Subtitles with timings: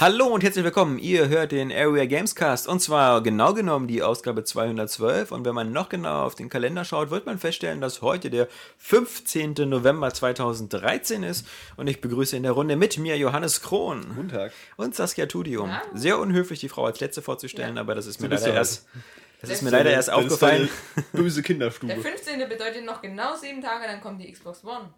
[0.00, 1.00] Hallo und herzlich willkommen.
[1.00, 5.32] Ihr hört den Area Gamescast und zwar genau genommen die Ausgabe 212.
[5.32, 8.46] Und wenn man noch genauer auf den Kalender schaut, wird man feststellen, dass heute der
[8.76, 9.54] 15.
[9.68, 11.48] November 2013 ist.
[11.76, 14.06] Und ich begrüße in der Runde mit mir Johannes Krohn.
[14.14, 14.52] Guten Tag.
[14.76, 15.68] Und Saskia Tudium.
[15.68, 15.82] Ja.
[15.94, 17.80] Sehr unhöflich, die Frau als letzte vorzustellen, Ja.
[17.80, 18.86] aber das ist mir bist leider erst.
[19.40, 20.68] Das ist mir leider erst aufgefallen.
[21.12, 21.92] böse Kinderstube.
[21.92, 22.48] Der 15.
[22.48, 24.94] bedeutet noch genau sieben Tage, dann kommt die Xbox One.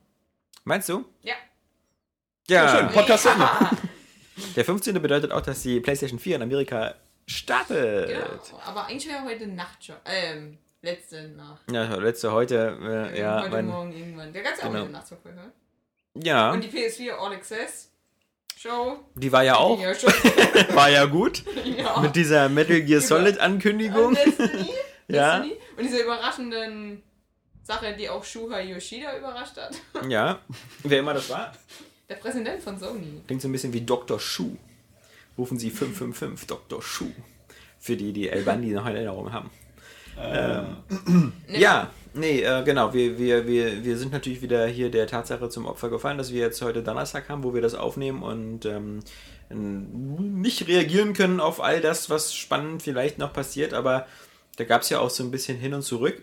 [0.64, 1.06] Meinst du?
[1.22, 1.34] Ja.
[2.48, 2.76] Ja.
[2.76, 2.88] schön.
[2.88, 3.48] Podcast Ende.
[4.56, 5.00] Der 15.
[5.00, 6.94] bedeutet auch, dass die PlayStation 4 in Amerika
[7.26, 8.08] startet.
[8.08, 8.60] Genau.
[8.66, 9.96] Aber eigentlich wäre heute Nacht schon.
[10.04, 11.62] Ähm, letzte Nacht.
[11.70, 12.78] Ja, letzte heute,
[13.14, 14.32] äh, ja, heute mein, Morgen irgendwann.
[14.32, 14.78] Der ganze Genau.
[14.78, 15.38] auch heute Nacht verfolgt.
[16.14, 17.90] ja, Und die PS4 All Access
[18.58, 18.98] Show.
[19.14, 19.92] die war ja auch, Ja,
[20.74, 21.44] war ja gut.
[21.64, 21.98] ja.
[22.00, 24.08] Mit dieser Metal Gear Solid Ankündigung.
[24.08, 24.70] Und Destiny.
[25.08, 25.38] Ja.
[25.40, 25.60] Destiny.
[25.76, 27.02] Und diese überraschenden
[27.62, 29.76] Sache, die auch Shuhei Yoshida überrascht hat.
[30.08, 30.40] Ja,
[30.82, 31.52] wer immer das war.
[32.10, 33.22] Der Präsident von Sony.
[33.28, 34.18] Klingt so ein bisschen wie Dr.
[34.18, 34.56] Schuh.
[35.38, 36.82] Rufen Sie 555 Dr.
[36.82, 37.12] Schuh.
[37.78, 39.50] Für die, die El Bandi noch in Erinnerung haben.
[40.18, 42.92] Ähm, ja, nee, äh, genau.
[42.92, 46.40] Wir, wir, wir, wir sind natürlich wieder hier der Tatsache zum Opfer gefallen, dass wir
[46.40, 49.00] jetzt heute Donnerstag haben, wo wir das aufnehmen und ähm,
[49.48, 54.06] nicht reagieren können auf all das, was spannend vielleicht noch passiert, aber
[54.56, 56.20] da gab es ja auch so ein bisschen hin und zurück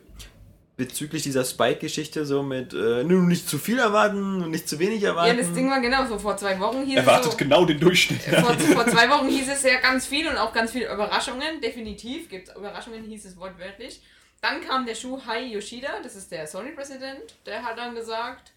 [0.77, 5.01] bezüglich dieser Spike-Geschichte, so mit äh, nur nicht zu viel erwarten und nicht zu wenig
[5.01, 5.37] Ja, erwarten.
[5.37, 6.19] das Ding war genau so.
[6.19, 7.37] Vor zwei Wochen hieß Erwartet es so.
[7.37, 8.21] genau den Durchschnitt.
[8.21, 11.59] Vor, vor zwei Wochen hieß es ja ganz viel und auch ganz viele Überraschungen.
[11.61, 14.01] Definitiv gibt es Überraschungen, hieß es wortwörtlich.
[14.39, 18.51] Dann kam der Shuhei Yoshida, das ist der Sony-Präsident, der hat dann gesagt,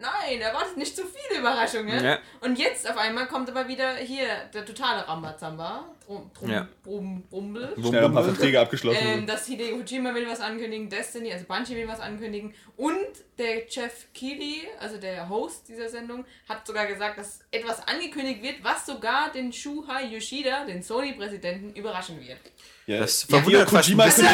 [0.00, 2.02] nein, erwartet nicht zu viele Überraschungen.
[2.04, 2.18] Ja.
[2.40, 6.68] Und jetzt auf einmal kommt aber wieder hier der totale Rambazamba, Drum, Drum, Ja.
[6.82, 7.74] Brum, Brumbel.
[7.78, 8.98] Schnell ein paar Verträge abgeschlossen.
[9.00, 13.06] Ähm, dass Hideo Kojima will was ankündigen, Destiny, also Bungie will was ankündigen und
[13.38, 18.64] der Jeff Keighley, also der Host dieser Sendung, hat sogar gesagt, dass etwas angekündigt wird,
[18.64, 22.40] was sogar den Shuhei Yoshida, den Sony-Präsidenten, überraschen wird.
[22.90, 24.26] Ja, das verwundert fast ein Kojima, bisschen.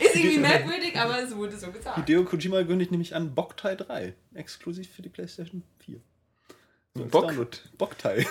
[0.00, 1.96] Ist irgendwie merkwürdig, aber es wurde so gesagt.
[1.96, 4.14] Hideo Kojima kündigt nämlich an Boktai 3.
[4.34, 5.96] Exklusiv für die PlayStation 4.
[6.94, 7.32] So Bock?
[7.78, 8.26] Boktai.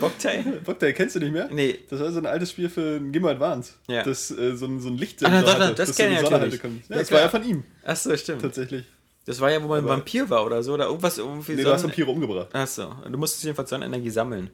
[0.00, 0.42] Boktai?
[0.64, 1.48] Boktai kennst du nicht mehr?
[1.52, 1.78] Nee.
[1.88, 3.74] Das war so ein altes Spiel für ein Game Advance.
[3.88, 4.02] Ja.
[4.02, 6.28] Das äh, so ein, so ein Ah, Lichtsensor doch, hatte, das dass kenn du ich
[6.30, 6.60] natürlich.
[6.62, 7.40] Ja, Ja, das war ja klar.
[7.42, 8.42] von ihm, Achso, stimmt.
[8.42, 8.84] tatsächlich.
[9.26, 11.62] Das war ja, wo man ein Aber- Vampir war oder so, oder irgendwas irgendwie Nee,
[11.62, 12.52] du hast Vampire umgebracht.
[12.52, 14.50] Achso, du musstest jedenfalls Sonnenenergie sammeln.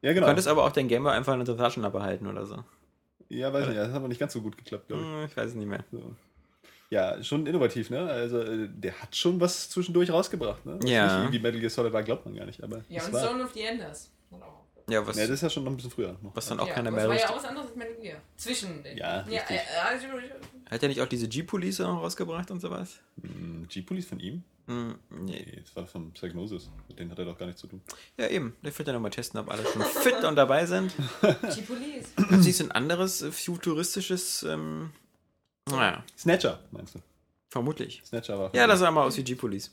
[0.00, 0.26] Ja, Du genau.
[0.28, 2.62] konntest aber auch dein Gameboy einfach in der Taschenlampe halten oder so.
[3.32, 5.08] Ja, weiß nicht, das hat aber nicht ganz so gut geklappt, glaube ich.
[5.08, 5.84] Hm, Ich weiß es nicht mehr.
[5.90, 6.14] So.
[6.90, 8.06] Ja, schon innovativ, ne?
[8.06, 10.78] Also, äh, der hat schon was zwischendurch rausgebracht, ne?
[10.80, 11.22] Was Ja.
[11.22, 12.84] Nicht, wie Metal Gear Solid war, glaubt man gar nicht, aber.
[12.90, 14.10] Ja, das und war, Zone of the Enders.
[14.30, 14.66] Genau.
[14.88, 16.14] Ja, was, ja, das ist ja schon noch ein bisschen früher.
[16.20, 16.36] Noch.
[16.36, 18.16] was dann auch ja, keiner mehr es war ja auch was anderes als Metal Gear.
[18.36, 18.98] Zwischen den.
[18.98, 19.56] Ja, ja richtig.
[19.56, 20.06] äh, also,
[20.72, 23.00] Hat er nicht auch diese G-Police noch rausgebracht und sowas?
[23.20, 24.42] Hm, G-Police von ihm?
[24.66, 25.32] Hm, nee.
[25.32, 26.70] Nee, das war von Psygnosis.
[26.88, 27.82] Mit denen hat er doch gar nichts zu tun.
[28.16, 28.56] Ja, eben.
[28.62, 30.94] Ich würde ja nochmal testen, ob alle schon fit und dabei sind.
[31.20, 32.14] G-Police.
[32.42, 34.44] Sie so ein anderes äh, futuristisches.
[34.44, 34.92] Ähm,
[35.68, 37.00] naja, Snatcher, meinst du?
[37.50, 38.00] vermutlich.
[38.06, 38.54] Snatcher war.
[38.54, 39.70] Ja, das sah mal aus wie G-Police.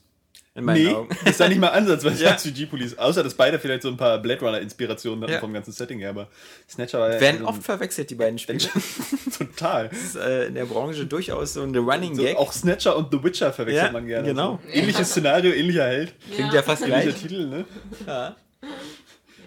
[0.55, 1.15] In meinen Nee, Augen.
[1.25, 2.35] das sah nicht mal ansatzweise Ja.
[2.35, 2.97] aus wie G-Police.
[2.97, 5.39] Außer, dass beide vielleicht so ein paar Blade Runner-Inspirationen hatten Ja.
[5.39, 6.09] vom ganzen Setting her.
[6.09, 6.27] Aber
[6.67, 7.21] Snatcher war ja.
[7.21, 8.57] Werden so oft verwechselt, die beiden Spiele.
[9.37, 9.89] total.
[9.89, 12.35] Das ist äh, in der Branche durchaus so eine Running So, Gag.
[12.37, 14.27] auch Snatcher und The Witcher verwechselt Ja, man gerne.
[14.27, 14.59] genau.
[14.65, 14.71] So.
[14.73, 17.15] Ähnliches Szenario, ähnlicher Held, Klingt ja fast ähnlicher gleich.
[17.21, 17.65] Titel, ne?
[18.07, 18.35] Ja.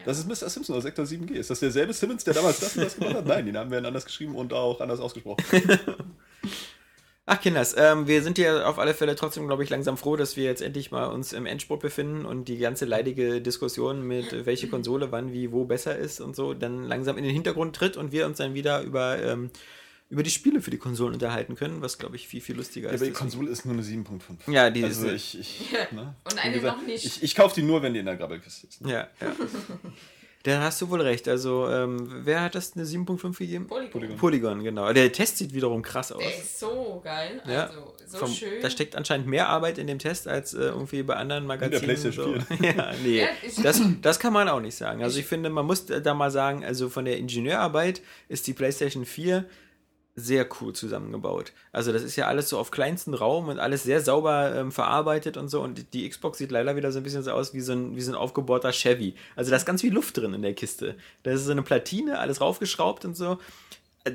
[0.04, 0.48] Das ist Mr.
[0.48, 1.32] Simpson aus Sektor 7G.
[1.34, 3.26] Ist das derselbe Simmons, der damals das und das gemacht hat?
[3.26, 5.44] Nein, die Namen werden anders geschrieben und auch anders ausgesprochen.
[7.24, 10.36] Ach, Kinders, ähm, wir sind ja auf alle Fälle trotzdem, glaube ich, langsam froh, dass
[10.36, 14.66] wir jetzt endlich mal uns im Endspurt befinden und die ganze leidige Diskussion mit welche
[14.68, 18.10] Konsole wann, wie, wo besser ist und so dann langsam in den Hintergrund tritt und
[18.10, 19.50] wir uns dann wieder über, ähm,
[20.10, 22.94] über die Spiele für die Konsolen unterhalten können, was, glaube ich, viel, viel lustiger Ja,
[22.96, 23.00] ist.
[23.02, 24.50] aber die Konsole ist nur eine 7.5.
[24.50, 25.38] Ja, die also ist- ich,
[25.70, 26.16] ich, ne?
[26.24, 27.04] Und eine gesagt, noch nicht.
[27.04, 28.80] Ich, ich kaufe die nur, wenn die in der Grabbelkiste ist.
[28.80, 29.08] Ja, ja.
[30.44, 31.28] Da hast du wohl recht.
[31.28, 33.66] Also, ähm, wer hat das eine 7.5 gegeben?
[33.68, 33.90] Polygon.
[33.92, 34.16] Polygon.
[34.16, 34.92] Polygon, genau.
[34.92, 36.20] Der Test sieht wiederum krass aus.
[36.22, 37.40] Der ist so geil.
[37.46, 38.60] Ja, Also, so Vom- schön.
[38.60, 41.82] Da steckt anscheinend mehr Arbeit in dem Test als äh, irgendwie bei anderen Magazinen.
[41.82, 42.54] PlayStation so.
[42.64, 43.28] ja, nee, Ja,
[43.62, 45.02] das, das kann man auch nicht sagen.
[45.04, 49.04] Also ich finde, man muss da mal sagen, also von der Ingenieurarbeit ist die PlayStation
[49.04, 49.44] 4
[50.14, 51.52] sehr cool zusammengebaut.
[51.72, 55.38] Also das ist ja alles so auf kleinsten Raum und alles sehr sauber ähm, verarbeitet
[55.38, 55.62] und so.
[55.62, 58.02] Und die Xbox sieht leider wieder so ein bisschen so aus wie so ein, wie
[58.02, 59.14] so ein aufgebohrter Chevy.
[59.36, 60.96] Also da ist ganz viel Luft drin in der Kiste.
[61.22, 63.38] Da ist so eine Platine, alles raufgeschraubt und so.
[64.04, 64.12] Äh,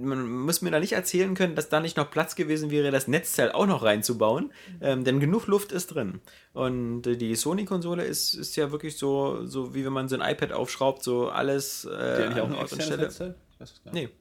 [0.00, 3.08] Man muss mir da nicht erzählen können, dass da nicht noch Platz gewesen wäre, das
[3.08, 4.52] Netzteil auch noch reinzubauen.
[4.80, 6.20] Ähm, denn genug Luft ist drin.
[6.52, 10.32] Und äh, die Sony-Konsole ist, ist ja wirklich so, so, wie wenn man so ein
[10.32, 13.02] iPad aufschraubt, so alles äh, an Ort und Stelle.
[13.02, 13.34] Netzteil?
[13.50, 14.10] Ich weiß es gar nicht.
[14.10, 14.14] Nee.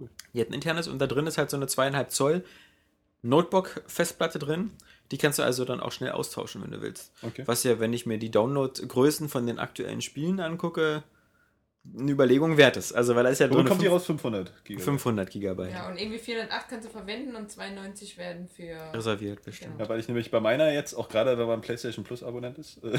[0.00, 0.08] Cool.
[0.34, 2.44] Die hat ein internes und da drin ist halt so eine zweieinhalb Zoll
[3.22, 4.70] Notebook-Festplatte drin.
[5.10, 7.12] Die kannst du also dann auch schnell austauschen, wenn du willst.
[7.22, 7.42] Okay.
[7.46, 11.02] Was ja, wenn ich mir die Download-Größen von den aktuellen Spielen angucke,
[11.98, 12.92] eine Überlegung wert ist.
[12.92, 14.04] Also, weil da ist ja drin kommt die raus?
[14.04, 14.84] 500 Gigabyte.
[14.84, 18.76] 500 Gigabyte Ja, und irgendwie 408 kannst du verwenden und 92 werden für.
[18.92, 19.80] reserviert bestimmt.
[19.80, 22.84] Ja, weil ich nämlich bei meiner jetzt, auch gerade wenn man PlayStation Plus Abonnent ist,
[22.84, 22.98] äh,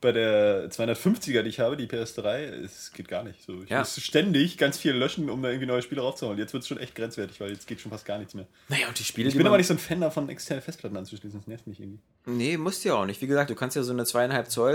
[0.00, 3.42] bei der 250er, die ich habe, die PS3, es geht gar nicht.
[3.42, 3.80] So, ich Ja.
[3.80, 6.38] muss ständig ganz viel löschen, um da irgendwie neue Spiele raufzuholen.
[6.38, 8.46] Jetzt wird es schon echt grenzwertig, weil jetzt geht schon fast gar nichts mehr.
[8.68, 10.96] Naja, und die Spiele, Ich die bin aber nicht so ein Fan davon, externe Festplatten
[10.96, 11.40] anzuschließen.
[11.40, 11.98] Das nervt mich irgendwie.
[12.26, 13.20] Nee, musst du ja auch nicht.
[13.20, 14.74] Wie gesagt, du kannst ja so eine zweieinhalb Zoll,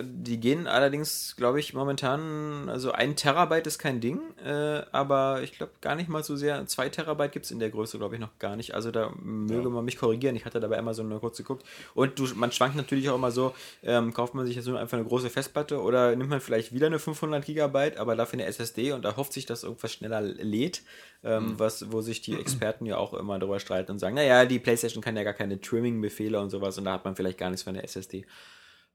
[0.00, 5.42] äh, die gehen allerdings, glaube ich, momentan, also ein Terabyte ist kein Ding, äh, aber
[5.42, 6.66] ich glaube gar nicht mal so sehr.
[6.66, 8.74] Zwei Terabyte gibt es in der Größe, glaube ich, noch gar nicht.
[8.74, 9.68] Also da möge Ja.
[9.68, 10.36] man mich korrigieren.
[10.36, 11.64] Ich hatte dabei immer so nur kurz geguckt.
[11.94, 14.98] Und du, man schwankt natürlich auch immer so, ähm, kauft man sich jetzt nur einfach
[14.98, 18.92] eine große Festplatte oder nimmt man vielleicht wieder eine 500 Gigabyte, aber dafür eine SSD
[18.92, 20.82] und da hofft sich, dass irgendwas schneller lädt,
[21.24, 24.58] ähm, was, wo sich die Experten ja auch immer darüber streiten und sagen, naja, die
[24.58, 27.62] Playstation kann ja gar keine Trimming-Befehle und sowas und da hat man vielleicht gar nichts
[27.64, 28.26] für eine SSD.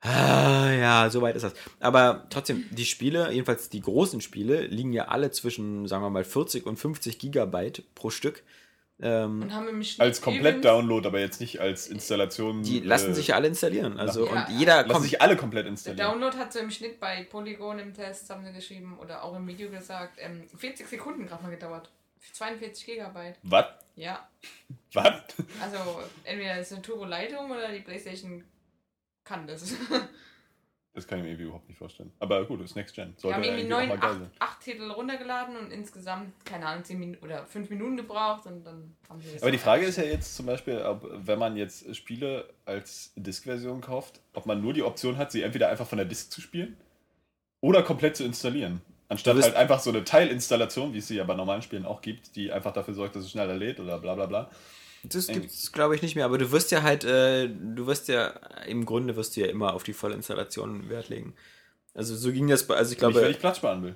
[0.01, 1.53] Ah, ja, soweit ist das.
[1.79, 6.23] Aber trotzdem, die Spiele, jedenfalls die großen Spiele, liegen ja alle zwischen, sagen wir mal,
[6.23, 8.43] 40 und 50 Gigabyte pro Stück.
[9.03, 12.61] Ähm, Und haben im Schnitt Als komplett übrigens- Download, aber jetzt nicht als Installation.
[12.63, 13.99] die lassen äh, sich ja alle installieren.
[13.99, 14.45] Also, Ja.
[14.47, 15.03] und jeder lassen kommt.
[15.05, 16.11] sich alle komplett Der installieren.
[16.11, 19.47] Download hat so im Schnitt bei Polygon im Test, haben sie geschrieben, oder auch im
[19.47, 21.89] Video gesagt, ähm, 40 Sekunden gerade mal gedauert.
[22.19, 23.37] Für 42 Gigabyte.
[23.43, 23.65] Was?
[23.95, 24.27] Ja.
[24.93, 25.05] Was?
[25.61, 25.77] Also
[26.23, 28.43] entweder ist eine Turboleitung oder die Playstation
[29.23, 29.75] kann das.
[30.93, 32.11] Das kann ich mir irgendwie überhaupt nicht vorstellen.
[32.19, 33.13] Aber gut, das ist Next Gen.
[33.13, 37.23] Wir Sollte haben irgendwie neun, acht, acht Titel runtergeladen und insgesamt, keine Ahnung, 10 Minuten
[37.23, 39.41] oder 5 Minuten gebraucht und dann haben sie das.
[39.41, 43.79] Aber die Frage ist ja jetzt zum Beispiel, ob, wenn man jetzt Spiele als Disk-Version
[43.79, 46.75] kauft, ob man nur die Option hat, sie entweder einfach von der Disk zu spielen
[47.61, 48.81] oder komplett zu installieren.
[49.07, 52.35] Anstatt halt einfach so eine Teilinstallation, wie es sie ja bei normalen Spielen auch gibt,
[52.35, 54.51] die einfach dafür sorgt, dass es schneller lädt oder bla bla bla.
[55.03, 56.25] Das gibt's, glaube ich, nicht mehr.
[56.25, 58.27] Aber du wirst ja halt, äh, du wirst ja,
[58.67, 61.33] im Grunde wirst du ja immer auf die Vollinstallation Wert legen.
[61.93, 63.95] Also so ging das bei, also ich Nicht, weil glaube, ich Platz sparen will.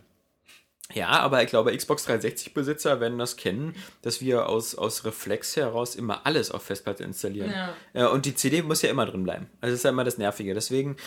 [0.93, 5.95] ja, aber ich glaube, Xbox 360-Besitzer werden das kennen, dass wir aus, aus Reflex heraus
[5.95, 7.51] immer alles auf Festplatte installieren.
[7.51, 7.73] Ja.
[7.93, 9.47] Äh, und die CD muss ja immer drin bleiben.
[9.61, 10.53] Also das ist ja immer das Nervige.
[10.53, 10.97] Deswegen,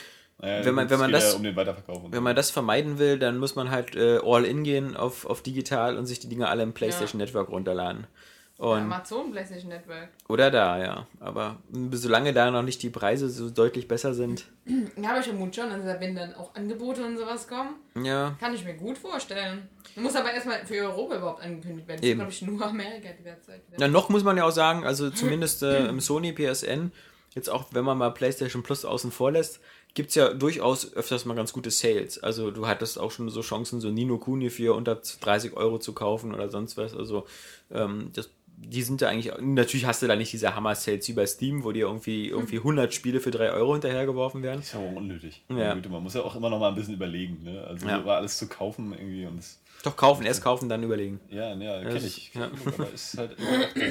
[0.41, 3.39] Naja, Wenn man- es wenn man das- ja um wenn man das vermeiden will, dann
[3.39, 6.63] muss man halt äh, all in gehen auf, auf digital und sich die Dinge alle
[6.63, 8.07] im PlayStation Network runterladen.
[8.59, 10.09] Und, Amazon PlayStation Network.
[10.29, 11.07] oder da, ja.
[11.21, 11.59] Aber
[11.93, 14.47] solange da noch nicht die Preise so deutlich besser sind,
[15.01, 18.37] Ja, aber ich vermute schon, also wenn dann auch Angebote und sowas kommen, ja.
[18.41, 19.69] kann ich mir gut vorstellen.
[19.95, 22.01] Muss aber erstmal für Europa überhaupt angekündigt werden.
[22.01, 22.21] Das Eben.
[22.21, 23.63] ist, glaube ich, nur Amerika derzeit.
[23.69, 23.77] wieder.
[23.79, 26.91] Na, noch muss man ja auch sagen, also zumindest äh, im Sony PSN,
[27.37, 29.61] jetzt auch wenn man mal PlayStation Plus außen vor lässt,
[29.95, 32.23] gibt es ja durchaus öfters mal ganz gute Sales.
[32.23, 35.93] Also du hattest auch schon so Chancen, so Nino Kuni für unter 30 Euro zu
[35.93, 36.95] kaufen oder sonst was.
[36.95, 37.27] Also
[37.73, 41.27] ähm, das, die sind ja eigentlich, natürlich hast du da nicht diese Hammer-Sales wie bei
[41.27, 44.61] Steam, wo dir irgendwie, irgendwie 100 Spiele für 3 Euro hinterhergeworfen werden.
[44.61, 45.43] ist ja auch unnötig.
[45.49, 45.75] Ja.
[45.75, 47.43] Man muss ja auch immer noch mal ein bisschen überlegen.
[47.45, 47.65] Ne?
[47.65, 47.99] Also Ja.
[47.99, 51.21] immer alles zu kaufen irgendwie und das, Doch kaufen, erst kaufen, dann überlegen.
[51.31, 52.35] ja, ja, Das- kenne ich.
[52.35, 52.51] ja.
[52.67, 53.89] Aber ist halt immer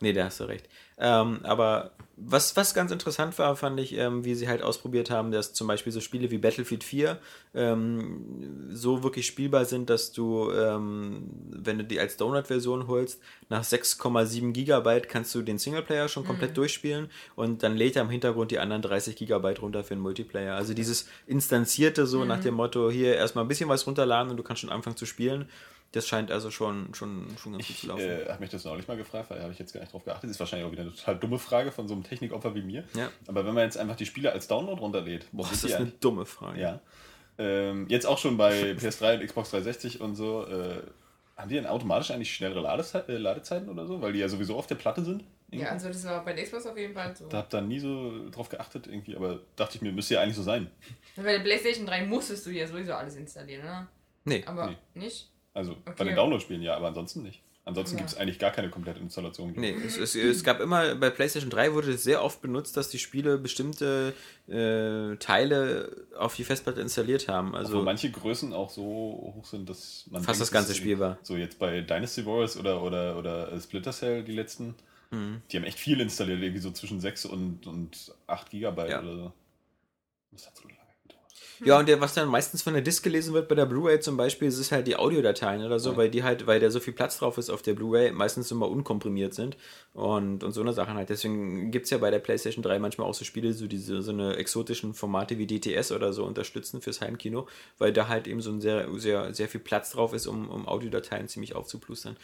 [0.00, 0.68] Nee, da hast du recht.
[0.98, 5.30] Ähm, aber was, was ganz interessant war, fand ich, ähm, wie sie halt ausprobiert haben,
[5.30, 7.18] dass zum Beispiel so Spiele wie Battlefield 4
[7.54, 13.62] ähm, so wirklich spielbar sind, dass du, ähm, wenn du die als Donut-Version holst, nach
[13.62, 18.50] 6,7 Gigabyte kannst du den Singleplayer schon komplett durchspielen und dann lädt er im Hintergrund
[18.50, 20.54] die anderen 30 Gigabyte runter für den Multiplayer.
[20.54, 24.42] Also dieses Instanzierte so nach dem Motto, hier erstmal ein bisschen was runterladen und du
[24.42, 25.48] kannst schon anfangen zu spielen.
[25.92, 28.02] Das scheint also schon, schon, schon ganz gut zu Ich laufen.
[28.02, 30.28] äh, habe mich das neulich mal gefragt, weil habe ich jetzt gar nicht drauf geachtet.
[30.30, 32.84] Ist wahrscheinlich auch wieder eine total dumme Frage von so einem Technikopfer wie mir.
[32.94, 33.10] Ja.
[33.26, 35.72] Aber wenn man jetzt einfach die Spiele als Download runterlädt, wo Boah, sind ist das
[35.74, 36.00] eine eigentlich?
[36.00, 36.60] dumme Frage.
[36.60, 36.80] Ja.
[37.38, 40.46] Ähm, jetzt auch schon bei PS3 und Xbox 360 und so.
[40.46, 40.82] Äh,
[41.36, 44.02] haben die dann automatisch eigentlich schnellere Ladezei äh, Ladezeiten oder so?
[44.02, 45.22] Weil die ja sowieso auf der Platte sind?
[45.50, 47.28] Ja, also das war bei der Xbox auf jeden Fall so.
[47.28, 50.34] Da hab da nie so drauf geachtet irgendwie, aber dachte ich mir, müsste ja eigentlich
[50.36, 50.68] so sein.
[51.16, 53.86] Bei der PlayStation 3 musstest du ja sowieso alles installieren, ne?
[54.24, 54.42] Nee.
[54.44, 54.76] Aber Nee.
[54.94, 55.30] nicht?
[55.58, 56.04] Also bei Okay.
[56.04, 57.42] den Download-Spielen ja, aber ansonsten nicht.
[57.64, 58.02] Ansonsten Ja.
[58.02, 59.52] gibt es eigentlich gar keine komplette Installation.
[59.56, 62.88] Nee, es, es, es gab immer, bei PlayStation 3 wurde es sehr oft benutzt, dass
[62.88, 64.14] die Spiele bestimmte
[64.46, 67.48] äh, Teile auf die Festplatte installiert haben.
[67.48, 68.82] Obwohl Also manche Größen auch so
[69.36, 70.22] hoch sind, dass man.
[70.22, 71.18] Fast das ganze Spiel war.
[71.22, 74.74] So jetzt bei Dynasty Wars oder, oder, oder äh, Splinter Cell, die letzten,
[75.10, 75.40] Mhm.
[75.50, 79.00] die haben echt viel installiert, irgendwie so zwischen 6 und, und 8 Gigabyte Ja.
[79.02, 79.32] oder so.
[80.32, 80.62] Das hat so.
[81.64, 84.16] Ja, und der, was dann meistens von der Disk gelesen wird bei der Blu-ray zum
[84.16, 85.96] Beispiel, ist es halt die Audiodateien oder so, Ja.
[85.96, 88.68] weil die halt, weil da so viel Platz drauf ist auf der Blu-ray, meistens immer
[88.68, 89.56] unkomprimiert sind
[89.94, 91.08] und, und so eine Sachen halt.
[91.08, 94.12] Deswegen gibt es ja bei der PlayStation 3 manchmal auch so Spiele, so diese so
[94.12, 97.48] eine exotischen Formate wie DTS oder so unterstützen fürs Heimkino,
[97.78, 100.68] weil da halt eben so ein sehr, sehr, sehr viel Platz drauf ist, um, um
[100.68, 102.16] Audiodateien ziemlich aufzuplustern.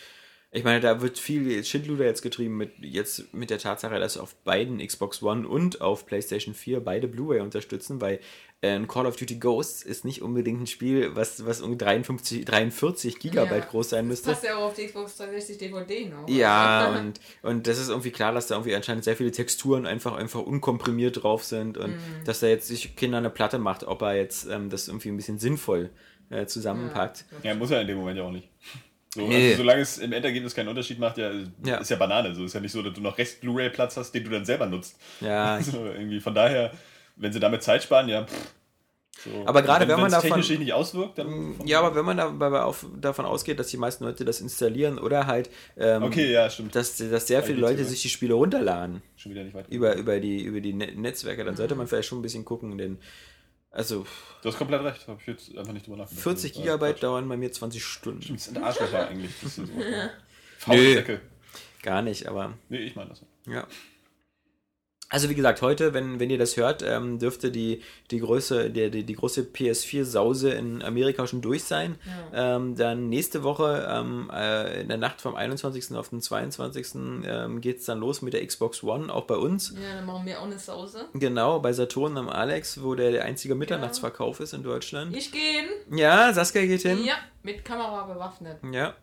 [0.56, 4.36] Ich meine, da wird viel Schindluder jetzt getrieben mit jetzt mit der Tatsache, dass auf
[4.44, 8.20] beiden Xbox One und auf PlayStation 4 beide Blu-ray unterstützen, weil
[8.68, 13.18] ein Call of Duty Ghosts ist nicht unbedingt ein Spiel, was, was um 53, 43
[13.18, 13.70] Gigabyte Ja.
[13.70, 14.30] groß sein müsste.
[14.30, 16.28] Passt ja auch auf die Xbox 360 DVD noch.
[16.28, 20.14] Ja, und, und das ist irgendwie klar, dass da irgendwie anscheinend sehr viele Texturen einfach,
[20.14, 22.24] einfach unkomprimiert drauf sind und Mhm.
[22.24, 25.16] dass da jetzt sich Kinder eine Platte macht, ob er jetzt ähm, das irgendwie ein
[25.16, 25.90] bisschen sinnvoll
[26.30, 27.24] äh, zusammenpackt.
[27.42, 28.48] Ja, muss er in dem Moment ja auch nicht.
[29.14, 29.50] So, Nee.
[29.50, 31.30] also, solange es im Endergebnis keinen Unterschied macht, ja,
[31.64, 31.76] Ja.
[31.76, 32.34] ist ja Banane.
[32.34, 34.66] So ist ja nicht so, dass du noch Rest Blu-ray-Platz hast, den du dann selber
[34.66, 34.96] nutzt.
[35.20, 36.72] Ja, So, irgendwie von daher,
[37.16, 38.24] wenn sie damit Zeit sparen, ja.
[38.26, 38.54] Pff,
[39.24, 39.30] so.
[39.46, 41.54] Aber gerade wenn man wenn's davon- technisch sich nicht auswirkt, dann.
[41.64, 45.26] ja, aber wenn man dabei auf, davon ausgeht, dass die meisten Leute das installieren oder
[45.26, 46.74] halt, ähm, Okay, ja, stimmt.
[46.74, 49.68] dass, dass sehr viele Leute sich die Spiele runterladen Schon wieder nicht weit.
[49.68, 51.58] über, über die, über die Net Netzwerke, dann Mhm.
[51.58, 52.98] sollte man vielleicht schon ein bisschen gucken, denn
[53.70, 54.04] also
[54.42, 56.22] Du hast komplett recht, habe ich jetzt einfach nicht drüber nachgedacht.
[56.22, 57.02] 40 Das war Gigabyte Quatsch.
[57.04, 58.34] dauern bei mir 20 Stunden.
[58.34, 59.32] Das sind Arschlöcher eigentlich.
[59.42, 60.72] Das sind so.
[60.72, 61.02] Nö.
[61.82, 63.22] Gar nicht, aber Nee, ich meine das.
[63.46, 63.66] Ja.
[65.10, 68.90] Also wie gesagt, heute, wenn, wenn ihr das hört, ähm, dürfte die, die, Größe, die,
[68.90, 71.96] die, die große PS4-Sause in Amerika schon durch sein.
[72.32, 75.94] Ähm, dann nächste Woche, ähm, äh, in der Nacht vom 21.
[75.94, 76.86] auf den 22.
[77.26, 79.74] Ähm, geht es dann los mit der Xbox One, auch bei uns.
[79.80, 81.06] Ja, dann machen wir auch eine Sause.
[81.12, 85.14] Genau, bei Saturn am Alex, wo der, der einzige Mitternachtsverkauf ist in Deutschland.
[85.14, 85.98] Ich gehe hin.
[85.98, 87.04] Ja, Saskia geht hin.
[87.04, 88.58] Ja, mit Kamera bewaffnet.
[88.72, 88.94] Ja.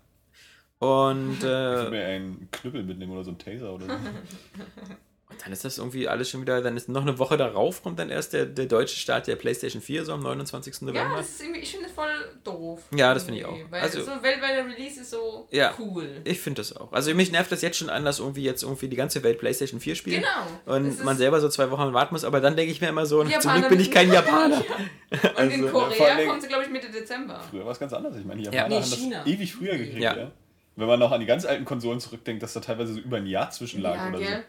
[0.79, 3.93] Und Ich äh, würde mir einen Knüppel mitnehmen oder so einen Taser oder so.
[5.43, 8.09] dann ist das irgendwie alles schon wieder, dann ist noch eine Woche darauf, kommt dann
[8.09, 10.73] erst der, der deutsche Start der PlayStation 4, so am 29.
[10.81, 11.17] Ja, November.
[11.17, 12.09] das ist irgendwie, ich finde das voll
[12.43, 12.81] doof.
[12.95, 13.55] Ja, das finde ich auch.
[13.69, 15.73] Weil Also- so ein weltweiter Release ist so Ja.
[15.79, 16.21] cool.
[16.23, 16.91] Ich finde das auch.
[16.91, 19.79] Also mich nervt das jetzt schon an, dass irgendwie jetzt irgendwie die ganze Welt PlayStation
[19.79, 20.23] 4 spielt.
[20.23, 20.75] Genau.
[20.77, 23.23] Und man selber so zwei Wochen warten muss, aber dann denke ich mir immer so,
[23.23, 24.57] Die zum Japaner Glück bin ich kein Japaner.
[25.11, 27.41] Und Also, in ja, Korea kommt sie, glaube ich, Mitte Dezember.
[27.49, 28.15] Früher war es ganz anders.
[28.15, 28.53] Ich meine, die Ja.
[28.53, 29.17] Japaner Nee, haben China.
[29.19, 30.15] das ewig früher gekriegt, Ja.
[30.15, 30.31] ja.
[30.77, 33.25] Wenn man noch an die ganz alten Konsolen zurückdenkt, dass da teilweise so über ein
[33.27, 34.43] Jahr zwischenlag Ja, oder gell?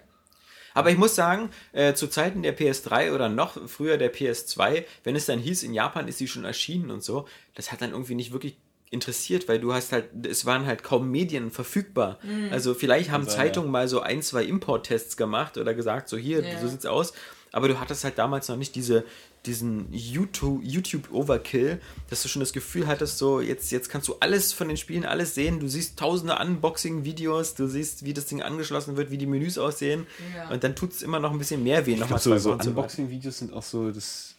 [0.74, 5.16] Aber ich muss sagen, äh, zu Zeiten der PS3 oder noch früher der PS2, wenn
[5.16, 8.14] es dann hieß, in Japan ist sie schon erschienen und so, das hat dann irgendwie
[8.14, 8.56] nicht wirklich
[8.90, 12.18] interessiert, weil du hast halt, es waren halt kaum Medien verfügbar.
[12.22, 12.48] Mhm.
[12.52, 16.42] Also vielleicht haben sein, Zeitungen mal so ein, zwei Importtests gemacht oder gesagt, so hier,
[16.44, 16.60] Ja.
[16.60, 17.14] so sieht's aus.
[17.52, 19.04] Aber du hattest halt damals noch nicht diese,
[19.46, 21.80] diesen YouTube- YouTube-Overkill,
[22.10, 25.04] dass du schon das Gefühl hattest, so jetzt, jetzt kannst du alles von den Spielen,
[25.04, 25.58] alles sehen.
[25.58, 30.06] Du siehst tausende Unboxing-Videos, du siehst, wie das Ding angeschlossen wird, wie die Menüs aussehen.
[30.36, 30.50] Ja.
[30.50, 32.52] Und dann tut es immer noch ein bisschen mehr weh, Ich glaube, so, so.
[32.52, 34.36] Unboxing-Videos sind auch so, das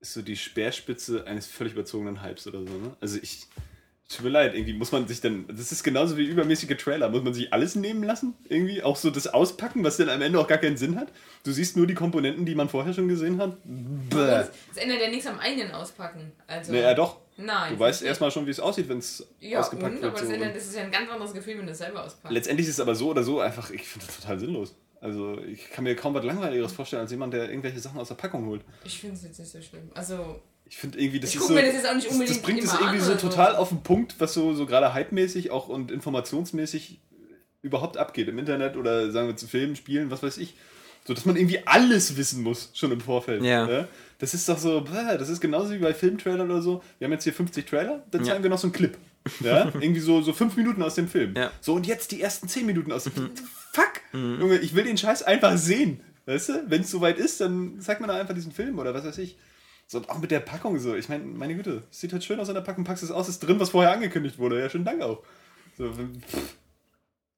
[0.00, 2.96] ist so die Speerspitze eines völlig überzogenen Hypes oder so, ne?
[3.00, 3.46] Also ich,
[4.08, 7.22] tut mir leid, irgendwie muss man sich dann, das ist genauso wie übermäßige Trailer, muss
[7.22, 8.34] man sich alles nehmen lassen?
[8.48, 8.82] Irgendwie?
[8.82, 11.08] Auch so das Auspacken, was dann am Ende auch gar keinen Sinn hat?
[11.44, 13.56] Du siehst nur die Komponenten, die man vorher schon gesehen hat?
[13.64, 14.16] Bäh.
[14.16, 16.32] Das, das ändert ja nichts am eigenen Auspacken.
[16.46, 17.18] Also, Nee, ja doch.
[17.36, 17.74] Nein.
[17.74, 20.12] Du weißt erstmal schon, wie es aussieht, wenn es Ja, ausgepackt und, wird.
[20.12, 20.24] aber So.
[20.24, 22.32] das, ändert, das ist ja ein ganz anderes Gefühl, wenn du es selber auspackst.
[22.32, 24.74] Letztendlich ist es aber so oder so einfach, ich finde das total sinnlos.
[25.00, 28.16] Also ich kann mir kaum was Langweiligeres vorstellen, als jemand, der irgendwelche Sachen aus der
[28.16, 28.62] Packung holt.
[28.84, 29.88] Ich finde es jetzt nicht so schlimm.
[29.94, 31.54] Also, Ich finde irgendwie, das Ich ist so.
[31.54, 33.28] mir das jetzt auch nicht das- unbedingt Das bringt es irgendwie an so oder so.
[33.28, 37.00] total auf den Punkt, was so, so gerade hype-mäßig auch und informationsmäßig
[37.62, 40.54] überhaupt abgeht im Internet oder sagen wir zu Filmen, Spielen, was weiß ich.
[41.06, 43.42] So, dass man irgendwie alles wissen muss, schon im Vorfeld.
[43.42, 43.86] Ja.
[44.18, 46.82] Das ist doch so, bäh, das ist genauso wie bei Filmtrailern oder so.
[46.98, 48.42] Wir haben jetzt hier 50 Trailer, dann zeigen Ja.
[48.42, 48.96] wir noch so einen Clip.
[49.40, 49.72] Ja?
[49.80, 51.34] irgendwie so, so fünf Minuten aus dem Film.
[51.36, 51.50] Ja.
[51.60, 53.30] So, und jetzt die ersten zehn Minuten aus dem Film.
[53.72, 53.92] Fuck!
[54.12, 56.00] Junge, ich will den Scheiß einfach sehen.
[56.26, 56.64] Weißt du?
[56.66, 59.38] Wenn es soweit ist, dann zeigt man da einfach diesen Film oder was weiß ich.
[59.90, 60.94] So, und auch mit der Packung so.
[60.94, 63.40] Ich meine, meine Güte, sieht halt schön aus in der Packung, packst es aus, ist
[63.40, 64.60] drin, was vorher angekündigt wurde.
[64.60, 65.22] Ja, schönen Dank auch.
[65.78, 65.90] So,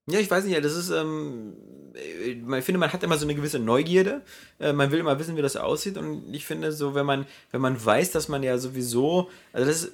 [0.09, 1.53] Ja, ich weiß nicht, ja, das ist, ähm,
[1.95, 4.23] äh, ich finde, man hat immer so eine gewisse Neugierde.
[4.59, 5.97] Äh, man will immer wissen, wie das aussieht.
[5.97, 9.93] Und ich finde, so, wenn man, wenn man weiß, dass man ja sowieso, also das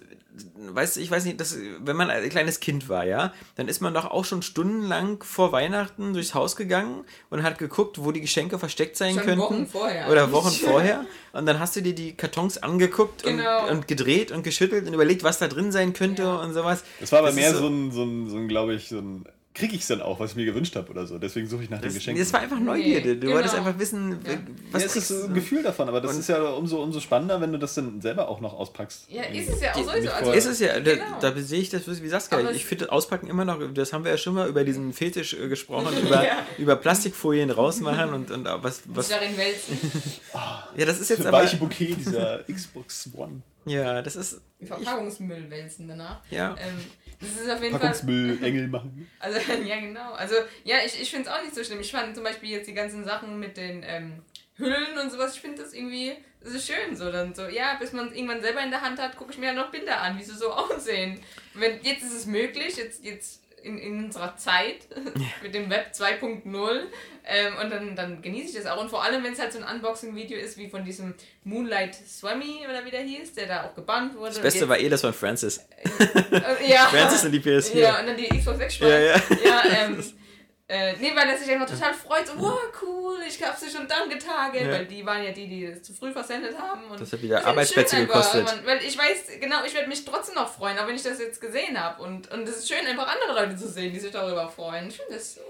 [0.73, 3.81] weißt du, ich weiß nicht, das, wenn man ein kleines Kind war, ja, dann ist
[3.81, 8.21] man doch auch schon stundenlang vor Weihnachten durchs Haus gegangen und hat geguckt, wo die
[8.21, 9.41] Geschenke versteckt sein Schon könnten.
[9.41, 10.11] Wochen vorher.
[10.11, 11.05] Oder Wochen vorher.
[11.33, 13.65] Und dann hast du dir die Kartons angeguckt Genau.
[13.65, 16.37] und, und gedreht und geschüttelt und überlegt, was da drin sein könnte Ja.
[16.37, 16.83] und sowas.
[17.01, 18.99] Das war aber Das mehr ist so ein, so ein, so ein glaube ich, so
[18.99, 19.25] ein.
[19.57, 21.19] Kriege ich es dann auch, was ich mir gewünscht habe oder so.
[21.19, 22.19] Deswegen suche ich nach dem Das, Geschenk.
[22.19, 23.15] das war einfach Neugierde.
[23.15, 23.37] Du genau.
[23.37, 24.39] wolltest einfach wissen, Ja.
[24.71, 25.25] was ja, ist so du.
[25.29, 28.03] ein Gefühl davon, aber das Und- ist ja umso, umso spannender, wenn du das dann
[28.03, 29.07] selber auch noch auspackst.
[29.11, 30.11] ja, ist es ja auch sowieso.
[30.11, 31.05] Also, Ist es ja, da, Genau.
[31.21, 32.39] da sehe ich das wie Saskia.
[32.39, 34.93] Aber Ich finde das Auspacken immer noch, das haben wir ja schon mal über diesen
[34.93, 36.47] Fetisch äh, gesprochen, über, Ja.
[36.59, 39.79] über Plastikfolien rausmachen und, und äh, was, was darin wälzen.
[40.77, 41.39] Ja, das ist jetzt Das aber.
[41.39, 43.41] weiche Bouquet dieser Xbox One.
[43.65, 44.41] Ja, das ist.
[44.63, 46.21] Verpackungsmüll wälzen danach.
[46.31, 46.55] Ja.
[46.59, 46.79] Ähm,
[47.21, 47.81] das ist auf jeden Fall.
[47.81, 49.11] Packungsmüll, Engel machen.
[49.19, 50.13] Also, ja, genau.
[50.13, 51.81] Also, ja, ich, ich finde es auch nicht so schlimm.
[51.81, 54.23] Ich fand zum Beispiel jetzt die ganzen Sachen mit den ähm,
[54.57, 57.11] Hüllen und sowas, ich finde das irgendwie, das ist schön so.
[57.11, 59.47] Dann so, ja, bis man es irgendwann selber in der Hand hat, gucke ich mir
[59.47, 61.21] ja noch Bilder an, wie sie so aussehen.
[61.55, 64.87] Wenn, jetzt ist es möglich, jetzt, jetzt in, in unserer Zeit
[65.43, 66.83] mit dem Web 2.0
[67.29, 69.59] ähm, und dann, dann genieße ich das auch und vor allem, wenn es halt so
[69.59, 71.15] ein Unboxing-Video ist wie von diesem
[71.45, 74.31] Moonlight Swami oder wie der hieß, der da auch gebannt wurde.
[74.31, 75.59] Das Beste war eh das von Francis.
[76.31, 76.87] Äh, ja.
[76.91, 77.79] Francis und die PS4.
[77.79, 78.97] Ja, und dann die Xbox wegschmeißen.
[78.97, 79.21] Ja, ja.
[79.45, 80.05] ja ähm,
[80.69, 83.87] äh, nee, weil er sich einfach total freut, so, wow, cool, ich hab sie schon
[83.89, 84.71] dann getarget, Ja.
[84.73, 86.85] weil die waren ja die, die es zu früh versendet haben.
[86.91, 88.45] Und Das hat wieder Arbeitsplätze einfach, gekostet.
[88.45, 91.19] man- Weil ich weiß, genau, ich werde mich trotzdem noch freuen, auch wenn ich das
[91.19, 92.03] jetzt gesehen habe.
[92.03, 94.89] Und, und es ist schön, einfach andere Leute zu sehen, die sich darüber freuen.
[94.89, 95.41] Ich finde das, äh,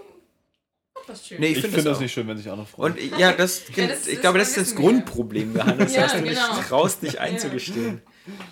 [1.06, 1.40] was schön.
[1.40, 2.02] Nee, Ich, ich, finde finde das auch.
[2.02, 2.94] nicht schön, wenn sich andere freuen.
[2.94, 4.78] Und ja, das, Ja, das ich glaube, das das ist das.
[4.80, 6.30] Grundproblem, Johannes, Ja, dass du genau.
[6.30, 8.02] nicht traust, dich einzugestehen.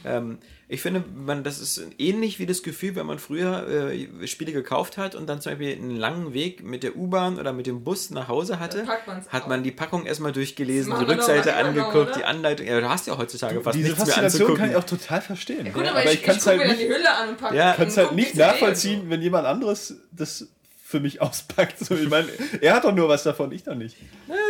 [0.04, 4.52] Ähm, ich finde, man, das ist ähnlich wie das Gefühl, wenn man früher äh, Spiele
[4.52, 7.84] gekauft hat und dann zum Beispiel einen langen Weg mit der U-Bahn oder mit dem
[7.84, 8.86] Bus nach Hause hatte,
[9.28, 12.12] hat man die Packung erstmal durchgelesen, Das die Rückseite noch, angeguckt, oder?
[12.16, 12.66] die Anleitung.
[12.66, 14.70] Ja, du hast ja heutzutage fast Diese nichts mehr Faszination kann anzugucken.
[14.70, 15.72] ich auch total verstehen.
[15.72, 17.74] Gut, ja, aber, ich, ich, gucke mir halt die nicht, Hülle an und packe Ja.
[17.76, 20.48] kann's halt nicht nachvollziehen, wenn jemand anderes das
[20.94, 21.78] für mich auspackt.
[21.78, 22.28] So, ich meine,
[22.60, 23.96] er hat doch nur was davon, ich doch nicht.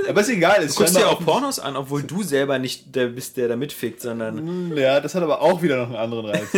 [0.08, 0.62] Aber ist egal.
[0.62, 3.56] Es Du guckst dir auch Pornos an, obwohl du selber nicht der bist, der da
[3.56, 6.48] mitfickt, sondern Hm, Ja, das hat aber auch wieder noch einen anderen Reiz.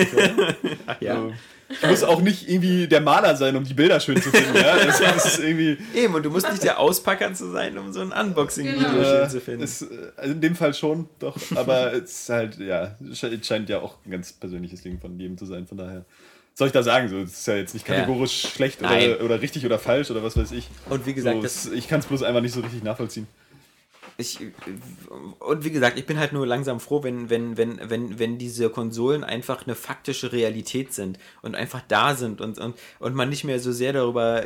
[0.87, 1.17] ach ja.
[1.17, 1.33] So.
[1.69, 4.55] Ich muss auch nicht irgendwie der Maler sein, um die Bilder schön zu finden.
[4.55, 4.77] Ja?
[4.85, 5.77] Das, ist irgendwie.
[5.95, 9.03] Eben, und du musst nicht der Auspacker zu sein, um so ein Unboxing-Video Genau.
[9.03, 9.63] schön Äh, zu finden.
[9.65, 11.37] ist, äh, also in dem Fall schon, doch.
[11.57, 15.37] Aber es ist halt, ja, sche- scheint ja auch ein ganz persönliches Ding von jedem
[15.37, 15.67] zu sein.
[15.67, 16.05] Von daher.
[16.59, 17.09] Soll ich da sagen?
[17.09, 17.97] So, es ist ja jetzt nicht Ja.
[17.97, 19.11] kategorisch schlecht Nein.
[19.17, 20.69] oder, oder richtig oder falsch oder was weiß ich.
[20.89, 23.27] Und wie gesagt, so, das, es, ich kann es bloß einfach nicht so richtig nachvollziehen.
[24.17, 24.39] ich,
[25.41, 28.71] und wie gesagt, ich bin halt nur langsam froh, wenn, wenn, wenn, wenn, wenn diese
[28.71, 33.45] Konsolen einfach eine faktische Realität sind und einfach da sind und, und, und man nicht
[33.45, 34.43] mehr so sehr darüber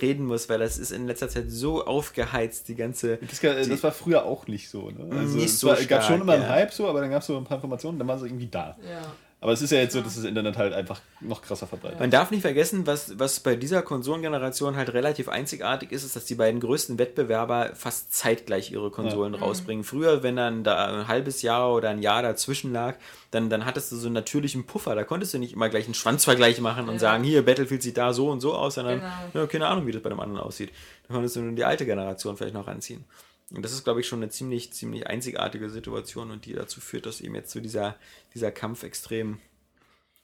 [0.00, 3.18] reden muss, weil das ist in letzter Zeit so aufgeheizt, die ganze.
[3.18, 4.90] Das, ga- das war früher auch nicht so.
[4.90, 5.04] Ne?
[5.14, 6.48] Also Nicht es so war, gab schon stark, immer einen ja.
[6.48, 8.78] Hype so, aber dann gab es so ein paar Informationen, dann waren sie irgendwie da.
[8.82, 9.02] Ja.
[9.42, 11.98] Aber es ist ja jetzt so, dass das Internet halt einfach noch krasser verbreitet.
[11.98, 16.26] Man darf nicht vergessen, was, was bei dieser Konsolengeneration halt relativ einzigartig ist, ist, dass
[16.26, 19.82] die beiden größten Wettbewerber fast zeitgleich ihre Konsolen rausbringen.
[19.82, 22.96] Früher, wenn dann da ein halbes Jahr oder ein Jahr dazwischen lag,
[23.30, 24.94] dann, dann hattest du so einen natürlichen Puffer.
[24.94, 27.00] Da konntest du nicht immer gleich einen Schwanzvergleich machen und Ja.
[27.00, 29.10] sagen, hier, Battlefield sieht da so und so aus, sondern Genau.
[29.42, 30.70] ja, keine Ahnung, wie das bei dem anderen aussieht.
[31.08, 33.04] Da konntest du nur die alte Generation vielleicht noch anziehen.
[33.52, 37.06] Und das ist, glaube ich, schon eine ziemlich, ziemlich einzigartige Situation und die dazu führt,
[37.06, 37.96] dass eben jetzt so dieser,
[38.34, 39.40] dieser Kampf extrem.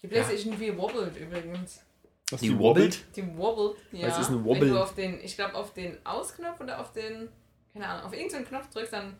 [0.03, 1.83] Die PlayStation 4 wobbelt übrigens.
[2.31, 3.05] Was, Die wobbelt?
[3.17, 4.09] Die wobbelt, ja.
[4.09, 4.69] Was ist ein Wenn Wobble?
[4.71, 7.29] du auf den, ich glaube auf den Ausknopf oder auf den,
[7.73, 9.17] keine Ahnung, auf irgendeinen Knopf drückst, dann,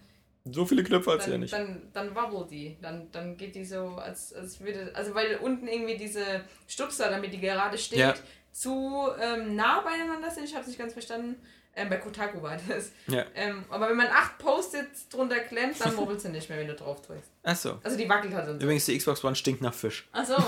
[0.51, 1.53] So viele Knöpfe hat sie ja nicht.
[1.53, 2.77] dann, dann wobbelt die.
[2.83, 7.33] Dann, dann geht die so, als, als würde, also weil unten irgendwie diese Stupser, damit
[7.33, 8.15] die gerade steht, Ja.
[8.53, 10.45] zu ähm, nah beieinander sind.
[10.45, 11.37] Ich habe es nicht ganz verstanden.
[11.79, 12.91] Ähm, bei Kotaku war das.
[13.07, 13.25] Ja.
[13.35, 16.75] Ähm, aber wenn man acht Post-its drunter klemmt, dann wobbelt sie nicht mehr, wenn du
[16.75, 17.31] drauf drückst.
[17.43, 17.79] Achso.
[17.83, 18.53] Also die wackelt halt so.
[18.55, 20.09] Übrigens, die Xbox One stinkt nach Fisch.
[20.13, 20.33] Ach so.
[20.35, 20.47] Ja,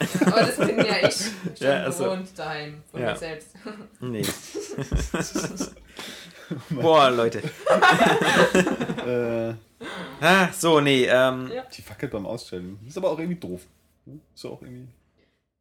[0.26, 1.14] aber das bin ja ich
[1.58, 2.04] schon Ja, ach so.
[2.04, 3.12] gewohnt daheim von Ja.
[3.12, 3.48] mir selbst.
[4.00, 4.24] Nee.
[6.70, 7.42] Boah, Leute.
[9.06, 9.54] Äh,
[10.20, 11.04] Ah, so, nee.
[11.04, 11.62] Ähm, Ja.
[11.64, 12.78] die fackelt beim Ausstellen.
[12.86, 13.62] Ist aber auch irgendwie doof.
[14.34, 14.88] Ist auch irgendwie.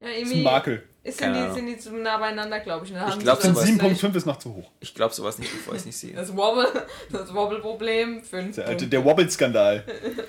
[0.05, 0.83] Ja, Ist irgendwie ein Makel.
[1.03, 2.91] ist, sind, die, sind die zu nah beieinander, glaube ich.
[2.91, 3.69] Und dann Ich haben glaub, die sowas- das,
[4.01, 4.71] 7.5 ist noch zu hoch.
[4.79, 6.13] ich glaube sowas nicht, bevor ich es nicht sehe.
[6.15, 6.67] das Wobble,
[7.11, 8.21] das Wobble-Problem.
[8.55, 9.83] Der, alte, der Wobble-Skandal.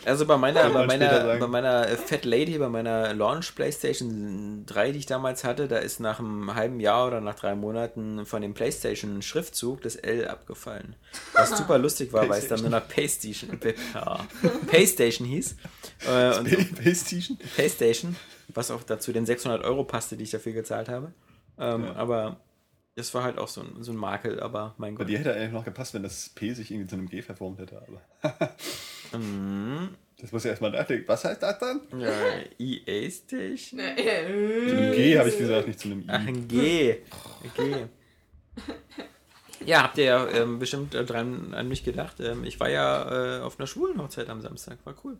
[0.04, 4.92] Also bei meiner, bei meiner, bei meiner äh, Fat Lady, bei meiner Launch PlayStation 3,
[4.92, 8.42] die ich damals hatte, da ist nach einem halben Jahr oder nach drei Monaten von
[8.42, 10.94] dem PlayStation Schriftzug das L abgefallen.
[11.32, 13.58] Was super lustig war, weil es dann nur noch Paystation,
[13.94, 14.20] ja,
[14.66, 15.56] Paystation hieß.
[16.06, 17.38] Äh, und PlayStation.
[17.54, 18.16] PlayStation,
[18.54, 21.12] was auch dazu den 600 Euro passte, die ich dafür gezahlt habe.
[21.58, 21.94] Ähm, Ja.
[21.96, 22.36] Aber
[22.94, 25.08] das war halt auch so ein, so ein Makel, aber mein Bei Gott.
[25.10, 27.82] dir hätte eigentlich noch gepasst, wenn das P sich irgendwie zu einem G verformt hätte.
[28.22, 28.52] Aber
[29.12, 29.90] Mhm.
[30.18, 31.06] das muss ja erstmal nachdenken.
[31.06, 31.80] Was heißt das dann?
[31.98, 32.10] Ja,
[32.58, 33.80] EA Station?
[33.80, 36.04] Zu äh, einem G habe ich gesagt, nicht zu einem I.
[36.08, 36.96] Ach, ein G.
[37.56, 37.74] G.
[39.64, 42.20] Ja, habt ihr ja ähm, bestimmt äh, dran an mich gedacht.
[42.20, 44.78] Ähm, ich war ja äh, auf einer schwulen Hochzeit am Samstag.
[44.84, 45.16] War cool.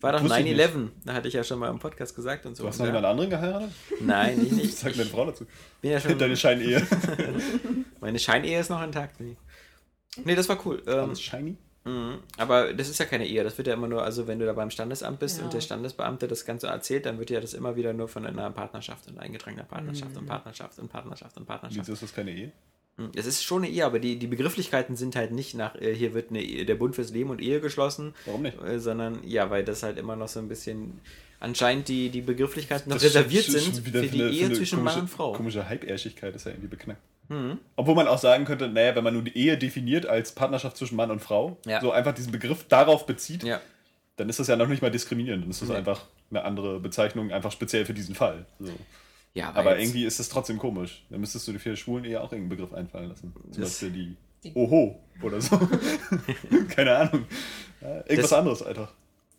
[0.00, 0.88] War doch Wusste ich 9-11.
[1.04, 2.62] Da hatte ich ja schon mal im Podcast gesagt und so.
[2.62, 3.70] Du hast noch ja, jemand anderen geheiratet?
[4.00, 4.76] Nein, ich nicht.
[4.78, 5.44] sagt deine Frau dazu?
[5.80, 6.86] Bin ja schon, Deine Scheinehe.
[8.00, 9.18] meine Scheinehe ist noch intakt.
[9.20, 9.36] Nee,
[10.24, 10.80] nee das war cool.
[10.86, 11.56] Ähm, Alles shiny?
[11.84, 12.18] Mhm.
[12.36, 14.52] Aber das ist ja keine Ehe, das wird ja immer nur, also wenn du da
[14.52, 15.44] beim Standesamt bist Ja.
[15.44, 18.50] und der Standesbeamte das Ganze erzählt, dann wird ja das immer wieder nur von einer
[18.50, 21.80] Partnerschaft und eingetragener Partnerschaft und Partnerschaft und Partnerschaft und Partnerschaft.
[21.80, 22.52] Wieso ist das keine Ehe?
[23.14, 26.14] Es ist schon eine Ehe, aber die, die Begrifflichkeiten sind halt nicht nach, äh, hier
[26.14, 28.60] wird eine Ehe, der Bund fürs Leben und Ehe geschlossen, Warum nicht?
[28.62, 31.00] äh, sondern ja, weil das halt immer noch so ein bisschen
[31.40, 35.00] anscheinend die, die Begrifflichkeiten noch Das reserviert sind für die eine- Ehe zwischen komische, Mann
[35.02, 35.32] und Frau.
[35.32, 37.00] Komische Halbärschigkeit ist ja irgendwie beknackt.
[37.28, 37.58] Mhm.
[37.76, 40.96] Obwohl man auch sagen könnte, naja, wenn man nur die Ehe definiert als Partnerschaft zwischen
[40.96, 41.80] Mann und Frau, Ja.
[41.80, 43.60] so einfach diesen Begriff darauf bezieht, Ja.
[44.16, 45.44] dann ist das ja noch nicht mal diskriminierend.
[45.44, 45.76] Dann ist das Nee.
[45.76, 48.44] einfach eine andere Bezeichnung, einfach speziell für diesen Fall.
[48.58, 48.72] So.
[49.38, 51.04] Ja, Aber jetzt- irgendwie ist es trotzdem komisch.
[51.10, 53.32] Da müsstest du dir für Schwulen eher auch irgendeinen Begriff einfallen lassen.
[53.52, 54.16] Zum Das- Beispiel die,
[54.50, 55.58] Die- Oho oder so.
[56.74, 57.24] Keine Ahnung.
[57.80, 58.88] Ja, irgendwas Das- anderes, Alter.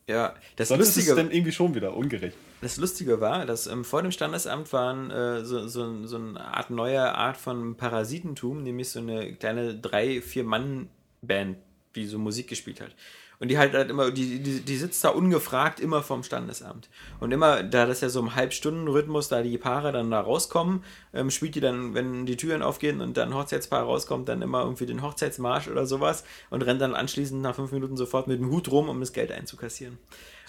[0.08, 2.36] Ja, das Sonst ist es Lustige, dann irgendwie schon wieder ungerecht.
[2.62, 6.72] das Lustige war, dass ähm, vor dem Standesamt waren äh, so, so, so eine Art
[6.72, 11.58] neue Art von Parasitentum, nämlich so eine kleine drei, vier Mann-Band,
[11.96, 12.96] die so Musik gespielt hat.
[13.40, 16.90] Und die halt, halt immer, die, die, die sitzt da ungefragt immer vorm Standesamt.
[17.22, 21.30] Und immer, da das ja so im Halbstunden-Rhythmus, da die Paare dann da rauskommen, ähm,
[21.30, 24.86] spielt die dann, wenn die Türen aufgehen und dann ein Hochzeitspaar rauskommt, dann immer irgendwie
[24.86, 28.70] den Hochzeitsmarsch oder sowas und rennt dann anschließend nach fünf Minuten sofort mit dem Hut
[28.72, 29.98] rum, um das Geld einzukassieren.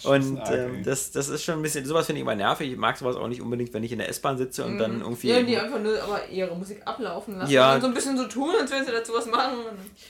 [0.04, 2.72] Und ähm, das, das ist schon ein bisschen, sowas finde ich immer nervig.
[2.72, 5.28] Ich mag sowas auch nicht unbedingt, wenn ich in der S-Bahn sitze und dann irgendwie.
[5.28, 7.50] Ja, die einfach nur aber ihre Musik ablaufen lassen.
[7.50, 7.74] Ja.
[7.74, 9.58] Und so ein bisschen so tun, als wenn sie dazu was machen.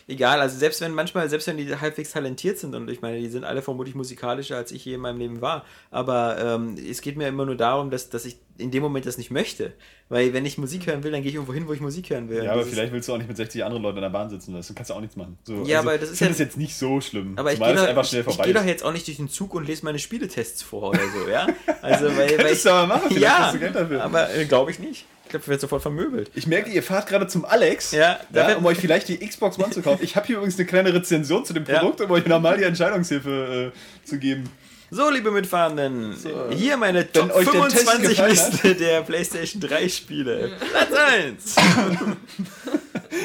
[0.07, 3.29] Egal, also selbst wenn manchmal, selbst wenn die halbwegs talentiert sind und ich meine, die
[3.29, 7.17] sind alle vermutlich musikalischer als ich je in meinem Leben war, aber ähm, es geht
[7.17, 9.73] mir immer nur darum, dass, dass ich in dem Moment das nicht möchte.
[10.09, 12.29] Weil wenn ich Musik hören will, dann gehe ich irgendwo hin, wo ich Musik hören
[12.29, 12.45] will.
[12.45, 14.55] Ja, aber vielleicht willst du auch nicht mit 60 anderen Leuten in der Bahn sitzen,
[14.55, 15.39] weißt du, kannst du auch nichts machen.
[15.45, 17.35] So, Ja, aber das ist ich ja- es jetzt nicht so schlimm.
[17.37, 19.29] Aber ich gehe doch, einfach ich, ich vorbei geh doch jetzt auch nicht durch den
[19.29, 21.47] Zug und lese meine Spieletests vor oder so, ja?
[21.83, 24.03] Also, weil, weil Könntest du aber machen, vielleicht ja, kriegst du Geld dafür.
[24.05, 25.07] aber äh, glaube ich nicht.
[25.25, 26.29] Ich glaube, ich werde sofort vermöbelt.
[26.35, 29.71] Ich merke, ihr fahrt gerade zum Alex, Ja, ja, um euch vielleicht die Xbox One
[29.71, 30.01] zu kaufen.
[30.03, 31.63] Ich habe hier übrigens eine kleine Rezension zu dem.
[31.63, 34.51] Produkt, um euch nochmal die Entscheidungshilfe äh, zu geben.
[34.93, 36.17] So, liebe Mitfahrenden,
[36.51, 38.53] hier meine Wenn Top euch der Test 25 gefallen hat.
[38.53, 40.53] Liste der PlayStation 3 Spiele.
[40.71, 41.57] Platz 1.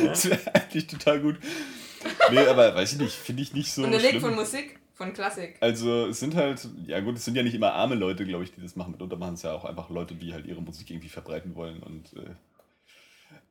[0.04, 1.36] Das wäre eigentlich total gut.
[2.32, 4.19] Nee, aber weiß ich nicht, finde ich nicht so der schlimm.
[4.19, 5.56] von Musik, von Klassik.
[5.60, 8.51] Also es sind halt, ja gut, es sind ja nicht immer arme Leute, glaube ich,
[8.51, 8.91] die das machen.
[8.91, 11.82] Mitunter machen es ja auch einfach Leute, die halt ihre Musik irgendwie verbreiten wollen.
[11.84, 12.32] Und äh,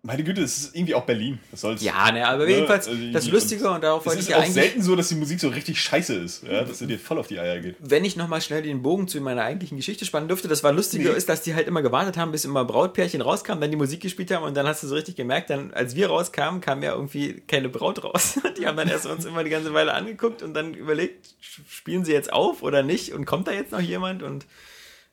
[0.06, 1.38] meine Güte, es ist irgendwie auch Berlin.
[1.50, 1.82] Was soll's?
[1.82, 4.36] Ja, ne, aber Ne, jedenfalls also das Lustige und darauf Es wollte ist ich ja
[4.36, 6.98] auch eigentlich, selten so, dass die Musik so richtig scheiße ist, ja, dass sie dir
[6.98, 7.76] voll auf die Eier geht.
[7.80, 11.10] wenn ich nochmal schnell den Bogen zu meiner eigentlichen Geschichte spannen dürfte, das war lustige
[11.10, 11.16] Nee.
[11.16, 14.30] ist, dass die halt immer gewartet haben, bis immer Brautpärchen rauskamen, dann die Musik gespielt
[14.30, 17.42] haben und dann hast du so richtig gemerkt, dann als wir rauskamen, kam ja irgendwie
[17.48, 18.38] keine Braut raus.
[18.58, 22.12] Die haben dann erst uns immer die ganze Weile angeguckt und dann überlegt, spielen sie
[22.12, 24.44] jetzt auf oder nicht und kommt da jetzt noch jemand und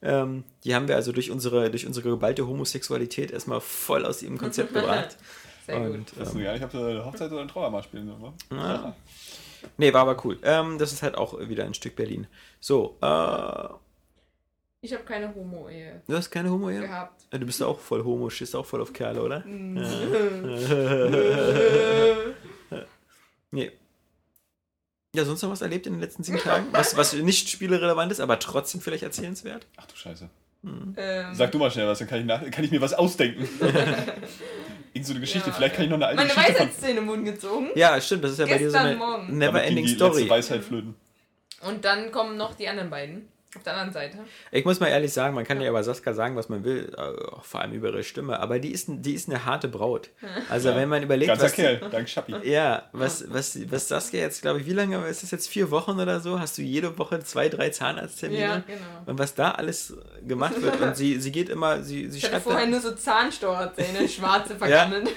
[0.01, 4.37] ähm, die haben wir also durch unsere, durch unsere geballte Homosexualität erstmal voll aus ihrem
[4.37, 5.17] Konzept gebracht.
[5.65, 5.93] Sehr gut.
[5.95, 8.33] Und, Das ähm, ähm, ja, ich habe eine Hochzeit oder ein Trauermarsch spielen sollen, wa?
[8.55, 8.95] Ja.
[9.77, 10.39] nee, war aber cool.
[10.43, 12.25] Ähm, das ist halt auch wieder ein Stück Berlin.
[12.59, 13.67] So, äh,
[14.81, 16.81] Ich habe keine Homo-Ehe du hast keine Homo hier?
[16.81, 17.25] gehabt.
[17.31, 19.43] Ja, Du bist auch voll Homo, stehst auch voll auf Kerle, oder?
[23.53, 23.69] Nee.
[25.13, 26.67] Ja, sonst noch was erlebt in den letzten sieben Tagen?
[26.71, 29.67] Was, was nicht spielerelevant ist, aber trotzdem vielleicht erzählenswert?
[29.75, 30.29] Ach du Scheiße.
[30.63, 30.95] ähm,
[31.33, 33.47] Sag du mal schnell was, dann kann ich, nach, kann ich mir was ausdenken.
[34.93, 36.67] Irgend so eine Geschichte, Ja, vielleicht kann ich noch eine alte meine Geschichte von...
[36.67, 37.67] Weisheitszähne im Mund gezogen.
[37.75, 40.19] Ja, stimmt, das ist ja bei dir so Gestern eine never-ending Story.
[40.19, 40.95] letzte Weisheit flöten.
[41.61, 43.27] Und dann kommen noch die anderen beiden.
[43.53, 44.17] Auf der anderen Seite.
[44.51, 47.43] Ich muss mal ehrlich sagen, man kann ja über Saskia sagen, was man will, auch
[47.43, 50.09] vor allem über ihre Stimme, aber die ist, die ist eine harte Braut.
[50.49, 52.33] Also wenn man überlegt, Ganzer was, Kerl, dank Schappi.
[52.43, 55.49] Ja, was, was, was Saskia jetzt, glaube ich, wie lange ist das jetzt?
[55.49, 56.39] Vier Wochen oder so?
[56.39, 58.39] Hast du jede Woche zwei, drei Zahnarzttermine?
[58.41, 58.79] Ja, genau.
[59.05, 60.79] Und was da alles gemacht wird.
[60.79, 62.43] Und sie, sie geht immer, sie, sie Ich hatte schreibt.
[62.45, 65.09] vorher nur so Zahnstocherzähne, schwarze vergammelt.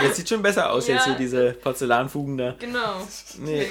[0.00, 1.12] jetzt sieht schon besser aus, jetzt Ja.
[1.12, 2.54] hier diese Porzellanfugen da.
[2.58, 3.02] genau.
[3.38, 3.66] Nee.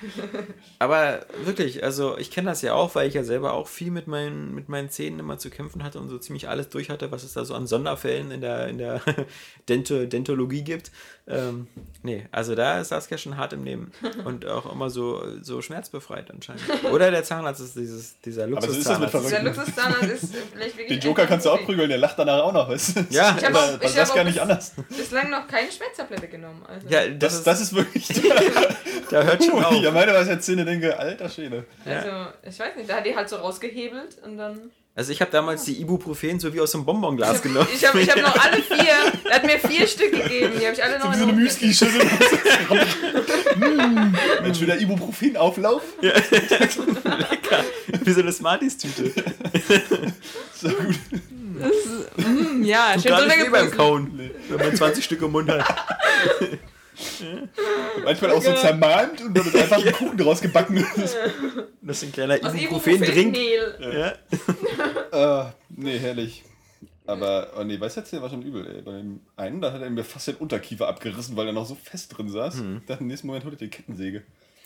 [0.78, 4.06] Aber wirklich, also ich kenne das ja auch, weil ich ja selber auch viel mit
[4.06, 7.24] meinen, mit meinen Zähnen immer zu kämpfen hatte und so ziemlich alles durch hatte, was
[7.24, 9.00] es da so an Sonderfällen in der, in der
[9.68, 10.90] Dento, Dentologie gibt.
[11.28, 11.66] Ähm,
[12.04, 13.90] nee, also da ist Saskia schon hart im Nehmen
[14.24, 16.62] und auch immer so, so schmerzbefreit anscheinend.
[16.92, 19.32] Oder der Zahnarzt ist dieses, dieser Aber so ist das mit Luxuszahnarzt.
[19.32, 19.46] Der Verrückten.
[19.46, 21.00] Luxuszahnarzt ist vielleicht wirklich.
[21.00, 23.06] Den Joker kannst du auch prügeln, der lacht danach auch noch, weißt du?
[23.10, 24.72] Ja, Ich hab Bei- auch- ich das hab gar auch nicht anders.
[24.88, 26.62] Bislang noch keine Schmerztablette genommen.
[26.68, 26.86] Also.
[26.88, 28.06] ja das, Das, ist, das ist wirklich.
[29.10, 29.74] da hört schon auf.
[29.82, 31.64] ja, meine Weisheitszähne denke, alter Schwede.
[31.84, 32.08] Also,
[32.48, 34.70] ich weiß nicht, da hat die halt so rausgehebelt und dann.
[34.98, 37.68] Also ich habe damals die Ibuprofen so wie aus einem Bonbonglas genommen.
[37.72, 38.76] Ich habe ich hab noch alle vier.
[39.28, 40.52] Er hat mir vier Stück gegeben.
[40.58, 42.02] Die habe ich alle noch Wie so eine in der Müsli-Schüssel.
[43.56, 45.82] mm, Mensch, wieder Ibuprofen-Auflauf.
[48.04, 49.12] wie so eine Smarties-Tüte.
[50.60, 50.96] So gut.
[52.16, 55.66] Mm, Ja, schön Gar nicht wie beim Kauen, wenn man 20 Stück im Mund hat.
[58.04, 60.84] Manchmal auch so zermalmt und dann wird einfach ein Kuchen draus gebacken.
[61.82, 63.36] Das ist ein kleiner Ibuprofen-Drink.
[63.78, 64.14] Ja.
[65.46, 66.42] äh, nee, herrlich.
[67.06, 68.82] Aber, oh nee, Weisheitszähne war schon übel, ey.
[68.82, 71.76] Bei dem einen, da hat er mir fast den Unterkiefer abgerissen, weil er noch so
[71.76, 72.56] fest drin saß.
[72.88, 74.24] Dann im nächsten Moment holte er die Kettensäge.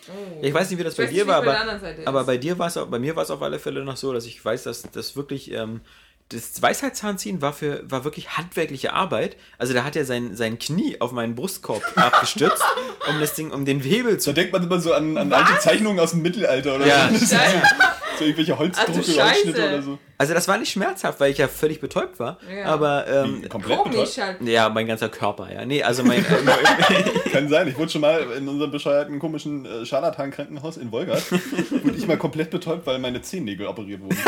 [0.09, 0.39] Oh.
[0.41, 2.69] Ich weiß nicht, wie das Ich bei dir war, der aber, aber bei dir war
[2.69, 4.83] es auch, bei mir war es auf alle Fälle noch so, dass ich weiß, dass
[4.83, 5.83] das wirklich, ähm,
[6.31, 9.37] das Weisheitszahnziehen war für, war wirklich handwerkliche Arbeit.
[9.59, 12.63] Also da hat er sein, sein Knie auf meinen Brustkorb abgestützt,
[13.09, 14.33] um das Ding, um den Hebel Da zu.
[14.33, 17.09] denkt man immer so an, an alte Zeichnungen aus dem Mittelalter oder Ja.
[17.15, 17.37] so.
[18.19, 19.23] So irgendwelche Holzdrucke, Ach Scheiße.
[19.25, 19.99] Holzschnitte oder so.
[20.19, 22.39] Also das war nicht schmerzhaft, weil ich ja völlig betäubt war.
[22.55, 22.67] Ja.
[22.67, 24.19] Aber ähm, Wie, komplett betäubt?
[24.19, 24.43] halt.
[24.43, 25.65] ja, mein ganzer Körper, ja.
[25.65, 27.67] Nee, also mein äh, Kann sein.
[27.69, 32.19] Ich wurde schon mal in unserem bescheuerten, komischen äh, Scharlatan-Krankenhaus in Wolgast, wurde ich mal
[32.19, 34.19] komplett betäubt, weil meine Zehennägel operiert wurden.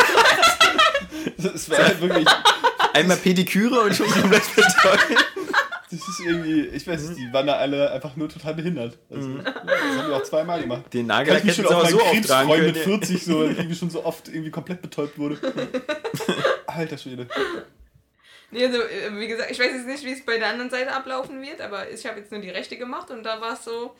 [1.37, 2.27] Es war halt wirklich,
[2.93, 5.25] einmal Pediküre und schon komplett betäubt.
[5.91, 8.97] das ist irgendwie, ich weiß nicht, die waren da alle einfach nur total behindert.
[9.09, 10.93] Also, Das haben wir auch zweimal gemacht.
[10.93, 13.01] Den mich hätten schon sie auf aber so auftragen Krebsfreund mit können.
[13.01, 15.37] 40 so, weil ich irgendwie schon so oft irgendwie komplett betäubt wurde.
[16.67, 17.27] Alter Schwede.
[18.51, 20.91] Nee, also, äh, wie gesagt, ich weiß jetzt nicht, wie es bei der anderen Seite
[20.91, 23.95] ablaufen wird, aber ich habe jetzt nur die rechte gemacht und da war es so,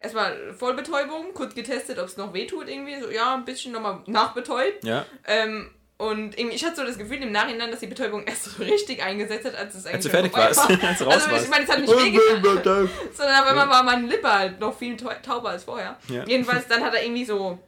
[0.00, 4.84] erstmal Vollbetäubung, kurz getestet, ob es noch wehtut irgendwie, so, ja, ein bisschen nochmal nachbetäubt.
[4.84, 5.04] Ja.
[5.26, 8.62] Ähm, und irgendwie, ich hatte so das Gefühl im Nachhinein, dass die Betäubung erst so
[8.62, 10.82] richtig eingesetzt hat, als es eigentlich Als du fertig warst, war.
[10.90, 12.42] als raus Also ich meine, es hat nicht wehgetan,
[13.14, 15.96] sondern auf einmal war meine Lippe halt noch viel tau- tauber als vorher.
[16.08, 16.24] Ja.
[16.26, 17.58] Jedenfalls, dann hat er irgendwie so,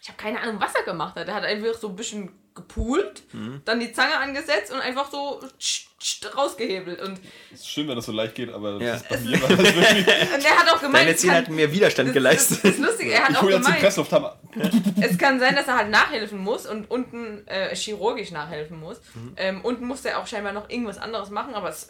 [0.00, 1.28] ich habe keine Ahnung, was er gemacht hat.
[1.28, 3.62] Er hat einfach so ein bisschen gepult, Mhm.
[3.64, 5.86] dann die Zange angesetzt und einfach so tsch,
[6.36, 7.00] rausgehebelt.
[7.00, 7.20] Und,
[7.52, 8.92] Es ist schön, wenn das so leicht geht, aber Ja.
[8.92, 10.06] das ist bei mir war das wirklich.
[10.34, 12.58] und er hat auch gemeint, Deine Zähne hatten mir Widerstand das, geleistet.
[12.62, 14.38] das ist lustig, er hat Ich auch gemeint, Presslufthammer.
[15.00, 19.00] es kann sein, dass er halt nachhelfen muss und unten äh, chirurgisch nachhelfen muss.
[19.14, 19.32] Mhm.
[19.36, 21.88] Ähm, unten musste er auch scheinbar noch irgendwas anderes machen, aber es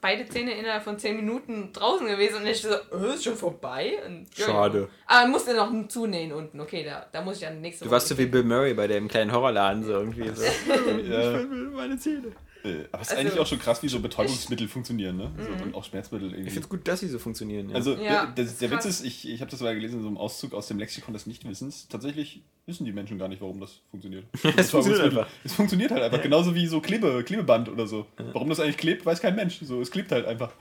[0.00, 3.94] beide Zähne innerhalb von 10 Minuten draußen gewesen und ich so, äh, ist schon vorbei?
[4.06, 4.78] Und, ja, Schade.
[4.80, 4.86] Ja.
[5.06, 6.60] Aber er musste noch zunähen unten.
[6.60, 9.08] Okay, da, da muss ich dann nächste Du warst so wie Bill Murray bei dem
[9.08, 10.44] kleinen Horrorladen, so irgendwie so.
[11.10, 11.40] Ja.
[11.74, 12.32] Meine Zähne.
[12.64, 15.30] Äh, Aber es ist Also- eigentlich auch schon krass, wie so Betäubungsmittel funktionieren, ne?
[15.38, 16.46] So, und auch Schmerzmittel irgendwie.
[16.48, 17.68] Ich finde es gut, dass sie so funktionieren.
[17.68, 17.76] Ja.
[17.76, 20.08] Also Ja, der, der, der Witz ist, ich, ich habe das mal gelesen in so
[20.08, 21.88] einem Auszug aus dem Lexikon des Nichtwissens.
[21.88, 24.24] Tatsächlich wissen die Menschen gar nicht, warum das funktioniert.
[24.56, 25.28] Es funktioniert einfach.
[25.44, 26.22] Es funktioniert halt einfach.
[26.22, 28.06] Genauso wie so Klebe, Klebeband oder so.
[28.32, 29.58] Warum das eigentlich klebt, weiß kein Mensch.
[29.62, 30.52] So, es klebt halt einfach.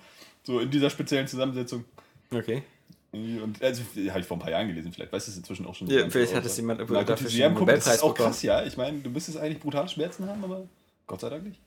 [0.43, 1.85] So in dieser speziellen Zusammensetzung.
[2.33, 2.63] okay.
[3.13, 5.87] Und also habe ich vor ein paar Jahren gelesen, vielleicht weiß es inzwischen auch schon.
[5.87, 8.13] Ja, vielleicht hat es jemand Na, dafür gut, schon einen guck, das Nobelpreis ist auch
[8.13, 8.29] bekommen.
[8.29, 8.65] krass, ja.
[8.65, 10.67] Ich meine, du müsstest eigentlich brutale Schmerzen haben, aber
[11.05, 11.59] Gott sei Dank nicht.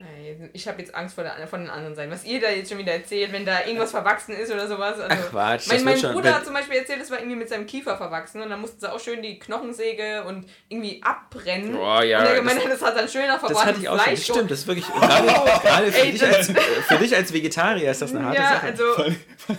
[0.00, 2.12] Nein, Ich habe jetzt Angst vor, der, von den anderen Seiten.
[2.12, 5.00] Was ihr da jetzt schon wieder erzählt, wenn da irgendwas verwachsen ist oder sowas.
[5.00, 7.48] Also, Ach Quatsch, das Mein, mein Bruder hat zum Beispiel erzählt, es war irgendwie mit
[7.48, 11.72] seinem Kiefer verwachsen und dann mussten sie auch schön die Knochensäge und irgendwie abbrennen.
[11.72, 13.74] Boah, ja, und er das- gemeint, das, hat dann schön nach Das ich auch schon.
[14.04, 14.06] Fleisch.
[14.20, 14.86] Das stimmt, das ist wirklich.
[14.86, 16.46] Gerade, gerade für, Ey, dich das- als,
[16.86, 18.66] für dich als Vegetarier ist das eine harte ja, Sache.
[18.66, 18.84] also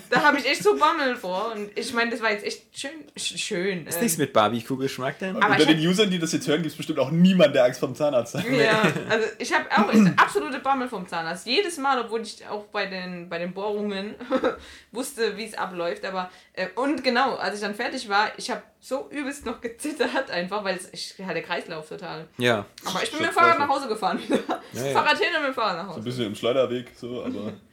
[0.09, 1.51] da habe ich echt so Bammel vor.
[1.53, 2.91] Und ich meine, das war jetzt echt schön.
[3.17, 5.35] sch- schön ist äh, nichts mit Barbie-Kugelschmack denn?
[5.35, 7.81] Aber Unter den Usern, die das jetzt hören, gibt es bestimmt auch niemanden, der Angst
[7.81, 8.45] vor dem Zahnarzt hat.
[8.49, 9.91] Ja, also ich habe auch
[10.29, 11.45] absolute Bammel vom Zahnarzt.
[11.45, 14.15] Jedes Mal, obwohl ich auch bei den, bei den Bohrungen
[14.91, 16.05] wusste, wie es abläuft.
[16.05, 20.29] Aber äh, und genau, als ich dann fertig war, ich habe so übelst noch gezittert
[20.31, 22.27] einfach, weil es, ich hatte Kreislauf total.
[22.37, 22.65] Ja.
[22.85, 24.19] Aber ich bin mit dem Fahrrad nach Hause gefahren.
[24.29, 24.37] Ja,
[24.85, 24.91] ja.
[24.93, 26.01] Fahrrad hin und mit dem Fahrrad nach So ein Hause.
[26.01, 27.53] bisschen im Schleuderweg, so, aber.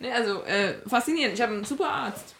[0.00, 1.34] Nee, also äh, faszinierend.
[1.34, 2.36] Ich habe einen super Arzt.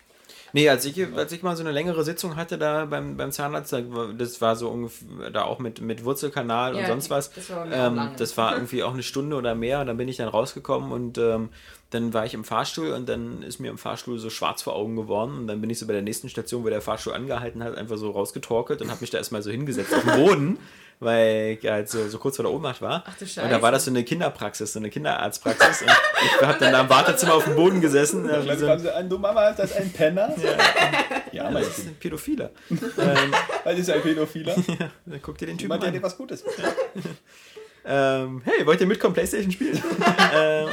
[0.53, 3.75] Nee, als ich, als ich mal so eine längere Sitzung hatte da beim, beim Zahnarzt,
[4.17, 7.31] das war so ungefähr, da auch mit, mit Wurzelkanal und Ja, sonst was.
[7.33, 10.17] das war ähm, das war irgendwie auch eine Stunde oder mehr und dann bin ich
[10.17, 11.51] dann rausgekommen und ähm,
[11.91, 14.97] dann war ich im Fahrstuhl und dann ist mir im Fahrstuhl so schwarz vor Augen
[14.97, 17.77] geworden und dann bin ich so bei der nächsten Station, wo der Fahrstuhl angehalten hat,
[17.77, 20.59] einfach so rausgetorkelt und habe mich da erstmal so hingesetzt auf den Boden,
[21.01, 23.05] weil ich halt so, so kurz vor der Ohnmacht war.
[23.07, 23.63] Ach du Und da Scheiße.
[23.63, 25.91] war das so eine Kinderpraxis, so eine Kinderarztpraxis und
[26.25, 28.29] ich habe dann da im Wartezimmer auf dem Boden gesessen.
[28.29, 30.35] Vielleicht so sie an, du Mama, ist das ein Penner?
[31.33, 32.51] Ja, mein das ist ein Pädophiler.
[32.71, 33.33] ähm,
[33.65, 34.55] Das ist ein Pädophiler.
[35.07, 36.03] dann guck dir den Typen Jemand, der dir an.
[36.05, 36.45] was Gutes.
[37.91, 39.83] Ähm, hey, wollt ihr mitkommen, Playstation spielen?
[40.35, 40.69] ähm,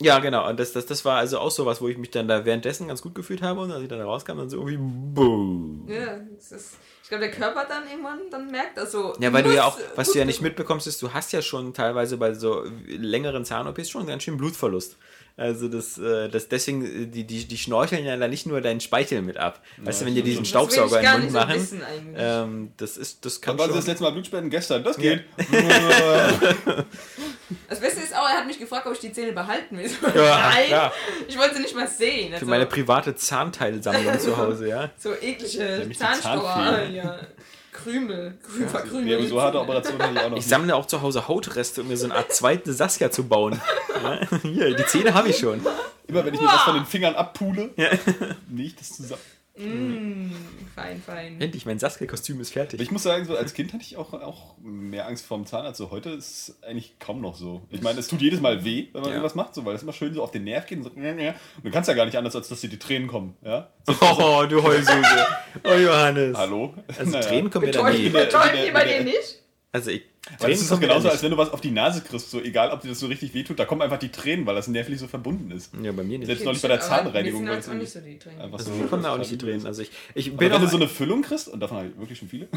[0.00, 0.48] ja, genau.
[0.48, 3.00] Und das, das, das war also auch sowas, wo ich mich dann da währenddessen ganz
[3.00, 5.86] gut gefühlt habe und als ich dann da rauskam, dann so irgendwie boom.
[5.88, 6.74] Ja, das ist,
[7.08, 9.16] ich glaube, der Körper dann irgendwann dann merkt das so.
[9.18, 11.72] Ja, weil du ja auch, was du ja nicht mitbekommst, ist, du hast ja schon
[11.72, 14.98] teilweise bei so längeren Zahn-OPs schon ganz schön Blutverlust.
[15.38, 18.80] Also das, äh, das deswegen, äh, die, die, die schnorcheln ja dann nicht nur deinen
[18.80, 19.62] Speichel mit ab.
[19.76, 21.82] Weißt du, wenn die diesen ich Staubsauger den Mund so machen, wissen
[22.16, 23.76] ähm, das ist, das kann war schon.
[23.76, 24.50] das letzte Mal Blutspenden?
[24.50, 24.82] Gestern.
[24.82, 25.24] Das geht.
[27.68, 29.90] Das Beste ist auch, er hat mich gefragt, ob ich die Zähne behalten will.
[30.14, 30.92] Ja, Nein, klar.
[31.26, 32.28] ich wollte sie nicht mal sehen.
[32.28, 34.90] Für Also, meine private Zahnteilsammlung zu Hause, ja.
[34.98, 36.88] so eklige Zahnstocher.
[36.88, 37.18] Ja.
[37.82, 38.34] Krümel.
[38.42, 39.60] Krü Nee, verkrümelte aber so harte.
[39.60, 40.36] Operationen hatte ich auch noch.
[40.38, 43.60] Ich sammle auch zu Hause Hautreste, um mir so eine Art zweite Saskia zu bauen.
[44.02, 45.60] Ja, hier, die Zähne habe ich schon.
[46.06, 47.70] Immer wenn ich mir das von den Fingern abpule,
[48.48, 49.20] nähe ich das zusammen.
[49.58, 50.30] Mm,
[50.74, 51.40] fein, fein.
[51.40, 52.80] Endlich, mein Saskia-Kostüm ist fertig.
[52.80, 55.78] ich muss sagen, so als Kind hatte ich auch, auch mehr Angst vor dem Zahnarzt.
[55.78, 57.62] So heute ist es eigentlich kaum noch so.
[57.70, 59.16] Ich meine, es tut jedes Mal weh, wenn man Ja.
[59.16, 60.90] irgendwas macht, so, weil es immer schön so auf den Nerv geht und so.
[60.98, 63.36] Und du kannst ja gar nicht anders, als dass dir die Tränen kommen.
[63.42, 63.68] Ja?
[64.00, 64.92] Oh, du Heulsuse.
[65.64, 66.36] Oh, Johannes.
[66.36, 66.74] Hallo?
[66.96, 67.26] Also Naja.
[67.26, 68.08] Tränen kommen mir da Betäubt nie.
[68.10, 69.42] betäubt der- dir nicht?
[69.72, 70.02] Also ich,
[70.38, 71.12] Weil es ist doch genauso, nicht.
[71.12, 73.34] als wenn du was auf die Nase kriegst, so egal, ob dir das so richtig
[73.34, 75.72] wehtut, da kommen einfach die Tränen, weil das nervlich so verbunden ist.
[75.82, 76.26] Ja, bei mir nicht.
[76.26, 78.40] Selbst neulich bei der stimmt, aber Zahnreinigung mir das halt auch nicht so die Tränen.
[78.40, 78.76] einfach Also so.
[78.76, 79.66] mir kommen da auch nicht die Tränen.
[79.66, 81.98] Also ich, ich Aber bin wenn du so eine Füllung kriegst, und davon habe ich
[81.98, 82.48] wirklich schon viele,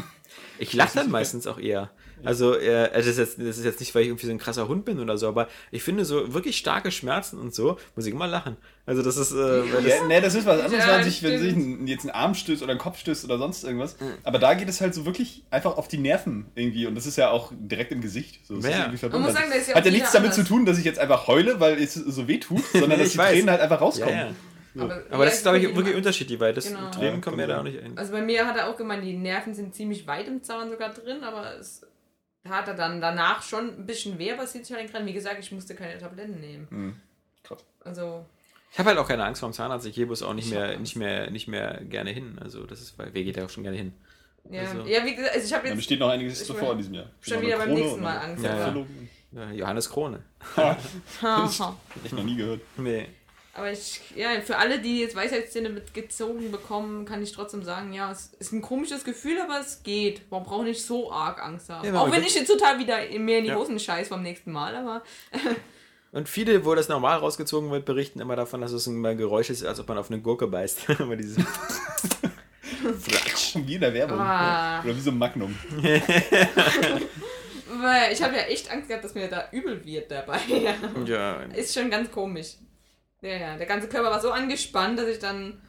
[0.58, 1.90] ich lache dann meistens auch eher.
[2.24, 4.68] Also äh, das, ist jetzt, das ist jetzt nicht, weil ich irgendwie so ein krasser
[4.68, 8.12] Hund bin oder so, aber ich finde so wirklich starke Schmerzen und so, muss ich
[8.12, 8.56] immer lachen.
[8.86, 11.22] Also das ist, äh, weil das, Ja, nee, das ist was anderes, Ja, wenn sich,
[11.22, 13.96] wenn sich ein, jetzt einen Arm stößt oder einen Kopf stößt oder sonst irgendwas.
[14.24, 16.86] Aber da geht es halt so wirklich einfach auf die Nerven irgendwie.
[16.86, 18.44] Und das ist ja auch direkt im Gesicht.
[18.46, 18.70] So, das Ja.
[18.70, 19.22] ist irgendwie verbunden.
[19.26, 20.46] Man muss sagen, Das da ist ja hat ja nichts damit anders.
[20.46, 23.18] zu tun, dass ich jetzt einfach heule, weil es so weh tut, sondern dass die
[23.18, 23.32] weiß.
[23.32, 24.14] Tränen halt einfach ja, rauskommen.
[24.16, 24.30] ja.
[24.74, 26.90] Aber, Aber das ist, glaube ich, immer- wirklich unterschiedlich, weil das Genau.
[26.90, 27.96] Tränen Ja, kommen mir da auch nicht ein.
[27.98, 30.88] Also bei mir hat er auch gemeint, die Nerven sind ziemlich weit im Zahn sogar
[30.94, 31.82] drin, aber es
[32.48, 35.06] hat er dann danach schon ein bisschen weh, aber es sieht sich halt dran.
[35.06, 36.66] Wie gesagt, ich musste keine Tabletten nehmen.
[36.70, 36.96] Hm.
[37.44, 37.64] Krass.
[37.84, 38.24] Also,
[38.72, 39.86] Ich habe halt auch keine Angst vor dem Zahnarzt.
[39.86, 42.38] Ich gebe es auch nicht Ich hab mehr, nicht mehr, nicht mehr gerne hin.
[42.40, 43.92] Also das ist, weil wer geht ja auch schon gerne hin.
[44.50, 46.78] ja, Also- ja wie gesagt, also ich habe jetzt besteht noch einiges Ich will- in
[46.78, 47.06] diesem Jahr.
[47.20, 48.44] schon Noch wieder beim Krone nächsten Mal Angst.
[48.44, 48.74] Ja,
[49.34, 49.50] ja.
[49.52, 50.22] Johannes Krone.
[50.56, 50.76] Haha.
[52.04, 52.60] Echt noch nie gehört.
[52.76, 53.06] Nee.
[53.54, 58.10] Aber ich, ja, für alle, die jetzt Weisheitszähne mitgezogen bekommen, kann ich trotzdem sagen, ja,
[58.10, 60.30] es ist ein komisches Gefühl, aber es geht.
[60.30, 61.86] Man braucht nicht so arg Angst haben.
[61.86, 63.56] Ja, Auch wenn ich jetzt total wieder mir in die Ja.
[63.56, 65.02] Hosen scheiß vom nächsten Mal, aber
[66.12, 69.64] Und viele, wo das normal rausgezogen wird, berichten immer davon, dass es ein Geräusch ist,
[69.64, 70.88] als ob man auf eine Gurke beißt.
[70.98, 71.38] Immer dieses
[73.54, 74.20] wie in der Werbung.
[74.20, 74.82] Ah.
[74.84, 75.56] Oder wie so ein Magnum.
[77.80, 80.38] weil ich habe ja echt Angst gehabt, dass mir da übel wird dabei.
[81.06, 82.56] ja, Ist schon ganz komisch.
[83.22, 85.60] Ja, ja, der ganze Körper war so angespannt, dass ich dann.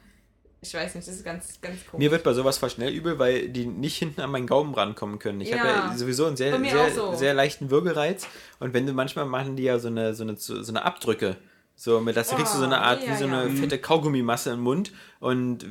[0.60, 2.02] Ich weiß nicht, das ist ganz, ganz komisch.
[2.02, 5.18] Mir wird bei sowas fast schnell übel, weil die nicht hinten an meinen Gaumen rankommen
[5.18, 5.40] können.
[5.42, 5.90] Ich habe Ja.
[5.90, 7.14] ja sowieso einen sehr, sehr, so.
[7.14, 8.26] sehr leichten Würgereiz.
[8.60, 11.36] Und wenn du manchmal machen die ja so eine, so eine, so eine Abdrücke.
[11.76, 13.50] So, mit das kriegst du so eine Oh, Art, ja, wie so eine ja.
[13.54, 14.92] fette Kaugummimasse im Mund.
[15.20, 15.66] Und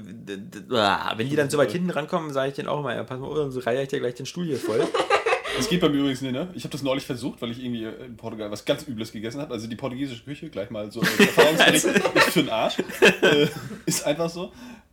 [0.72, 3.19] ah, wenn die dann so weit hinten rankommen, sage ich denen auch immer, ja, pass
[3.19, 4.86] mal, auf, sonst reihe ich dir gleich den Stuhl hier voll.
[5.58, 6.50] Das geht bei mir übrigens nicht, ne?
[6.56, 9.54] Ich habe das neulich versucht, weil ich irgendwie in Portugal was ganz Übles gegessen habe.
[9.54, 12.80] Also die portugiesische Küche, gleich mal so als Erfahrungsbericht, ist für den Arsch.
[13.22, 13.48] Äh,
[13.86, 14.52] ist einfach so.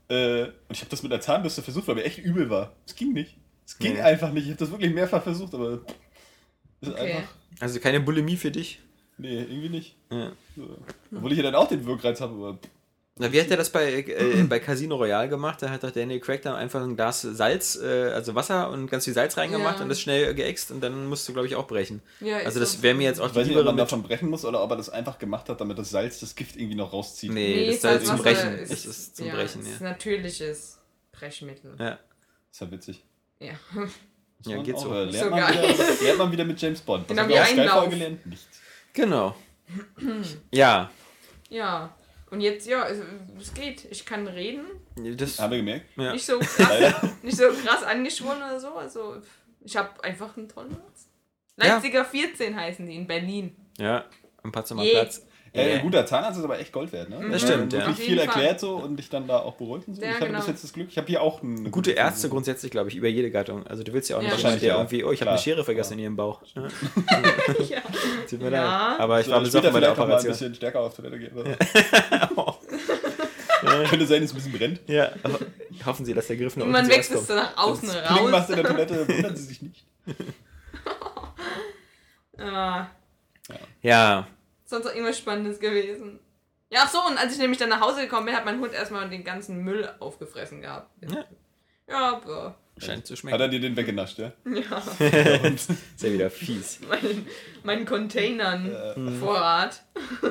[0.08, 2.72] Äh, und ich habe das mit der Zahnbürste versucht, weil mir echt übel war.
[2.86, 3.36] Es ging nicht.
[3.66, 4.00] Es ging Nee.
[4.00, 4.44] einfach nicht.
[4.44, 5.80] Ich habe das wirklich mehrfach versucht, aber
[6.80, 7.12] es ist Okay.
[7.14, 7.34] einfach.
[7.60, 8.80] Also keine Bulimie für dich.
[9.18, 9.96] Nee, irgendwie nicht.
[10.10, 10.32] Ja.
[10.56, 10.78] So.
[11.14, 12.58] Obwohl ich ja dann auch den Wirkreiz habe, aber
[13.20, 15.60] Na, wie hat er das bei, äh, bei Casino Royale gemacht?
[15.62, 19.04] Da hat doch Daniel Craig dann einfach ein Glas Salz, äh, also Wasser und ganz
[19.04, 19.82] viel Salz reingemacht Ja.
[19.82, 22.00] und das schnell geäxt und dann musst du, glaube ich, auch brechen.
[22.20, 24.02] Ja, ist also das wäre mir jetzt auch ich die weiß nicht, ob man davon
[24.02, 26.76] brechen muss oder ob er das einfach gemacht hat, damit das Salz das Gift irgendwie
[26.76, 27.30] noch rauszieht.
[27.30, 28.62] Nee, Nee, das Salz zum Salzwasser Brechen.
[28.64, 29.86] ist- Es ist zum ja, Brechen, ist ja.
[29.88, 30.78] natürliches
[31.12, 31.74] Brechmittel.
[31.78, 31.98] Ja,
[32.50, 33.04] Ist ja witzig.
[33.38, 33.52] Ja.
[34.46, 34.90] Ja, geht so.
[34.94, 37.02] äh, Lernt, So man wieder, lernt man wieder mit James Bond.
[37.02, 38.24] Was Den haben haben wir aus Skyfall gelernt?
[38.26, 38.46] Nichts.
[38.94, 39.36] genau.
[40.50, 40.90] ja,
[41.50, 41.94] Ja.
[42.30, 42.98] Und jetzt, ja, es,
[43.40, 43.86] es geht.
[43.90, 44.64] Ich kann reden.
[45.16, 45.38] das...
[45.38, 45.86] Haben wir gemerkt?
[45.96, 46.12] Ja.
[46.12, 48.74] Nicht so krass, nicht so krass angeschwollen oder so.
[48.74, 49.16] Also,
[49.62, 51.08] ich habe einfach einen tollen Arzt.
[51.56, 51.74] Ja.
[51.74, 53.56] Leipziger 14 heißen die in Berlin.
[53.78, 54.04] Ja,
[54.42, 54.84] am Potsdamer.
[54.84, 55.26] Platz.
[55.52, 55.74] Ja, Ja.
[55.76, 57.28] ein guter Zahnarzt ist aber echt Gold wert, ne?
[57.30, 57.80] Das stimmt, ja.
[57.80, 60.02] Wirklich viel erklärt so und dich dann da auch beruhigt und so.
[60.02, 60.38] Ja, ich hatte genau.
[60.38, 63.08] bis jetzt das Glück, ich habe hier auch eine Gute Ärzte grundsätzlich, glaube ich, über
[63.08, 63.66] jede Gattung.
[63.66, 64.76] Also du willst ja auch nicht Ja, jemand, der ja.
[64.76, 66.40] irgendwie, oh, ich habe eine Schere vergessen in ihrem Bauch.
[66.54, 66.62] Ja,
[67.68, 67.78] ja.
[68.28, 68.90] tut mir Ja.
[68.90, 69.00] leid.
[69.00, 70.32] Aber ich So, war besoffen bei der mal ein Operation.
[70.32, 71.32] bisschen stärker auf Toilette gehen.
[73.88, 74.80] Könnte sein, dass es ein bisschen brennt.
[74.86, 77.96] Ja, ho- hoffen Sie, dass der Griff noch Und man wächst es nach außen Wenn
[77.96, 78.30] es Kling raus.
[78.30, 79.84] macht in der Toilette, wundern Sie sich nicht.
[82.38, 82.86] Ah,
[83.82, 84.26] Ja,
[84.70, 86.18] sonst auch irgendwas Spannendes gewesen.
[86.70, 88.72] Ja, ach so, und als ich nämlich dann nach Hause gekommen bin, hat mein Hund
[88.72, 90.88] erstmal den ganzen Müll aufgefressen gehabt.
[91.02, 91.24] Ja.
[91.88, 92.56] Ja, aber.
[92.78, 93.40] scheint zu Hat schmecken.
[93.40, 94.32] er dir den weggenascht, ja?
[94.44, 94.78] Ja,
[95.48, 96.78] Ist ja wieder fies.
[96.88, 97.26] mein,
[97.64, 99.82] mein Containern-Vorrat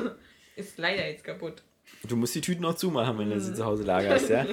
[0.56, 1.62] ist leider jetzt kaputt.
[2.04, 4.46] Du musst die Tüten auch zumachen, wenn du sie zu Hause lagerst, ja?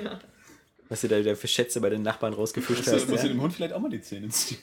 [0.90, 3.08] Was du da wieder für Schätze bei den Nachbarn rausgefischt hast.
[3.10, 4.60] musst du Ja, dem Hund vielleicht auch mal die Zähne ziehen.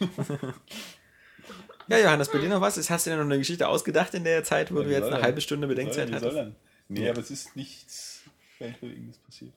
[1.88, 2.77] Ja Johannes, bei dir noch was?
[2.90, 5.14] Hast du dir noch eine Geschichte ausgedacht in der Zeit, wo Ja, du jetzt soll
[5.14, 6.37] eine halbe Stunde soll, Bedenkzeit soll hattest?
[6.37, 6.57] dann?
[6.88, 7.11] Nee, Ja.
[7.11, 8.23] aber es ist nichts
[8.59, 9.53] Weltbewegendes passiert.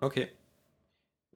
[0.00, 0.28] Okay.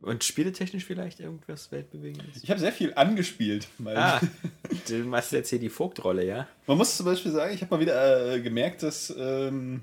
[0.01, 2.43] Und spieletechnisch vielleicht irgendwas Weltbewegendes?
[2.43, 3.69] Ich habe sehr viel angespielt.
[3.87, 4.21] Ah,
[4.88, 6.47] du machst jetzt hier die Vogtrolle, ja?
[6.66, 9.83] Man muss zum Beispiel sagen, ich habe mal wieder äh, gemerkt, dass ähm,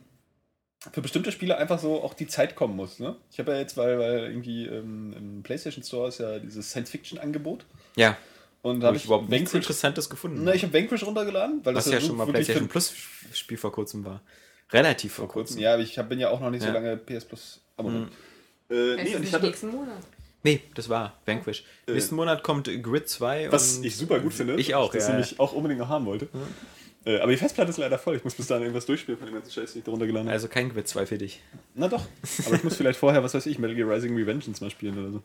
[0.92, 3.00] für bestimmte Spiele einfach so auch die Zeit kommen muss.
[3.00, 3.16] Ne?
[3.32, 7.66] Ich habe ja jetzt, weil, weil irgendwie ähm, im PlayStation Store ist ja dieses Science-Fiction-Angebot.
[7.96, 8.16] Ja.
[8.64, 10.44] Und da Habe ich überhaupt nichts Interessantes gefunden.
[10.44, 12.94] na, ich habe Vanquish runtergeladen, weil was das ja so schon mal PlayStation Plus
[13.34, 14.22] Spiel vor kurzem war.
[14.72, 15.56] Relativ vor vor kurzem.
[15.56, 15.64] kurzem.
[15.64, 16.74] Ja, aber ich hab, bin ja auch noch nicht so Ja.
[16.74, 18.12] lange PS Plus Abonnent.
[18.70, 18.76] Mhm.
[18.76, 19.98] Äh, nee, und ich hatte, nächsten Monat?
[20.44, 21.64] Nee, das war Vanquish.
[21.88, 23.52] Nächsten Monat kommt Grid 2.
[23.52, 25.10] was und ich super gut finde, Ich auch, das ja.
[25.14, 26.28] nämlich auch unbedingt noch haben wollte.
[27.04, 28.16] Äh, aber die Festplatte ist leider voll.
[28.18, 30.34] Ich muss bis dahin irgendwas durchspielen von dem ganzen Scheiß, den ich darunter geladen habe.
[30.34, 31.42] Also kein Quiz 2 für dich.
[31.74, 32.06] Na doch.
[32.46, 35.12] Aber ich muss vielleicht vorher, was weiß ich, Metal Gear Rising Revengeance mal spielen oder
[35.12, 35.24] so.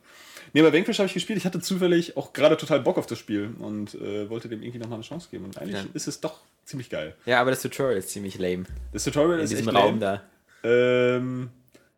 [0.53, 1.37] Nee, aber Vanquish habe ich gespielt.
[1.37, 4.79] Ich hatte zufällig auch gerade total Bock auf das Spiel und äh, wollte dem irgendwie
[4.79, 5.45] nochmal eine Chance geben.
[5.45, 5.85] Und eigentlich Ja.
[5.93, 7.15] ist es doch ziemlich geil.
[7.27, 8.63] Ja, aber das Tutorial ist ziemlich lame.
[8.91, 10.21] Das Tutorial In ist diesem echt Raum lame.
[10.63, 10.67] da.
[10.67, 11.49] Ähm,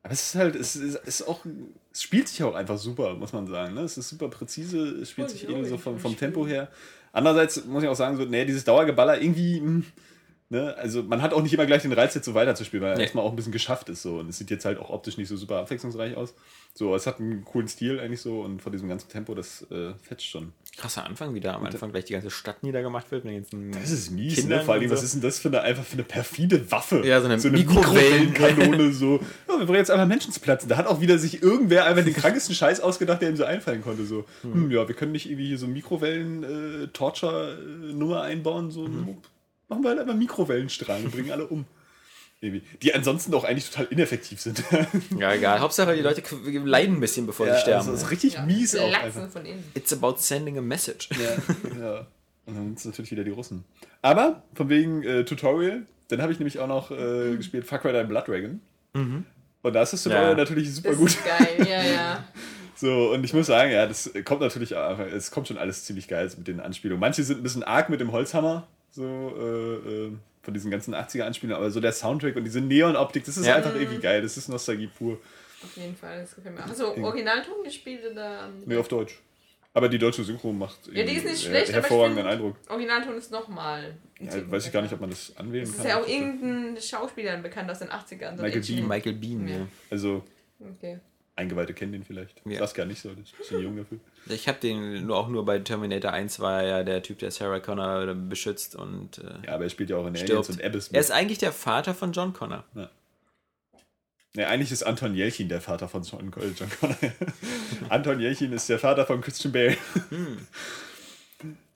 [0.03, 1.45] aber es ist halt, es ist, ist auch,
[1.93, 3.75] es spielt sich auch einfach super, muss man sagen.
[3.75, 3.82] Ne?
[3.82, 6.17] Es ist super präzise, es spielt Voll sich die eben so Logik vom, vom.
[6.17, 6.69] Tempo her.
[7.12, 9.84] Andererseits muss ich auch sagen, so, nee, dieses Dauergeballer irgendwie, mh,
[10.49, 13.03] ne, also man hat auch nicht immer gleich den Reiz, jetzt so weiterzuspielen, weil Nee.
[13.03, 14.17] erstmal auch ein bisschen geschafft ist so.
[14.19, 16.33] Und es sieht jetzt halt auch optisch nicht so super abwechslungsreich aus.
[16.73, 19.93] So, es hat einen coolen Stil eigentlich so und von diesem ganzen Tempo, das äh,
[20.01, 20.53] fetzt schon.
[20.77, 23.71] Krasser Anfang, wie da am Anfang gleich die ganze Stadt niedergemacht wird mit den ganzen
[23.71, 24.65] Das ist mies, Kindern ne?
[24.65, 25.05] Vor allem, und was so.
[25.05, 27.01] ist denn das für eine, einfach für eine perfide Waffe?
[27.05, 28.93] Ja, so eine Mikrowellenkanone, Mikrowellenkanone.
[28.93, 29.19] so.
[29.49, 30.69] Ja, wir bringen jetzt einfach Menschen zu platzen.
[30.69, 33.81] Da hat auch wieder sich irgendwer einfach den krankesten Scheiß ausgedacht, der ihm so einfallen
[33.81, 34.05] konnte.
[34.05, 38.71] So, hm, ja, wir können nicht irgendwie hier so Mikrowellen-Torture-Nummer einbauen.
[38.71, 38.87] So,
[39.70, 41.65] machen wir halt einfach Mikrowellenstrahlen und bringen alle um.
[42.41, 44.63] Die ansonsten auch eigentlich total ineffektiv sind.
[45.17, 45.59] Ja, egal.
[45.59, 46.24] Hauptsache, die Leute
[46.63, 47.80] leiden ein bisschen, bevor sie sterben.
[47.80, 49.30] also, das ist richtig Ja, mies auch Lachsen einfach.
[49.30, 49.63] von innen.
[49.74, 51.09] It's about sending a message.
[51.11, 52.07] Ja, ja.
[52.45, 53.65] Und dann sind es natürlich wieder die Russen.
[54.01, 58.05] Aber von wegen äh, Tutorial, dann habe ich nämlich auch noch äh, gespielt Fuck Rider
[58.05, 58.61] Blood Dragon.
[58.93, 59.26] Und
[59.61, 60.36] da ist das Tutorial Ja.
[60.38, 61.09] natürlich super Das gut.
[61.09, 62.24] ist geil, ja, ja.
[62.76, 66.32] So, und ich muss sagen, ja, das kommt natürlich es kommt schon alles ziemlich geil
[66.38, 67.01] mit den Anspielungen.
[67.01, 70.11] Manche sind ein bisschen arg mit dem Holzhammer, so äh, äh,
[70.41, 73.55] von diesen ganzen 80er-Anspielungen, aber so der Soundtrack und diese Neon-Optik, das ist Ja.
[73.55, 74.21] einfach irgendwie geil.
[74.21, 75.19] Das ist Nostalgie pur.
[75.63, 76.73] Auf jeden Fall, das gefällt mir.
[76.73, 78.49] Du Originalton gespielt oder?
[78.65, 79.19] Nee, auf Deutsch.
[79.73, 82.33] Aber die deutsche Synchro macht Ja, die ist irgendwie, nicht schlecht, aber ich hervorragenden find-
[82.33, 82.55] Eindruck.
[82.69, 83.95] Originalton ist nochmal.
[84.19, 85.85] Ja, weiß ich gar nicht, ob man das anwählen Das kann.
[85.85, 88.35] ist ja auch irgendein Schauspieler bekannt aus den 80ern.
[88.37, 88.61] so Michael.
[88.61, 88.87] Bean.
[88.87, 89.55] Michael Bean, ja.
[89.57, 89.67] Ja.
[89.91, 90.23] Also,
[90.59, 90.99] Okay.
[91.39, 92.41] Eingeweihte kennen den vielleicht.
[92.45, 92.65] Ja.
[92.65, 93.97] Gar nicht so, das ist ein bisschen jung dafür.
[94.27, 97.31] Ich habe den nur auch nur bei Terminator 1 war er ja der Typ, der
[97.31, 100.31] Sarah Connor beschützt und äh, Ja, aber er spielt ja auch in stirbt.
[100.31, 100.87] Aliens und Abyss.
[100.89, 101.01] Er mit.
[101.01, 102.63] ist eigentlich der Vater von John Connor.
[104.35, 106.97] Ja, eigentlich ist Anton Jelchin der Vater von John, äh, John Connor.
[107.89, 109.77] Anton Jelchin ist der Vater von Christian Bale.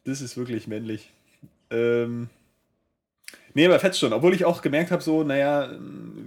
[0.04, 1.10] Das ist wirklich männlich.
[1.72, 2.30] Ähm,
[3.54, 4.14] nee, aber fetzt schon.
[4.14, 5.72] Obwohl ich auch gemerkt habe, so, naja,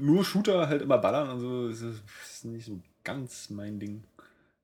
[0.01, 1.95] nur Shooter halt immer ballern und so, ist das
[2.29, 4.05] ist nicht so ganz mein Ding.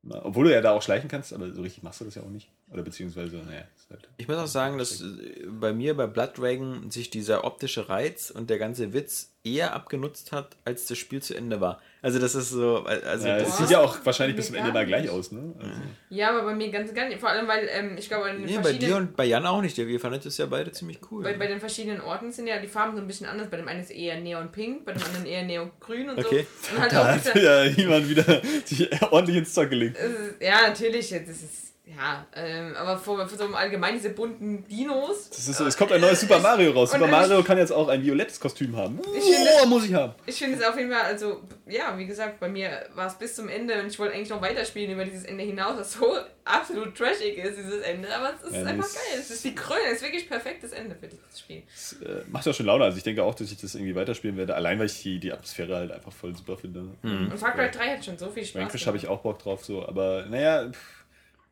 [0.09, 2.31] Obwohl du ja da auch schleichen kannst, aber so richtig machst du das ja auch
[2.31, 2.51] nicht.
[2.73, 4.09] Oder beziehungsweise, naja, ist halt.
[4.17, 5.05] Ich muss auch sagen, dass äh,
[5.47, 10.31] bei mir bei Blood Dragon sich dieser optische Reiz und der ganze Witz eher abgenutzt
[10.33, 11.81] hat, als das Spiel zu Ende war.
[12.01, 14.87] Also das ist so, also Ja, das sieht ja auch wahrscheinlich bis zum Ende mal
[14.87, 15.11] gleich nicht.
[15.11, 15.53] aus, ne?
[15.59, 15.73] Also,
[16.11, 17.19] Ja, aber bei mir ganz gar nicht.
[17.21, 19.77] Vor allem, weil ähm, ich glaube, nee, bei dir und bei Jan auch nicht.
[19.77, 21.25] Wir fanden das ja beide ziemlich cool.
[21.25, 23.51] Bei, bei den verschiedenen Orten sind ja die Farben so ein bisschen anders.
[23.51, 26.47] Bei dem einen ist eher neonpink, bei dem anderen eher neongrün und Okay.
[26.63, 26.75] so.
[26.77, 29.99] Und halt da auch hat ja jemand wieder sich ordentlich ins Zeug gelegt.
[30.41, 35.29] ja, natürlich, das ist, ja, ähm, aber vor, vor so im Allgemeinen diese bunten Dinos.
[35.31, 36.93] Das ist so, es kommt ein neues Super Mario raus.
[36.93, 39.01] Super ich- Mario kann jetzt auch ein violettes Kostüm haben.
[39.17, 40.15] Ich finde- Oh, muss ich haben.
[40.25, 43.35] Ich finde es auf jeden Fall, also, ja, wie gesagt, bei mir war es bis
[43.35, 46.97] zum Ende und ich wollte eigentlich noch weiterspielen über dieses Ende hinaus, was so absolut
[46.97, 48.09] trashig ist, dieses Ende.
[48.15, 49.19] Aber es ist Ja, einfach geil.
[49.19, 51.63] Es ist die Krone, es ist wirklich perfektes Ende für dieses Spiel.
[51.75, 52.85] Das äh, macht ja schon Laune.
[52.85, 54.55] Also ich denke auch, dass ich das irgendwie weiterspielen werde.
[54.55, 56.85] Allein, weil ich die, die Atmosphäre halt einfach voll super finde.
[57.03, 58.63] Und Far Cry 3 hat schon so viel Spaß.
[58.63, 59.87] Vanquish habe ich auch Bock drauf, so.
[59.87, 61.02] Aber naja, pff,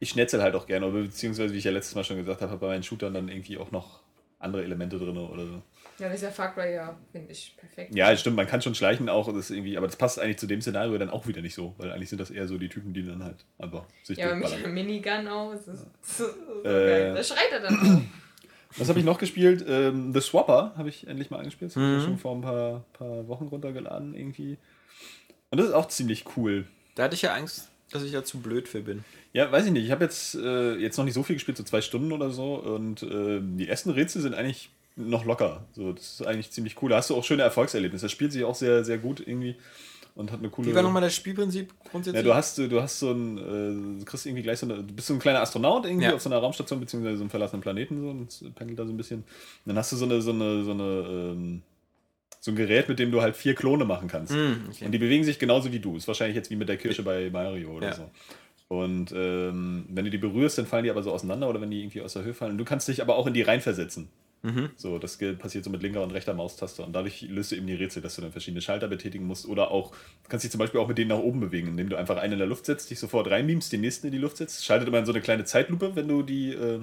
[0.01, 0.87] ich schnetzel halt auch gerne.
[0.87, 3.29] Oder Beziehungsweise, wie ich ja letztes Mal schon gesagt habe, habe bei meinen Shootern dann
[3.29, 4.01] irgendwie auch noch
[4.39, 5.63] andere Elemente drin oder so.
[5.99, 7.95] Ja, das ist ja Far Cry ja, finde ich, perfekt.
[7.95, 10.63] Ja, stimmt, man kann schon schleichen auch, das irgendwie, aber das passt eigentlich zu dem
[10.63, 13.05] Szenario dann auch wieder nicht so, weil eigentlich sind das eher so die Typen, die
[13.07, 15.53] dann halt einfach sich Ja, aber mit der Minigun auch.
[15.53, 16.87] Es ist so, so Äh.
[16.89, 17.15] geil.
[17.15, 18.79] Da schreit er dann auch.
[18.79, 19.63] Was habe ich noch gespielt?
[19.69, 21.73] Ähm, The Swapper habe ich endlich mal angespielt.
[21.73, 22.05] Das habe ich Mhm.
[22.07, 24.57] schon vor ein paar, paar Wochen runtergeladen irgendwie.
[25.51, 26.67] Und das ist auch ziemlich cool.
[26.95, 29.05] da hatte ich ja Angst, dass ich da zu blöd für bin.
[29.33, 29.85] Ja, weiß ich nicht.
[29.85, 32.55] Ich habe jetzt, äh, jetzt noch nicht so viel gespielt, so zwei Stunden oder so.
[32.57, 35.65] Und äh, die ersten Rätsel sind eigentlich noch locker.
[35.73, 36.91] So, das ist eigentlich ziemlich cool.
[36.91, 38.07] Da hast du auch schöne Erfolgserlebnisse.
[38.07, 39.55] Das spielt sich auch sehr, sehr gut irgendwie
[40.17, 40.69] und hat eine coole.
[40.69, 42.25] Wie war nochmal das Spielprinzip grundsätzlich?
[42.25, 44.93] Ja, du hast, du hast so ein, äh, du kriegst irgendwie gleich so eine, du
[44.95, 46.15] bist so ein kleiner Astronaut irgendwie Ja.
[46.15, 48.97] auf so einer Raumstation, beziehungsweise so einem verlassenen Planeten, so, und pendelt da so ein
[48.97, 49.21] bisschen.
[49.21, 49.27] Und
[49.67, 51.63] dann hast du so eine, so eine, so eine, ähm,
[52.41, 54.33] so ein Gerät, mit dem du halt vier Klone machen kannst.
[54.33, 54.87] Hm, okay.
[54.87, 55.97] Und die bewegen sich genauso wie du.
[55.97, 57.95] Ist wahrscheinlich jetzt wie mit der Kirsche bei Mario oder Ja.
[57.95, 58.11] so.
[58.71, 61.81] Und ähm, wenn du die berührst, dann fallen die aber so auseinander oder wenn die
[61.81, 62.53] irgendwie aus der Höhe fallen.
[62.53, 64.09] Und du kannst dich aber auch in die reinversetzen.
[64.43, 64.71] Mhm.
[64.77, 66.85] So, das passiert so mit linker und rechter Maustaste.
[66.85, 69.49] Und dadurch löst du eben die Rätsel, dass du dann verschiedene Schalter betätigen musst.
[69.49, 71.97] Oder auch, du kannst dich zum Beispiel auch mit denen nach oben bewegen, indem du
[71.97, 74.65] einfach einen in der Luft setzt, dich sofort reinbeamst, den nächsten in die Luft setzt.
[74.65, 76.79] Schaltet immer in so eine kleine Zeitlupe, wenn du die, äh,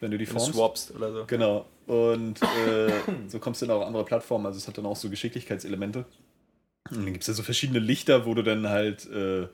[0.00, 0.52] wenn du die Wenn du formst.
[0.52, 1.24] swappst oder so.
[1.26, 1.64] Genau.
[1.86, 2.92] Und äh,
[3.28, 4.44] so kommst du dann auch auf andere Plattformen.
[4.44, 6.04] Also es hat dann auch so Geschicklichkeitselemente.
[6.90, 9.48] Und dann gibt es ja so verschiedene Lichter, wo du dann halt äh,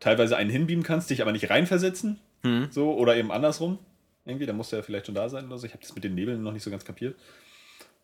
[0.00, 2.18] teilweise einen hinbeamen kannst, dich aber nicht reinversetzen.
[2.42, 2.68] Hm.
[2.70, 3.78] So, oder eben andersrum.
[4.24, 5.66] Irgendwie, da musst du ja vielleicht schon da sein oder so.
[5.66, 7.16] Ich habe das mit den Nebeln noch nicht so ganz kapiert.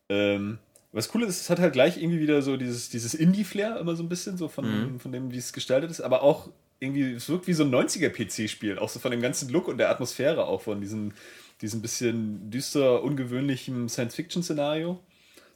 [0.08, 0.58] Ähm,
[0.92, 4.02] was cool ist, es hat halt gleich irgendwie wieder so dieses, dieses Indie-Flair immer so
[4.02, 5.00] ein bisschen, so von, Mhm.
[5.00, 6.48] von dem, wie es gestaltet ist, aber auch
[6.80, 9.90] irgendwie, es wirkt wie so ein 90er-PC-Spiel, auch so von dem ganzen Look und der
[9.90, 11.12] Atmosphäre, auch von diesem,
[11.60, 14.98] diesem bisschen düster, ungewöhnlichen Science-Fiction-Szenario.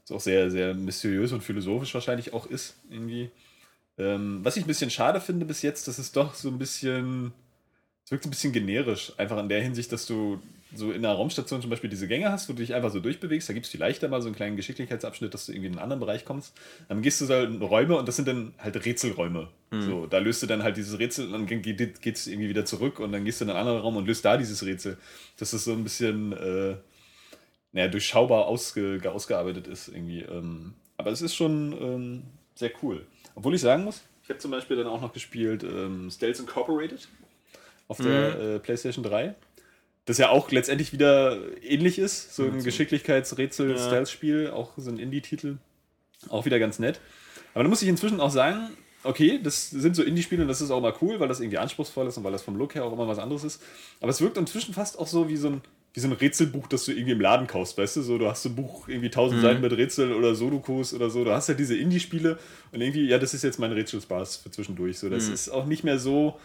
[0.06, 3.30] Das auch sehr, sehr mysteriös und philosophisch wahrscheinlich auch ist, irgendwie.
[4.00, 7.32] Ähm, was ich ein bisschen schade finde bis jetzt, dass es doch so ein bisschen,
[8.04, 10.40] es wirkt so ein bisschen generisch, einfach in der Hinsicht, dass du
[10.74, 13.48] so in einer Raumstation zum Beispiel diese Gänge hast, wo du dich einfach so durchbewegst,
[13.48, 16.00] da gibt es vielleicht einmal so einen kleinen Geschicklichkeitsabschnitt, dass du irgendwie in einen anderen
[16.00, 16.56] Bereich kommst.
[16.88, 19.48] Dann gehst du so in Räume und das sind dann halt Rätselräume.
[19.82, 23.00] So, da löst du dann halt dieses Rätsel und dann geht es irgendwie wieder zurück
[23.00, 24.96] und dann gehst du in einen anderen Raum und löst da dieses Rätsel.
[25.36, 26.76] Dass das so ein bisschen äh,
[27.72, 30.20] naja, durchschaubar ausge, ausgearbeitet ist irgendwie.
[30.22, 32.22] Ähm, aber es ist schon ähm,
[32.54, 33.06] sehr cool.
[33.40, 37.08] Obwohl ich sagen muss, ich habe zum Beispiel dann auch noch gespielt ähm, Stealth Incorporated
[37.88, 39.34] auf der äh, PlayStation 3.
[40.04, 42.36] Das ja auch letztendlich wieder ähnlich ist.
[42.36, 45.56] So ein Geschicklichkeitsrätsel-Stealth-Spiel, auch so ein Indie-Titel.
[46.28, 47.00] Auch wieder ganz nett.
[47.54, 50.70] Aber da muss ich inzwischen auch sagen, okay, das sind so Indie-Spiele und das ist
[50.70, 52.92] auch mal cool, weil das irgendwie anspruchsvoll ist und weil das vom Look her auch
[52.92, 53.62] immer was anderes ist.
[54.02, 55.62] Aber es wirkt inzwischen fast auch so wie so ein,
[55.92, 58.02] wie so ein Rätselbuch, das du irgendwie im Laden kaufst, weißt du?
[58.02, 61.24] So, du hast so ein Buch, irgendwie 1000 Seiten mit Rätseln oder Sudokus oder so.
[61.24, 62.38] Du hast ja diese Indie-Spiele
[62.70, 64.98] und irgendwie, ja, das ist jetzt mein Rätselspaß für zwischendurch.
[64.98, 66.38] So, das ist auch nicht mehr so,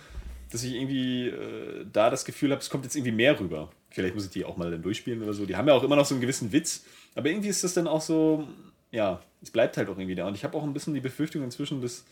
[0.52, 3.70] dass ich irgendwie äh, da das Gefühl habe, es kommt jetzt irgendwie mehr rüber.
[3.92, 5.46] Vielleicht muss ich die auch mal dann durchspielen oder so.
[5.46, 7.88] Die haben ja auch immer noch so einen gewissen Witz, aber irgendwie ist das dann
[7.88, 8.48] auch so,
[8.92, 10.28] ja, es bleibt halt auch irgendwie da.
[10.28, 12.06] Und ich habe auch ein bisschen die Befürchtung inzwischen, dass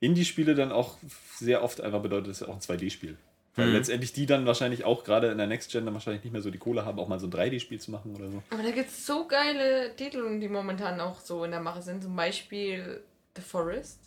[0.00, 0.96] Indie-Spiele dann auch
[1.36, 3.16] sehr oft einfach bedeutet, es ist auch ein 2D-Spiel.
[3.56, 6.40] Weil letztendlich die dann wahrscheinlich auch gerade in der Next Gen dann wahrscheinlich nicht mehr
[6.40, 8.42] so die Kohle haben, auch mal so ein 3D-Spiel zu machen oder so.
[8.50, 12.02] Aber da gibt es so geile Titel, die momentan auch so in der Mache sind.
[12.02, 13.02] Zum Beispiel
[13.36, 13.98] The Forest.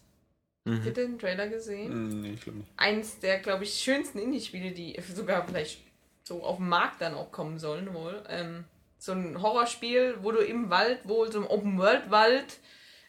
[0.65, 1.91] Habt ihr den Trailer gesehen?
[1.91, 2.71] Hm, nee, ich glaube nicht.
[2.77, 5.81] Eins der, glaube ich, schönsten Indie-Spiele, die sogar vielleicht
[6.23, 8.23] so auf den Markt dann auch kommen sollen wohl.
[8.29, 8.63] Ähm,
[8.97, 12.59] so ein Horrorspiel, wo du im Wald, wohl so im Open-World-Wald,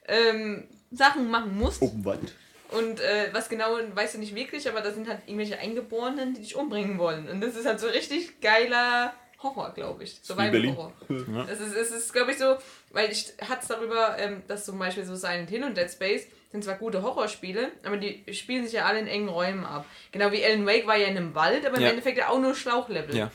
[0.08, 1.80] ähm, Sachen machen musst.
[1.80, 2.32] Open Wald.
[2.70, 6.40] Und äh, was genau, weißt du nicht wirklich, aber da sind halt irgendwelche Eingeborenen, die
[6.40, 7.28] dich umbringen wollen.
[7.28, 9.12] Und das ist halt so richtig geiler
[9.42, 10.20] Horror, glaube ich.
[10.26, 10.74] Wie Berlin.
[10.74, 11.46] Survival-Horror.
[11.46, 12.56] Das ist, es ist glaube ich, so,
[12.90, 16.26] weil ich hatte es darüber, ähm, dass zum Beispiel so Silent Hill und Dead Space
[16.50, 19.84] sind zwar gute Horrorspiele, aber die spielen sich ja alle in engen Räumen ab.
[20.12, 21.90] Genau wie Alan Wake war ja in einem Wald, aber im Ja.
[21.90, 23.14] Endeffekt ja auch nur Schlauchlevel.
[23.14, 23.30] Ja.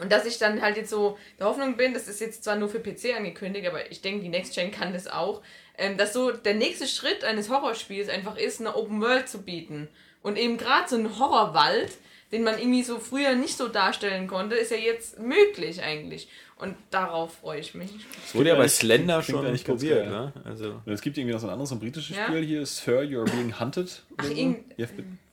[0.00, 2.68] Und dass ich dann halt jetzt so der Hoffnung bin, das ist jetzt zwar nur
[2.68, 5.42] für PC angekündigt, aber ich denke, die Next Gen kann das auch,
[5.76, 9.88] ähm, dass so der nächste Schritt eines Horrorspiels einfach ist, eine Open World zu bieten.
[10.22, 11.92] Und eben gerade so ein Horrorwald,
[12.32, 16.28] den man irgendwie so früher nicht so darstellen konnte, ist ja jetzt möglich eigentlich.
[16.56, 17.90] Und darauf freue ich mich.
[18.22, 20.10] Das wurde ja bei Slender klingt schon eigentlich ganz probiert, geil.
[20.10, 20.32] ne?
[20.44, 20.82] Also.
[20.84, 22.26] Es gibt irgendwie noch so ein anderes, ein britisches Ja?
[22.26, 24.02] Spiel hier, Sir, You're Being Hunted.
[24.18, 24.34] Ach, so.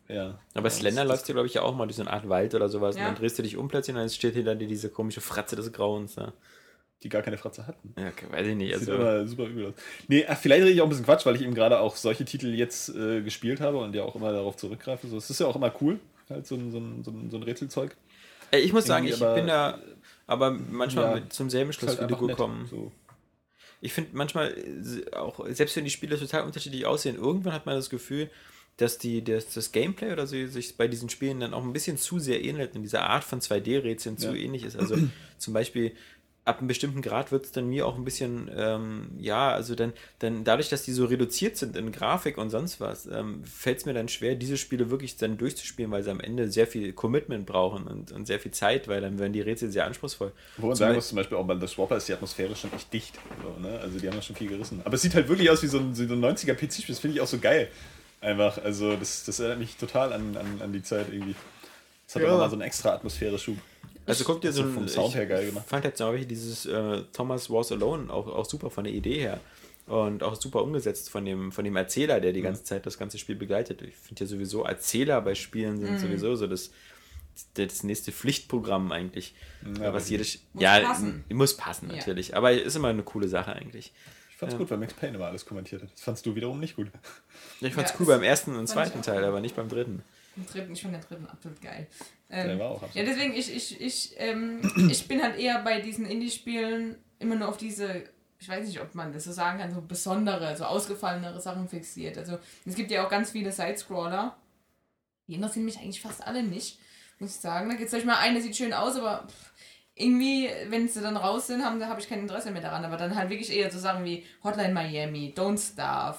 [0.07, 0.39] Ja, ja.
[0.53, 2.95] Aber Slender ja, glaube ich, ja auch mal durch so eine Art Wald oder sowas.
[2.95, 3.01] Ja.
[3.03, 5.55] Und dann drehst du dich um plötzlich und dann steht hinter dir diese komische Fratze
[5.55, 6.15] des Grauens.
[6.15, 6.33] Ne?
[7.03, 7.93] Die gar keine Fratze hatten.
[7.97, 8.73] Ja, okay, weiß ich nicht.
[8.79, 9.73] Sieht Also, immer super übel aus.
[10.07, 12.25] Nee, ach, vielleicht rede ich auch ein bisschen Quatsch, weil ich eben gerade auch solche
[12.25, 15.07] Titel jetzt äh, gespielt habe und ja auch immer darauf zurückgreife.
[15.07, 15.99] So, es ist ja auch immer cool,
[16.29, 17.95] halt so ein, so ein, so ein, so ein Rätselzeug.
[18.49, 19.77] Ey, ich muss sagen, ich aber- bin da
[20.25, 22.65] aber manchmal Ja, mit zum selben Schluss halt wie du gekommen.
[22.69, 22.91] So.
[23.79, 27.75] Ich finde manchmal äh, auch, selbst wenn die Spiele total unterschiedlich aussehen, irgendwann hat man
[27.75, 28.29] das Gefühl,
[28.77, 31.97] dass die, das, das Gameplay oder so sich bei diesen Spielen dann auch ein bisschen
[31.97, 34.35] zu sehr ähnelt und diese Art von 2D-Rätseln zu Ja.
[34.35, 34.77] ähnlich ist.
[34.77, 34.95] Also
[35.37, 35.93] zum Beispiel
[36.45, 39.91] ab einem bestimmten Grad wird es dann mir auch ein bisschen, ähm, ja, also dann,
[40.19, 43.85] dann dadurch, dass die so reduziert sind in Grafik und sonst was, ähm, fällt es
[43.85, 47.45] mir dann schwer, diese Spiele wirklich dann durchzuspielen, weil sie am Ende sehr viel Commitment
[47.45, 50.31] brauchen und, und sehr viel Zeit, weil dann werden die Rätsel sehr anspruchsvoll.
[50.55, 52.93] Wo man sagen muss, zum Beispiel auch bei The Swapper ist die Atmosphäre schon echt
[52.93, 53.19] dicht.
[53.43, 53.79] So, ne?
[53.79, 54.79] Also die haben ja schon viel gerissen.
[54.85, 56.95] Aber es sieht halt wirklich aus wie so ein, so ein 90er PC-Spiel.
[56.95, 57.67] Das finde ich auch so geil.
[58.21, 58.57] Einfach.
[58.63, 61.35] Also das, das erinnert mich total an, an, an die Zeit irgendwie.
[62.05, 62.33] Das hat Ja.
[62.33, 63.57] auch mal so einen extra Atmosphäre-Schub.
[64.05, 65.65] Also guck dir so ein, vom Sound ich her geil gemacht.
[65.67, 69.39] fand jetzt auch dieses äh, Thomas Was Alone auch, auch super von der Idee her
[69.85, 72.21] und auch super umgesetzt von dem, von dem Erzähler, Mhm.
[72.21, 73.81] der die ganze Zeit das ganze Spiel begleitet.
[73.81, 75.85] Ich finde ja sowieso Erzähler bei Spielen Mhm.
[75.85, 76.71] sind sowieso so das,
[77.55, 79.35] das nächste Pflichtprogramm eigentlich.
[79.79, 81.25] Ja, was jedes Muss ja passen.
[81.29, 81.97] muss passen Ja.
[81.97, 83.91] natürlich, aber ist immer eine coole Sache eigentlich.
[84.37, 85.91] Ich fand's gut, weil Max Payne immer alles kommentiert hat.
[85.91, 86.91] Das fandst du wiederum nicht gut.
[87.59, 89.25] Ich fand's Ja, cool beim ersten und zweiten Teil, gut.
[89.29, 90.03] aber nicht beim dritten.
[90.35, 91.87] Den dritten, ich fand den dritten absolut geil.
[92.29, 93.07] Der Ähm, war auch ja, absolut.
[93.07, 94.61] deswegen, ich, ich, ich, ähm,
[94.91, 98.03] ich bin halt eher bei diesen Indie-Spielen immer nur auf diese,
[98.37, 102.19] ich weiß nicht, ob man das so sagen kann, so besondere, so ausgefallenere Sachen fixiert.
[102.19, 104.37] Also es gibt ja auch ganz viele Sidescroller.
[105.27, 106.77] Die interessieren mich eigentlich fast alle nicht,
[107.17, 107.69] muss ich sagen.
[107.71, 109.46] Da gibt es mal eine, sieht schön aus, aber pff,
[109.97, 112.85] irgendwie, wenn sie dann raus sind, haben, da habe ich kein Interesse mehr daran.
[112.85, 116.17] Aber dann halt wirklich eher so Sachen wie Hotline Miami, Don't Starve.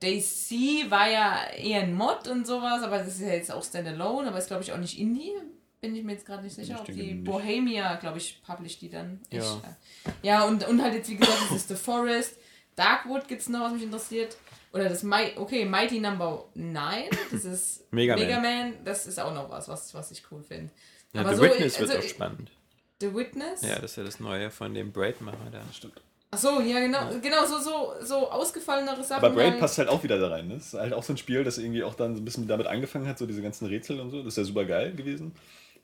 [0.00, 4.28] Daisy war ja eher ein Mod und sowas, aber das ist ja jetzt auch Standalone,
[4.28, 5.32] aber ist glaube ich auch nicht Indie.
[5.80, 7.24] bin ich mir jetzt gerade nicht sicher, Ich ob die nicht.
[7.24, 9.20] Bohemia, glaube ich, publish die dann.
[9.30, 9.40] Ja.
[9.42, 12.36] äh, ja, und, und halt jetzt, wie gesagt, das ist The Forest.
[12.76, 14.36] Darkwood gibt's noch, was mich interessiert.
[14.72, 18.42] Oder das Mi okay, Mighty Number 9, das ist Mega Man.
[18.42, 20.70] Man, das ist auch noch was, was, was ich cool finde.
[21.12, 22.50] Ja, Aber The so, Witness wird also, auch spannend.
[23.00, 23.62] The Witness?
[23.62, 25.60] Ja, das ist ja das Neue von dem Braid-Macher da.
[25.72, 26.00] Stimmt.
[26.30, 29.24] Ach so, ja, genau, genau, so, so, so ausgefallenere Sachen.
[29.24, 30.48] Aber Braid passt halt auch wieder da rein.
[30.48, 30.54] Ne?
[30.54, 32.66] Das ist halt auch so ein Spiel, das irgendwie auch dann so ein bisschen damit
[32.66, 34.18] angefangen hat, so diese ganzen Rätsel und so.
[34.18, 35.32] Das ist ja super geil gewesen.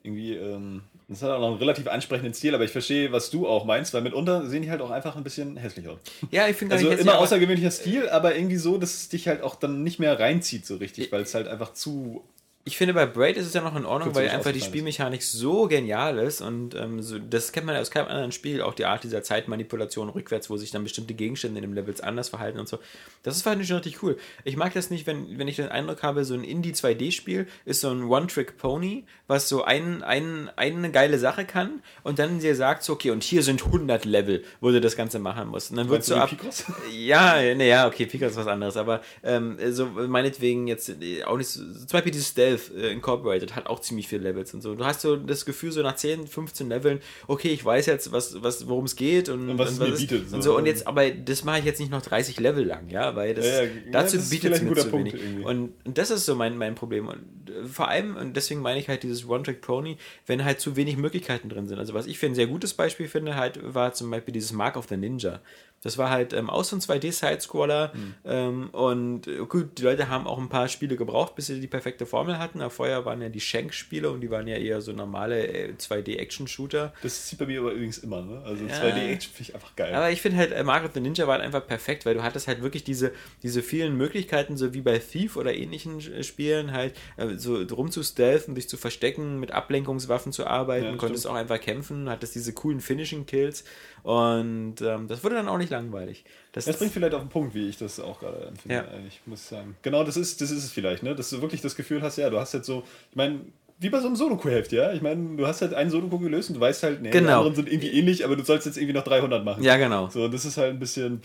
[0.03, 3.47] Irgendwie, ähm, das hat auch noch einen relativ ansprechenden Stil, aber ich verstehe, was du
[3.47, 5.99] auch meinst, weil mitunter sehen die halt auch einfach ein bisschen hässlich aus.
[6.31, 9.29] Ja, ich finde Also immer hässlich, aber- außergewöhnlicher Stil, aber irgendwie so, dass es dich
[9.29, 12.25] halt auch dann nicht mehr reinzieht so richtig, weil es halt einfach zu.
[12.65, 14.61] Ich finde, bei Braid ist es ja noch in Ordnung, weil einfach die.
[14.61, 18.61] Spielmechanik so genial ist und ähm, so, das kennt man ja aus keinem anderen Spiel,
[18.61, 22.29] auch die Art dieser Zeitmanipulation rückwärts, wo sich dann bestimmte Gegenstände in den Levels anders
[22.29, 22.79] verhalten und so.
[23.23, 24.19] Das ist halt schon richtig cool.
[24.45, 27.91] Ich mag das nicht, wenn, wenn ich den Eindruck habe, so ein Indie-2D-Spiel ist so
[27.91, 32.93] ein One-Trick-Pony, was so ein, ein, eine geile Sache kann und dann dir sagt so,
[32.93, 35.71] okay, und hier sind 100 Level, wo du das Ganze machen musst.
[35.71, 36.29] Und dann wird Meinst so du ab...
[36.29, 36.65] die Picross?
[36.93, 41.49] Ja, naja, okay, Pika ist was anderes, aber ähm, so meinetwegen jetzt äh, auch nicht
[41.49, 44.75] so, zum Beispiel dieses Stealth äh, Incorporated hat auch ziemlich viele Levels und so.
[44.75, 48.43] Du hast so das Gefühl, so nach 10, 15 Leveln, okay, ich weiß jetzt, was,
[48.43, 50.53] was, worum es geht und, Und was es mir ist- bietet, Und, so.
[50.53, 53.35] so, und jetzt, aber das mache ich jetzt nicht noch 30 Level lang, ja, weil
[53.35, 55.23] das, Ja, ja, dazu das ist bietet es mir zu Punkt wenig.
[55.23, 55.45] irgendwie.
[55.45, 57.09] Und, und das ist so mein, mein Problem.
[57.09, 57.19] Und
[57.51, 59.97] äh, vor allem, und deswegen meine ich halt dieses One-Trick-Pony,
[60.27, 61.79] wenn halt zu wenig Möglichkeiten drin sind.
[61.79, 64.77] Also was ich für ein sehr gutes Beispiel finde, halt, war zum Beispiel dieses Mark
[64.77, 65.41] of the Ninja.
[65.83, 67.93] Das war halt ähm, auch so ein 2D-Sidescroller.
[67.95, 68.15] Hm.
[68.27, 71.67] Ähm, und äh, gut, die Leute haben auch ein paar Spiele gebraucht, bis sie die
[71.67, 72.61] perfekte Formel hatten.
[72.61, 76.93] Aber vorher waren ja die Shank-Spiele und die waren ja eher so normale äh, 2D-Action-Shooter.
[77.03, 78.43] Das zieht bei mir aber übrigens immer, ne?
[78.45, 78.75] Also Ja.
[78.75, 79.95] 2D-Action finde ich einfach geil.
[79.95, 82.23] Aber ich finde halt, äh, Mark of the Ninja war halt einfach perfekt, weil du
[82.23, 83.13] hattest halt wirklich diese,
[83.43, 88.55] diese vielen Möglichkeiten, so wie bei Thief oder ähnlichen äh, Spielen, halt äh, so rumzustealthen,
[88.55, 91.35] dich zu verstecken, mit Ablenkungswaffen zu arbeiten, Ja, konntest stimmt.
[91.35, 93.65] auch einfach kämpfen, hattest diese coolen Finishing-Kills
[94.03, 96.25] und ähm, das wurde dann auch nicht langweilig.
[96.53, 98.85] Das, Das bringt vielleicht auf den Punkt, wie ich das auch gerade empfinde, Ja.
[98.89, 99.77] eigentlich, muss ich sagen.
[99.83, 101.15] Genau, das ist, das ist es vielleicht, ne?
[101.15, 103.41] Dass du wirklich das Gefühl hast, ja, du hast jetzt so, ich meine,
[103.79, 104.93] wie bei so einem Sudoku-Heft, ja?
[104.93, 107.39] Ich meine, du hast halt einen Sudoku gelöst und du weißt halt, nee, die Genau.
[107.39, 109.63] anderen sind irgendwie ähnlich, aber du sollst jetzt irgendwie noch 300 machen.
[109.63, 110.09] ja, genau.
[110.11, 111.23] So, das ist halt ein bisschen,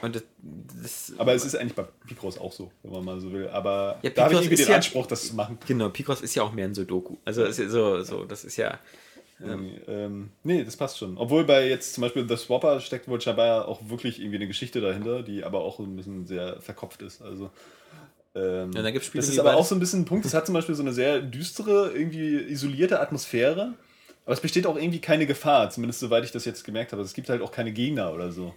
[0.00, 0.22] Und das,
[0.82, 3.48] das, aber es ist eigentlich bei Picross auch so, wenn man mal so will.
[3.48, 5.58] Aber Ja, da habe ich irgendwie den ja- Anspruch, das zu machen.
[5.66, 7.16] genau, Picross ist ja auch mehr ein Sudoku.
[7.26, 8.78] Also so, so, das ist ja.
[9.42, 11.16] Irgendwie, Ähm, nee, das passt schon.
[11.16, 14.80] Obwohl bei jetzt zum Beispiel The Swapper steckt wohl scheinbar auch wirklich irgendwie eine Geschichte
[14.80, 17.22] dahinter, die aber auch ein bisschen sehr verkopft ist.
[17.22, 17.50] Also,
[18.34, 20.24] ähm, Ja, da gibt's Spiele das ist aber auch so ein bisschen ein Punkt.
[20.24, 23.74] Das hat zum Beispiel so eine sehr düstere, irgendwie isolierte Atmosphäre.
[24.24, 27.02] Aber es besteht auch irgendwie keine Gefahr, zumindest soweit ich das jetzt gemerkt habe.
[27.02, 28.54] Es gibt halt auch keine Gegner oder so.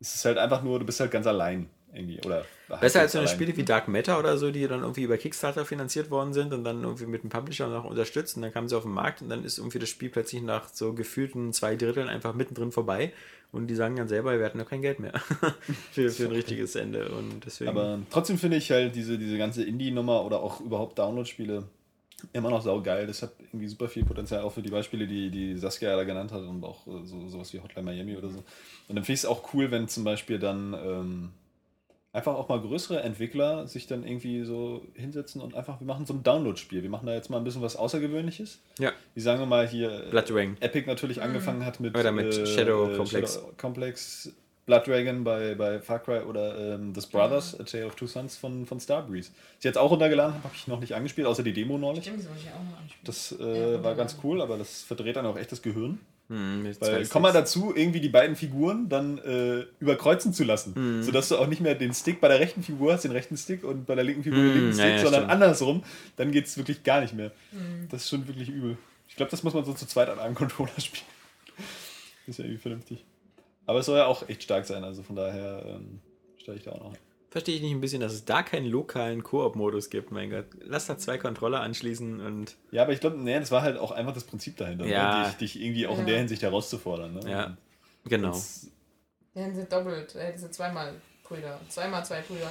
[0.00, 2.20] Es ist halt einfach nur, du bist halt ganz allein irgendwie.
[2.24, 2.44] Oder
[2.80, 3.28] Besser als so eine.
[3.28, 6.64] Spiele wie Dark Matter oder so, die dann irgendwie über Kickstarter finanziert worden sind und
[6.64, 9.28] dann irgendwie mit dem Publisher noch unterstützt und dann kamen sie auf den Markt und
[9.28, 13.12] dann ist irgendwie das Spiel plötzlich nach so gefühlten zwei Dritteln einfach mittendrin vorbei
[13.52, 15.12] und die sagen dann selber, wir hatten noch kein Geld mehr
[15.92, 17.70] für, für ein richtiges Ende und deswegen.
[17.70, 21.64] Aber trotzdem finde ich halt diese, diese ganze Indie-Nummer oder auch überhaupt Download-Spiele
[22.32, 23.06] immer noch saugeil.
[23.06, 26.32] Das hat irgendwie super viel Potenzial, auch für die Beispiele, die, die Saskia da genannt
[26.32, 28.38] hat und auch äh, so, sowas wie Hotline Miami oder so.
[28.38, 31.30] Und dann finde ich es auch cool, wenn zum Beispiel dann ähm,
[32.12, 36.12] einfach auch mal größere Entwickler sich dann irgendwie so hinsetzen und einfach, wir machen so
[36.14, 36.82] ein Download-Spiel.
[36.82, 38.60] Wir machen da jetzt mal ein bisschen was Außergewöhnliches.
[38.78, 40.56] ja, Wie sagen wir mal hier äh, Blood Dragon.
[40.60, 43.34] Epic natürlich angefangen hat mit, Oder mit Shadow Complex.
[43.34, 44.32] Shadow Complex,
[44.66, 48.36] Blood Dragon bei, bei Far Cry oder ähm, The Brothers, A Tale of Two Sons
[48.36, 49.30] von, von Starbreeze.
[49.58, 52.04] Ich jetzt auch runtergeladen habe, habe ich noch nicht angespielt, außer die Demo neulich.
[52.04, 53.04] Stimmt, das wollte ich auch noch anspielen.
[53.04, 53.94] Das Ja, äh, war wunderbar.
[53.96, 55.98] ganz cool, aber das verdreht dann auch echt das Gehirn.
[56.32, 60.72] Hm, Weil komm mal dazu, irgendwie die beiden Figuren dann äh, überkreuzen zu lassen.
[60.74, 61.02] Mhm.
[61.02, 63.64] Sodass du auch nicht mehr den Stick bei der rechten Figur hast, den rechten Stick
[63.64, 65.32] und bei der linken Figur den Mhm, linken Stick, ja, sondern stimmt.
[65.32, 65.82] andersrum.
[66.16, 67.32] Dann geht es wirklich gar nicht mehr.
[67.52, 67.88] Mhm.
[67.90, 68.78] Das ist schon wirklich übel.
[69.08, 71.04] Ich glaube, das muss man so zu zweit an einem Controller spielen.
[72.26, 73.04] ist ja irgendwie vernünftig.
[73.66, 76.00] Aber es soll ja auch echt stark sein, also von daher ähm,
[76.38, 76.94] steige ich da auch noch.
[77.32, 80.44] Verstehe ich nicht ein bisschen, dass es da keinen lokalen Koop-Modus gibt, mein Gott.
[80.60, 83.90] Lass da zwei Controller anschließen und Ja, aber ich glaube, nee, das war halt auch
[83.90, 85.20] einfach das Prinzip dahinter, Ja.
[85.22, 85.26] ne?
[85.28, 86.06] dich, dich irgendwie auch in Ja.
[86.08, 87.14] der Hinsicht herauszufordern.
[87.14, 87.30] Ne?
[87.30, 87.56] Ja.
[88.04, 88.38] genau.
[89.34, 90.14] Ja, die sind doppelt.
[90.14, 91.58] Äh, die sind zweimal Brüder.
[91.70, 92.48] Zweimal zwei Brüder.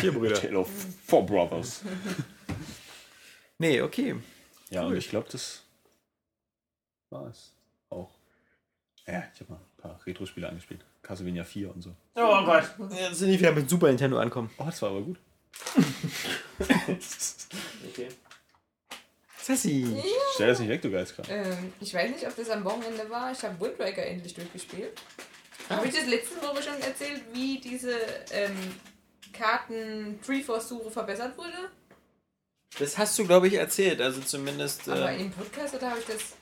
[0.00, 0.34] Vier Brüder.
[0.34, 0.68] Tale of
[1.06, 1.82] Four Brothers.
[3.58, 4.14] Nee, okay.
[4.70, 4.92] Ja, Cool.
[4.92, 5.62] und ich glaube, das
[7.10, 7.54] war es
[7.88, 8.10] auch.
[9.06, 10.84] Ja, ich habe mal ein paar Retro-Spiele angespielt.
[11.06, 11.90] Castlevania 4 und so.
[12.16, 12.64] Oh Gott.
[12.90, 14.50] Jetzt sind die wieder mit Super Nintendo ankommen.
[14.58, 15.18] Oh, das war aber gut.
[17.88, 18.08] Okay.
[19.40, 19.86] Sassy.
[20.34, 21.24] Stell das nicht weg, du Geizkram.
[21.28, 23.30] Ähm, ich weiß nicht, ob das am Wochenende war.
[23.30, 24.90] Ich habe Wind Waker endlich durchgespielt.
[25.68, 25.76] Ah.
[25.76, 27.92] Habe ich das letzte Woche schon erzählt, wie diese
[28.32, 28.56] ähm,
[29.32, 31.70] Karten Treeforce-Suche verbessert wurde?
[32.78, 34.00] Das hast du, glaube ich, erzählt.
[34.00, 34.88] Also zumindest.
[34.88, 36.34] Aber Äh, im Podcast oder habe ich das.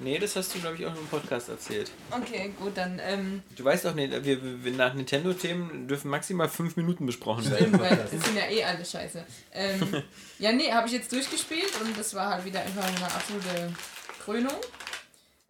[0.00, 1.90] Nee, das hast du, glaube ich, auch im Podcast erzählt.
[2.10, 3.00] Okay, gut, dann.
[3.02, 7.68] Ähm, Du weißt doch nicht, wir, wir, nach Nintendo-Themen dürfen maximal fünf Minuten besprochen werden.
[7.68, 9.24] Stimmt, weil das sind ja eh alle scheiße.
[9.52, 10.02] Ähm,
[10.38, 13.72] ja, nee, habe ich jetzt durchgespielt und das war halt wieder einfach eine absolute
[14.24, 14.60] Krönung.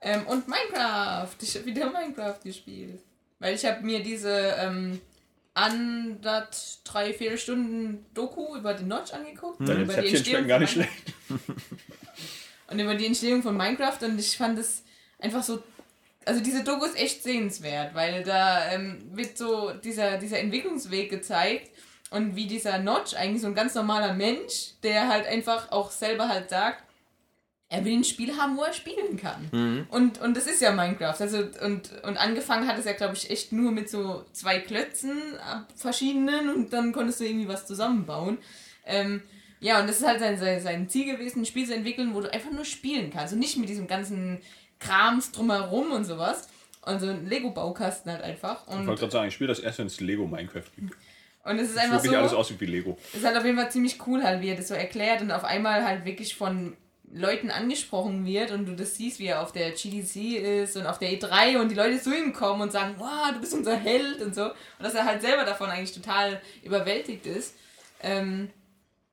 [0.01, 1.35] Ähm, und Minecraft.
[1.41, 3.01] Ich habe wieder Minecraft gespielt.
[3.41, 5.01] Weil ich habe mir diese ähm,
[5.55, 9.61] anderth, drei, vier Stunden Doku über den Notch angeguckt.
[9.61, 11.15] Deine über die Zäpfchen schmecken gar nicht schlecht.
[12.71, 14.83] und über die Entstehung von Minecraft und ich fand es
[15.19, 15.63] einfach so.
[16.25, 21.71] Also diese Doku ist echt sehenswert, weil da ähm, wird so dieser, dieser Entwicklungsweg gezeigt
[22.11, 26.29] und wie dieser Notch eigentlich so ein ganz normaler Mensch, der halt einfach auch selber
[26.29, 26.85] halt sagt,
[27.71, 29.51] er will ein Spiel haben, wo er spielen kann.
[29.91, 31.21] Und, und das ist ja Minecraft.
[31.21, 35.39] Also, und, und angefangen hat es ja, glaube ich, echt nur mit so zwei Klötzen
[35.39, 38.39] ab verschiedenen und dann konntest du irgendwie was zusammenbauen.
[38.87, 39.23] Ähm,
[39.61, 42.21] ja, und das ist halt sein, sein, sein Ziel gewesen, ein Spiel zu entwickeln, wo
[42.21, 43.33] du einfach nur spielen kannst.
[43.33, 44.41] Und nicht mit diesem ganzen
[44.79, 46.49] Krams drumherum und sowas.
[46.83, 48.67] Und so ein Lego-Baukasten halt einfach.
[48.69, 50.95] Ich Und, wollte gerade sagen, ich spiele das erst, wenn es Lego Minecraft gibt.
[51.45, 52.19] und es ist Das einfach wirklich so.
[52.19, 52.97] alles aussieht wie Lego.
[53.13, 55.45] ist halt auf jeden Fall ziemlich cool halt, wie er das so erklärt und auf
[55.45, 56.77] einmal halt wirklich von
[57.13, 60.99] Leuten angesprochen wird und du das siehst, wie er auf der GDC ist und auf
[60.99, 64.21] der E3 und die Leute zu ihm kommen und sagen, wow, du bist unser Held
[64.23, 64.45] und so.
[64.45, 67.55] Und dass er halt selber davon eigentlich total überwältigt ist.
[68.03, 68.51] Ähm,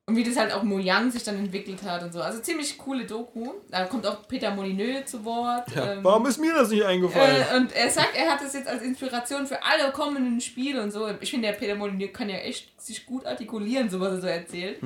[0.08, 2.22] und wie das halt auch Mojang sich dann entwickelt hat und so.
[2.22, 3.52] Also ziemlich coole Doku.
[3.70, 5.68] Da kommt auch Peter Molyneux zu Wort.
[5.74, 7.44] Ja, ähm, warum ist mir das nicht eingefallen?
[7.50, 10.92] äh, und er sagt, er hat das jetzt als Inspiration für alle kommenden Spiele und
[10.92, 11.08] so.
[11.20, 14.26] Ich finde, der Peter Molyneux kann ja echt sich gut artikulieren, so was er so
[14.28, 14.78] erzählt.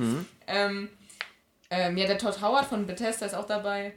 [0.46, 0.88] Ähm,
[1.68, 3.92] ähm, ja, der Todd Howard von Bethesda ist auch dabei.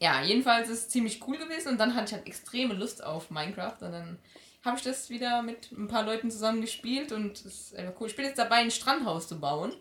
[0.00, 3.30] Ja, jedenfalls ist es ziemlich cool gewesen und dann hatte ich halt extreme Lust auf
[3.30, 4.18] Minecraft und dann
[4.64, 8.08] habe ich das wieder mit ein paar Leuten zusammen gespielt und es ist einfach cool.
[8.08, 9.72] Ich bin jetzt dabei, ein Strandhaus zu bauen.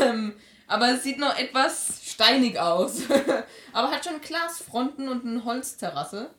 [0.00, 0.34] Ähm,
[0.66, 3.02] aber es sieht noch etwas steinig aus.
[3.72, 6.30] aber hat schon Glasfronten und eine Holzterrasse.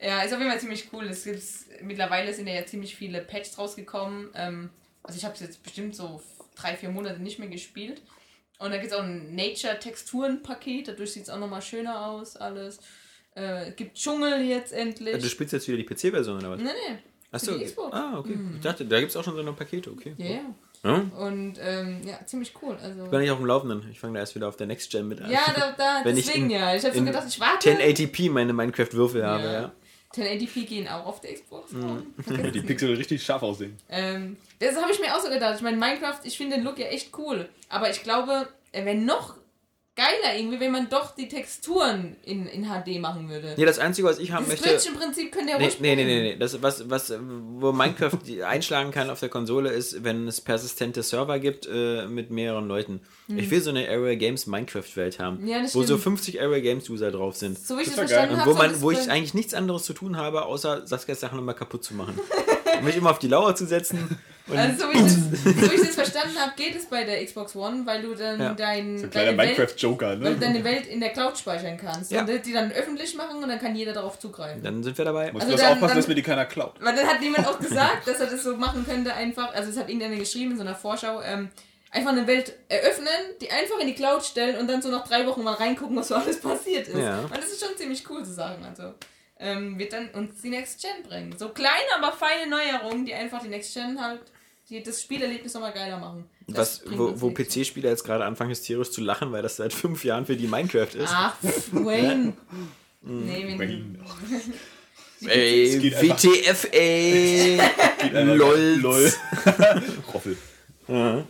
[0.00, 1.06] Ja, ist auf jeden Fall ziemlich cool.
[1.06, 1.42] Es gibt
[1.82, 4.30] mittlerweile sind ja, ziemlich viele Patches rausgekommen.
[4.34, 4.70] Ähm,
[5.02, 6.22] also ich habe es jetzt bestimmt so
[6.56, 8.02] drei, vier Monate nicht mehr gespielt.
[8.58, 12.80] Und da gibt es auch ein Nature-Texturen-Paket, dadurch sieht es auch nochmal schöner aus, alles.
[13.36, 15.16] Äh, es gibt Dschungel jetzt endlich.
[15.16, 16.60] du spielst jetzt wieder die PC-Version oder was?
[16.60, 16.98] nee, nee.
[17.30, 17.72] Achso, okay.
[17.92, 18.38] Ah, okay.
[18.54, 20.14] Ich dachte, da gibt es auch schon so eine Pakete, okay.
[20.16, 20.54] Ja, ja.
[20.84, 20.94] Ja?
[21.18, 22.76] Und ähm, ja, ziemlich cool.
[22.82, 23.88] Also, Ich bin nicht auf dem Laufenden.
[23.90, 25.30] Ich fange da erst wieder auf der Next Gen mit an.
[25.30, 26.74] ja, da, da Wenn ich deswegen in- ja.
[26.74, 27.70] Ich habe so gedacht, ich warte.
[27.70, 29.52] 1080p meine Minecraft-Würfel habe, Ja.
[29.52, 29.72] ja.
[30.14, 31.72] 1080p gehen auch auf der Xbox.
[31.72, 32.06] Mhm.
[32.30, 33.76] Ja, die Pixel richtig scharf aussehen.
[33.90, 35.56] Ähm, das habe ich mir auch so gedacht.
[35.56, 37.48] Ich meine, Minecraft, ich finde den Look ja echt cool.
[37.68, 39.34] Aber ich glaube, er wäre noch
[39.98, 43.54] geiler irgendwie, wenn man doch die Texturen in, in HD machen würde.
[43.56, 44.68] Nee, das Einzige, was ich haben das möchte.
[45.32, 46.22] Könnte ja Nee, ruhig nee, nee, bleiben.
[46.22, 46.36] nee, nee.
[46.36, 47.12] Das, was, was,
[47.58, 52.30] wo Minecraft einschlagen kann auf der Konsole, ist, wenn es persistente Server gibt äh, mit
[52.30, 53.00] mehreren Leuten.
[53.36, 55.46] Ich will so eine Area Games Minecraft-Welt haben, Mhm.
[55.48, 56.02] Ja, das wo so stimmt.
[56.18, 57.58] 50 Area Games-User drauf sind.
[57.58, 59.52] So wie ich das, Das verstanden Und habe, wo, man, wo das ich eigentlich nichts
[59.52, 62.14] anderes zu tun habe, außer Saskias Sachen immer kaputt zu machen.
[62.78, 64.18] Und mich immer auf die Lauer zu setzen.
[64.48, 67.04] Und also so wie, ich das, so wie ich das verstanden habe, geht es bei
[67.04, 68.54] der Xbox One, weil du dann Ja.
[68.54, 70.36] dein, So ein kleiner deine, Welt, Minecraft-Joker, weil du ne?
[70.40, 72.10] deine Welt in der Cloud speichern kannst.
[72.10, 72.20] Ja.
[72.22, 74.62] Und die dann öffentlich machen und dann kann jeder darauf zugreifen.
[74.62, 75.32] dann sind wir dabei.
[75.32, 76.74] Muss Also bloß dann- aufpassen, dann- dass mir die keiner klaut.
[76.80, 79.76] Weil dann hat jemand auch gesagt, dass er das so machen könnte, einfach, also es
[79.76, 81.50] hat irgendeiner geschrieben in so einer Vorschau, ähm,
[81.90, 83.08] einfach eine Welt eröffnen,
[83.40, 86.08] die einfach in die Cloud stellen und dann so nach drei Wochen mal reingucken, was
[86.08, 86.98] so alles passiert ist.
[86.98, 87.20] Ja.
[87.20, 88.64] Und das ist schon ziemlich cool zu sagen.
[88.68, 88.92] Also
[89.40, 91.32] ähm, wird dann uns die Next Gen bringen.
[91.38, 94.20] So kleine, aber feine Neuerungen, die einfach die Next Gen halt,
[94.70, 96.24] die das Spielerlebnis nochmal geiler machen.
[96.46, 97.30] Das Was, wo, wo.
[97.30, 100.94] PC-Spieler jetzt gerade anfangen hysterisch zu lachen, weil das seit fünf Jahren für die Minecraft
[100.94, 101.08] ist.
[101.08, 101.34] Ach,
[101.72, 102.34] Wayne.
[103.02, 103.98] Nee, wenn, Wayne.
[105.26, 107.60] Ey, WTF, ey.
[108.12, 108.82] Lolz.
[108.82, 109.12] Lol.
[110.14, 110.36] Roffel.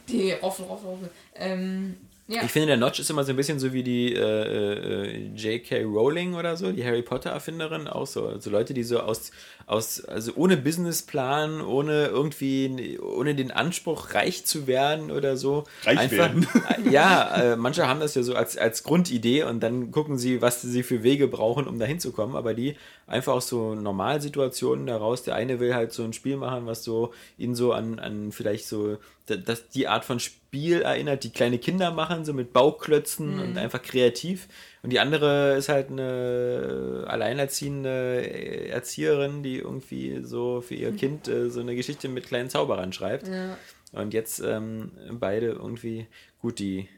[0.08, 1.10] die Roffel, Roffel, Roffel.
[1.34, 1.96] Ähm,
[2.28, 2.42] ja.
[2.44, 5.82] Ich finde, der Notch ist immer so ein bisschen so wie die äh, äh, J.K.
[5.84, 8.26] Rowling oder so, die Harry Potter-Erfinderin, auch so.
[8.26, 9.30] Also Leute, die so aus,
[9.66, 15.64] aus, also ohne Businessplan, ohne irgendwie, ohne den Anspruch, reich zu werden oder so.
[15.84, 16.46] Reich werden.
[16.90, 20.60] Ja, äh, manche haben das ja so als, als Grundidee und dann gucken sie, was
[20.60, 22.36] sie für Wege brauchen, um da hinzukommen.
[22.36, 22.76] Aber die
[23.08, 27.12] einfach aus so Normalsituationen daraus, der eine will halt so ein Spiel machen, was so
[27.38, 31.58] ihn so an, an vielleicht so, da- das, die Art von Spiel erinnert, die kleine
[31.58, 34.48] Kinder machen, so mit Bauklötzen und einfach kreativ.
[34.82, 41.50] Und die andere ist halt eine alleinerziehende Erzieherin, die irgendwie so für ihr Kind äh,
[41.50, 43.28] so eine Geschichte mit kleinen Zauberern schreibt.
[43.28, 43.56] ja.
[43.92, 46.06] Und jetzt ähm, beide irgendwie,
[46.42, 46.88] gut, die,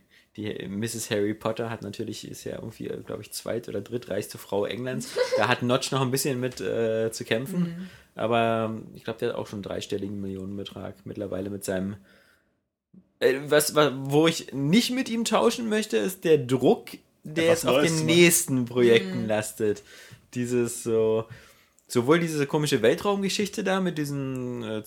[0.43, 1.11] die Mrs.
[1.11, 5.09] Harry Potter hat natürlich, ist ja irgendwie, glaube ich, zweit- oder drittreichste Frau Englands.
[5.36, 7.88] Da hat Notch noch ein bisschen mit äh, zu kämpfen.
[8.14, 11.97] Aber ähm, ich glaube, der hat auch schon einen dreistelligen Millionenbetrag mittlerweile mit seinem
[13.20, 16.91] Äh, was, was, wo ich nicht mit ihm tauschen möchte, ist der Druck,
[17.22, 19.82] der Etwas jetzt auf Neues den nächsten Projekten lastet.
[20.34, 21.26] Dieses so,
[21.93, 24.82] sowohl diese komische Weltraumgeschichte da mit diesen äh,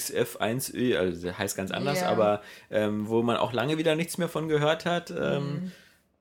[0.00, 2.08] 20XF1Ö, also der heißt ganz anders, Ja.
[2.10, 5.10] aber ähm, wo man auch lange wieder nichts mehr von gehört hat.
[5.10, 5.72] Ähm, Mhm.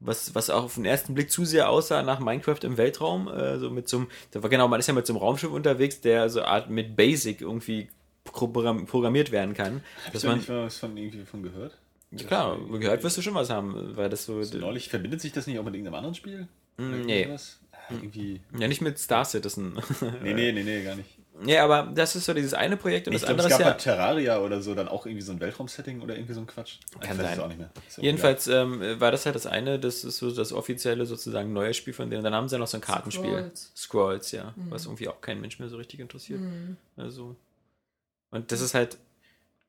[0.02, 3.58] Was, was auch auf den ersten Blick zu sehr aussah nach Minecraft im Weltraum, äh,
[3.58, 6.02] so mit so einem, da war genau, man ist ja mit so einem Raumschiff unterwegs,
[6.02, 7.88] der so Art mit Basic irgendwie
[8.26, 9.82] program- programmiert werden kann.
[10.04, 11.78] Hast Dass du man, nicht mal was von irgendwie von gehört?
[12.12, 14.44] ja, klar, gehört wirst du schon was haben, weil das so.
[14.44, 16.48] So neulich verbindet sich das nicht auch mit irgendeinem anderen Spiel?
[16.78, 17.20] Mm, nee.
[17.22, 17.58] irgendwas?
[17.88, 18.42] Ah, Irgendwie.
[18.58, 19.74] Ja, nicht mit Star Citizen.
[20.24, 21.10] Nee, nee, nee, nee, gar nicht.
[21.42, 23.60] nee, aber das ist so dieses eine Projekt und Ich das glaube, andere es ist
[23.60, 23.74] gab ja.
[23.74, 26.78] bei Terraria oder so dann auch irgendwie so ein Weltraumsetting oder irgendwie so ein Quatsch.
[27.00, 27.34] Kann sein.
[27.34, 27.70] es auch nicht mehr.
[27.98, 31.74] Ja Jedenfalls ähm, war das halt das eine, das ist so das offizielle sozusagen neue
[31.74, 32.24] Spiel von denen.
[32.24, 33.30] Dann haben sie ja noch so ein Kartenspiel.
[33.30, 33.72] Scrolls.
[33.76, 34.54] Scrolls, ja.
[34.70, 36.42] Was irgendwie auch kein Mensch mehr so richtig interessiert.
[36.98, 37.36] Also.
[38.32, 38.98] Und das ist halt.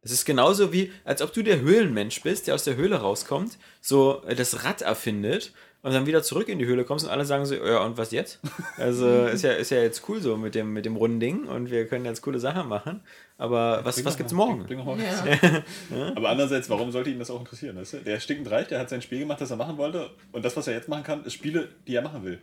[0.02, 3.58] Es ist genauso wie, als ob du der Höhlenmensch bist, der aus der Höhle rauskommt,
[3.80, 5.52] so äh, das Rad erfindet
[5.82, 8.10] und dann wieder zurück in die Höhle kommst und alle sagen so, ja, und was
[8.10, 8.40] jetzt?
[8.78, 11.70] Also ist ja, ist ja jetzt cool so mit dem, mit dem runden Ding und
[11.70, 13.00] wir können jetzt coole Sachen machen.
[13.38, 14.84] Aber was, Bring was doch gibt's mal- morgen?
[14.84, 15.62] mal Ja.
[15.90, 16.12] was.
[16.16, 17.76] Aber andererseits, warum sollte ihn das auch interessieren?
[17.76, 17.98] Weißt du?
[17.98, 20.10] Der ist stinkend reich, der hat sein Spiel gemacht, das er machen wollte.
[20.32, 22.38] Und das, was er jetzt machen kann, ist Spiele, die er machen will.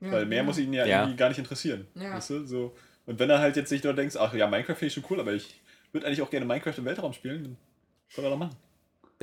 [0.00, 1.00] Weil mehr muss ihn ja, Ja.
[1.00, 1.86] irgendwie gar nicht interessieren.
[1.94, 2.14] Ja.
[2.14, 2.44] Weißt du?
[2.46, 2.74] so.
[3.06, 5.18] Und wenn er halt jetzt sich dort denkt, ach ja, Minecraft finde ich schon cool,
[5.20, 5.60] aber ich
[5.92, 7.56] würde eigentlich auch gerne Minecraft im Weltraum spielen, dann
[8.10, 8.54] soll er doch machen.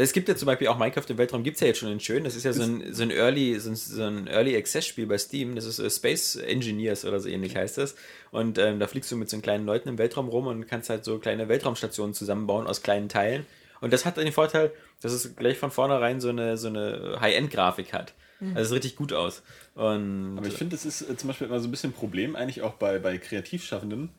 [0.02, 2.00] Es gibt ja zum Beispiel auch Minecraft im Weltraum, gibt es ja jetzt schon in
[2.00, 2.24] schön.
[2.24, 5.06] Das ist ja so ein, so ein Early, so ein, so ein Early Access Spiel
[5.06, 5.56] bei Steam.
[5.56, 7.96] Das ist äh, Space Engineers oder so ähnlich heißt das.
[8.32, 11.06] Und ähm, da fliegst du mit so kleinen Leuten im Weltraum rum und kannst halt
[11.06, 13.46] so kleine Weltraumstationen zusammenbauen aus kleinen Teilen.
[13.80, 14.72] Und das hat den Vorteil,
[15.02, 18.14] dass es gleich von vornherein so eine, so eine High-End-Grafik hat.
[18.42, 19.44] Also es sieht richtig gut aus.
[19.76, 22.36] Und Aber ich finde, das ist äh, zum Beispiel immer so ein bisschen ein Problem,
[22.36, 24.10] eigentlich auch bei, bei Kreativschaffenden,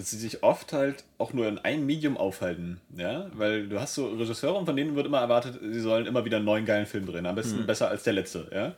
[0.00, 2.80] dass sie sich oft halt auch nur in einem Medium aufhalten.
[2.96, 3.30] Ja?
[3.34, 6.38] Weil du hast so Regisseure und von denen wird immer erwartet, sie sollen immer wieder
[6.38, 7.26] einen neuen geilen Film drehen.
[7.26, 8.50] Am besten besser als der letzte.
[8.52, 8.74] Ja?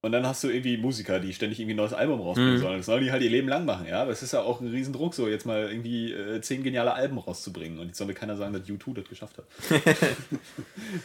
[0.00, 2.78] Und dann hast du irgendwie Musiker, die ständig irgendwie ein neues Album rausbringen sollen.
[2.78, 4.02] Das sollen die halt ihr Leben lang machen, ja.
[4.02, 7.18] Aber es ist ja auch ein Riesendruck, so jetzt mal irgendwie äh, zehn geniale Alben
[7.18, 7.78] rauszubringen.
[7.78, 9.46] Und jetzt soll mir keiner sagen, dass U2 das geschafft hat.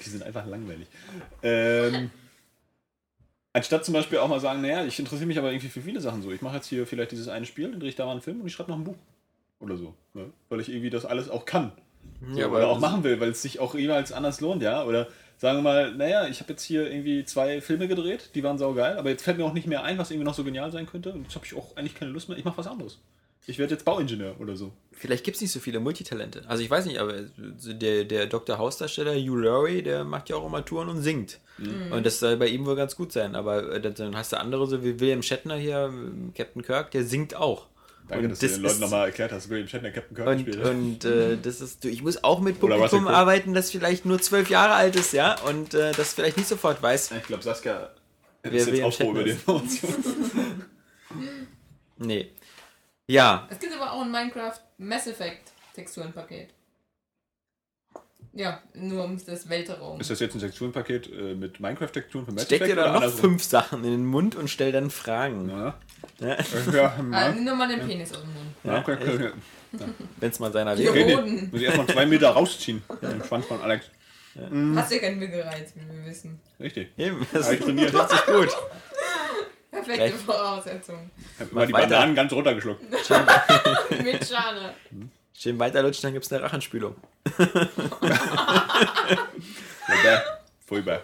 [0.06, 0.88] die sind einfach langweilig.
[1.44, 2.12] Ähm,
[3.54, 6.22] anstatt zum Beispiel auch mal sagen, naja, ich interessiere mich aber irgendwie für viele Sachen
[6.22, 6.32] so.
[6.32, 8.42] Ich mache jetzt hier vielleicht dieses eine Spiel, dann drehe ich da mal einen Film
[8.42, 8.98] und ich schreibe noch ein Buch.
[9.60, 9.94] Oder so.
[10.14, 10.32] Ne?
[10.50, 11.72] Weil ich irgendwie das alles auch kann.
[12.34, 14.84] ja, oder auch machen will, weil es sich auch jeweils anders lohnt, ja.
[14.86, 18.58] Oder sagen wir mal, naja, ich habe jetzt hier irgendwie zwei Filme gedreht, die waren
[18.58, 20.86] saugeil, aber jetzt fällt mir auch nicht mehr ein, was irgendwie noch so genial sein
[20.86, 21.14] könnte.
[21.14, 23.00] Und jetzt habe ich auch eigentlich keine Lust mehr, ich mache was anderes.
[23.48, 24.72] Ich werde jetzt Bauingenieur oder so.
[24.92, 26.44] Vielleicht gibt es nicht so viele Multitalente.
[26.48, 28.60] Also ich weiß nicht, aber der, der Dr.
[28.60, 31.40] House-Darsteller Hugh Laurie, der macht ja auch immer Touren und singt.
[31.92, 33.36] Und das soll bei ihm wohl ganz gut sein.
[33.36, 35.92] Aber äh, dann hast du andere, so wie William Shatner hier,
[36.36, 37.68] Captain Kirk, der singt auch.
[38.08, 40.64] Danke, und dass du den Leuten nochmal erklärt hast, William Shatner Captain Kirk Und, gespielt
[40.64, 40.72] hat.
[40.72, 44.50] und äh, das ist, du, ich muss auch mit Publikum arbeiten, das vielleicht nur zwölf
[44.50, 47.12] Jahre alt ist, ja, und äh, das vielleicht nicht sofort weiß.
[47.12, 47.92] Ich glaube, Saskia
[48.44, 49.94] ist jetzt auch froh über Shatner Information.
[52.04, 52.32] Nee.
[53.12, 56.50] Ja, Es gibt aber auch ein Minecraft Mass Effect Texturenpaket.
[58.34, 60.00] Ja, nur um das Weltraum.
[60.00, 62.92] Ist das jetzt ein Texturenpaket äh, mit Minecraft-Texturen für Mass steck dir Effect da oder
[62.94, 63.20] noch andersrum?
[63.32, 65.50] fünf Sachen in den Mund und stell dann Fragen.
[65.50, 65.78] Ja.
[66.20, 66.38] Ja,
[66.72, 67.32] Ja, Ah, ja.
[67.34, 68.56] nimm nur mal den Penis aus dem Mund.
[68.64, 69.32] Ja, okay, okay.
[70.18, 70.94] Wenn es mal seiner Ja.
[70.94, 71.18] wäre.
[71.20, 71.42] Okay, nee.
[71.52, 72.82] Muss ich erstmal zwei Meter rausziehen.
[73.02, 73.88] Den Schwanz von Alex.
[74.76, 76.40] Hast ja keinen Müggereiz, wie wir wissen.
[76.62, 76.88] Richtig.
[76.98, 77.92] Eben, das trainiert.
[78.28, 78.50] gut.
[79.72, 80.14] Perfekte Gleich.
[80.14, 81.10] Voraussetzung.
[81.40, 81.88] Hab mal die weiter.
[81.88, 82.82] Bananen ganz runtergeschluckt.
[84.04, 84.74] Mit Schale.
[85.34, 86.96] Schön weiterlutschen, dann gibt es eine Rachenspülung.
[89.86, 90.22] Furchtbar.
[90.68, 91.02] Furchtbar.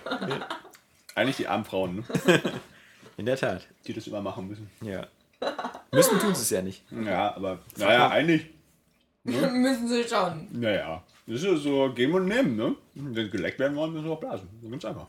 [1.16, 2.04] Eigentlich die armen Frauen, ne?
[3.18, 3.66] In der Tat.
[3.88, 4.70] die das immer machen müssen.
[4.82, 5.08] Ja.
[5.92, 6.84] Müssen tun sie es ja nicht.
[6.92, 8.48] Ja, aber naja, eigentlich,
[9.24, 10.48] Müssen sie schauen.
[10.52, 11.04] naja.
[11.26, 12.76] Das ist ja so geben und nehmen, ne?
[12.94, 14.48] Wenn sie geleckt werden wollen, müssen wir auch blasen.
[14.62, 15.08] So ganz einfach.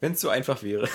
[0.00, 0.86] Wenn es so einfach wäre.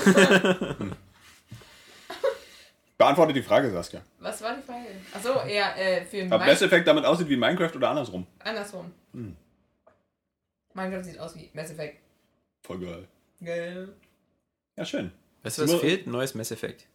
[2.97, 4.01] Beantworte die Frage, Saskia.
[4.19, 4.85] Was war die Frage?
[5.13, 8.25] Achso, eher äh, für Ob Mass Effect damit aussieht wie Minecraft oder andersrum?
[8.39, 8.91] Andersrum.
[9.13, 9.35] Hm.
[10.73, 11.99] Minecraft sieht aus wie Mass Effect.
[12.63, 13.07] Voll geil.
[13.43, 13.89] Geil.
[14.75, 15.11] Ja, schön.
[15.43, 16.07] Weißt du, was Nur- fehlt?
[16.07, 16.87] Ein neues Mass Effect.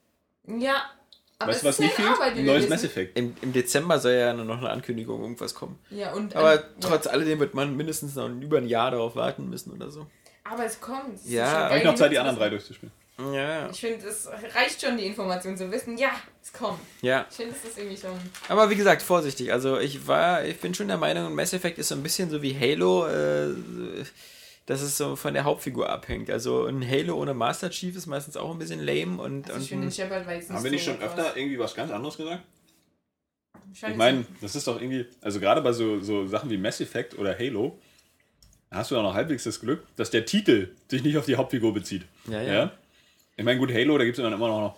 [0.47, 0.91] Ja.
[1.39, 2.09] Aber weißt es du, was ist ja nicht fehlt?
[2.09, 2.69] Arbeit, Ein neues.
[2.69, 3.19] Mass Effect.
[3.19, 5.79] Im, Im Dezember soll ja noch eine Ankündigung irgendwas kommen.
[5.91, 6.35] Ja, und.
[6.35, 9.91] Aber ähm, trotz alledem wird man mindestens noch über ein Jahr darauf warten müssen oder
[9.91, 10.01] so.
[10.01, 10.07] Ja.
[10.53, 11.15] Aber es kommt.
[11.15, 12.93] Es ist Ja, Habe ich noch Zeit, die anderen drei durchzuspielen.
[13.19, 15.99] Ja, Ich finde, es reicht schon, die Information zu wissen.
[15.99, 16.11] Ja,
[16.43, 16.81] es kommt.
[17.03, 17.27] ja.
[17.31, 18.19] Ich finde, es ist irgendwie schon.
[18.49, 19.53] Aber wie gesagt, vorsichtig.
[19.53, 22.43] Also ich war, ich bin schon der Meinung, Mass Effect ist so ein bisschen so
[22.43, 23.55] wie Halo, äh,
[24.67, 26.31] dass es so von der Hauptfigur abhängt.
[26.31, 29.63] Also ein Halo ohne Master Chief ist meistens auch ein bisschen lame und, Also ich
[29.65, 31.93] und finde den Shepard jetzt nicht Haben wir so nicht schon öfter irgendwie was ganz
[31.93, 32.43] anderes gesagt?
[33.75, 36.81] Scheint Ich meine, das ist doch irgendwie, also gerade bei so, so Sachen wie Mass
[36.81, 37.79] Effect oder Halo,
[38.71, 41.73] hast du auch noch halbwegs das Glück, dass der Titel sich nicht auf die Hauptfigur
[41.75, 42.05] bezieht.
[42.27, 42.73] Ja, ja.
[43.37, 44.77] Ich meine, gut, Halo, da gibt es dann immer noch.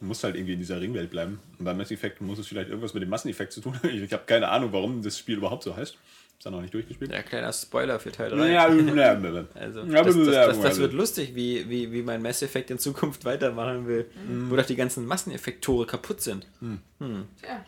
[0.00, 1.40] Du musst halt irgendwie in dieser Ringwelt bleiben.
[1.58, 3.88] Und beim Mass Effect muss es vielleicht irgendwas mit dem Masseneffekt zu tun haben.
[4.04, 5.94] Ich habe keine Ahnung, warum das Spiel überhaupt so heißt.
[6.38, 7.10] Ist dann noch nicht durchgespielt.
[7.10, 8.36] Ja, kleiner Spoiler für Teil 3.
[8.36, 12.42] Ja, ja, Also, Ja, das, das, das, das wird lustig, wie, wie, wie mein Mass
[12.42, 14.48] Effect in Zukunft weitermachen will, Mhm.
[14.48, 16.46] wo doch die ganzen Masseneffektore kaputt sind.
[17.40, 17.64] Tja.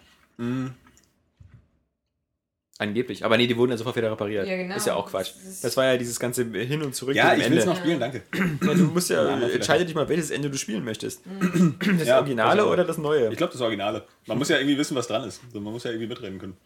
[2.80, 3.26] Angeblich.
[3.26, 4.48] Aber nee, die wurden ja sofort wieder repariert.
[4.48, 4.74] Ja, genau.
[4.74, 5.32] Ist ja auch Quatsch.
[5.60, 8.22] Das war ja dieses ganze Hin und Zurück Ja, ich will es noch spielen, danke.
[8.62, 11.20] Ja, du musst ja, Ja, entscheide dich mal, welches Ende du spielen möchtest.
[11.26, 11.74] Mhm.
[11.98, 12.72] Das Ja, Originale das auch.
[12.72, 13.28] oder das Neue?
[13.30, 14.06] Ich glaube, das Originale.
[14.26, 15.42] Man muss ja irgendwie wissen, was dran ist.
[15.44, 16.56] Also man muss ja irgendwie mitreden können.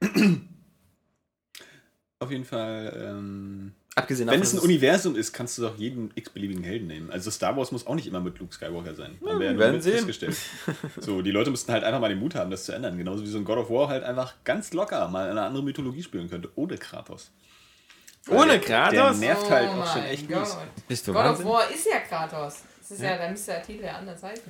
[2.18, 2.92] Auf jeden Fall.
[3.16, 7.10] Ähm, Abgesehen wenn davon, es ein Universum ist, kannst du doch jeden x-beliebigen Helden nehmen.
[7.10, 9.18] Also Star Wars muss auch nicht immer mit Luke Skywalker sein.
[9.20, 9.92] Haben wir ja wir nur werden sehen.
[9.94, 10.36] festgestellt.
[10.98, 12.96] So, die Leute müssten halt einfach mal den Mut haben, das zu ändern.
[12.96, 16.02] Genauso wie so ein God of War halt einfach ganz locker mal eine andere Mythologie
[16.02, 16.48] spielen könnte.
[16.54, 17.30] Ohne Kratos.
[18.30, 18.94] Ohne Der- Kratos?
[18.94, 20.56] Der nervt halt Oh auch schon echt mies.
[20.88, 21.46] Bist du God of Wahnsinn?
[21.48, 22.62] War ist ja Kratos.
[22.80, 24.44] Das ist ja, da müsste der Titel ja anders heißen.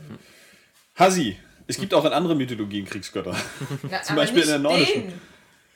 [0.97, 1.37] Hasi,
[1.67, 3.35] es gibt auch in anderen Mythologien Kriegsgötter.
[3.91, 5.03] Na, Zum aber Beispiel in der nordischen.
[5.09, 5.32] den.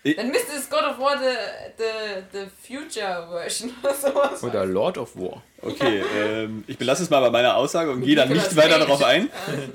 [0.07, 1.37] Ich- Dann müsste es God of War the,
[1.79, 4.43] the, the Future Version oder sowas.
[4.45, 5.43] Oder Lord of War.
[5.63, 9.03] Okay, ähm, ich belasse es mal bei meiner Aussage und gehe dann nicht weiter darauf
[9.03, 9.29] ein.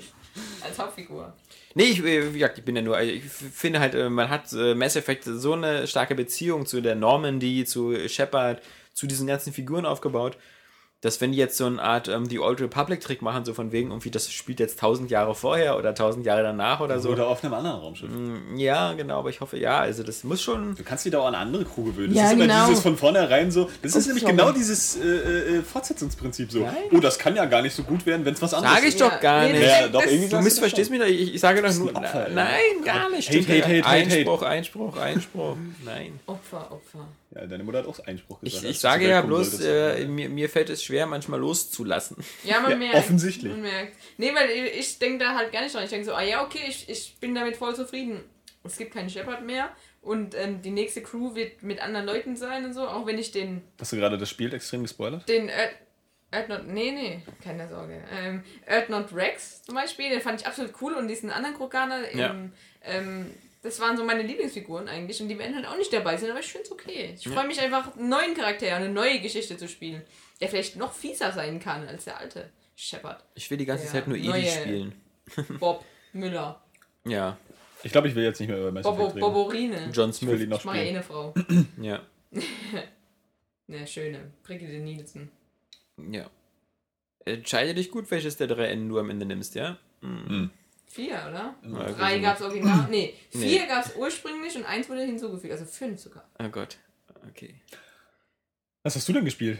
[0.63, 1.33] Als Hauptfigur.
[1.73, 4.51] Nee, ich, äh, wie gesagt, ich bin ja nur, ich finde halt, äh, man hat
[4.53, 8.61] äh, Mass Effect so eine starke Beziehung zu der Normandy, zu Shepard,
[8.93, 10.37] zu diesen ganzen Figuren aufgebaut,
[11.01, 13.89] dass wenn die jetzt so eine Art ähm, die Old Republic-Trick machen, so von wegen
[13.89, 17.09] irgendwie, das spielt jetzt tausend Jahre vorher oder tausend Jahre danach oder so.
[17.09, 18.09] Oder auf einem anderen Raumschiff.
[18.55, 20.75] Ja, genau, aber ich hoffe, ja, also das muss schon.
[20.75, 22.09] Du kannst dich da auch an eine andere Crew gewöhnen.
[22.13, 22.67] Das Ja, ist immer genau.
[22.67, 23.69] dieses von vornherein so.
[23.81, 24.35] Das ist Ups, nämlich sorry.
[24.37, 25.07] genau dieses äh,
[25.57, 26.59] äh, Fortsetzungsprinzip so.
[26.59, 26.75] Nein.
[26.91, 28.89] Oh, das kann ja gar nicht so gut werden, wenn es was anderes Sag ich
[28.89, 29.01] ist.
[29.01, 29.61] doch gar nicht.
[29.61, 31.95] Ja, doch, Du missverstehst mich doch, ich, ich sage doch nur.
[31.95, 32.51] Opfer, nein,
[32.85, 33.27] gar nicht.
[33.27, 35.55] Hate, hate, hate, hate, Einspruch, Einspruch, Einspruch.
[35.83, 36.19] Nein.
[36.27, 37.07] Opfer, Opfer.
[37.33, 38.63] Ja, deine Mutter hat auch Einspruch gesagt.
[38.65, 40.01] Ich, ich sage ja bloß, solltest.
[40.01, 42.17] äh, mir, mir fällt es schwer, manchmal loszulassen.
[42.43, 42.95] Ja, man Ja, merkt.
[42.95, 43.51] offensichtlich.
[43.51, 43.95] Man merkt.
[44.17, 45.83] Nee, weil ich, denke da halt gar nicht dran.
[45.85, 48.21] Ich denke so, ah ja, okay, ich, ich bin damit voll zufrieden.
[48.63, 49.69] Es gibt keinen Shepard mehr
[50.01, 53.31] und ähm, die nächste Crew wird mit anderen Leuten sein und so, auch wenn ich
[53.31, 55.27] den, Hast du gerade das Spiel extrem gespoilert?
[55.29, 55.73] den Earth,
[56.31, 60.93] Earthnot, nee, nee, keine Sorge, ähm, Earthnot Rex zum Beispiel, den fand ich absolut cool
[60.93, 62.35] und diesen anderen Kroganer, ähm, Ja.
[62.83, 66.31] ähm, das waren so meine Lieblingsfiguren eigentlich und die werden halt auch nicht dabei sein,
[66.31, 67.13] aber ich finde es okay.
[67.17, 70.01] Ich freue mich einfach, einen neuen Charakter, eine neue Geschichte zu spielen,
[70.39, 73.23] der vielleicht noch fieser sein kann als der alte Shepard.
[73.35, 74.93] Ich will die ganze Ja, Zeit nur neue- spielen.
[75.59, 76.63] Bob Müller.
[77.05, 77.37] Ja,
[77.83, 79.09] Ich glaube, ich will jetzt nicht mehr über Mass Bobo.
[79.09, 79.89] Boborine.
[79.93, 80.41] John Ich will Smith.
[80.41, 81.33] ihn noch Ich mache eh eine Frau.
[81.81, 82.01] Ja,
[83.67, 84.31] Ne, schöne.
[84.43, 85.31] Brigitte Nielsen.
[85.97, 86.29] ja.
[87.23, 89.77] Entscheide dich gut, welches der drei Enden du am Ende nimmst, ja?
[90.91, 91.55] Vier, oder?
[91.63, 92.23] Ja, Drei gut.
[92.23, 92.87] gab es original.
[92.89, 93.47] Nee, Nee.
[93.47, 95.51] vier gab es ursprünglich und eins wurde hinzugefügt.
[95.53, 96.27] Also fünf sogar.
[96.39, 96.77] Oh Gott.
[97.29, 97.55] Okay.
[98.83, 99.59] Was hast du denn gespielt?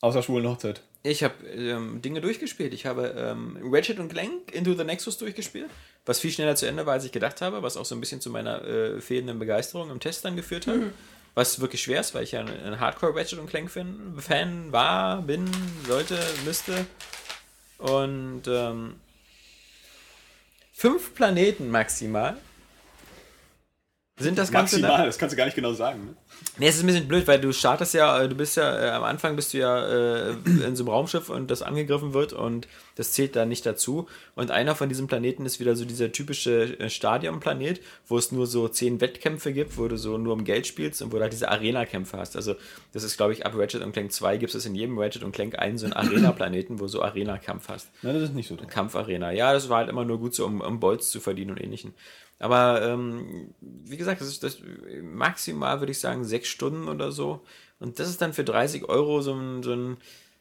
[0.00, 0.82] Außer schwulen Hochzeit.
[1.02, 2.74] Ich habe ähm, Dinge durchgespielt.
[2.74, 5.70] Ich habe ähm, Ratchet und Clank Into the Nexus durchgespielt,
[6.04, 8.20] was viel schneller zu Ende war, als ich gedacht habe, was auch so ein bisschen
[8.20, 10.76] zu meiner äh, fehlenden Begeisterung im Test dann geführt hat.
[11.34, 14.72] Was wirklich schwer ist, weil ich ja ein, ein Hardcore Ratchet und Clank Fan, Fan
[14.72, 15.50] war, bin,
[15.86, 16.86] sollte, müsste.
[17.78, 18.94] Und ähm,
[20.74, 22.36] fünf Planeten maximal.
[24.18, 24.82] Sind das Ganze dann?
[24.82, 26.04] Maximal, das kannst du gar nicht genau sagen.
[26.06, 26.16] Ne?
[26.56, 28.90] Nee, es ist ein bisschen blöd, weil du startest ja, äh, du bist ja, äh,
[28.90, 32.68] am Anfang bist du ja äh, in so einem Raumschiff und das angegriffen wird und
[32.94, 34.06] das zählt da nicht dazu.
[34.36, 38.46] Und einer von diesen Planeten ist wieder so dieser typische äh, Stadionplanet, wo es nur
[38.46, 41.32] so zehn Wettkämpfe gibt, wo du so nur um Geld spielst und wo du halt
[41.32, 42.36] diese Arena-Kämpfe hast.
[42.36, 42.54] Also
[42.92, 45.32] das ist, glaube ich, ab Ratchet und Clank 2 gibt es in jedem Ratchet und
[45.32, 47.88] Clank einen so einen Arena-Planeten, wo du so Arena-Kampf hast.
[48.02, 48.54] Nein, das ist nicht so.
[48.54, 49.32] Kampfarena.
[49.32, 51.94] Ja, das war halt immer nur gut so, um, um Bolts zu verdienen und ähnlichen.
[52.38, 54.58] Aber ähm, wie gesagt, das ist das
[55.02, 57.40] maximal, würde ich sagen, sechs Stunden oder so.
[57.80, 59.96] Und das ist dann für 30 Euro so ein, so ein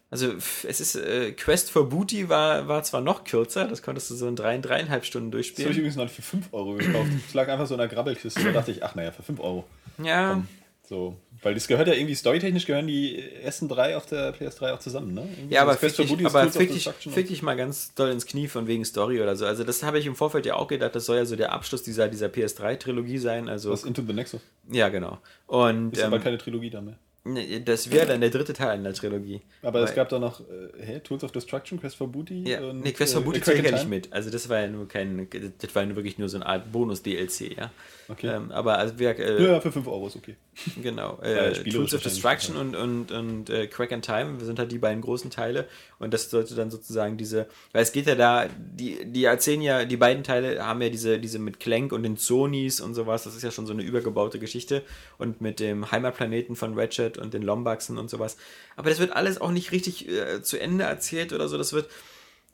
[0.09, 4.15] also es ist, äh, Quest for Booty war, war zwar noch kürzer, das konntest du
[4.15, 5.71] so in drei, dreieinhalb Stunden Das habe ich durchspielen.
[5.75, 7.09] übrigens noch für 5 Euro gekauft.
[7.27, 8.43] Es lag einfach so in der Grabbelkiste.
[8.43, 9.65] Da dachte ich, ach naja, für 5 Euro.
[9.97, 10.47] Ja, Komm.
[10.87, 11.17] So.
[11.43, 15.13] Weil das gehört ja irgendwie, storytechnisch gehören die ersten drei auf der PS3 auch zusammen,
[15.13, 15.27] ne?
[15.37, 18.09] Irgendwie ja, aber das fick dich, ist aber fick dich, fick dich mal ganz doll
[18.11, 19.45] ins Knie von wegen Story oder so.
[19.45, 21.83] Also das habe ich im Vorfeld ja auch gedacht, das soll ja so der Abschluss
[21.83, 23.49] dieser, dieser PS3-Trilogie sein.
[23.49, 24.41] Also Was Into the Nexus.
[24.71, 25.19] ja, genau.
[25.47, 26.97] Und Ist aber ähm, keine Trilogie da mehr.
[27.25, 29.39] Nee, Das wäre dann der dritte Teil in der Trilogie.
[29.61, 30.43] Aber es Weil- gab da noch, äh,
[30.85, 33.55] hä, Tools of Destruction, Quest for Booty Ja, und nee, Quest for äh, Booty Crack
[33.55, 34.11] zählt ja nicht mit.
[34.11, 35.27] Also das war ja nur kein,
[35.59, 37.71] das war ja nur wirklich nur so eine Art Bonus-DLC, ja.
[38.09, 38.27] Okay.
[38.27, 40.35] Ähm, aber also wir, äh, Ja, für 5 Euro ist okay.
[40.81, 44.77] genau, äh, Tools of Destruction und, und, und äh, Crack and Time sind halt die
[44.77, 45.67] beiden großen Teile
[45.99, 49.85] und das sollte dann sozusagen diese, weil es geht ja da, die, die erzählen ja,
[49.85, 53.35] die beiden Teile haben ja diese, diese mit Clank und den Sonys und sowas, das
[53.35, 54.83] ist ja schon so eine übergebaute Geschichte
[55.17, 58.37] und mit dem Heimatplaneten von Ratchet und den Lombaxen und sowas.
[58.75, 61.57] Aber das wird alles auch nicht richtig äh, zu Ende erzählt oder so.
[61.57, 61.89] Das wird,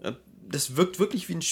[0.04, 0.14] äh,
[0.52, 1.44] das wirkt wirklich wie ein,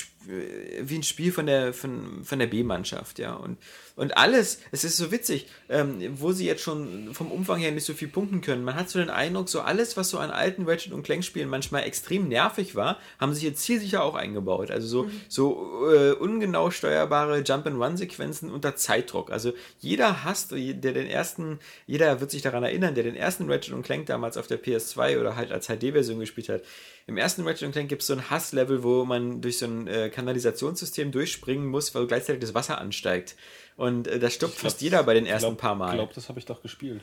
[0.81, 3.33] wie ein Spiel von der, von, von der B-Mannschaft, ja.
[3.33, 3.57] Und,
[3.95, 7.85] und alles, es ist so witzig, ähm, wo sie jetzt schon vom Umfang her nicht
[7.85, 8.63] so viel punkten können.
[8.63, 11.49] Man hat so den Eindruck, so alles, was so an alten Ratchet und Clank Spielen
[11.49, 14.71] manchmal extrem nervig war, haben sich jetzt zielsicher auch eingebaut.
[14.71, 19.31] Also so, so äh, ungenau steuerbare Jump-and-Run-Sequenzen unter Zeitdruck.
[19.31, 23.73] Also jeder hasst, der den ersten, jeder wird sich daran erinnern, der den ersten Ratchet
[23.73, 26.63] und Clank damals auf der PS2 oder halt als HD-Version gespielt hat.
[27.05, 29.87] Im ersten Ratchet und Clank gibt es so ein Hasslevel, wo man durch so ein
[29.87, 33.35] äh, Kanalisationssystem durchspringen muss, weil gleichzeitig das Wasser ansteigt.
[33.75, 35.85] Und äh, da stirbt glaub, fast jeder bei den ersten glaub, paar Mal.
[35.85, 35.91] Mhm.
[35.91, 37.01] Ich glaube, das habe ich doch gespielt.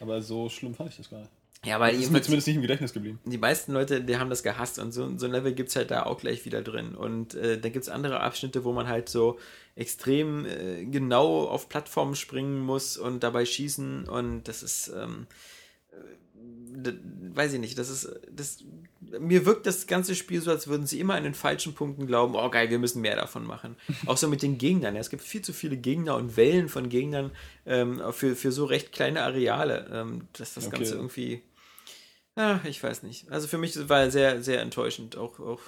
[0.00, 1.30] Aber so schlimm fand ich das gar nicht.
[1.64, 3.18] ja, weil Das ist mir zumindest nicht im Gedächtnis geblieben.
[3.24, 5.90] die meisten Leute, die haben das gehasst und so, so ein Level gibt es halt
[5.90, 6.94] da auch gleich wieder drin.
[6.94, 9.38] Und äh, dann gibt es andere Abschnitte, wo man halt so
[9.74, 15.26] extrem äh, genau auf Plattformen springen muss und dabei schießen und das ist, ähm,
[15.92, 15.96] äh,
[17.34, 18.64] weiß ich nicht, das ist, das,
[19.00, 22.34] mir wirkt das ganze Spiel so, als würden sie immer an den falschen Punkten glauben,
[22.34, 23.76] oh geil, wir müssen mehr davon machen.
[24.06, 24.94] Auch so mit den Gegnern.
[24.94, 27.30] Ja, es gibt viel zu viele Gegner und Wellen von Gegnern
[27.64, 30.76] ähm, für, für so recht kleine Areale, ähm, dass das Okay.
[30.76, 31.42] Ganze irgendwie
[32.38, 33.30] ja, ich weiß nicht.
[33.30, 35.16] Also für mich war sehr, sehr enttäuschend.
[35.16, 35.60] Auch, auch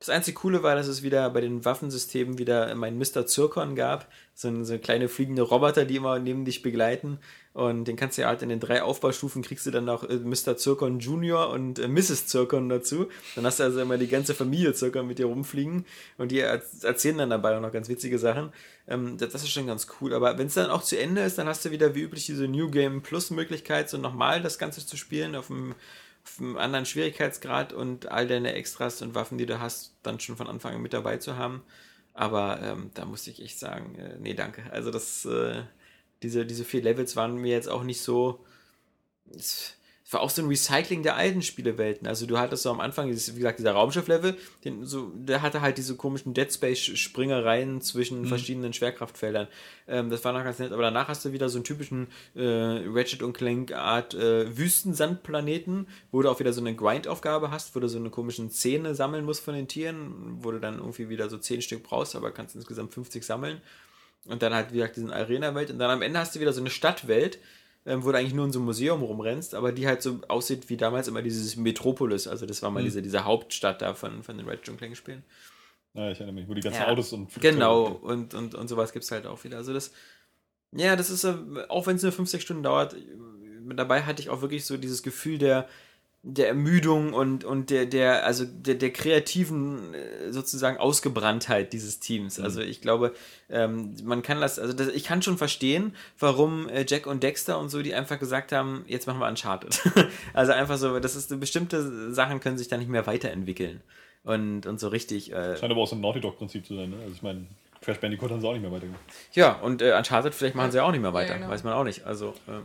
[0.00, 3.26] das einzige Coole war, dass es wieder bei den Waffensystemen wieder mein Mr.
[3.26, 4.10] Zirkon gab.
[4.34, 7.18] So, ein, so kleine fliegende Roboter, die immer neben dich begleiten.
[7.52, 10.16] Und den kannst du ja halt in den drei Aufbaustufen kriegst du dann noch äh,
[10.16, 10.56] Mr.
[10.56, 12.28] Zirkon Junior und äh, Mrs.
[12.28, 13.08] Zirkon dazu.
[13.34, 15.84] Dann hast du also immer die ganze Familie Zirkon mit dir rumfliegen.
[16.16, 18.54] Und die erz- erzählen dann dabei auch noch ganz witzige Sachen.
[18.88, 20.14] Ähm, das ist schon ganz cool.
[20.14, 22.48] Aber wenn es dann auch zu Ende ist, dann hast du wieder wie üblich diese
[22.48, 25.74] New Game Plus Möglichkeit, so nochmal das Ganze zu spielen auf dem
[26.24, 30.36] auf einem anderen Schwierigkeitsgrad und all deine Extras und Waffen, die du hast, dann schon
[30.36, 31.62] von Anfang an mit dabei zu haben.
[32.14, 34.70] Aber ähm, da musste ich echt sagen, äh, nee, danke.
[34.72, 35.62] Also das, äh,
[36.22, 38.44] diese, diese vier Levels waren mir jetzt auch nicht so.
[39.34, 39.76] Es
[40.12, 42.06] war auch so ein Recycling der alten Spielewelten.
[42.06, 44.36] Also du hattest so am Anfang, dieses, wie gesagt, dieser Raumschiff-Level,
[44.82, 49.46] so, der hatte halt diese komischen Dead Space-Springereien zwischen verschiedenen Schwerkraftfeldern.
[49.86, 52.42] Ähm, das war noch ganz nett, aber danach hast du wieder so einen typischen äh,
[52.42, 57.80] Ratchet und Clank Art äh, Wüstensandplaneten, wo du auch wieder so eine Grind-Aufgabe hast, wo
[57.80, 61.28] du so eine komischen Zähne sammeln musst von den Tieren, wo du dann irgendwie wieder
[61.28, 63.60] so 10 Stück brauchst, aber kannst insgesamt 50 sammeln.
[64.26, 65.70] Und dann halt, wie gesagt, diesen Arena-Welt.
[65.70, 67.38] Und dann am Ende hast du wieder so eine Stadtwelt,
[67.86, 70.68] ähm, wo du eigentlich nur in so einem Museum rumrennst, aber die halt so aussieht
[70.68, 72.26] wie damals immer dieses Metropolis.
[72.26, 75.24] Also das war mal diese, diese Hauptstadt da von, von den und Clank Spielen.
[75.94, 78.68] Ja, ich erinnere mich, wo die ganzen Ja, Autos und Flugzeuge- Genau, und, und, und
[78.68, 79.56] sowas gibt es halt auch wieder.
[79.56, 79.92] Also das,
[80.72, 81.34] ja, das ist, äh,
[81.68, 82.94] auch wenn es nur 5, 6 Stunden dauert,
[83.74, 85.68] dabei hatte ich auch wirklich so dieses Gefühl der,
[86.22, 92.38] der Ermüdung und, und der, der, also der, der kreativen äh, sozusagen Ausgebranntheit dieses Teams.
[92.38, 93.14] Also ich glaube,
[93.48, 97.58] ähm, man kann das, also das, ich kann schon verstehen, warum äh, Jack und Dexter
[97.58, 99.80] und so, die einfach gesagt haben, jetzt machen wir Uncharted.
[100.34, 103.80] also einfach so, das ist bestimmte Sachen können sich da nicht mehr weiterentwickeln.
[104.22, 105.32] Und, und so richtig.
[105.32, 106.96] Äh, Scheint aber auch so ein Naughty Dog-Prinzip zu sein, ne?
[107.00, 107.46] Also ich meine,
[107.80, 109.00] Crash Bandicoot haben sie auch nicht mehr weitergemacht.
[109.32, 111.30] Ja, und äh, Uncharted, vielleicht machen sie ja auch nicht mehr weiter.
[111.30, 111.48] Ja, genau.
[111.48, 112.04] Weiß man auch nicht.
[112.04, 112.60] Also, äh,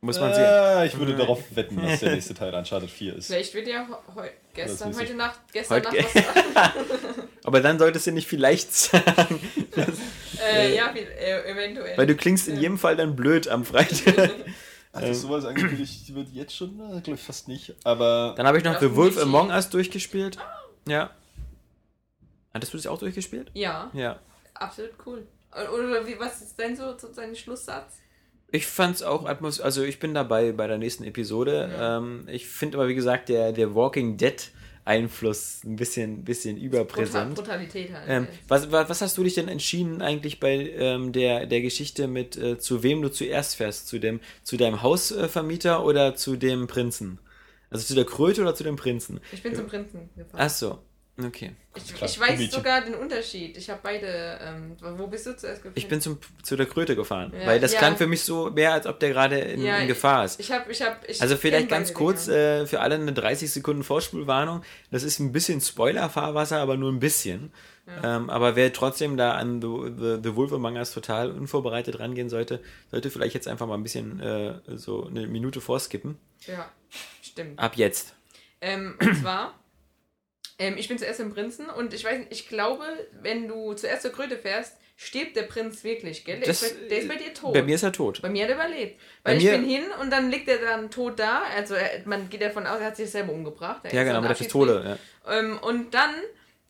[0.00, 0.44] muss man sehen.
[0.44, 3.26] Äh, ich würde darauf wetten, dass der nächste Teil Uncharted 4 ist.
[3.26, 6.72] Vielleicht wird ja heu gestern, heute Nacht, gestern Heute Nacht was.
[7.44, 9.40] Aber dann solltest du nicht vielleicht sagen,
[10.44, 11.96] äh, ja, viel, äh, eventuell.
[11.96, 14.30] weil du klingst in jedem Fall dann blöd am Freitag.
[14.92, 16.76] Ach, das sowas angekündigt wird jetzt schon?
[16.76, 17.74] Glaube ich fast nicht.
[17.84, 19.18] Aber Dann habe ich noch Ja, The Wolf.
[19.20, 20.38] Among Us durchgespielt.
[20.88, 21.10] Ja.
[22.54, 23.50] Hattest du das auch durchgespielt?
[23.54, 24.18] ja, Ja.
[24.54, 25.26] absolut cool.
[25.52, 27.94] Oder wie, was ist denn so, so dein Schlusssatz?
[28.50, 31.70] Ich fand's auch Atmos, also ich bin dabei bei der nächsten Episode.
[31.78, 34.50] Ähm, ich finde aber, wie gesagt, der, der Walking Dead
[34.86, 37.34] Einfluss ein bisschen, bisschen Brutal, überpräsent.
[37.34, 38.04] Brutalität halt.
[38.08, 42.06] Ähm, was, was, was hast du dich denn entschieden eigentlich bei ähm, der, der Geschichte
[42.06, 43.88] mit, äh, zu wem du zuerst fährst?
[43.88, 47.18] Zu, dem, zu deinem Hausvermieter oder zu dem Prinzen?
[47.68, 49.20] Also zu der Kröte oder zu dem Prinzen?
[49.32, 50.40] ich bin zum Prinzen gefahren.
[50.40, 50.78] Ach so,
[51.18, 51.52] okay.
[51.74, 53.56] ich, ich weiß sogar den Unterschied.
[53.56, 54.38] Ich habe beide.
[54.42, 55.72] Ähm, wo bist du zuerst gefahren?
[55.76, 57.78] Ich bin zum, zu der Kröte gefahren, Ja, weil das ja.
[57.78, 60.40] klang für mich so mehr, als ob der gerade in, Ja, in Gefahr ist.
[60.40, 63.82] Ich habe, ich habe, ich Also vielleicht ganz kurz äh, für alle eine 30 Sekunden
[63.82, 64.62] Vorspulwarnung.
[64.90, 67.52] Das ist ein bisschen Spoiler-Fahrwasser, aber nur ein bisschen.
[68.02, 72.28] Ähm, aber wer trotzdem da an The, The, The Wolf Among Us total unvorbereitet rangehen
[72.28, 72.60] sollte,
[72.90, 76.18] sollte vielleicht jetzt einfach mal ein bisschen äh, so eine Minute vorskippen.
[76.46, 76.68] Ja,
[77.22, 77.58] stimmt.
[77.58, 78.14] Ab jetzt.
[78.60, 79.54] Ähm, und zwar,
[80.58, 82.84] ähm, ich bin zuerst im Prinzen und ich weiß nicht, ich glaube,
[83.22, 86.38] wenn du zuerst zur Kröte fährst, stirbt der Prinz wirklich, gell?
[86.38, 87.52] Der, Das, ist, bei, der ist bei dir tot.
[87.52, 88.22] Bei mir ist er tot.
[88.22, 88.98] Bei mir hat er überlebt.
[89.22, 91.42] Bei Weil ich mir- bin hin und dann liegt er dann tot da.
[91.54, 93.82] Also er, man geht davon aus, er hat sich selber umgebracht.
[93.92, 94.98] Ja, genau, mit der Pistole.
[95.26, 95.38] Ja.
[95.38, 96.14] Ähm, und dann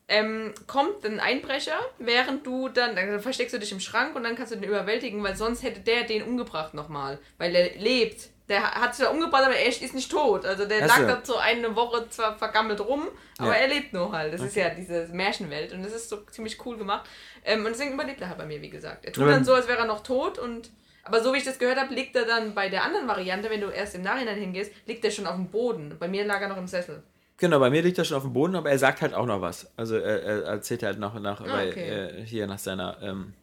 [0.08, 4.34] ähm, kommt ein Einbrecher, während du dann, dann versteckst du dich im Schrank und dann
[4.36, 7.18] kannst du den überwältigen, weil sonst hätte der den umgebracht nochmal.
[7.38, 10.44] Weil er lebt Der hat sich da umgebracht, aber er ist nicht tot.
[10.46, 13.08] Also der lag da so eine Woche zwar vergammelt rum,
[13.38, 13.62] aber Ja.
[13.62, 14.32] er lebt nur halt.
[14.32, 17.08] Das ist ja diese Märchenwelt und das ist so ziemlich cool gemacht.
[17.44, 19.04] Ähm, und deswegen überlebt er halt bei mir, wie gesagt.
[19.04, 20.70] Er tut Aber- dann so, als wäre er noch tot und
[21.02, 23.60] aber so wie ich das gehört habe, liegt er dann bei der anderen Variante, wenn
[23.60, 25.96] du erst im Nachhinein hingehst, liegt er schon auf dem Boden.
[26.00, 27.02] Bei mir lag er noch im Sessel.
[27.38, 29.40] Genau, bei mir liegt er schon auf dem Boden, aber er sagt halt auch noch
[29.40, 29.70] was.
[29.76, 31.88] Also er, er erzählt halt noch nach, bei, okay.
[31.90, 33.34] äh, hier nach seiner ähm,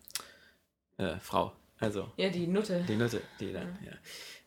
[0.97, 1.53] äh, Frau.
[1.79, 2.83] Also Ja, die Nutte.
[2.87, 3.91] die Nutte, die dann, ja.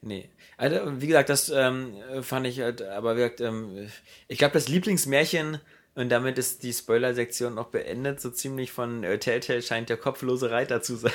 [0.02, 0.28] Nee.
[0.56, 3.88] Also, wie gesagt, das ähm, fand ich halt, aber wie gesagt, ähm,
[4.28, 5.60] ich glaube, das Lieblingsmärchen,
[5.94, 10.50] und damit ist die Spoiler-Sektion noch beendet, so ziemlich von äh, Telltale scheint der kopflose
[10.50, 11.12] Reiter zu sein.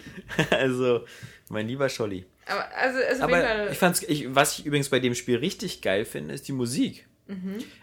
[0.50, 1.04] also,
[1.50, 2.24] mein lieber Scholli.
[2.46, 6.04] Aber also, also Aber ich fand's, ich, was ich übrigens bei dem Spiel richtig geil
[6.04, 7.06] finde, ist die Musik.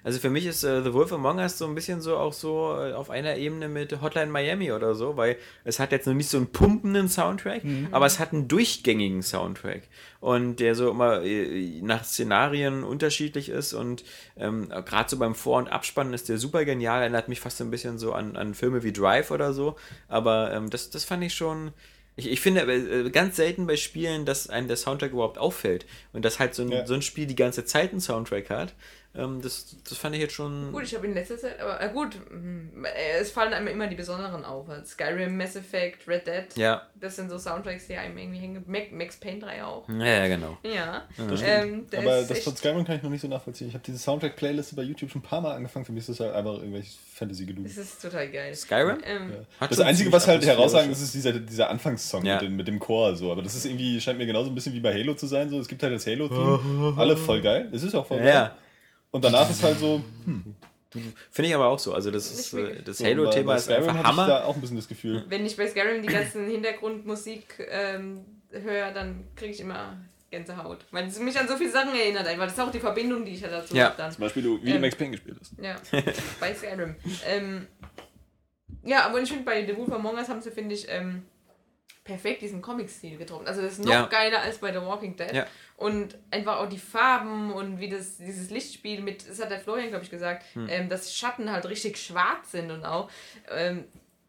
[0.03, 2.75] Also für mich ist äh, The Wolf Among Us so ein bisschen so auch so
[2.79, 6.29] äh, auf einer Ebene mit Hotline Miami oder so, weil es hat jetzt noch nicht
[6.29, 9.83] so einen pumpenden Soundtrack, aber es hat einen durchgängigen Soundtrack
[10.19, 14.03] und der so immer äh, nach Szenarien unterschiedlich ist und
[14.37, 17.63] ähm, gerade so beim Vor- und Abspannen ist der super genial, erinnert mich fast so
[17.63, 19.75] ein bisschen so an, an Filme wie Drive oder so,
[20.07, 21.71] aber ähm, das, das fand ich schon,
[22.15, 25.85] ich, ich finde äh, ganz selten bei Spielen, dass einem der Soundtrack überhaupt auffällt.
[26.11, 26.85] Und dass halt so ein, Ja.
[26.85, 28.73] so ein Spiel die ganze Zeit einen Soundtrack hat,
[29.13, 30.71] ähm, das, das fand ich jetzt schon.
[30.71, 33.95] Gut, ich habe in letzter Zeit, aber äh, gut, äh, es fallen einem immer die
[33.95, 34.69] besonderen auf.
[34.69, 36.45] Also Skyrim, Mass Effect, Red Dead.
[36.55, 38.63] Ja, Das sind so Soundtracks, die einem irgendwie hängen.
[38.67, 39.89] Mac, Max Payne 3 auch.
[39.89, 40.57] ja, ja, genau.
[40.63, 41.03] Ja.
[41.27, 43.67] Das Ähm, der Aber das von Skyrim kann ich noch nicht so nachvollziehen.
[43.67, 45.83] Ich habe diese Soundtrack-Playliste bei YouTube schon ein paar Mal angefangen.
[45.85, 47.67] Für mich ist das halt einfach irgendwelches Fantasy-Geduld.
[47.67, 48.55] Das ist total geil.
[48.55, 48.99] Skyrim?
[49.03, 52.35] Ähm, Hat Das Einzige, was halt herausragend ist, ist dieser, dieser Anfangssong Ja.
[52.35, 53.13] mit, dem, mit dem Chor.
[53.15, 53.31] So.
[53.31, 55.49] Aber das ist irgendwie, scheint mir genauso ein bisschen wie bei Halo zu sein.
[55.49, 55.59] So.
[55.59, 56.93] Es gibt halt das Halo-Theme.
[56.97, 57.67] Alle voll geil.
[57.71, 58.51] Das ist auch voll geil.
[59.11, 60.01] Und danach ist halt so.
[61.31, 61.93] finde ich aber auch so.
[61.93, 64.27] Also, das, ist, äh, das so Halo-Thema ist einfach hab Ich Hammer.
[64.27, 65.23] da auch ein bisschen das Gefühl.
[65.27, 69.97] wenn ich bei Skyrim die ganzen Hintergrundmusik ähm, höre, dann kriege ich immer
[70.29, 70.85] Gänsehaut.
[70.91, 72.45] Weil es mich an so viele Sachen erinnert, einfach.
[72.45, 73.85] Das ist auch die Verbindung, die ich ja dazu Ja.
[73.85, 74.11] habe dann.
[74.11, 74.81] Zum Beispiel, du, wie du Ähm.
[74.81, 75.53] Max Payne gespielt hast.
[75.61, 75.75] Ja,
[76.39, 76.95] bei Skyrim.
[77.27, 77.67] Ähm,
[78.83, 81.23] ja, aber ich finde, bei The Wolf Among Us haben sie, finde ich, ähm,
[82.03, 83.47] perfekt diesen Comic-Stil getroffen.
[83.47, 84.05] Also das ist noch Ja.
[84.07, 85.31] geiler als bei The Walking Dead.
[85.33, 85.45] Ja.
[85.77, 89.89] Und einfach auch die Farben und wie das, dieses Lichtspiel mit, das hat der Florian,
[89.89, 90.67] glaube ich, gesagt, Hm.
[90.69, 93.09] ähm, dass Schatten halt richtig schwarz sind und auch
[93.49, 93.85] ähm,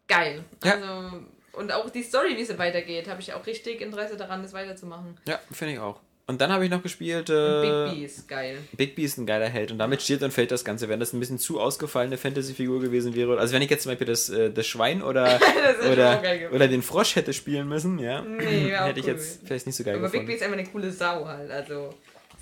[0.07, 0.43] geil.
[0.63, 0.73] Ja.
[0.73, 1.23] Also,
[1.53, 5.19] und auch die Story, wie sie weitergeht, habe ich auch richtig Interesse daran, das weiterzumachen.
[5.27, 5.99] Ja, finde ich auch.
[6.25, 7.29] Und dann habe ich noch gespielt.
[7.29, 8.57] Äh, Big B ist geil.
[8.77, 10.87] Big B ist ein geiler Held und damit steht und fällt das Ganze.
[10.87, 14.07] Wenn das ein bisschen zu ausgefallene Fantasy-Figur gewesen wäre, also wenn ich jetzt zum Beispiel
[14.07, 15.37] das, äh, das Schwein oder,
[15.79, 16.21] Das oder,
[16.53, 19.41] oder den Frosch hätte spielen müssen, ja, Nee, hätte ich cool jetzt gewesen.
[19.47, 20.27] vielleicht nicht so geil Aber Big gefunden.
[20.27, 21.51] B ist einfach eine coole Sau halt.
[21.51, 21.93] Also,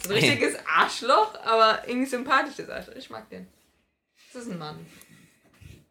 [0.03, 2.95] so ein richtiges Arschloch, aber irgendwie sympathisches Arschloch.
[2.95, 3.47] Ich mag den.
[4.31, 4.77] Das ist ein Mann.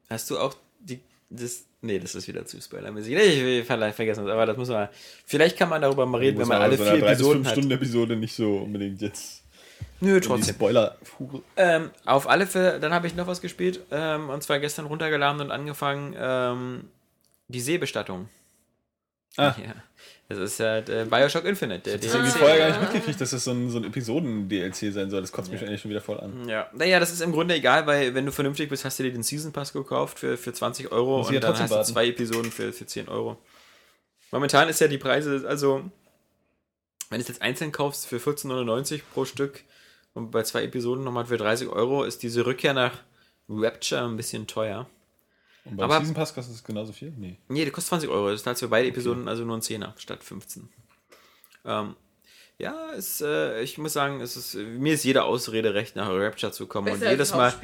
[0.09, 3.13] Hast du auch die, das, nee, das ist wieder zu spoilermäßig.
[3.15, 4.89] Ich will vielleicht vergessen, aber das muss man,
[5.25, 7.19] vielleicht kann man darüber mal reden, wenn Muss man alle so vier einer 3 bis
[7.19, 7.53] Episoden 5 hat.
[7.53, 9.43] Stunden Episode nicht so unbedingt jetzt.
[10.01, 10.55] Nö, trotzdem.
[10.55, 10.97] Spoiler.
[11.57, 15.41] Ähm, auf alle Fälle, dann habe ich noch was gespielt, ähm, und zwar gestern runtergeladen
[15.41, 16.89] und angefangen, ähm,
[17.49, 18.29] die Seebestattung.
[19.37, 19.55] Ah.
[19.59, 19.75] Ja.
[20.31, 21.81] Das ist halt äh, Bioshock Infinite.
[21.91, 22.39] Der Das habe ich DLC.
[22.39, 25.21] vorher gar nicht mitgekriegt, dass das so ein, so ein Episoden-DLC sein soll.
[25.23, 26.49] Das kotzt mich eigentlich schon wieder voll an.
[26.49, 29.13] Ja, naja, das ist im Grunde egal, weil wenn du vernünftig bist, hast du dir
[29.13, 31.75] den Season Pass gekauft für, für 20 Euro Muss ich und ja dann hast du
[31.75, 31.93] warten.
[31.93, 33.39] zwei Episoden für, für 10 Euro.
[34.31, 35.83] Momentan ist ja die Preise, also
[37.09, 39.65] wenn du es jetzt einzeln kaufst für 14,99 pro Stück
[40.15, 42.93] und bei zwei Episoden nochmal für 30 Euro, ist diese Rückkehr nach
[43.49, 44.87] Rapture ein bisschen teuer.
[45.65, 47.13] Und beim Aber- Season Pass kostet es genauso viel?
[47.17, 47.37] Nee.
[47.49, 48.31] Nee, der kostet 20 Euro.
[48.31, 50.69] Das ist für beide Episoden also nur ein Zehner statt 15.
[51.65, 51.95] Ähm,
[52.59, 56.53] ja, es, äh, ich muss sagen, es ist, mir ist jede Ausrede recht, nach Rapture
[56.53, 56.87] zu kommen.
[56.87, 57.55] Besser und jedes Mal,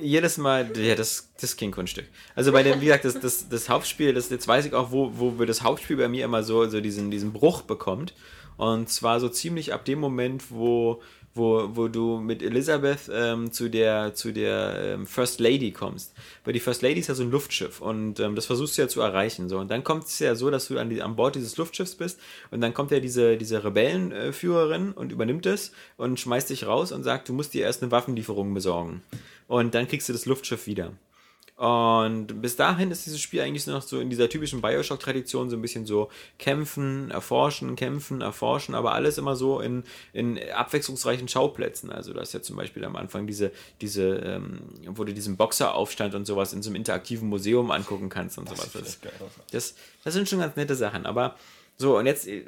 [0.00, 2.06] jedes Mal, ja, das, das ist kein Kunststück.
[2.34, 5.12] Also bei dem, wie gesagt, das, das, das Hauptspiel, das, jetzt weiß ich auch, wo,
[5.18, 8.14] wo wir das Hauptspiel bei mir immer so, so diesen, diesen Bruch bekommt.
[8.56, 11.02] Und zwar so ziemlich ab dem Moment, wo,
[11.36, 16.14] wo, wo du mit Elizabeth ähm, zu der, zu der ähm, First Lady kommst.
[16.44, 18.88] Weil die First Lady ist ja so ein Luftschiff und ähm, das versuchst du ja
[18.88, 19.48] zu erreichen.
[19.48, 19.58] So.
[19.58, 22.18] Und dann kommt es ja so, dass du an, die, an Bord dieses Luftschiffs bist
[22.50, 27.02] und dann kommt ja diese, diese Rebellenführerin und übernimmt es und schmeißt dich raus und
[27.02, 29.02] sagt, du musst dir erst eine Waffenlieferung besorgen.
[29.48, 30.92] Und dann kriegst du das Luftschiff wieder.
[31.56, 35.56] Und bis dahin ist dieses Spiel eigentlich nur noch so in dieser typischen Bioshock-Tradition so
[35.56, 41.90] ein bisschen so kämpfen, erforschen, kämpfen, erforschen, aber alles immer so in, in abwechslungsreichen Schauplätzen.
[41.90, 46.14] Also du hast ja zum Beispiel am Anfang diese, diese, ähm, wo du diesen Boxeraufstand
[46.14, 48.72] und sowas in so einem interaktiven Museum angucken kannst und sowas.
[48.74, 49.32] Das, geil aus.
[49.50, 49.74] das,
[50.04, 51.36] das sind schon ganz nette Sachen, aber
[51.78, 52.42] so, und jetzt, äh,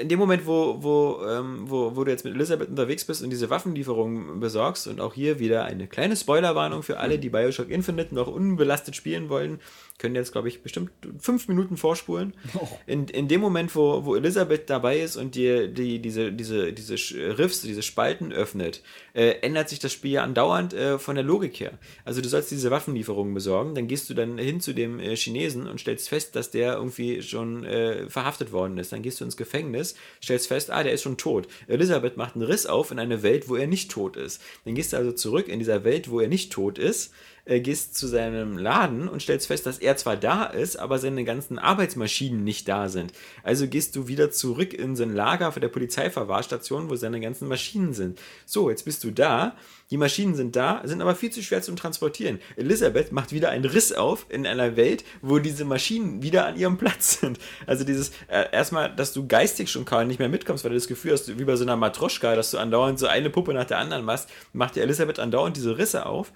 [0.00, 3.30] in dem Moment, wo, wo, ähm, wo, wo du jetzt mit Elisabeth unterwegs bist und
[3.30, 8.14] diese Waffenlieferung besorgst, und auch hier wieder eine kleine Spoilerwarnung für alle, die Bioshock Infinite
[8.14, 9.60] noch unbelastet spielen wollen,
[9.98, 12.34] können jetzt, glaube ich, bestimmt fünf Minuten vorspulen.
[12.58, 12.66] Oh.
[12.86, 16.94] In, in dem Moment, wo, wo Elisabeth dabei ist und dir die, diese, diese, diese
[16.94, 18.82] Sch- Riffs, diese Spalten öffnet,
[19.14, 21.78] äh, ändert sich das Spiel ja andauernd äh, von der Logik her.
[22.04, 25.68] Also du sollst diese Waffenlieferungen besorgen, dann gehst du dann hin zu dem äh, Chinesen
[25.68, 28.92] und stellst fest, dass der irgendwie schon äh, verhaftet worden ist.
[28.92, 31.46] Dann gehst du ins Gefängnis, stellst fest, ah, der ist schon tot.
[31.68, 34.42] Elisabeth macht einen Riss auf in eine Welt, wo er nicht tot ist.
[34.64, 37.12] Dann gehst du also zurück in dieser Welt, wo er nicht tot ist,
[37.44, 41.24] äh, gehst zu seinem Laden und stellst fest, dass er zwar da ist, aber seine
[41.24, 43.12] ganzen Arbeitsmaschinen nicht da sind.
[43.42, 47.94] Also gehst du wieder zurück in sein Lager für der Polizeiverwahrstation, wo seine ganzen Maschinen
[47.94, 48.20] sind.
[48.46, 49.56] So, jetzt bist du da.
[49.90, 52.38] Die Maschinen sind da, sind aber viel zu schwer zum Transportieren.
[52.56, 56.78] Elisabeth macht wieder einen Riss auf in einer Welt, wo diese Maschinen wieder an ihrem
[56.78, 57.38] Platz sind.
[57.66, 60.86] Also dieses, äh, erstmal, dass du geistig schon kaum nicht mehr mitkommst, weil du das
[60.86, 63.78] Gefühl hast, wie bei so einer Matroschka, dass du andauernd so eine Puppe nach der
[63.78, 66.32] anderen machst, macht dir Elisabeth andauernd diese Risse auf.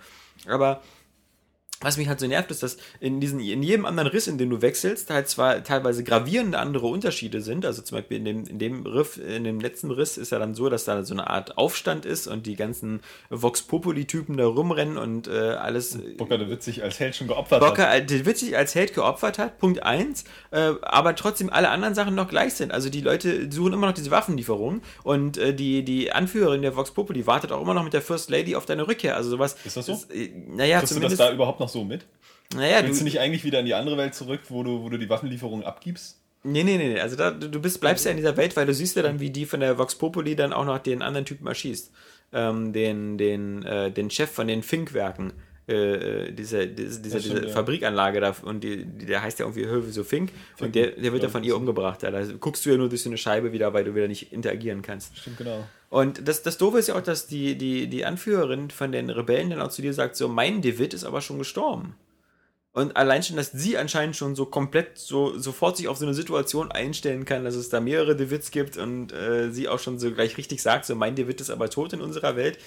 [0.47, 0.83] Aber
[1.81, 4.49] was mich halt so nervt, ist, dass in, diesen, in jedem anderen Riss, in dem
[4.49, 7.67] du wechselst, halt zwar teilweise gravierende andere Unterschiede sind.
[7.67, 10.55] Also zum Beispiel in dem, in dem Riff, in dem letzten Riss ist ja dann
[10.55, 14.97] so, dass da so eine Art Aufstand ist und die ganzen Vox Populi-Typen da rumrennen
[14.97, 15.99] und äh, alles.
[16.17, 18.09] Booker, der wird sich als Held schon geopfert Bocker, hat.
[18.11, 22.15] der wird sich als Held geopfert hat, Punkt eins, äh, aber trotzdem alle anderen Sachen
[22.15, 22.73] noch gleich sind.
[22.73, 26.91] Also die Leute suchen immer noch diese Waffenlieferung und äh, die, die Anführerin der Vox
[26.93, 29.15] Populi wartet auch immer noch mit der First Lady auf deine Rückkehr.
[29.17, 29.57] Also sowas.
[29.65, 29.93] Ist das so?
[30.13, 31.21] äh, naja, Kriegst du das zumindest.
[31.21, 32.07] da überhaupt noch so mit?
[32.55, 34.99] naja, Willst du nicht eigentlich wieder in die andere Welt zurück, wo du, wo du
[34.99, 36.21] die Waffenlieferung abgibst?
[36.43, 37.01] Nee, nee, nee, nee.
[37.01, 39.31] Also da, du bist, bleibst ja in dieser Welt, weil du siehst ja dann, wie
[39.31, 41.91] die von der Vox Populi dann auch noch den anderen Typen erschießt.
[42.33, 45.33] Ähm, den, den, äh, den Chef von den Fink-Werken.
[45.69, 47.49] Äh, diese, diese, diese, Ja, stimmt, ja.
[47.51, 50.31] Fabrikanlage da und die, die, der heißt ja irgendwie Höwe so Fink
[50.61, 52.05] und der, der wird ja von ihr umgebracht.
[52.05, 54.83] Da guckst du ja nur durch so eine Scheibe wieder, weil du wieder nicht interagieren
[54.83, 55.19] kannst.
[55.19, 55.67] Stimmt, genau.
[55.89, 59.51] Und das, das Doofe ist ja auch, dass die, die, die Anführerin von den Rebellen
[59.51, 61.97] dann auch zu dir sagt, so, mein David ist aber schon gestorben.
[62.73, 66.13] Und allein schon, dass sie anscheinend schon so komplett so sofort sich auf so eine
[66.13, 70.13] Situation einstellen kann, dass es da mehrere Davids gibt und äh, sie auch schon so
[70.13, 72.59] gleich richtig sagt, so mein David ist aber tot in unserer Welt.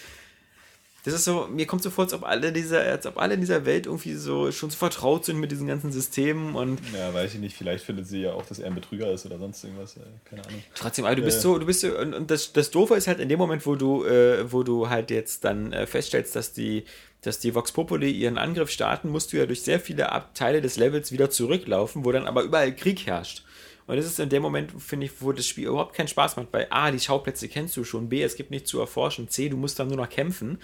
[1.06, 3.40] Das ist so, mir kommt so vor, als ob alle dieser, als ob alle in
[3.40, 7.34] dieser Welt irgendwie so schon so vertraut sind mit diesen ganzen Systemen und Ja, weiß
[7.36, 7.56] ich nicht.
[7.56, 9.96] Vielleicht findet sie ja auch, dass er ein Betrüger ist oder sonst irgendwas.
[9.96, 10.62] äh, Keine Ahnung.
[10.76, 11.44] Trotzdem, aber du bist Ja.
[11.44, 13.76] so, du bist so, und, und das, das Doofe ist halt in dem Moment, wo
[13.76, 16.84] du, äh, wo du halt jetzt dann äh, feststellst, dass die,
[17.22, 20.76] dass die Vox Populi ihren Angriff starten, musst du ja durch sehr viele Abteile des
[20.78, 23.44] Levels wieder zurücklaufen, wo dann aber überall Krieg herrscht.
[23.88, 26.50] Und das ist in dem Moment, finde ich, wo das Spiel überhaupt keinen Spaß macht,
[26.52, 29.58] weil A, die Schauplätze kennst du schon, B, es gibt nichts zu erforschen, C, du
[29.58, 30.60] musst dann nur noch kämpfen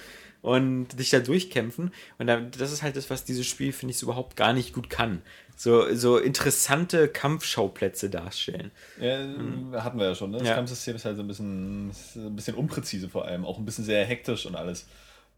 [0.45, 1.91] und dich da durchkämpfen.
[2.19, 4.73] Und da, das ist halt das, was dieses Spiel, finde ich, so überhaupt gar nicht
[4.73, 5.23] gut kann.
[5.57, 8.69] So, so interessante Kampfschauplätze darstellen.
[9.01, 9.17] Ja,
[9.83, 10.29] hatten wir ja schon.
[10.29, 10.37] Ne?
[10.37, 10.53] Das Ja.
[10.53, 13.43] Kampfsystem ist halt so ein bisschen, ein bisschen unpräzise vor allem.
[13.43, 14.85] Auch ein bisschen sehr hektisch und alles.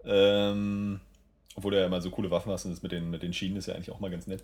[0.04, 1.00] Ähm,
[1.58, 3.58] obwohl du ja immer so coole Waffen hast und das mit den, mit den Schienen
[3.58, 4.44] ist ja eigentlich auch mal ganz nett.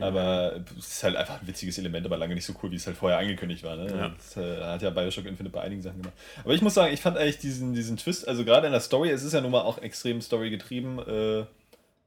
[0.00, 2.86] Aber es ist halt einfach ein witziges Element, aber lange nicht so cool, wie es
[2.86, 3.76] halt vorher angekündigt war.
[3.76, 3.86] Ne?
[3.90, 4.08] Ja.
[4.16, 6.16] Das äh, hat ja Bioshock Infinite bei einigen Sachen gemacht.
[6.44, 9.10] Aber ich muss sagen, ich fand eigentlich diesen, diesen Twist, also gerade in der Story,
[9.10, 11.44] es ist ja nun mal auch extrem Story getrieben, äh,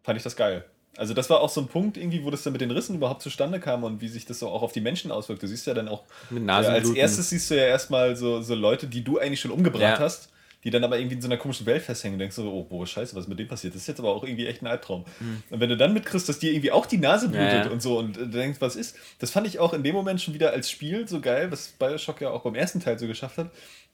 [0.04, 0.64] fand ich das geil.
[0.96, 3.24] Also das war auch so ein Punkt irgendwie, wo das dann mit den Rissen überhaupt
[3.24, 5.42] zustande kam und wie sich das so auch auf die Menschen auswirkt.
[5.42, 6.96] Du siehst ja dann auch, ja, als Nasenbluten.
[6.98, 9.98] erstes siehst du ja erstmal so, so Leute, die du eigentlich schon umgebracht Ja.
[10.00, 10.30] hast,
[10.64, 12.88] die dann aber irgendwie in so einer komischen Welt festhängen und denkst so, oh, boah,
[12.88, 13.76] scheiße, was ist mit dem passiert?
[13.76, 15.06] Das ist jetzt aber auch irgendwie echt ein Albtraum.
[15.50, 17.58] Und wenn du dann mitkriegst, dass dir irgendwie auch die Nase blutet Mhm.
[17.60, 17.72] Ja, ja.
[17.72, 20.22] und so und äh, du denkst, was ist, das fand ich auch in dem Moment
[20.22, 23.38] schon wieder als Spiel so geil, was Bioshock ja auch beim ersten Teil so geschafft
[23.38, 23.52] hat,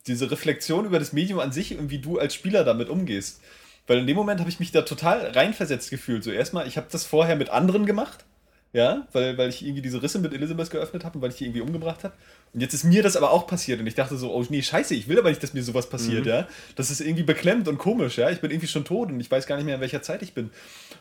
[0.07, 3.41] diese Reflexion über das Medium an sich und wie du als Spieler damit umgehst.
[3.87, 6.23] Weil in dem Moment habe ich mich da total reinversetzt gefühlt.
[6.23, 8.23] So erstmal, ich habe das vorher mit anderen gemacht,
[8.71, 11.45] ja, weil, weil ich irgendwie diese Risse mit Elizabeth geöffnet habe und weil ich die
[11.45, 12.13] irgendwie umgebracht habe.
[12.53, 14.93] Und jetzt ist mir das aber auch passiert und ich dachte so, oh nee, scheiße,
[14.93, 16.47] ich will aber nicht, dass mir sowas passiert, ja.
[16.75, 18.29] Das ist irgendwie beklemmt und komisch, ja.
[18.29, 20.33] Ich bin irgendwie schon tot und ich weiß gar nicht mehr, in welcher Zeit ich
[20.33, 20.51] bin.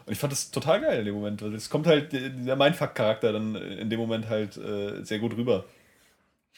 [0.06, 2.56] Und ich fand das total geil in dem Moment, weil es kommt halt, der der
[2.56, 5.64] Mindfuck-Charakter dann in dem Moment halt äh, sehr gut rüber.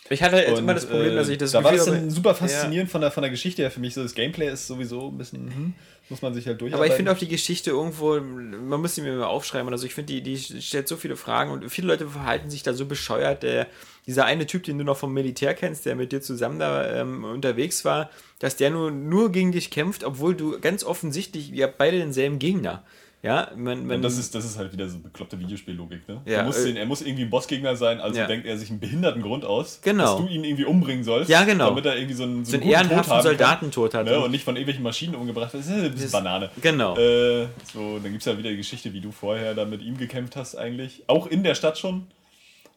[0.08, 2.00] Ich hatte jetzt Und, immer das Problem, dass ich das äh, Da war das Gefühl
[2.00, 3.94] dann super faszinierend von, der, von der Geschichte her für mich.
[3.94, 5.74] So das Gameplay ist sowieso ein bisschen, hm,
[6.08, 6.84] muss man sich halt durcharbeiten.
[6.84, 9.70] Aber ich finde auch die Geschichte irgendwo, man muss sie mir mal aufschreiben.
[9.72, 12.72] Also ich finde, die, die stellt so viele Fragen und viele Leute verhalten sich da
[12.72, 13.44] so bescheuert.
[13.44, 13.68] Der,
[14.06, 17.22] dieser eine Typ, den du noch vom Militär kennst, der mit dir zusammen da ähm,
[17.22, 18.10] unterwegs war,
[18.40, 22.40] dass der nur, nur gegen dich kämpft, obwohl du ganz offensichtlich, ihr habt beide denselben
[22.40, 22.82] Gegner.
[23.22, 26.22] Ja, man, Ja, man, das, ist, das ist halt wieder so bekloppte Videospiellogik, ne?
[26.24, 28.26] Ja, er, muss äh, den, er muss irgendwie ein Bossgegner sein, also Ja.
[28.26, 30.04] denkt er sich einen behinderten Grund aus, Genau.
[30.04, 31.68] dass du ihn irgendwie umbringen sollst, Ja, genau.
[31.68, 34.06] damit er irgendwie so einen, so einen guten Tod ehrenhaften Soldatentod hat.
[34.06, 34.20] ne?
[34.20, 35.64] und nicht von irgendwelchen Maschinen umgebracht wird.
[35.66, 36.50] Das ist ein bisschen Banane.
[36.62, 36.96] genau.
[36.96, 39.98] Äh, so, dann gibt es ja wieder die Geschichte, wie du vorher da mit ihm
[39.98, 41.02] gekämpft hast eigentlich.
[41.06, 42.06] Auch in der Stadt schon.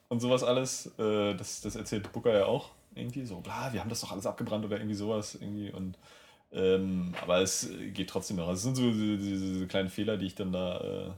[0.10, 0.88] Und sowas alles.
[1.00, 2.70] Äh, das, das erzählt Booker ja auch.
[2.96, 5.36] Irgendwie so, bla, wir haben das doch alles abgebrannt oder irgendwie sowas.
[5.40, 5.72] Irgendwie.
[5.72, 5.96] Und,
[6.54, 8.48] ähm, aber es geht trotzdem noch.
[8.48, 10.78] Also Es sind so diese, diese kleinen Fehler, die ich dann da.
[10.78, 11.12] Äh,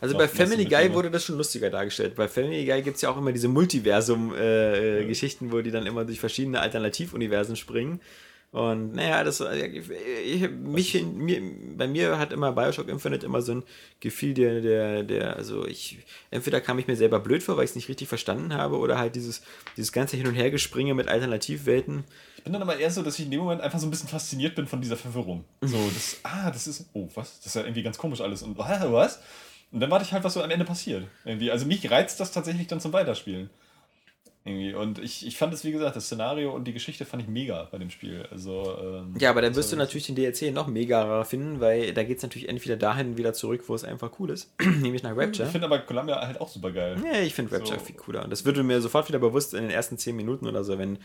[0.00, 2.14] Also bei Family Guy wurde das schon lustiger dargestellt.
[2.16, 6.20] Bei Family Guy gibt es ja auch immer diese Multiversum-Geschichten, wo die dann immer durch
[6.20, 8.00] verschiedene Alternativuniversen springen.
[8.54, 11.42] Und naja, das äh, ich, ich, mich, mir,
[11.76, 13.62] bei mir hat immer Bioshock Infinite immer so ein
[13.98, 15.98] Gefühl der, der, der, also ich,
[16.30, 18.96] entweder kam ich mir selber blöd vor, weil ich es nicht richtig verstanden habe, oder
[18.96, 19.42] halt dieses,
[19.76, 22.04] dieses ganze Hin- und Hergespringe mit Alternativwelten.
[22.44, 24.06] Ich bin dann aber eher so, dass ich in dem Moment einfach so ein bisschen
[24.06, 25.46] fasziniert bin von dieser Verwirrung.
[25.62, 27.38] So, das, ah, das ist, oh, was?
[27.38, 28.42] Das ist ja irgendwie ganz komisch alles.
[28.42, 29.22] Und was?
[29.72, 31.06] Und dann warte ich halt, was so am Ende passiert.
[31.24, 31.50] Irgendwie.
[31.50, 33.48] Also mich reizt das tatsächlich dann zum Weiterspielen.
[34.44, 34.74] Irgendwie.
[34.74, 37.66] Und ich, ich fand es, wie gesagt, das Szenario und die Geschichte fand ich mega
[37.72, 38.28] bei dem Spiel.
[38.30, 42.04] Also, ähm, Ja, aber dann wirst du natürlich den DLC noch mega finden, weil da
[42.04, 44.52] geht es natürlich entweder dahin wieder zurück, wo es einfach cool ist,
[44.82, 45.46] nämlich nach Rapture.
[45.46, 46.98] Ich finde aber Columbia halt auch super geil.
[47.10, 47.84] Ja, ich finde Rapture So.
[47.86, 48.22] viel cooler.
[48.22, 50.98] Und das würde mir sofort wieder bewusst in den ersten 10 Minuten oder so, wenn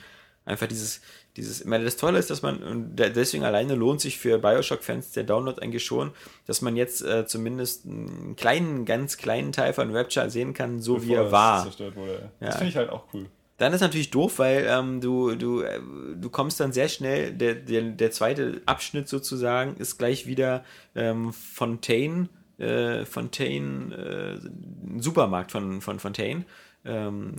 [0.49, 1.01] einfach dieses,
[1.37, 4.39] dieses, ich meine, das Tolle ist, dass man, und de- deswegen alleine lohnt sich für
[4.39, 6.11] Bioshock-Fans der Download eigentlich schon,
[6.45, 11.01] dass man jetzt äh, zumindest einen kleinen, ganz kleinen Teil von Rapture sehen kann, so
[11.03, 11.63] wie bevor er das war.
[11.63, 12.31] Zerstört wurde.
[12.39, 12.47] Ja.
[12.47, 13.27] Das finde ich halt auch cool.
[13.57, 15.81] Dann ist natürlich doof, weil ähm, du, du, äh,
[16.15, 20.63] du kommst dann sehr schnell, der, der, der zweite Abschnitt sozusagen ist gleich wieder
[20.95, 24.47] ähm, Fontaine, äh, Fontaine, äh,
[24.87, 26.45] ein Supermarkt von, von Fontaine,
[26.85, 27.33] ähm,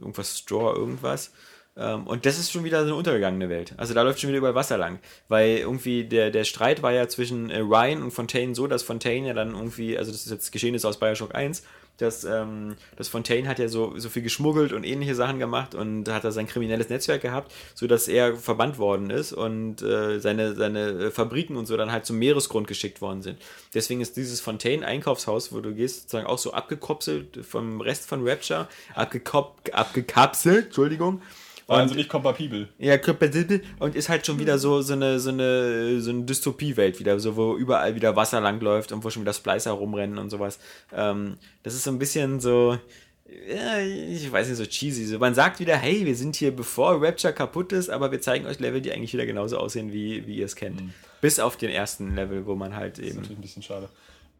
[0.00, 1.32] irgendwas Store, irgendwas.
[1.76, 3.74] Ähm, und das ist schon wieder so eine untergegangene Welt.
[3.76, 4.98] Also da läuft schon wieder überall Wasser lang.
[5.28, 9.28] Weil irgendwie der, der Streit war ja zwischen äh, Ryan und Fontaine so, dass Fontaine
[9.28, 11.62] ja dann irgendwie, also das ist jetzt Geschehnis aus Bioshock 1,
[11.98, 16.08] dass, ähm, dass Fontaine hat ja so, so viel geschmuggelt und ähnliche Sachen gemacht und
[16.08, 20.88] hat da sein kriminelles Netzwerk gehabt, sodass er verbannt worden ist und äh, seine, seine
[20.88, 23.38] äh, Fabriken und so dann halt zum Meeresgrund geschickt worden sind.
[23.74, 28.68] Deswegen ist dieses Fontaine-Einkaufshaus, wo du gehst, sozusagen auch so abgekopselt vom Rest von Rapture,
[28.94, 31.22] abgekop abgekapselt, Entschuldigung.
[31.66, 32.68] War Und- also nicht kompatibel.
[32.78, 37.00] ja, kompatibel und ist halt schon wieder so, so eine, so eine, so eine Dystopie-Welt
[37.00, 40.58] wieder, so wo überall wieder Wasser langläuft und wo schon wieder Splicer rumrennen und sowas.
[40.92, 42.78] Ähm, das ist so ein bisschen so,
[43.52, 45.04] ja, ich weiß nicht, so cheesy.
[45.06, 48.46] So, man sagt wieder, hey, wir sind hier bevor Rapture kaputt ist, aber wir zeigen
[48.46, 50.80] euch Level, die eigentlich wieder genauso aussehen, wie, wie ihr es kennt.
[51.20, 53.16] Bis auf den ersten Level, wo man halt Das ist eben.
[53.22, 53.88] natürlich ein bisschen schade.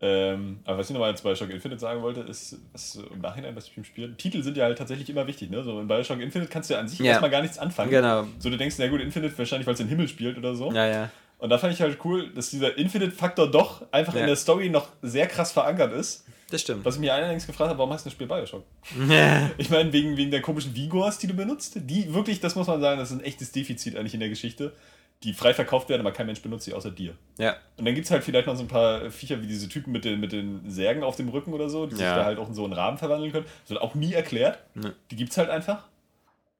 [0.01, 3.66] Ähm, aber was ich nochmal zu Bioshock Infinite sagen wollte, ist, was im Nachhinein, was
[3.68, 4.14] ich im Spiel.
[4.16, 5.62] Titel sind ja halt tatsächlich immer wichtig, ne?
[5.64, 7.06] So in Bioshock Infinite kannst du ja an sich Ja.
[7.12, 7.90] erstmal gar nichts anfangen.
[7.90, 8.27] Genau.
[8.39, 10.70] So du denkst, na gut, Infinite wahrscheinlich, weil es den Himmel spielt oder so.
[10.73, 11.10] Ja, ja.
[11.39, 14.20] Und da fand ich halt cool, dass dieser Infinite-Faktor doch einfach Ja.
[14.20, 16.24] in der Story noch sehr krass verankert ist.
[16.51, 16.85] Das stimmt.
[16.85, 18.64] Was ich mir allerdings gefragt habe, warum hast du das Spiel Bioshock?
[19.59, 22.81] Ich meine, wegen, wegen der komischen Vigors, die du benutzt, die wirklich, das muss man
[22.81, 24.73] sagen, das ist ein echtes Defizit eigentlich in der Geschichte,
[25.22, 27.14] die frei verkauft werden, aber kein Mensch benutzt sie außer dir.
[27.38, 27.56] ja.
[27.78, 30.05] Und dann gibt es halt vielleicht noch so ein paar Viecher wie diese Typen mit
[30.05, 32.16] den, mit den Särgen auf dem Rücken oder so, die sich Ja.
[32.16, 33.47] da halt auch in so einen Rahmen verwandeln können.
[33.62, 34.59] Das wird auch nie erklärt.
[34.74, 34.94] Ne.
[35.10, 35.86] Die gibt's halt einfach.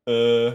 [0.07, 0.53] Äh,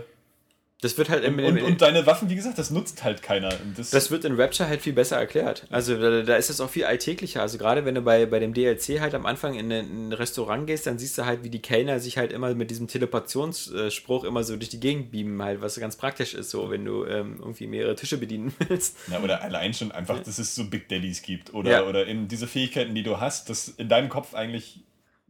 [0.81, 3.49] Das wird halt und, im- und, und deine Waffen, wie gesagt, das nutzt halt keiner.
[3.77, 5.67] Das, Das wird in Rapture halt viel besser erklärt.
[5.69, 7.41] Also da, da ist es auch viel alltäglicher.
[7.41, 10.13] Also gerade wenn du bei, bei dem DLC halt am Anfang in ein, in ein
[10.13, 14.23] Restaurant gehst, dann siehst du halt, wie die Kellner sich halt immer mit diesem Teleportationsspruch
[14.23, 17.35] immer so durch die Gegend beamen halt, was ganz praktisch ist, so wenn du ähm,
[17.39, 18.97] irgendwie mehrere Tische bedienen willst.
[19.11, 21.53] ja, oder allein schon einfach, dass es so Big Daddies gibt.
[21.53, 21.83] Oder, Ja.
[21.85, 24.79] oder eben diese Fähigkeiten, die du hast, dass in deinem Kopf eigentlich,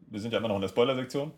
[0.10, 1.32] wir sind ja immer noch in der Spoiler-Sektion,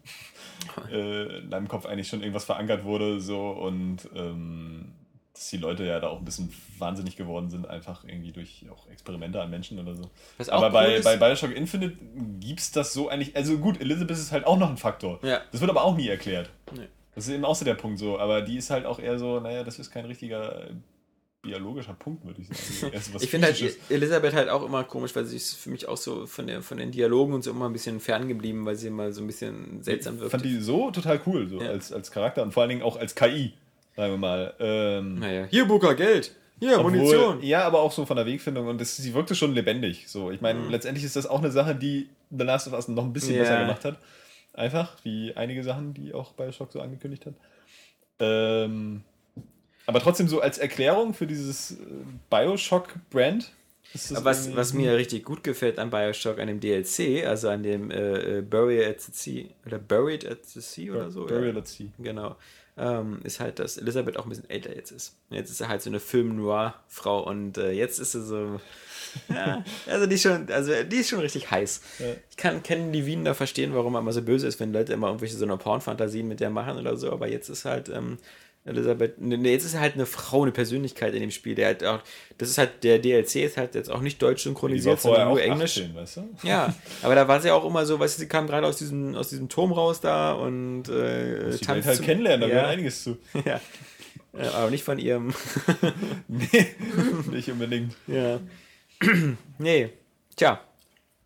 [0.91, 4.93] äh, in deinem Kopf eigentlich schon irgendwas verankert wurde, so und ähm,
[5.33, 8.87] dass die Leute ja da auch ein bisschen wahnsinnig geworden sind, einfach irgendwie durch auch
[8.89, 10.09] Experimente an Menschen oder so.
[10.37, 11.97] Was Aber bei, bei Bioshock Infinite
[12.39, 15.19] gibt's das so eigentlich, also gut, Elizabeth ist halt auch noch ein Faktor.
[15.23, 15.41] Ja.
[15.51, 16.51] Das wird aber auch nie erklärt.
[16.71, 16.87] Nee.
[17.15, 19.39] Das ist eben auch so der Punkt so, aber die ist halt auch eher so,
[19.39, 20.67] naja, das ist kein richtiger
[21.43, 22.93] biologischer Punkt, würde ich sagen.
[22.93, 23.89] Eher so was Ich finde halt Physisches.
[23.91, 26.77] Elisabeth halt auch immer komisch, weil sie ist für mich auch so von, der, von
[26.77, 30.15] den Dialogen und so immer ein bisschen ferngeblieben, weil sie immer so ein bisschen seltsam
[30.15, 30.31] Ich wirkt.
[30.31, 31.69] fand die so total cool, so Ja.
[31.69, 33.53] als, als Charakter und vor allen Dingen auch als KI,
[33.95, 34.53] sagen wir mal.
[34.59, 36.33] Ähm, Naja, hier Booker, Geld.
[36.59, 37.43] Hier, Obwohl- Munition.
[37.43, 40.07] Ja, aber auch so von der Wegfindung und das, sie wirkte schon lebendig.
[40.07, 43.03] So, ich meine, letztendlich ist das auch eine Sache, die The Last of Us noch
[43.03, 43.41] ein bisschen Ja.
[43.41, 43.97] besser gemacht hat.
[44.53, 47.33] Einfach, wie einige Sachen, die auch Bioshock so angekündigt hat.
[48.19, 49.01] Ähm,
[49.85, 51.75] aber trotzdem so als Erklärung für dieses äh,
[52.29, 53.51] Bioshock-Brand.
[54.09, 58.39] Was, was mir richtig gut gefällt an Bioshock, an dem DLC, also an dem äh,
[58.39, 61.25] äh, Buried at the Sea oder Buried at the Sea oder so.
[61.25, 61.59] Burial ja.
[61.59, 61.89] at Sea.
[61.99, 62.35] Genau.
[62.75, 65.15] Ähm, ist halt, dass Elisabeth auch ein bisschen älter jetzt ist.
[65.29, 68.59] Jetzt ist sie halt so eine Film-Noir-Frau und äh, jetzt ist sie so.
[69.29, 71.81] Ja, also die ist schon, also die ist schon richtig heiß.
[71.99, 72.05] Ja.
[72.31, 75.07] Ich kann Ken Levine da verstehen, warum er immer so böse ist, wenn Leute immer
[75.07, 78.17] irgendwelche so eine Pornfantasien mit der machen oder so, aber jetzt ist halt ähm,
[78.65, 81.83] Elisabeth, ne, ne, jetzt ist halt eine Frau, eine Persönlichkeit in dem Spiel, der halt
[81.83, 81.99] auch,
[82.37, 85.77] das ist halt, der DLC ist halt jetzt auch nicht deutsch synchronisiert, sondern nur Englisch.
[85.79, 86.29] 18, weißt du?
[86.43, 89.15] Ja, aber da war sie auch immer so, weißt du, sie kam gerade aus diesem,
[89.15, 90.91] aus diesem Turm raus da und äh,
[91.45, 93.17] Welt tanzt halt zu- kennenlernen, da ja, gehört einiges zu.
[93.45, 93.59] ja.
[94.37, 95.33] ja, aber nicht von ihrem,
[96.29, 96.67] Nee,
[97.31, 97.95] nicht unbedingt.
[98.07, 98.39] ja.
[99.57, 99.89] nee,
[100.37, 100.61] tja,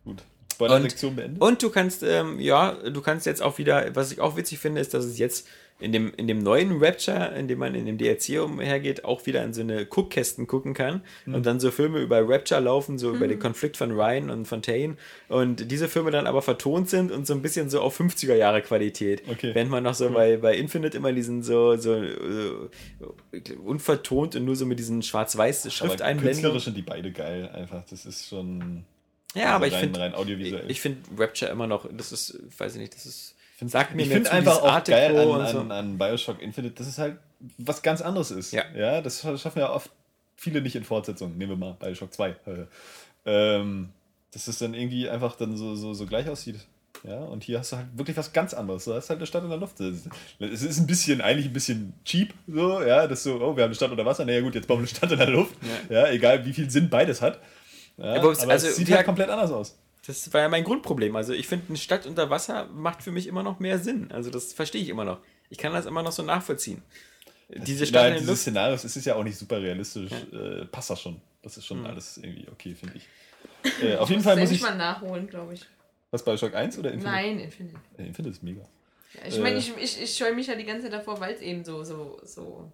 [0.03, 0.23] Gut.
[0.53, 1.39] Spoiler-Sektion beendet.
[1.39, 4.81] Und du kannst, ähm, ja, du kannst jetzt auch wieder, was ich auch witzig finde,
[4.81, 5.47] ist, dass es jetzt
[5.79, 9.43] in dem, in dem neuen Rapture, in dem man in dem DLC umhergeht, auch wieder
[9.43, 11.35] in so eine Guckkästen gucken kann Mhm.
[11.35, 14.97] und dann so Filme über Rapture laufen, so über den Konflikt von Ryan und Fontaine
[15.27, 18.61] und diese Filme dann aber vertont sind und so ein bisschen so auf 50er Jahre
[18.63, 19.21] Qualität.
[19.29, 19.53] Okay.
[19.53, 22.69] Während man noch so bei, bei Infinite immer diesen so, so äh,
[23.63, 26.31] unvertont und nur so mit diesen schwarz-weiß Aber Schrifteinblendungen.
[26.33, 27.83] künstlerisch sind die beide geil, einfach.
[27.89, 28.83] Das ist schon.
[29.35, 30.65] Ja, aber ich rein, finde rein audiovisuell.
[30.69, 34.03] ich finde Rapture immer noch, das ist, weiß ich nicht, das ist Find- sagt mir
[34.03, 35.59] ich finde einfach auch Art geil an, so.
[35.61, 37.17] an, Bioshock Infinite, dass es halt
[37.57, 38.53] was ganz anderes ist.
[38.53, 38.63] Ja.
[38.75, 39.89] ja das schaffen ja oft
[40.35, 41.37] viele nicht in Fortsetzungen.
[41.37, 42.35] Nehmen wir mal Bioshock 2.
[43.25, 43.89] ähm,
[44.31, 46.59] dass es dann irgendwie einfach dann so, so, so gleich aussieht.
[47.03, 48.85] Ja, und hier hast du halt wirklich was ganz anderes.
[48.85, 49.79] Du hast halt eine Stadt in der Luft.
[49.79, 50.07] Es
[50.39, 53.75] ist ein bisschen, eigentlich ein bisschen cheap, so, ja, das so, oh, wir haben eine
[53.75, 55.53] Stadt unter Wasser, naja gut, jetzt bauen wir eine Stadt in der Luft.
[55.89, 57.39] Ja, egal wie viel Sinn beides hat.
[57.97, 59.77] Ja, Aber es- aber also, es sieht halt komplett anders aus.
[60.07, 61.15] Das war ja mein Grundproblem.
[61.15, 64.09] Also ich finde, eine Stadt unter Wasser macht für mich immer noch mehr Sinn.
[64.11, 65.19] Also das verstehe ich immer noch.
[65.49, 66.81] Ich kann das immer noch so nachvollziehen.
[67.49, 68.41] Diese Stadt Nein, in dieses Luft.
[68.41, 70.11] Szenario, es ist ja auch nicht super realistisch.
[70.33, 71.21] Äh, passt das schon.
[71.43, 71.85] Das ist schon Mhm.
[71.85, 73.83] alles irgendwie okay, finde ich.
[73.83, 74.61] Äh, auf jeden Fall muss ich.
[74.61, 75.65] mal nachholen, glaube ich.
[76.11, 77.15] Was Bioshock 1 oder Infinite?
[77.15, 77.75] Nein, Infinite.
[77.97, 78.61] Äh, Infinite ist mega.
[79.13, 79.41] Ja, ich Äh.
[79.41, 81.83] meine, ich, ich, ich scheue mich ja die ganze Zeit davor, weil es eben so,
[81.83, 82.71] so, so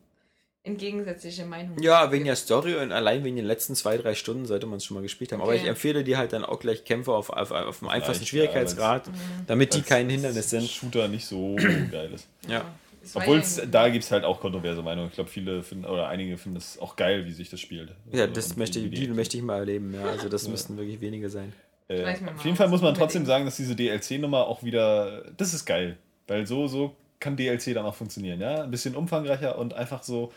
[0.64, 4.66] entgegensätzliche Meinungen Ja, wegen der Story und allein wegen den letzten zwei, drei Stunden sollte
[4.66, 5.42] man es schon mal gespielt haben.
[5.42, 5.62] Aber Okay.
[5.64, 9.14] ich empfehle dir halt dann auch gleich Kämpfe auf, auf, auf dem einfachsten Schwierigkeitsgrad, Mhm.
[9.48, 10.68] damit die kein Hindernis sind.
[10.70, 11.56] Shooter nicht so
[11.92, 12.28] geil ist.
[12.48, 12.66] Ja.
[13.14, 15.10] Obwohl ja es da gibt es halt auch kontroverse Meinungen.
[15.10, 17.90] Ich glaube, viele finden, oder einige finden es auch geil, wie sich das spielt.
[18.14, 19.94] Ja, Also, das und möchte ich, die möchte ich mal erleben.
[19.94, 21.52] Ja, also das müssten wirklich wenige sein.
[21.90, 22.56] Äh, auf jeden.
[22.56, 25.26] Fall muss man trotzdem sagen, dass diese DLC-Nummer auch wieder.
[25.36, 25.98] Das ist geil.
[26.28, 28.64] Weil so, so kann DLC dann auch funktionieren, ja.
[28.64, 30.32] Ein bisschen umfangreicher und einfach so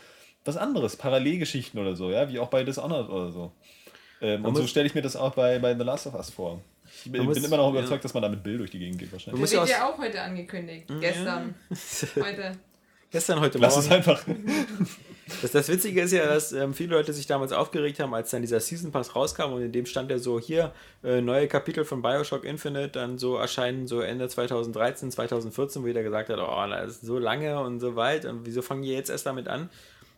[0.47, 3.51] was anderes, Parallelgeschichten oder so, ja, wie auch bei Dishonored oder so.
[4.21, 6.61] Ähm, und so stelle ich mir das auch bei, bei The Last of Us vor.
[7.05, 7.79] Ich bin, muss- immer noch ja.
[7.79, 9.41] überzeugt, dass man da mit Bill durch die Gegend geht wahrscheinlich.
[9.41, 10.87] Das wird ja ja auch heute angekündigt.
[10.99, 11.53] Gestern.
[12.15, 12.51] Heute.
[13.09, 13.87] Gestern, heute Lass Morgen.
[13.87, 14.23] es einfach.
[15.41, 18.41] Das, das Witzige ist ja, dass ähm, viele Leute sich damals aufgeregt haben, als dann
[18.41, 20.71] dieser Season Pass rauskam und in dem stand ja so, hier,
[21.03, 26.03] äh, neue Kapitel von Bioshock Infinite, dann so erscheinen so Ende 2013, 2014, wo jeder
[26.03, 29.09] gesagt hat, oh, das ist so lange und so weit und wieso fangen die jetzt
[29.09, 29.69] erst damit an?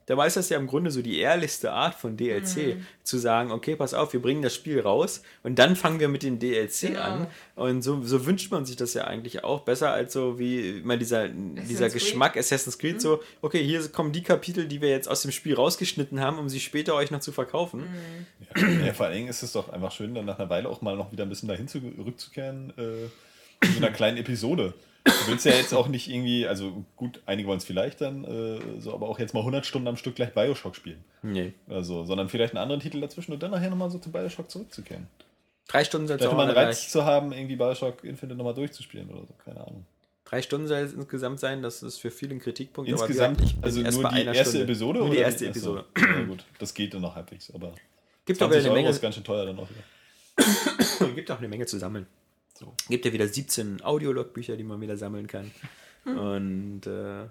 [0.10, 3.76] Dabei ist das ja im Grunde so die ehrlichste Art von DLC, zu sagen, okay,
[3.76, 7.02] pass auf, wir bringen das Spiel raus und dann fangen wir mit den DLC Genau.
[7.02, 7.28] an.
[7.56, 10.98] Und so, so wünscht man sich das ja eigentlich auch besser als so wie immer
[10.98, 11.94] dieser, dieser Creed.
[11.94, 15.54] Geschmack Assassin's Creed, so, okay, hier kommen die Kapitel, die wir jetzt aus dem Spiel
[15.54, 17.84] rausgeschnitten haben, um sie später euch noch zu verkaufen.
[18.84, 20.96] Ja, vor allen Dingen ist es doch einfach schön, dann nach einer Weile auch mal
[20.98, 23.04] noch wieder ein bisschen dahin zurückzukehren, äh,
[23.64, 24.74] in so einer kleinen Episode.
[25.06, 28.60] Du willst ja jetzt auch nicht irgendwie, also gut, einige wollen es vielleicht dann, äh,
[28.80, 31.04] so, aber auch jetzt mal 100 Stunden am Stück gleich Bioshock spielen.
[31.22, 31.54] Nee.
[31.68, 34.50] Oder so, sondern vielleicht einen anderen Titel dazwischen und dann nachher nochmal so zu Bioshock
[34.50, 35.08] zurückzukehren.
[35.68, 39.10] Drei Stunden soll es auch mal einen Reiz zu haben, irgendwie Bioshock Infinite nochmal durchzuspielen
[39.10, 39.86] oder so, keine Ahnung.
[40.26, 42.92] Drei Stunden soll es insgesamt sein, das ist für viele ein Kritikpunkt.
[42.92, 44.64] aber Insgesamt, gesagt, also erst nur die erste Stunde.
[44.64, 45.00] Episode?
[45.00, 45.86] Nur die oder erste Achso, Episode.
[45.96, 47.74] Ja gut, das geht dann noch halbwegs, aber
[48.26, 51.08] Gibt aber 20 eine Euro Menge, ist ganz schön teuer dann auch wieder.
[51.16, 52.06] gibt auch eine Menge zu sammeln.
[52.60, 52.74] So.
[52.90, 55.50] Gibt ja wieder 17 Audiologbücher, die man wieder sammeln kann.
[56.04, 57.28] Und äh,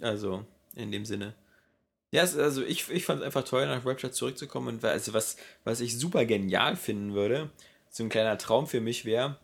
[0.00, 0.44] also
[0.74, 1.34] in dem Sinne.
[2.10, 4.68] Ja, es, also ich, ich fand es einfach toll, nach Rapture zurückzukommen.
[4.68, 7.50] Und also was, was ich super genial finden würde,
[7.90, 9.36] so ein kleiner Traum für mich wäre,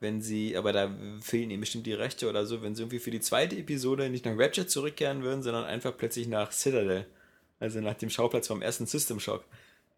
[0.00, 3.10] wenn sie, aber da fehlen ihnen bestimmt die Rechte oder so, wenn sie irgendwie für
[3.10, 7.06] die zweite Episode nicht nach Rapture zurückkehren würden, sondern einfach plötzlich nach Citadel.
[7.58, 9.44] Also nach dem Schauplatz vom ersten System Shock.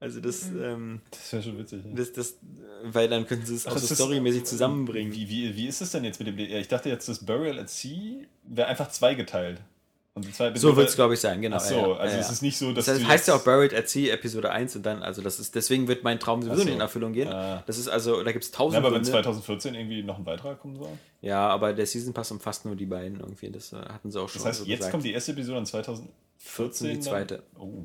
[0.01, 1.83] Also das, ähm, Das wäre schon witzig.
[1.85, 1.91] Ja.
[1.95, 2.39] das, das,
[2.85, 5.13] weil dann könnten sie es auch so storymäßig zusammenbringen.
[5.13, 6.39] Wie, wie, wie ist es denn jetzt mit dem.
[6.39, 9.61] Ja, Ich dachte jetzt, das Burial at Sea wäre einfach zweigeteilt.
[10.15, 11.59] Und die zwei So wird es, glaube ich, sein, genau.
[11.59, 12.33] Ach so, ja, ja, also ja, es ja.
[12.33, 12.87] ist nicht so, dass.
[12.87, 15.39] Das heißt, du heißt ja auch Buried at Sea Episode 1 und dann, also das
[15.39, 16.65] ist, deswegen wird mein Traum sowieso so.
[16.65, 17.29] nicht in Erfüllung gehen.
[17.29, 17.63] Ah.
[17.67, 19.11] Das ist also, da gibt es Ja, tausend aber wenn Gründe.
[19.11, 20.89] 2014 irgendwie noch ein weiterer kommen soll.
[21.21, 24.29] Ja, aber der Season Pass umfasst nur die beiden irgendwie, das äh, hatten sie auch
[24.29, 24.93] schon Das heißt, so jetzt gesagt.
[24.93, 26.87] kommt die erste Episode in 2014.
[26.89, 27.03] die dann?
[27.03, 27.43] zweite.
[27.59, 27.85] Oh.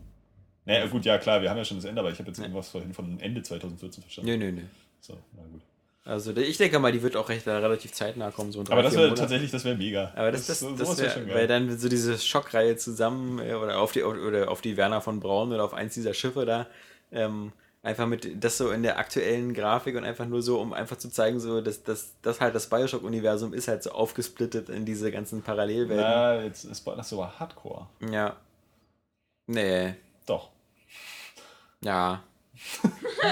[0.66, 2.70] Naja, gut, ja klar, wir haben ja schon das Ende, aber ich habe jetzt irgendwas
[2.70, 4.32] vorhin von Ende 2014 verstanden.
[4.32, 4.62] Nö, nö, nö.
[5.00, 5.62] So, na gut.
[6.06, 8.84] Also ich denke mal, die wird auch recht, relativ zeitnah kommen, so in drei, Aber
[8.84, 10.12] das wäre tatsächlich, das wäre mega.
[10.16, 11.36] Aber das, das, das, sowas wär wär, schon geil.
[11.36, 15.20] weil dann so diese Schockreihe zusammen äh, oder auf die oder auf die Werner von
[15.20, 16.68] Braun oder auf eins dieser Schiffe da
[17.12, 20.98] ähm, einfach mit das so in der aktuellen Grafik und einfach nur so, um einfach
[20.98, 25.12] zu zeigen, so dass das dass halt das Bioshock-Universum ist halt so aufgesplittet in diese
[25.12, 25.98] ganzen Parallelwelten.
[25.98, 27.88] Na, jetzt ist das so Hardcore.
[28.12, 28.36] Ja.
[29.48, 29.96] Nee.
[30.28, 30.50] Doch.
[31.86, 32.24] Ja.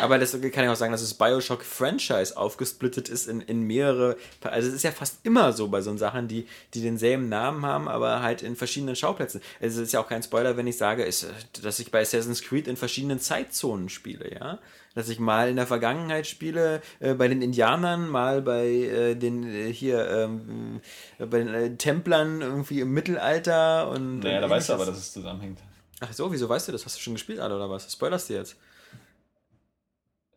[0.01, 4.17] Aber das kann ich auch sagen, dass das Bioshock-Franchise aufgesplittet ist in, in mehrere.
[4.41, 7.87] Also es ist ja fast immer so bei so Sachen, die, die denselben Namen haben,
[7.87, 9.41] aber halt in verschiedenen Schauplätzen.
[9.61, 11.27] Also es ist ja auch kein Spoiler, wenn ich sage, ist,
[11.61, 14.59] dass ich bei Assassin's Creed in verschiedenen Zeitzonen spiele, ja.
[14.93, 19.43] Dass ich mal in der Vergangenheit spiele, äh, bei den Indianern, mal bei äh, den
[19.43, 20.81] äh, hier ähm,
[21.17, 24.19] bei den äh, Templern irgendwie im Mittelalter und.
[24.19, 25.59] Naja, da weißt du aber, dass es zusammenhängt.
[26.05, 26.85] Ach so, wieso weißt du das?
[26.85, 27.91] Hast du schon gespielt, Alter, oder was?
[27.91, 28.57] Spoilerst du jetzt?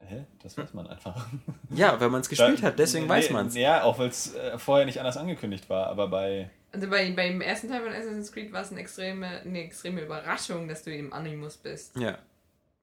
[0.01, 0.25] Hä?
[0.43, 1.27] Das weiß man einfach.
[1.71, 3.57] Ja, wenn man es gespielt Da- hat, deswegen nee, weiß man es.
[3.57, 6.49] Ja, auch weil es äh, vorher nicht anders angekündigt war, aber bei.
[6.73, 10.69] Also bei, beim ersten Teil von Assassin's Creed war es eine extreme, eine extreme Überraschung,
[10.69, 11.97] dass du im Animus bist.
[11.99, 12.19] Ja.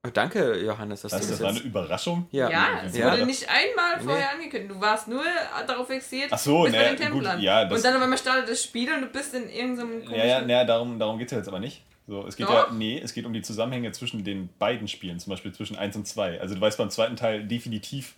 [0.05, 1.65] Oh, danke, Johannes, dass Weißt du, das das war eine jetzt...
[1.67, 2.27] Überraschung?
[2.31, 3.09] Ja, Ja, es ja.
[3.09, 4.03] wurde nicht einmal Nee.
[4.03, 4.71] vorher angekündigt.
[4.71, 5.23] Du warst nur
[5.65, 7.39] darauf fixiert, Ach so, du bist ne, bei den gut, Templern.
[7.41, 10.15] ja, das- und dann auf einmal startet das Spiel und du bist in irgendeinem komischen...
[10.15, 11.81] Ja, ja, naja, darum, darum geht es ja jetzt aber nicht.
[12.07, 12.53] So, es geht Doch.
[12.53, 15.95] ja, nee, es geht um die Zusammenhänge zwischen den beiden Spielen, zum Beispiel zwischen 1
[15.95, 16.41] und 2.
[16.41, 18.15] Also du weißt beim zweiten Teil definitiv,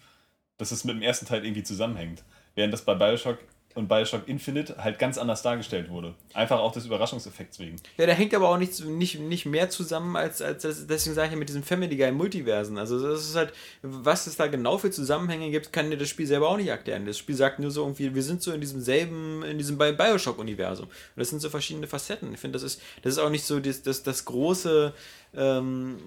[0.58, 2.24] dass es mit dem ersten Teil irgendwie zusammenhängt.
[2.56, 3.40] Während das bei Bioshock
[3.76, 6.16] und Bioshock Infinite halt ganz anders dargestellt wurde.
[6.34, 7.76] Einfach auch des Überraschungseffekts wegen.
[7.98, 11.28] Ja, der hängt aber auch nicht, nicht, nicht mehr zusammen als, als das, deswegen sage
[11.28, 12.78] ich ja mit diesem Family Guy Multiversen.
[12.78, 16.26] Also das ist halt, was es da genau für Zusammenhänge gibt, kann dir das Spiel
[16.26, 17.06] selber auch nicht erklären.
[17.06, 19.92] Das Spiel sagt nur so irgendwie, wir sind so in diesem selben, in diesem Bi-
[19.92, 20.86] Bioshock-Universum.
[20.86, 22.34] Und das sind so verschiedene Facetten.
[22.34, 24.94] Ich finde, das ist, das ist auch nicht so das, das, das große,
[25.36, 25.98] ähm,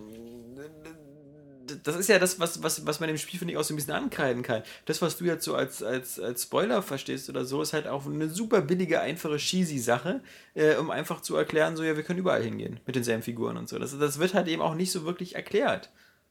[1.85, 3.77] das ist ja das, was, was, was man dem Spiel, finde ich, auch so ein
[3.77, 4.62] bisschen ankreiden kann.
[4.86, 8.07] Das, was du jetzt so als, als, als Spoiler verstehst oder so, ist halt auch
[8.07, 10.20] eine super billige, einfache, cheesy Sache,
[10.55, 13.69] äh, um einfach zu erklären, so, ja, wir können überall hingehen mit denselben Figuren und
[13.69, 13.78] so.
[13.78, 15.90] Das, das wird halt eben auch nicht so wirklich erklärt.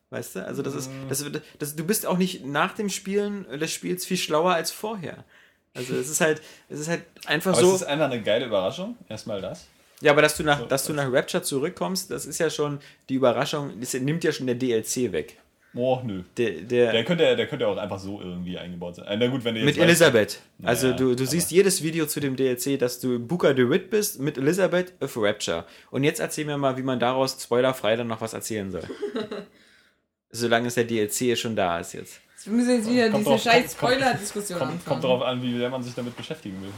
[0.10, 0.46] Weißt du?
[0.46, 4.06] Also, das ist, das, wird- das, du bist auch nicht nach dem Spielen des Spiels
[4.06, 5.26] viel schlauer als vorher.
[5.74, 7.76] Also, es ist halt, es ist halt einfach Aber so.
[7.76, 8.96] es ist einfach eine geile Überraschung.
[9.10, 9.66] Erstmal das.
[10.02, 12.80] Ja, aber dass du nach, So, dass du nach Rapture zurückkommst, das ist ja schon
[13.10, 15.38] die Überraschung, das nimmt ja schon der DLC weg.
[15.76, 16.24] Oh, nö.
[16.38, 19.06] Der, der, Der könnte, der könnte auch einfach so irgendwie eingebaut sein.
[19.06, 20.40] Äh, Na gut, wenn du jetzt mit weißt- Elisabeth.
[20.64, 24.20] Also Ja, du, du siehst jedes Video zu dem DLC, dass du Booker DeWitt bist
[24.20, 25.66] mit Elisabeth of Rapture.
[25.92, 28.84] Und jetzt erzähl mir mal, wie man daraus spoilerfrei dann noch was erzählen soll.
[30.32, 32.20] Solange es der DLC schon da ist jetzt.
[32.44, 34.86] Wir müssen jetzt wieder Kommt diese drauf- scheiß kommt- Spoiler-Diskussion Kommt, anfangen.
[34.90, 36.70] kommt darauf an, wie sehr man sich damit beschäftigen will.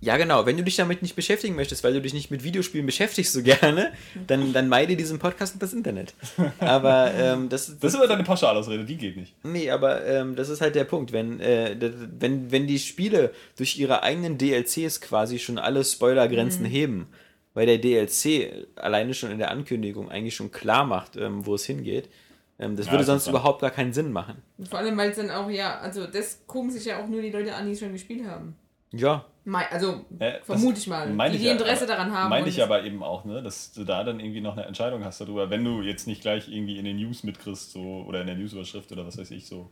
[0.00, 0.44] Ja, genau.
[0.46, 3.42] Wenn du dich damit nicht beschäftigen möchtest, weil du dich nicht mit Videospielen beschäftigst so
[3.44, 3.92] gerne,
[4.26, 6.14] dann, dann meide diesen Podcast und das Internet.
[6.58, 9.34] Aber ähm, das, Das ist aber deine Pauschalausrede, die geht nicht.
[9.42, 11.12] Nee, aber ähm, das ist halt der Punkt.
[11.12, 11.76] Wenn, äh,
[12.18, 17.08] wenn, wenn die Spiele durch ihre eigenen DLCs quasi schon alle Spoilergrenzen heben,
[17.54, 21.64] weil der DLC alleine schon in der Ankündigung eigentlich schon klar macht, ähm, wo es
[21.64, 22.10] hingeht,
[22.58, 24.42] ähm, das Ja, würde das sonst überhaupt gar keinen Sinn machen.
[24.68, 27.30] Vor allem, weil es dann auch, ja, also das gucken sich ja auch nur die
[27.30, 28.56] Leute an, die es schon gespielt haben.
[28.92, 29.24] Ja,
[29.54, 31.06] Also, Äh, vermute ich mal.
[31.30, 32.30] Die, die ja, Interesse aber- daran haben.
[32.30, 35.20] Meine ich aber eben auch, ne, dass du da dann irgendwie noch eine Entscheidung hast
[35.20, 38.36] darüber, wenn du jetzt nicht gleich irgendwie in den News mitkriegst, so, oder in der
[38.36, 39.70] Newsüberschrift oder was weiß ich, so,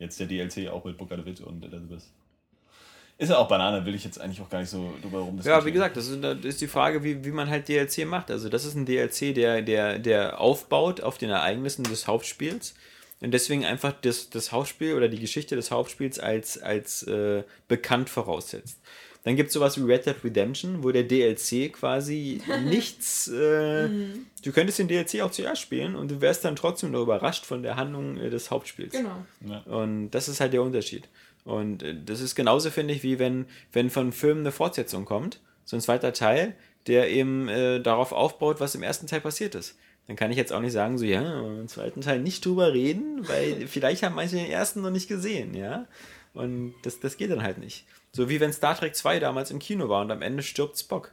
[0.00, 2.02] jetzt der DLC auch mit Booker DeWitt und Elizabeth.
[3.18, 5.64] Ist ja auch Banane, will ich jetzt eigentlich auch gar nicht so drüber rum Ja,
[5.64, 8.30] wie gesagt, das ist, das ist die Frage, wie, wie man halt DLC macht.
[8.32, 12.74] Also das ist ein DLC, der, der, der aufbaut auf den Ereignissen des Hauptspiels
[13.20, 18.10] und deswegen einfach das, das Hauptspiel oder die Geschichte des Hauptspiels als, als äh, bekannt
[18.10, 18.80] voraussetzt.
[19.24, 23.28] Dann gibt es sowas wie Red Dead Redemption, wo der DLC quasi nichts.
[23.28, 23.88] Äh,
[24.44, 27.62] Du könntest den DLC auch zuerst spielen und du wärst dann trotzdem nur überrascht von
[27.62, 28.92] der Handlung äh, des Hauptspiels.
[28.92, 29.24] Genau.
[29.46, 29.60] Ja.
[29.60, 31.08] Und das ist halt der Unterschied.
[31.44, 35.40] Und äh, das ist genauso, finde ich, wie wenn, wenn von Filmen eine Fortsetzung kommt,
[35.64, 36.56] so ein zweiter Teil,
[36.88, 39.76] der eben äh, darauf aufbaut, was im ersten Teil passiert ist.
[40.08, 43.26] Dann kann ich jetzt auch nicht sagen, so, ja, im zweiten Teil nicht drüber reden,
[43.28, 45.86] weil vielleicht haben manche den ersten noch nicht gesehen, ja.
[46.34, 47.84] Und das, das geht dann halt nicht.
[48.12, 51.12] So wie wenn Star Trek 2 damals im Kino war und am Ende stirbt Spock.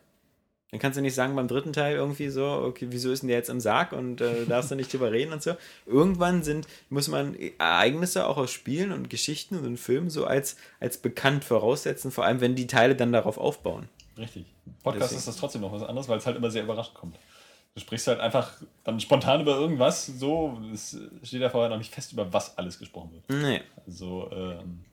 [0.71, 3.37] Dann kannst du nicht sagen beim dritten Teil irgendwie so, okay, wieso ist denn der
[3.37, 5.55] jetzt im Sarg und äh, darfst du nicht drüber reden und so.
[5.87, 10.99] Irgendwann sind, muss man Ereignisse auch aus Spielen und Geschichten und Filmen so als, als
[10.99, 13.89] bekannt voraussetzen, vor allem wenn die Teile dann darauf aufbauen.
[14.15, 14.45] Richtig.
[14.83, 15.19] Podcast Deswegen.
[15.19, 17.15] ist das trotzdem noch was anderes, weil es halt immer sehr überraschend kommt.
[17.73, 18.51] Du sprichst halt einfach
[18.83, 22.77] dann spontan über irgendwas, so, es steht ja vorher noch nicht fest, über was alles
[22.77, 23.41] gesprochen wird.
[23.41, 23.61] Nee.
[23.87, 24.85] Also, ähm,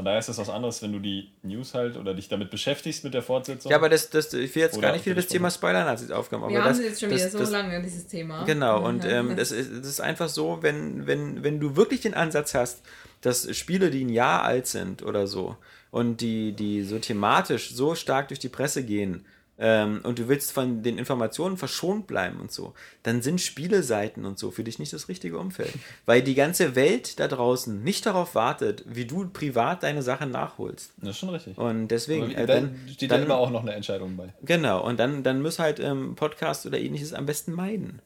[0.00, 3.04] von daher ist das was anderes, wenn du die News halt oder dich damit beschäftigst
[3.04, 3.70] mit der Fortsetzung.
[3.70, 6.44] Ja, aber das, das, ich will jetzt Oder gar nicht wieder das Thema Spoiler-Nazis aufkommen.
[6.44, 8.44] Aber Wir haben das, sie jetzt schon das, wieder so das, lange, dieses Thema.
[8.44, 12.14] Genau, und ähm, das, ist, das ist einfach so, wenn, wenn, wenn du wirklich den
[12.14, 12.80] Ansatz hast,
[13.20, 15.58] dass Spiele, die ein Jahr alt sind oder so,
[15.90, 19.26] und die, die so thematisch so stark durch die Presse gehen,
[19.62, 22.72] ähm, und du willst von den Informationen verschont bleiben und so,
[23.02, 25.72] dann sind Spieleseiten und so für dich nicht das richtige Umfeld.
[26.06, 30.92] Weil die ganze Welt da draußen nicht darauf wartet, wie du privat deine Sachen nachholst.
[30.96, 31.58] Das ist schon richtig.
[31.58, 34.32] Und deswegen, äh, da dann, steht dann, immer auch noch eine Entscheidung bei.
[34.42, 38.00] Genau, und dann, dann muss halt ähm, Podcast oder ähnliches am besten meiden.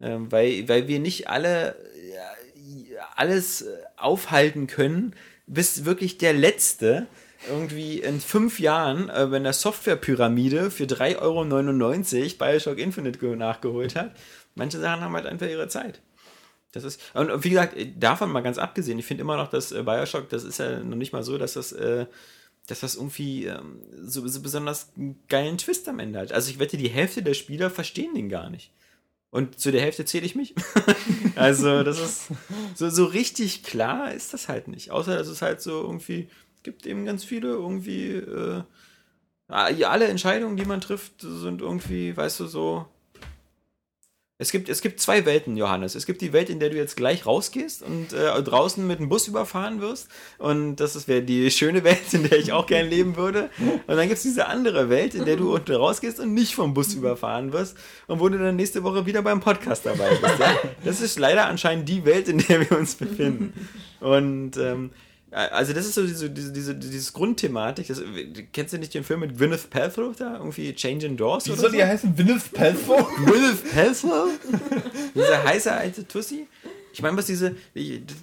[0.00, 1.76] Ähm, weil, weil wir nicht alle
[2.12, 5.14] ja, alles äh, aufhalten können,
[5.46, 7.06] bis wirklich der Letzte
[7.48, 13.96] irgendwie in fünf Jahren äh, bei einer Softwarepyramide für 3,99 Euro Bioshock Infinite ge- nachgeholt
[13.96, 14.14] hat.
[14.54, 16.00] Manche Sachen haben halt einfach ihre Zeit.
[16.72, 19.72] Das ist, und und wie gesagt, davon mal ganz abgesehen, ich finde immer noch, dass
[19.72, 22.06] äh, Bioshock, das ist ja noch nicht mal so, dass das, äh,
[22.66, 26.32] dass das irgendwie ähm, so, so besonders einen geilen Twist am Ende hat.
[26.32, 28.72] Also ich wette, die Hälfte der Spieler verstehen den gar nicht.
[29.30, 30.54] Und zu der Hälfte zähle ich mich.
[31.36, 32.28] also das ist
[32.74, 34.90] so, so richtig klar ist das halt nicht.
[34.90, 36.28] Außer dass es halt so irgendwie
[36.66, 38.62] gibt eben ganz viele irgendwie äh,
[39.46, 42.86] alle Entscheidungen, die man trifft, sind irgendwie, weißt du, so
[44.38, 45.94] es gibt, es gibt zwei Welten, Johannes.
[45.94, 49.08] Es gibt die Welt, in der du jetzt gleich rausgehst und äh, draußen mit dem
[49.08, 50.08] Bus überfahren wirst.
[50.36, 53.48] Und das wäre die schöne Welt, in der ich auch gern leben würde.
[53.86, 56.74] Und dann gibt es diese andere Welt, in der du unten rausgehst und nicht vom
[56.74, 57.78] Bus überfahren wirst.
[58.08, 60.38] Und wo du dann nächste Woche wieder beim Podcast dabei bist.
[60.38, 60.54] Ja?
[60.84, 63.54] Das ist leider anscheinend die Welt, in der wir uns befinden.
[64.00, 64.90] Und ähm,
[65.36, 67.88] also das ist so diese, diese, diese dieses Grundthematik.
[67.88, 68.02] Das,
[68.52, 70.38] kennst du nicht den Film mit Gwyneth Paltrow da?
[70.38, 71.76] Irgendwie Changing Doors Wie soll so?
[71.76, 72.16] die heißen?
[72.16, 73.06] Gwyneth Paltrow?
[73.24, 74.30] Gwyneth Paltrow?
[75.14, 76.46] Diese heiße alte Tussi?
[76.94, 77.54] Ich meine, was diese,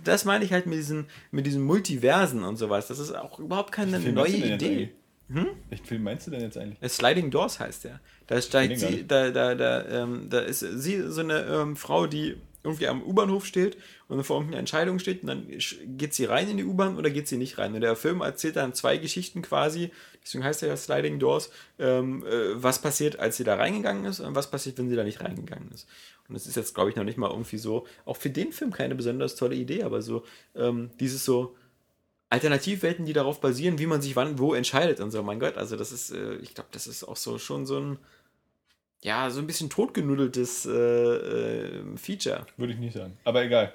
[0.04, 2.88] das meine ich halt mit diesen, mit diesen Multiversen und sowas.
[2.88, 4.90] Das ist auch überhaupt keine neue Idee.
[5.30, 5.56] eigentlich?
[5.70, 6.92] Welchen Film meinst du denn jetzt eigentlich?
[6.92, 8.00] Sliding Doors heißt der.
[8.26, 12.38] Da steigt sie, da, da, da, ähm, da ist sie so eine ähm, Frau, die
[12.64, 13.78] irgendwie am U-Bahnhof steht
[14.08, 15.48] und vor irgendeiner Entscheidung steht und dann
[15.98, 17.74] geht sie rein in die U-Bahn oder geht sie nicht rein.
[17.74, 19.92] Und der Film erzählt dann zwei Geschichten quasi,
[20.24, 24.20] deswegen heißt er ja Sliding Doors, ähm, äh, was passiert, als sie da reingegangen ist
[24.20, 25.88] und was passiert, wenn sie da nicht reingegangen ist.
[26.28, 28.72] Und das ist jetzt, glaube ich, noch nicht mal irgendwie so, auch für den Film
[28.72, 30.24] keine besonders tolle Idee, aber so
[30.56, 31.56] ähm, dieses so,
[32.34, 35.22] Alternativwelten, die darauf basieren, wie man sich wann wo entscheidet und so.
[35.22, 38.00] Mein Gott, also das ist, äh, ich glaube, das ist auch so schon so ein,
[39.04, 42.46] ja, so ein bisschen totgenudeltes äh, äh, Feature.
[42.58, 43.18] Würde ich nicht sagen.
[43.26, 43.74] Aber egal.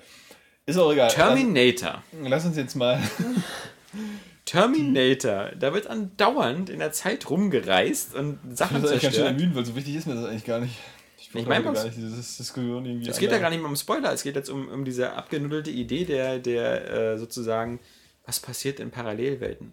[0.67, 1.11] Ist auch egal.
[1.11, 2.03] Terminator.
[2.21, 3.01] Lass, lass uns jetzt mal.
[4.45, 5.51] Terminator.
[5.59, 9.27] Da wird andauernd in der Zeit rumgereist und Das Sachen ist eigentlich ganz schön zerstört.
[9.29, 10.75] ermüdend, weil so wichtig ist mir das eigentlich gar nicht.
[11.19, 13.09] Ich, Ich mein, gar nicht diese Diskussion irgendwie.
[13.11, 15.71] Es geht ja gar nicht mehr um Spoiler, es geht jetzt um, um diese abgenudelte
[15.71, 17.81] Idee der, der äh, sozusagen,
[18.25, 19.73] was passiert in Parallelwelten?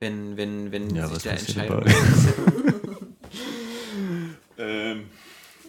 [0.00, 1.62] Wenn, wenn, wenn Ja, sich was da.
[1.62, 1.84] Ähm,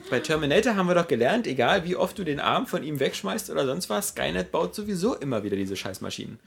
[0.10, 3.50] Bei Terminator haben wir doch gelernt, egal wie oft du den Arm von ihm wegschmeißt
[3.52, 6.40] oder sonst was, Skynet baut sowieso immer wieder diese Scheißmaschinen.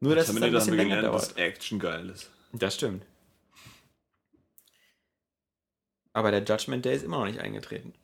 [0.00, 1.30] Nur, dass es dann ein Terminator bisschen länger gelernt, dauert.
[1.30, 2.30] dass Action geil ist.
[2.52, 3.04] Das stimmt.
[6.12, 7.94] Aber der Judgment Day ist immer noch nicht eingetreten.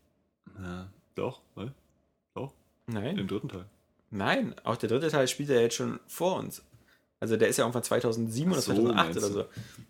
[0.63, 1.73] Ja, doch, ne?
[2.35, 2.53] Doch,
[2.87, 3.19] Nein.
[3.19, 3.67] im dritten Teil.
[4.11, 6.63] Nein, auch der dritte Teil spielt ja jetzt schon vor uns.
[7.21, 9.45] Also der ist ja irgendwann 2007 oder so, 2008 meinst oder so.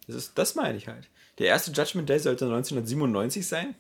[0.07, 1.09] Das, ist, das meine ich halt.
[1.39, 3.75] Der erste Judgment Day sollte 1997 sein,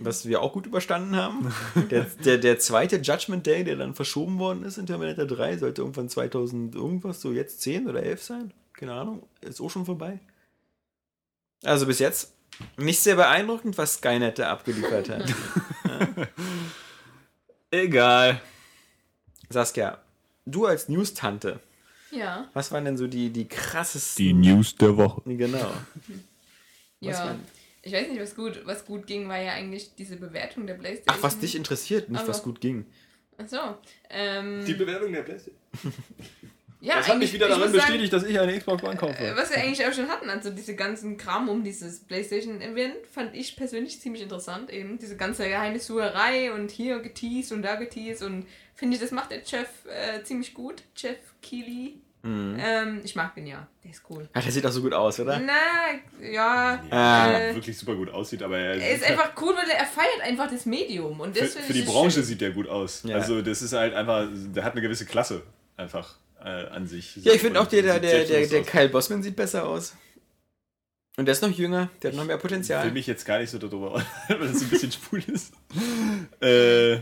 [0.00, 1.52] was wir auch gut überstanden haben.
[1.90, 5.82] Der, der, der zweite Judgment Day, der dann verschoben worden ist in Terminator 3, sollte
[5.82, 8.52] irgendwann 2000 irgendwas, so jetzt 10 oder 11 sein.
[8.72, 10.20] Keine Ahnung, ist auch schon vorbei.
[11.64, 12.32] Also bis jetzt
[12.76, 15.34] nicht sehr beeindruckend, was Skynet da abgeliefert hat.
[17.70, 18.40] Egal.
[19.50, 19.98] Saskia,
[20.46, 21.60] du als News-Tante,
[22.10, 24.24] Ja, was waren denn so die, die krassesten...
[24.24, 25.22] Die News der Woche.
[25.24, 25.58] Genau.
[25.58, 25.72] Was
[27.00, 27.24] ja.
[27.26, 27.44] waren-
[27.88, 31.16] Ich weiß nicht, was gut, was gut ging, war ja eigentlich diese Bewertung der Playstation.
[31.18, 32.84] Ach, was dich interessiert, nicht Aber- was gut ging.
[33.38, 33.58] Ach so.
[34.10, 35.56] Ähm, Die Bewertung der PlayStation.
[36.80, 38.96] ja, Das hat mich wieder daran muss sagen, bestätigt, dass ich eine Xbox One Äh,
[38.96, 39.32] kaufe.
[39.36, 43.56] Was wir eigentlich auch schon hatten, also diese ganzen Kram um dieses PlayStation-Event, fand ich
[43.56, 44.70] persönlich ziemlich interessant.
[44.70, 49.12] Eben diese ganze geheime Sucherei und hier geteased und da geteased und finde ich, das
[49.12, 50.82] macht der Jeff äh, ziemlich gut.
[50.96, 52.00] Jeff Keighley.
[52.22, 52.56] Mhm.
[52.60, 54.28] Ähm, ich mag den ja, der ist cool.
[54.32, 55.38] Ach, der sieht auch so gut aus, oder?
[55.38, 55.52] Na,
[56.26, 56.82] ja.
[56.90, 57.30] Ah.
[57.30, 60.50] äh, wirklich super gut aussieht, aber er, er ist einfach cool, weil er feiert einfach
[60.50, 61.20] das Medium.
[61.20, 62.24] Und für, das finde für die Branche schön.
[62.24, 63.02] sieht der gut aus.
[63.04, 63.16] Ja.
[63.16, 65.42] Also das ist halt einfach, der hat eine gewisse Klasse
[65.76, 67.16] einfach äh, an sich.
[67.16, 68.62] Ja, ich finde auch der, der, der, der, der.
[68.62, 69.94] Kyle Bossman sieht besser aus.
[71.16, 72.90] Und der ist noch jünger, der hat noch mehr Ich will Potenzial.
[72.92, 73.94] mich jetzt gar nicht so darüber,
[74.28, 75.52] weil das ein bisschen schwul ist.
[76.40, 76.98] äh,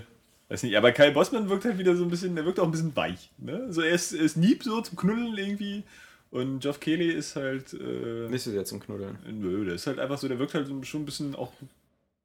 [0.49, 2.71] weiß nicht, aber Kyle Bossman wirkt halt wieder so ein bisschen, der wirkt auch ein
[2.71, 3.31] bisschen weich.
[3.39, 3.73] Ne?
[3.73, 5.83] So, er ist, er ist Nieb so zum Knuddeln irgendwie
[6.31, 9.19] und Geoff Keighley ist halt, äh, Nicht so sehr zum Knuddeln.
[9.31, 11.69] nö, der ist halt einfach so, der wirkt halt so schon ein bisschen auch ein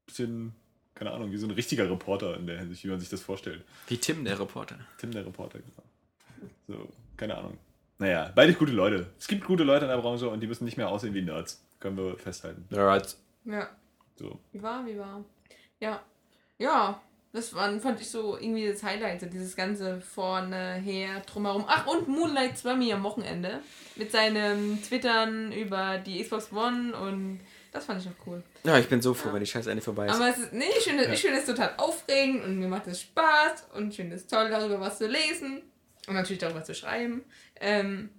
[0.05, 0.53] bisschen,
[0.95, 3.63] keine Ahnung, wie so ein richtiger Reporter in der Hinsicht, wie man sich das vorstellt.
[3.87, 4.77] Wie Tim, der Reporter.
[4.99, 5.83] Tim, der Reporter, genau.
[6.67, 7.57] So, keine Ahnung.
[7.99, 9.07] Naja, beide gute Leute.
[9.19, 11.63] Es gibt gute Leute in der Branche und die müssen nicht mehr aussehen wie Nerds.
[11.79, 12.65] Können wir festhalten.
[12.71, 13.15] Right.
[13.45, 13.69] Ja,
[14.15, 14.39] So.
[14.51, 15.23] wie war, wie war.
[15.79, 16.01] Ja.
[16.57, 17.01] Ja,
[17.33, 21.63] das waren, fand ich so irgendwie das Highlight, so dieses ganze vorne, her, drumherum.
[21.67, 23.59] Ach, und Moonlight Swami am Wochenende.
[23.95, 27.39] Mit seinem Twittern über die Xbox One und
[27.71, 28.43] das fand ich auch cool.
[28.65, 30.15] Ja, ich bin so froh, wenn die Scheiße endlich vorbei ist.
[30.15, 32.99] Aber es ist, nee, ich finde, ich finde es total aufregend und mir macht es
[33.01, 35.61] Spaß und ich finde es toll, darüber was zu lesen.
[36.07, 37.23] Und natürlich darüber zu schreiben.
[37.61, 38.09] Ähm,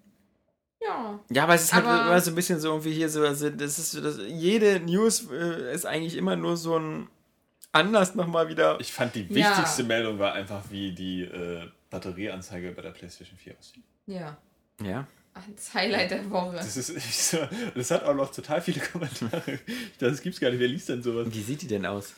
[0.80, 1.20] ja.
[1.30, 3.50] Ja, aber es ist halt Aber- immer so ein bisschen so irgendwie hier so, also
[3.50, 7.08] das ist so, das, jede News äh, ist eigentlich immer nur so ein
[7.72, 8.78] Anlass nochmal wieder.
[8.80, 9.34] Ich fand die Ja.
[9.50, 13.82] wichtigste Meldung war einfach, wie die äh, Batterieanzeige bei der PlayStation 4 aussieht.
[14.06, 14.36] Ja.
[14.82, 15.06] Ja.
[15.56, 16.56] Das Highlight der Woche.
[16.56, 16.90] Das, ist,
[17.34, 17.38] ich
[17.74, 19.42] das hat auch noch total viele Kommentare.
[19.46, 20.60] Ich dachte, Das gibt's gar nicht.
[20.60, 21.26] Wer liest denn sowas?
[21.30, 22.14] Wie sieht die denn aus?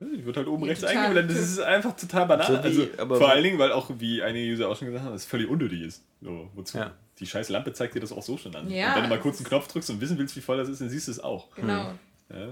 [0.00, 1.36] Die wird halt oben Ja, rechts eingeblendet.
[1.36, 2.56] Das ist einfach total banal.
[2.58, 5.48] Also, vor allen Dingen, weil auch, wie einige User auch schon gesagt haben, das völlig
[5.48, 6.04] unnötig ist.
[6.20, 6.78] So, wozu?
[6.78, 6.92] Ja.
[7.18, 8.70] Die scheiß Lampe zeigt dir das auch so schon an.
[8.70, 10.68] Ja, und wenn du mal kurz einen Knopf drückst und wissen willst, wie voll das
[10.68, 11.52] ist, dann siehst du es auch.
[11.56, 11.92] Genau.
[12.30, 12.48] Ja?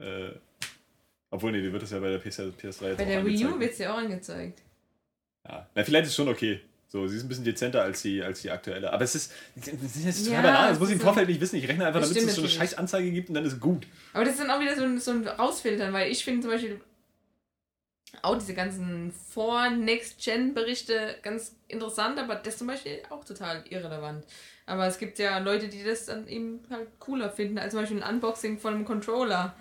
[0.00, 0.30] Äh,
[1.30, 3.44] obwohl, nee, dir wird das ja bei der PS, PS3 jetzt Bei auch der Wii
[3.44, 3.60] U angezeigt.
[3.60, 4.62] wird es ja auch angezeigt.
[5.46, 5.66] Ja.
[5.74, 6.60] Na, vielleicht ist es schon okay.
[6.90, 8.90] So, sie ist ein bisschen dezenter als die, als die aktuelle.
[8.92, 10.62] Aber es ist, das ist total Ja, banal.
[10.68, 11.56] Das es muss ich im Vorfeld nicht wissen.
[11.56, 13.86] Ich rechne einfach damit, dass es so eine scheiß Anzeige gibt und dann ist gut.
[14.14, 16.50] Aber das ist dann auch wieder so ein, so ein Rausfiltern, weil ich finde zum
[16.50, 16.80] Beispiel
[18.22, 24.24] auch diese ganzen Vor-Next-Gen-Berichte ganz interessant, aber das zum Beispiel auch total irrelevant.
[24.64, 28.02] Aber es gibt ja Leute, die das dann eben halt cooler finden, als zum Beispiel
[28.02, 29.54] ein Unboxing von einem Controller.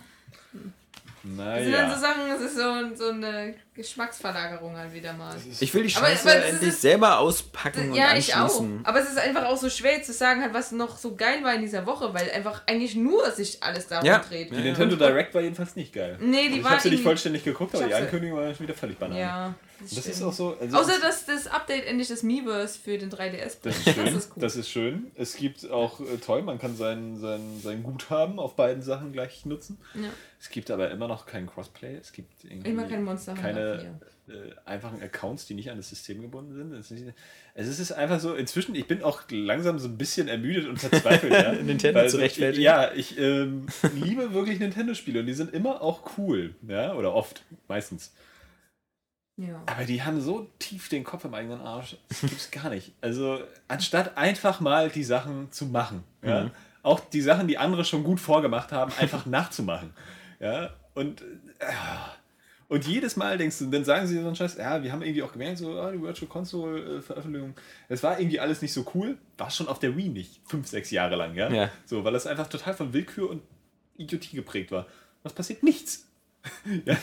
[1.35, 1.97] Das sind dann so Naja.
[1.97, 5.35] Sachen, das ist so, so eine Geschmacksverlagerung halt wieder mal.
[5.59, 8.39] Ich will die Aber- Scheiße aber es endlich ist- selber auspacken Ja, und ich auch.
[8.41, 8.81] anschließen.
[8.83, 11.53] Aber es ist einfach auch so schwer zu sagen, halt, was noch so geil war
[11.53, 14.19] in dieser Woche, weil einfach eigentlich nur sich alles darum Ja.
[14.19, 14.51] dreht.
[14.51, 16.17] Die Ja, Nintendo Und- Direct war jedenfalls nicht geil.
[16.19, 18.37] Nee, die Also ich war habe sie nicht vollständig geguckt, aber Ich die hab Ankündigung
[18.39, 19.17] war schon wieder völlig banal.
[19.19, 20.57] Ja, das, Das ist auch so.
[20.59, 23.95] Also Außer dass das Update endlich das Miiverse für den 3DS Das ist bringt.
[23.95, 24.05] schön.
[24.05, 24.41] Das ist cool.
[24.41, 25.11] Das ist schön.
[25.15, 29.45] Es gibt auch äh, toll, man kann sein, sein, sein Guthaben auf beiden Sachen gleich
[29.45, 29.77] nutzen.
[29.95, 30.09] ja.
[30.39, 31.95] Es gibt aber immer noch kein Crossplay.
[31.95, 34.33] Es gibt irgendwie Immer kein Monster keine äh,
[34.65, 36.73] einfachen Accounts, die nicht an das System gebunden sind.
[36.73, 37.03] Es ist,
[37.55, 40.77] also es ist einfach so, inzwischen, ich bin auch langsam so ein bisschen ermüdet und
[40.79, 41.33] verzweifelt.
[41.33, 42.61] ja, Nintendo Weil zu so, rechtfertigen.
[42.63, 46.53] Ja, ich ähm, liebe wirklich Nintendo-Spiele und die sind immer auch cool.
[46.67, 48.13] Ja, oder oft, meistens.
[49.37, 49.61] Ja.
[49.67, 52.91] Aber die haben so tief den Kopf im eigenen Arsch, das gibt's gar nicht.
[53.01, 56.51] Also, anstatt einfach mal die Sachen zu machen, ja, Mhm.
[56.83, 59.93] auch die Sachen, die andere schon gut vorgemacht haben, einfach nachzumachen.
[60.39, 61.21] Ja, und,
[61.59, 61.65] äh,
[62.67, 65.21] und jedes Mal denkst du, dann sagen sie so einen Scheiß, ja, wir haben irgendwie
[65.23, 67.53] auch gemerkt, so, ah, die Virtual Console äh, Veröffentlichung,
[67.89, 70.89] das war irgendwie alles nicht so cool, war schon auf der Wii nicht, fünf, sechs
[70.91, 71.49] Jahre lang, ja.
[71.51, 71.69] Ja.
[71.85, 73.41] So, weil das einfach total von Willkür und
[73.97, 74.87] Idiotie geprägt war.
[75.23, 75.61] Was passiert?
[75.63, 76.06] Nichts.
[76.85, 76.97] Ja,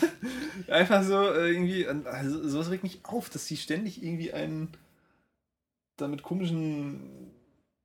[0.69, 4.69] einfach so äh, irgendwie, also sowas regt mich auf, dass die ständig irgendwie einen
[5.97, 7.31] da mit komischen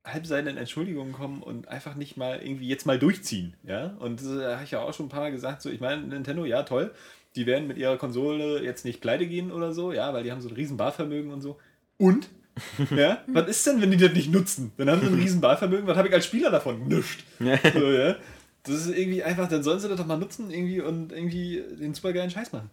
[0.04, 4.54] halbseidenen Entschuldigungen kommen und einfach nicht mal irgendwie jetzt mal durchziehen, ja, und das äh,
[4.54, 6.92] habe ich ja auch schon ein paar Mal gesagt, so, ich meine, Nintendo, ja, toll,
[7.36, 10.40] die werden mit ihrer Konsole jetzt nicht pleite gehen oder so, ja, weil die haben
[10.40, 11.58] so ein riesen Barvermögen und so,
[11.98, 12.28] und?
[12.96, 14.72] Ja, was ist denn, wenn die das nicht nutzen?
[14.76, 16.88] Dann haben sie ein riesen Barvermögen, was habe ich als Spieler davon?
[16.88, 17.24] Nischt.
[17.38, 18.16] So, ja.
[18.64, 21.94] Das ist irgendwie einfach, dann sollen sie das doch mal nutzen irgendwie und irgendwie den
[21.94, 22.70] supergeilen Scheiß machen.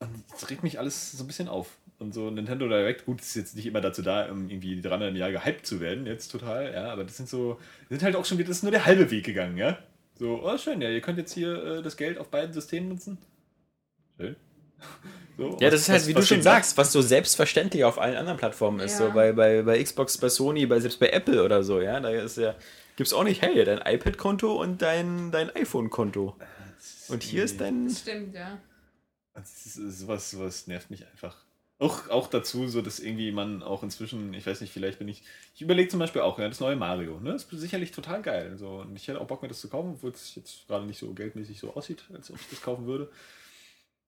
[0.00, 1.68] Und das regt mich alles so ein bisschen auf.
[1.98, 5.16] Und so Nintendo Direct, gut, ist jetzt nicht immer dazu da, um irgendwie dreimal im
[5.16, 8.36] Jahr gehypt zu werden, jetzt total, ja, aber das sind so, sind halt auch schon
[8.36, 9.78] wieder, das ist nur der halbe Weg gegangen, ja.
[10.18, 13.16] So, oh schön, ja, ihr könnt jetzt hier äh, das Geld auf beiden Systemen nutzen.
[14.18, 14.36] Schön.
[15.38, 17.84] So, Ja, was- das ist halt, was- wie was du schon sagst, was so selbstverständlich
[17.84, 18.98] auf allen anderen Plattformen ist.
[18.98, 19.08] Ja.
[19.08, 22.00] So bei, bei, bei Xbox, bei Sony, bei, selbst bei Apple oder so, ja.
[22.00, 22.54] Da ist ja,
[22.96, 26.36] gibt's auch nicht, hey, dein iPad-Konto und dein, dein iPhone-Konto.
[27.08, 27.86] Und hier ist dein.
[27.86, 28.58] Das stimmt, ja.
[29.34, 31.36] Das ist, ist, sowas, sowas nervt mich einfach.
[31.78, 35.22] Auch, auch dazu, so dass irgendwie man auch inzwischen, ich weiß nicht, vielleicht bin ich.
[35.54, 37.32] Ich überlege zum Beispiel auch, ja, das neue Mario, ne?
[37.32, 38.56] Das ist sicherlich total geil.
[38.56, 40.98] So, und ich hätte auch Bock, mir das zu kaufen, obwohl es jetzt gerade nicht
[40.98, 43.10] so geldmäßig so aussieht, als ob ich das kaufen würde.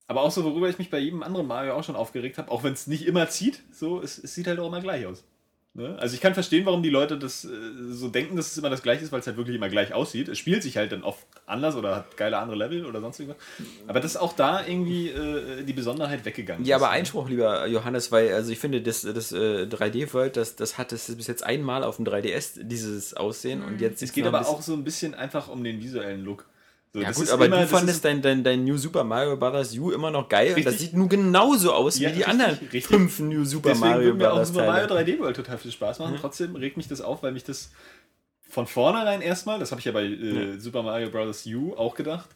[0.07, 2.63] Aber auch so, worüber ich mich bei jedem anderen Mario auch schon aufgeregt habe, auch
[2.63, 5.23] wenn es nicht immer zieht, so, es, es sieht halt auch immer gleich aus.
[5.79, 5.97] Ne?
[6.01, 7.49] Also ich kann verstehen, warum die Leute das äh,
[7.91, 10.27] so denken, dass es immer das gleiche ist, weil es halt wirklich immer gleich aussieht.
[10.27, 13.41] Es spielt sich halt dann oft anders oder hat geile andere Level oder sonst irgendwas.
[13.87, 16.83] Aber dass auch da irgendwie äh, die Besonderheit weggegangen Ja, ist.
[16.83, 20.93] aber Einspruch, lieber Johannes, weil, also ich finde, das, das äh, 3D-World, das, das hat
[20.93, 23.63] es bis jetzt einmal auf dem 3DS, dieses Aussehen.
[23.63, 26.45] Und jetzt Es geht aber auch so ein bisschen einfach um den visuellen Look.
[26.95, 28.77] So, Ja das gut, ist aber immer- du das fandest ist- dein, dein, dein New
[28.79, 29.77] Super Mario Bros.
[29.77, 30.89] U immer noch geil und das Richtig.
[30.91, 32.87] sieht nun genauso aus Ja, wie die richtig, anderen richtig.
[32.87, 34.49] fünf New Super Deswegen Mario würde mir auch Bros.
[34.49, 35.01] Super Mario Teile.
[35.05, 36.17] 3D World total viel Spaß machen.
[36.21, 37.71] Trotzdem regt mich das auf, weil mich das
[38.49, 41.45] von vornherein erstmal, das habe ich ja bei äh, Super Mario Bros.
[41.47, 42.31] U auch gedacht,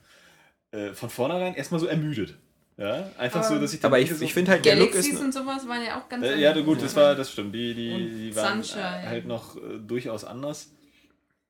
[0.71, 2.35] äh, von vornherein erstmal so ermüdet.
[2.77, 5.15] Ja, einfach so, Aber- dass ich Aber ich, so, ich finde halt, der Look Galaxies
[5.15, 5.21] ist.
[5.21, 7.55] und sowas waren ja auch ganz Äh, ja, gut, das war, das stimmt.
[7.55, 9.03] Die, die, die waren Sunshine.
[9.09, 10.71] halt noch äh, durchaus anders.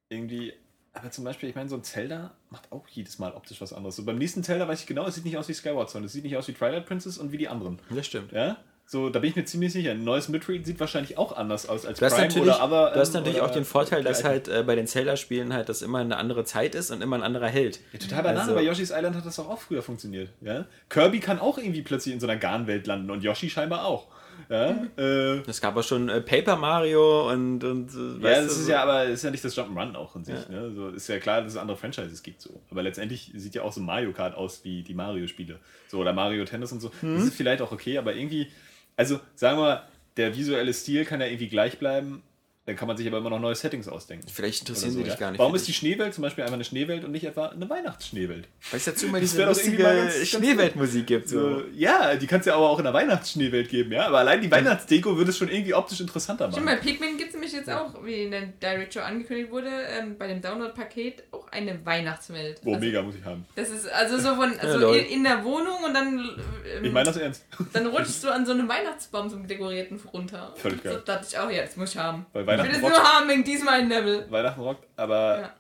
[0.09, 0.53] Irgendwie.
[0.95, 3.97] Aber zum Beispiel, ich meine, so ein Zelda macht auch jedes Mal optisch was anderes.
[3.97, 6.13] So beim nächsten Zelda weiß ich genau, es sieht nicht aus wie Skyward Sword, es
[6.13, 7.79] sieht nicht aus wie Twilight Princess und wie die anderen.
[7.91, 8.33] Das stimmt.
[8.33, 8.59] Ja?
[8.85, 9.93] So, da bin ich mir ziemlich sicher.
[9.93, 12.91] Ein neues Midread sieht wahrscheinlich auch anders aus als Du hast Prime oder Other.
[12.93, 15.81] du hast ähm, natürlich auch den Vorteil, dass halt äh, bei den Zelda-Spielen halt das
[15.81, 17.81] immer eine andere Zeit ist und immer ein anderer Held.
[17.95, 20.29] Ja, total Banane, Also- bei Yoshi's Island hat das doch auch früher funktioniert.
[20.43, 20.67] Ja?
[20.91, 24.09] Kirby kann auch irgendwie plötzlich in so einer Garnwelt landen und Yoshi scheinbar auch.
[24.53, 27.65] Ja, äh, Es gab auch schon äh, Paper Mario und.
[27.65, 30.25] und äh, ja das du, ist ja aber ist ja nicht das Jump'n'Run auch in
[30.25, 30.47] sich.
[30.49, 30.73] Ne?
[30.75, 32.43] So, ist ja klar, dass es andere Franchises gibt.
[32.43, 32.61] So.
[32.71, 35.59] Aber letztendlich sieht ja auch so Mario Kart aus wie die Mario-Spiele.
[35.89, 36.91] So, oder Mario Tennis und so.
[37.01, 37.17] Mhm.
[37.17, 38.49] Das ist vielleicht auch okay, aber irgendwie,
[38.95, 39.89] also sagen wir mal,
[40.19, 42.23] der visuelle Stil kann ja irgendwie gleich bleiben.
[42.65, 44.29] Dann kann man sich aber immer noch neue Settings ausdenken.
[44.33, 45.19] Vielleicht interessieren so, sie dich ja.
[45.19, 45.41] gar nicht.
[45.41, 45.73] Warum ist die.
[45.73, 48.47] Schneewelt zum Beispiel einfach eine Schneewelt und nicht etwa eine Weihnachtsschneewelt?
[48.71, 51.29] Weil es dazu immer Das diese mal lustige ganz- Schneeweltmusik gibt.
[51.29, 51.41] So.
[51.41, 54.07] So, ja, die kannst du ja aber auch in der Weihnachtsschneewelt geben, ja.
[54.07, 56.79] Aber allein die Weihnachtsdeko würde es schon irgendwie optisch interessanter Stimmt, machen.
[56.79, 59.69] bei Pikmin gibt es nämlich jetzt auch, wie in der Direct Show angekündigt wurde,
[59.99, 62.61] ähm, bei dem Download-Paket auch eine Weihnachtswelt.
[62.65, 63.45] Oh, also, mega muss ich haben.
[63.57, 66.31] Das ist also so von also in, in der Wohnung und dann,
[66.77, 67.45] ähm, Ich meine das ernst.
[67.73, 70.53] dann rutschst du an so einem Weihnachtsbaum, so einem dekorierten runter.
[70.57, 71.03] Völlig und so geil.
[71.07, 72.27] dachte ich auch, ja, das muss ich haben.
[72.33, 74.31] Weil Ich will Weihnachten es nur rockt, haben wegen diesem einen Level.
[74.31, 75.57] Weihnachten rockt, aber Ja.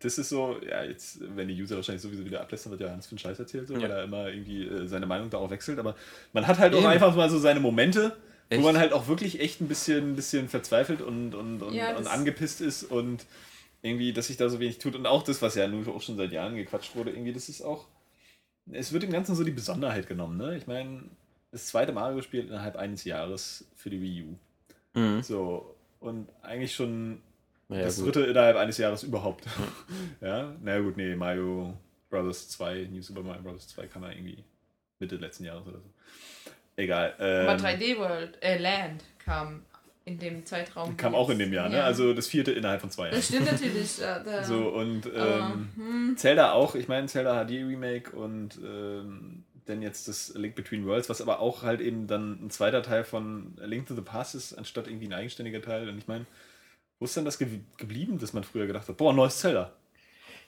[0.00, 2.90] das ist so, ja, jetzt, wenn die User wahrscheinlich sowieso wieder ablässt, dann wird ja
[2.90, 3.82] Hans für einen Scheiß erzählt, so, Ja.
[3.82, 5.78] weil er immer irgendwie äh, seine Meinung darauf wechselt.
[5.78, 5.94] Aber
[6.32, 6.86] man hat halt auch Eben.
[6.88, 8.16] einfach mal so seine Momente,
[8.48, 8.60] Echt?
[8.62, 11.96] wo man halt auch wirklich echt ein bisschen, ein bisschen verzweifelt und, und, und, Ja,
[11.96, 13.24] und angepisst ist und
[13.82, 14.96] irgendwie, dass sich da so wenig tut.
[14.96, 17.62] Und auch das, was ja nun auch schon seit Jahren gequatscht wurde, irgendwie, das ist
[17.62, 17.86] auch.
[18.72, 20.56] Es wird dem Ganzen so die Besonderheit genommen, ne?
[20.56, 21.04] Ich meine,
[21.52, 24.98] das zweite Mario-Spiel innerhalb eines Jahres für die Wii U.
[24.98, 25.22] Mhm.
[25.22, 25.75] So.
[26.06, 27.20] Und eigentlich schon
[27.68, 28.14] Ja, das gut.
[28.14, 29.44] dritte innerhalb eines Jahres überhaupt.
[30.20, 31.74] ja, na gut, nee, Mario
[32.10, 34.44] Brothers 2, New Super Mario Brothers 2 kam ja irgendwie
[34.98, 35.90] Mitte letzten Jahres oder so.
[36.76, 37.14] Egal.
[37.18, 39.62] Ähm, Aber 3D World, äh, Land kam
[40.04, 40.96] in dem Zeitraum.
[40.96, 41.78] kam auch in dem Jahr, ne?
[41.78, 41.84] Ja.
[41.84, 43.16] Also das vierte innerhalb von zwei Jahren.
[43.16, 43.96] Das stimmt natürlich.
[43.98, 49.42] Da, So, und aber, ähm, hm, Zelda auch, ich meine Zelda HD Remake und ähm,
[49.66, 53.04] dann jetzt das Link Between Worlds, was aber auch halt eben dann ein zweiter Teil
[53.04, 55.88] von A Link to the Past ist, anstatt irgendwie ein eigenständiger Teil.
[55.88, 56.26] Und ich meine,
[56.98, 59.72] wo ist denn das ge geblieben, dass man früher gedacht hat, boah, neues Zelda?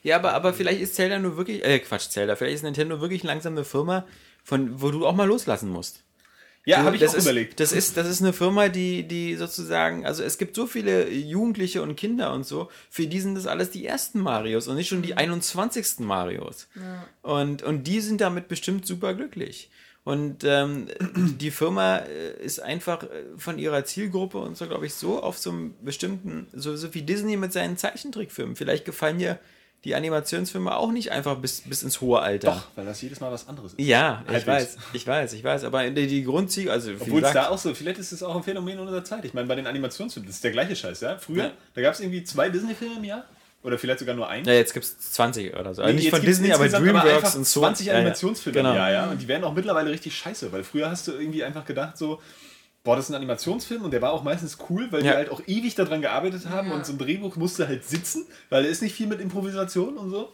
[0.03, 3.25] Ja, aber, aber vielleicht ist Zelda nur wirklich, äh, Quatsch, Zelda, vielleicht ist Nintendo wirklich
[3.25, 4.07] langsam eine Firma,
[4.45, 6.05] von, wo du auch mal loslassen musst.
[6.65, 7.61] Ja, Du, habe ich das auch ist, überlegt.
[7.61, 11.83] Das ist, das ist eine Firma, die, die sozusagen, also es gibt so viele Jugendliche
[11.83, 15.03] und Kinder und so, für die sind das alles die ersten Marios und nicht schon
[15.03, 16.01] die 21.
[16.01, 16.69] Marios.
[17.23, 19.71] Und, und die sind damit bestimmt super glücklich.
[20.05, 20.87] Und ähm,
[21.39, 25.37] die Firma äh, ist einfach äh, von ihrer Zielgruppe und so, glaube ich, so auf
[25.37, 28.57] so einem bestimmten, so, so wie Disney mit seinen Zeichentrickfilmen.
[28.57, 29.39] Vielleicht gefallen mir
[29.85, 32.49] die Animationsfilme auch nicht einfach bis, bis ins hohe Alter.
[32.53, 33.81] Doch, weil das jedes Mal was anderes ist.
[33.81, 34.47] Ja, ich Halbwegs.
[34.47, 37.73] weiß, ich weiß, ich weiß, aber die, die Grundziel, also Obwohl es da auch so,
[37.75, 39.25] vielleicht ist es auch ein Phänomen unserer Zeit.
[39.25, 41.17] Ich meine, bei den Animationsfilmen, das ist der gleiche Scheiß, ja?
[41.19, 41.51] Früher, Ja.
[41.75, 43.25] da gab es irgendwie zwei Disney-Filme im Jahr.
[43.65, 44.47] Oder vielleicht sogar nur einen.
[44.47, 45.83] ja, jetzt gibt es 20 oder so.
[45.83, 47.61] Also Nee, nicht von Disney, aber Dreamworks und so.
[47.61, 47.99] 20 Ja, ja.
[47.99, 48.71] Animationsfilme Genau.
[48.71, 49.11] im Jahr, ja.
[49.11, 52.21] Und die werden auch mittlerweile richtig scheiße, weil früher hast du irgendwie einfach gedacht, so,
[52.89, 55.17] boah, das ist ein Animationsfilm und der war auch meistens cool, weil die Ja.
[55.17, 56.75] halt auch ewig daran gearbeitet haben Ja.
[56.75, 60.09] und so ein Drehbuch musste halt sitzen, weil da ist nicht viel mit Improvisation und
[60.09, 60.33] so.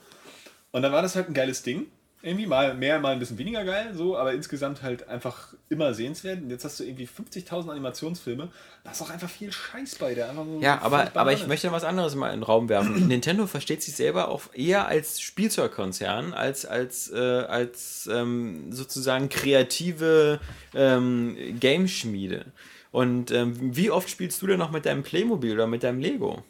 [0.70, 1.86] Und dann war das halt ein geiles Ding.
[2.24, 6.40] Irgendwie mal mehr, mal ein bisschen weniger geil, so, aber insgesamt halt einfach immer sehenswert.
[6.40, 8.48] Und jetzt hast du irgendwie 50.000 Animationsfilme.
[8.82, 10.58] Da ist auch einfach viel Scheiß bei, der so.
[10.60, 13.08] Ja, aber, aber ich möchte was anderes mal in den Raum werfen.
[13.08, 20.40] Nintendo versteht sich selber auch eher als Spielzeugkonzern, als, als, äh, als ähm, sozusagen kreative
[20.74, 22.46] ähm, Gameschmiede.
[22.90, 26.42] Und ähm, wie oft spielst du denn noch mit deinem Playmobil oder mit deinem Lego?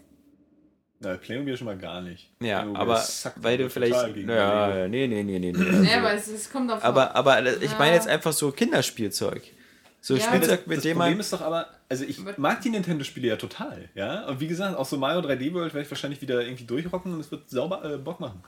[1.05, 2.29] Na, Playmobil schon mal gar nicht.
[2.41, 3.95] Ja, Playmobil aber sackt weil du vielleicht.
[4.17, 5.53] ja, nee, nee, nee, nee.
[5.53, 5.89] nee.
[5.91, 6.83] ja, aber es, es kommt auf.
[6.85, 7.79] Aber, aber ich Ja.
[7.79, 9.43] meine jetzt einfach so Kinderspielzeug.
[10.01, 11.21] So Ja, Spielzeug, das, mit das dem Problem man.
[11.21, 14.27] ist doch aber, also ich mag die Nintendo-Spiele ja total, ja.
[14.27, 17.21] Und wie gesagt, auch so Mario 3D World werde ich wahrscheinlich wieder irgendwie durchrocken und
[17.21, 18.43] es wird sauber äh, Bock machen.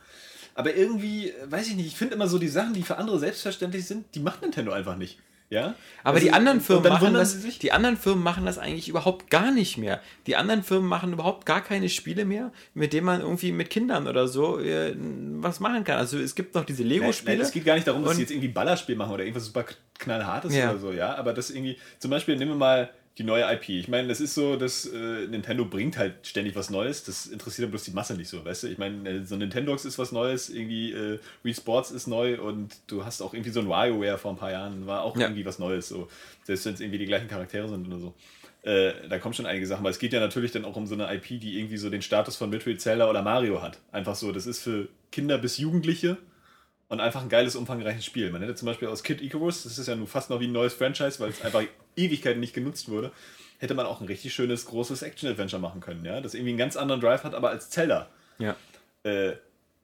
[0.55, 3.19] Aber irgendwie, äh, weiß ich nicht, ich finde immer so die Sachen, die für andere
[3.19, 5.19] selbstverständlich sind, die macht Nintendo einfach nicht.
[5.49, 5.75] Ja?
[6.03, 7.41] Aber Also, die anderen Firmen machen das.
[7.59, 10.01] Die anderen Firmen machen das eigentlich überhaupt gar nicht mehr.
[10.27, 14.09] Die anderen Firmen machen überhaupt gar keine Spiele mehr, mit denen man irgendwie mit Kindern
[14.09, 14.95] oder so äh,
[15.41, 15.99] was machen kann.
[15.99, 17.43] Also es gibt noch diese Lego-Spiele.
[17.43, 19.65] es geht gar nicht darum, dass sie jetzt irgendwie Ballerspiel machen oder irgendwas super
[19.99, 20.71] knallhartes Ja.
[20.71, 21.15] oder so, ja.
[21.15, 23.71] Aber das irgendwie, zum Beispiel nehmen wir mal die neue IP.
[23.71, 27.03] Ich meine, das ist so, dass äh, Nintendo bringt halt ständig was Neues.
[27.05, 28.67] Das interessiert aber bloß die Masse nicht so, weißt du?
[28.69, 32.77] Ich meine, äh, so Nintendox ist was Neues, irgendwie äh, Wii Sports ist neu und
[32.89, 35.23] du hast auch irgendwie so ein WarioWare vor ein paar Jahren, war auch Ja.
[35.29, 36.09] irgendwie was Neues, so.
[36.45, 38.15] Selbst wenn es irgendwie die gleichen Charaktere sind oder so.
[38.63, 40.95] Äh, da kommen schon einige Sachen, weil es geht ja natürlich dann auch um so
[40.95, 43.79] eine IP, die irgendwie so den Status von Metroid Zelda oder Mario hat.
[43.93, 46.19] Einfach so, das ist für Kinder bis Jugendliche
[46.89, 48.31] und einfach ein geiles, umfangreiches Spiel.
[48.31, 50.53] Man hätte zum Beispiel aus Kid Icarus, das ist ja nun fast noch wie ein
[50.53, 51.63] neues Franchise, weil es einfach
[51.97, 53.13] Ewigkeiten nicht genutzt wurde,
[53.59, 56.77] hätte man auch ein richtig schönes, großes Action-Adventure machen können, ja, das irgendwie einen ganz
[56.77, 58.09] anderen Drive hat, aber als Zelda.
[58.39, 58.57] ja.
[59.03, 59.37] Äh,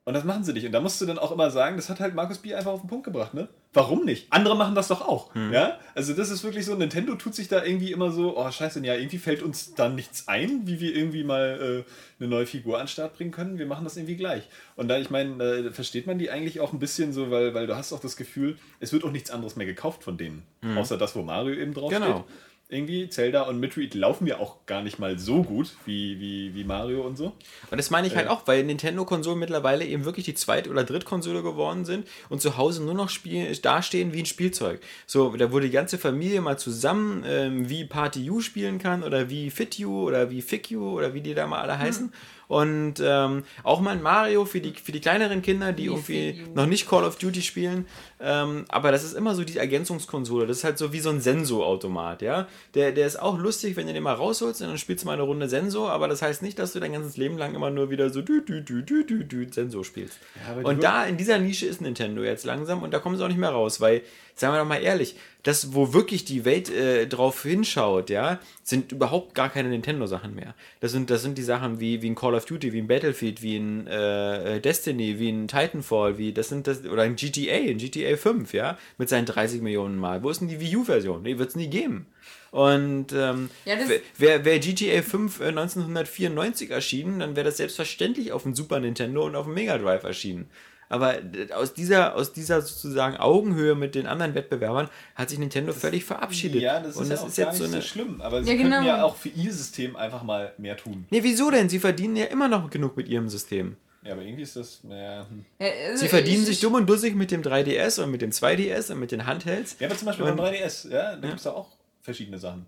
[0.04, 0.66] und das machen sie nicht.
[0.66, 2.54] Und da musst du dann auch immer sagen, das hat halt Markus B.
[2.54, 3.48] einfach auf den Punkt gebracht, ne?
[3.74, 4.26] Warum nicht?
[4.30, 5.78] Andere machen das doch auch, ja?
[5.94, 8.94] Also das ist wirklich so, Nintendo tut sich da irgendwie immer so, oh scheiße, ja,
[8.94, 12.82] irgendwie fällt uns da nichts ein, wie wir irgendwie mal äh, eine neue Figur an
[12.84, 13.58] den Start bringen können.
[13.58, 14.42] Wir machen das irgendwie gleich.
[14.76, 17.66] Und da, ich meine, äh, versteht man die eigentlich auch ein bisschen so, weil, weil
[17.66, 20.42] du hast auch das Gefühl, es wird auch nichts anderes mehr gekauft von denen.
[20.76, 22.24] Außer das, wo Mario eben drauf Genau.
[22.72, 23.08] Irgendwie.
[23.08, 27.02] Zelda und Metroid laufen ja auch gar nicht mal so gut wie, wie, wie Mario
[27.02, 27.32] und so.
[27.70, 28.32] Und das meine ich halt Ja.
[28.32, 32.82] auch, weil Nintendo-Konsolen mittlerweile eben wirklich die Zweit- oder Drittkonsole geworden sind und zu Hause
[32.82, 34.80] nur noch spielen, dastehen wie ein Spielzeug.
[35.06, 39.28] So, da wo die ganze Familie mal zusammen ähm, wie Party U spielen kann oder
[39.28, 42.12] wie Fit U oder wie Fick U oder wie die da mal alle heißen.
[42.52, 46.42] Und ähm, auch mal ein Mario für die, für die kleineren Kinder, die Wie irgendwie
[46.54, 47.86] noch nicht Call of Duty spielen.
[48.20, 50.46] Ähm, aber das ist immer so die Ergänzungskonsole.
[50.46, 52.46] Das ist halt so wie so ein Senso-Automat, ja.
[52.74, 55.14] Der, der ist auch lustig, wenn du den mal rausholst und dann spielst du mal
[55.14, 57.88] eine Runde Senso, aber das heißt nicht, dass du dein ganzes Leben lang immer nur
[57.88, 60.18] wieder so dü, dü, dü, dü, dü, dü, Senso spielst.
[60.46, 63.28] die und da in dieser Nische ist Nintendo jetzt langsam und da kommen sie auch
[63.28, 64.02] nicht mehr raus, weil,
[64.34, 68.92] sagen wir doch mal ehrlich, das, wo wirklich die Welt äh, drauf hinschaut, ja, sind
[68.92, 70.54] überhaupt gar keine Nintendo-Sachen mehr.
[70.80, 73.42] Das sind, das sind die Sachen wie, wie ein Call of Duty, wie ein Battlefield,
[73.42, 77.78] wie ein äh, Destiny, wie ein Titanfall, wie das sind das, oder ein GTA, ein
[77.78, 80.22] GTA 5, ja, mit seinen 30 Millionen Mal.
[80.22, 81.24] Wo ist denn die Wii U-Version?
[81.24, 82.06] Die wird es nie geben.
[82.52, 83.76] Und ähm, Ja,
[84.18, 89.24] wäre wär GTA 5 äh, 1994 erschienen, dann wäre das selbstverständlich auf dem Super Nintendo
[89.24, 90.48] und auf dem Mega Drive erschienen.
[90.92, 91.16] Aber
[91.56, 96.60] aus dieser, aus dieser sozusagen Augenhöhe mit den anderen Wettbewerbern hat sich Nintendo völlig verabschiedet.
[96.60, 97.82] Ja, das ist, und ja das auch ist gar jetzt so nicht eine.
[97.82, 98.20] so schlimm.
[98.20, 98.82] Aber sie Ja, genau.
[98.82, 101.06] ja auch für ihr System einfach mal mehr tun.
[101.10, 101.70] Nee, wieso denn?
[101.70, 103.76] Sie verdienen ja immer noch genug mit ihrem System.
[104.04, 105.44] Ja, aber irgendwie ist das, naja, hm.
[105.60, 108.30] Ja, also Sie verdienen ich- sich dumm und dussig mit dem 3DS und mit dem
[108.32, 109.76] 2DS und mit den Handhelds.
[109.78, 111.68] Ja, aber zum Beispiel Und- beim 3DS, ja, da gibt es da auch
[112.02, 112.66] verschiedene Sachen.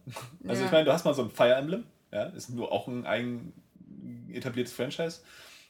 [0.48, 0.66] Also Ja.
[0.66, 3.52] ich meine, du hast mal so ein Fire Emblem, ja, ist nur auch ein eigen
[4.32, 5.20] etabliertes Franchise.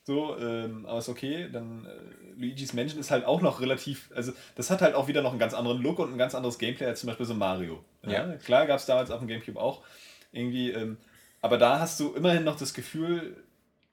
[0.07, 1.49] So, ähm, aber ist okay.
[1.51, 1.89] Dann äh,
[2.37, 5.39] Luigi's Mansion ist halt auch noch relativ, also das hat halt auch wieder noch einen
[5.39, 7.85] ganz anderen Look und ein ganz anderes Gameplay als zum Beispiel so Mario.
[8.03, 8.37] Ja, Ja.
[8.37, 9.83] Klar gab es damals auf dem Gamecube auch
[10.33, 10.97] irgendwie, ähm,
[11.41, 13.37] aber da hast du immerhin noch das Gefühl,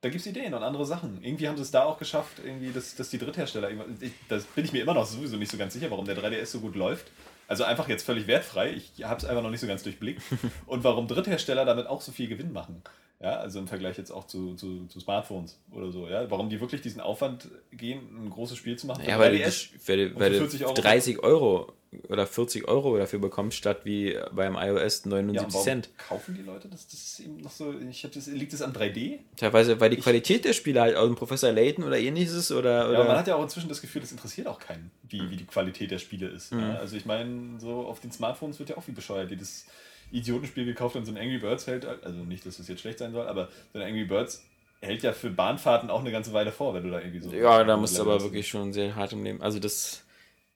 [0.02, 1.24] da gibt es Ideen und andere Sachen.
[1.24, 3.70] Irgendwie haben sie es da auch geschafft, irgendwie, dass, dass die Dritthersteller,
[4.00, 6.48] ich, das bin ich mir immer noch sowieso nicht so ganz sicher, warum der 3DS
[6.48, 7.12] so gut läuft.
[7.48, 8.72] Also einfach jetzt völlig wertfrei.
[8.72, 10.22] Ich habe es einfach noch nicht so ganz durchblickt.
[10.66, 12.82] Und warum Dritthersteller damit auch so viel Gewinn machen.
[13.22, 16.08] Ja, also im Vergleich jetzt auch zu, zu, zu Smartphones oder so.
[16.08, 19.04] Ja, warum die wirklich diesen Aufwand gehen, ein großes Spiel zu machen.
[19.08, 19.70] Ja, weil 3DS.
[19.74, 21.74] du, weil, weil du 40 Euro 30 Euro
[22.10, 25.90] oder 40 Euro dafür bekommst, statt wie beim iOS ja, 79 und warum Cent.
[25.98, 26.88] kaufen die Leute das?
[26.88, 27.76] Das ist eben noch so.
[27.92, 29.20] Ich hab das, liegt das an 3D?
[29.36, 32.72] Teilweise, weil die Qualität der Spiele halt aus dem Professor Layton oder ähnliches oder.
[32.72, 35.30] Ja, oder aber man hat ja auch inzwischen das Gefühl, das interessiert auch keinen, wie,
[35.30, 36.54] wie die Qualität der Spiele ist.
[36.54, 36.62] Mhm.
[36.62, 39.68] Ja, also ich meine, so auf den Smartphones wird ja auch wie bescheuert jedes
[40.12, 43.12] Idiotenspiel gekauft und so ein Angry Birds hält, also nicht, dass das jetzt schlecht sein
[43.12, 44.46] soll, aber so ein Angry Birds
[44.82, 47.32] hält ja für Bahnfahrten auch eine ganze Weile vor, wenn du da irgendwie so...
[47.32, 49.42] ja, da musst du aber wirklich schon sehr hart im Leben.
[49.42, 50.04] Also das.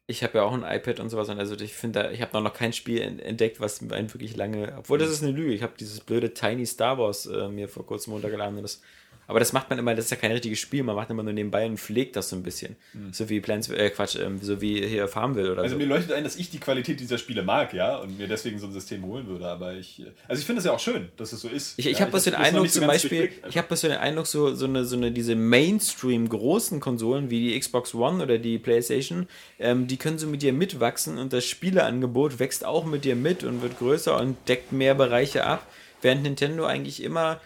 [0.07, 2.53] Ich habe ja auch ein iPad und sowas und also ich finde, ich habe noch,
[2.53, 4.75] kein Spiel en- entdeckt, was einen wirklich lange.
[4.77, 5.51] Obwohl das ist eine Lüge.
[5.51, 8.55] Ich habe dieses blöde Tiny Star Wars äh, mir vor kurzem runtergeladen.
[8.57, 8.83] Und das,
[9.27, 11.33] aber das macht man immer, das ist ja kein richtiges Spiel, man macht immer nur
[11.33, 12.75] nebenbei und pflegt das so ein bisschen.
[13.11, 15.79] So wie Plants, äh, Quatsch, ähm, so wie hier Farmville oder Also so.
[15.79, 18.67] mir leuchtet ein, dass ich die Qualität dieser Spiele mag, ja, und mir deswegen so
[18.67, 20.03] ein System holen würde, aber ich...
[20.27, 21.77] Also ich finde es ja auch schön, dass es so ist.
[21.77, 24.27] Ich, ich ja, habe bloß den Eindruck so zum Beispiel, ich habe bloß den Eindruck,
[24.27, 28.59] so, so eine, so eine, diese Mainstream großen Konsolen wie die Xbox One oder die
[28.59, 29.27] Playstation,
[29.59, 33.43] ähm, die können so mit dir mitwachsen und das Spieleangebot wächst auch mit dir mit
[33.43, 35.65] und wird größer und deckt mehr Bereiche ab,
[36.01, 37.39] während Nintendo eigentlich immer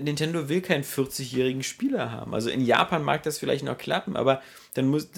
[0.00, 2.34] Nintendo will keinen 40-jährigen Spieler haben.
[2.34, 4.42] Also in Japan mag das vielleicht noch klappen, aber
[4.74, 5.08] dann muss,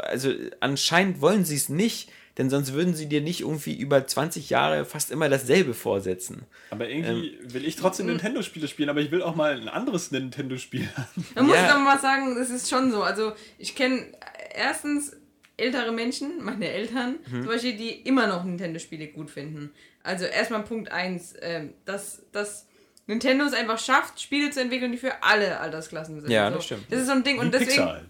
[0.00, 4.48] also anscheinend wollen sie es nicht, denn sonst würden sie dir nicht irgendwie über 20
[4.48, 6.44] Jahre fast immer dasselbe vorsetzen.
[6.70, 10.10] Aber irgendwie Ähm, will ich trotzdem Nintendo-Spiele spielen, aber ich will auch mal ein anderes
[10.10, 11.26] Nintendo-Spiel haben.
[11.34, 11.74] Man muss Ja.
[11.74, 13.02] doch mal sagen, das ist schon so.
[13.02, 14.06] Also ich kenne
[14.54, 15.14] erstens
[15.58, 17.42] ältere Menschen, meine Eltern, Mhm.
[17.42, 19.70] zum Beispiel, die immer noch Nintendo-Spiele gut finden.
[20.02, 22.66] Also erstmal Punkt 1, ähm, dass, dass
[23.06, 26.30] Nintendo es einfach schafft, Spiele zu entwickeln, die für alle Altersklassen sind.
[26.30, 26.56] Ja, so.
[26.56, 26.86] das stimmt.
[26.90, 27.36] Das ist so ein Ding.
[27.36, 28.06] Wie Und deswegen, Pixar halt.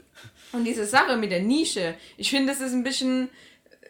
[0.53, 3.29] und diese Sache mit der Nische, ich finde, das ist ein bisschen
[3.71, 3.87] äh,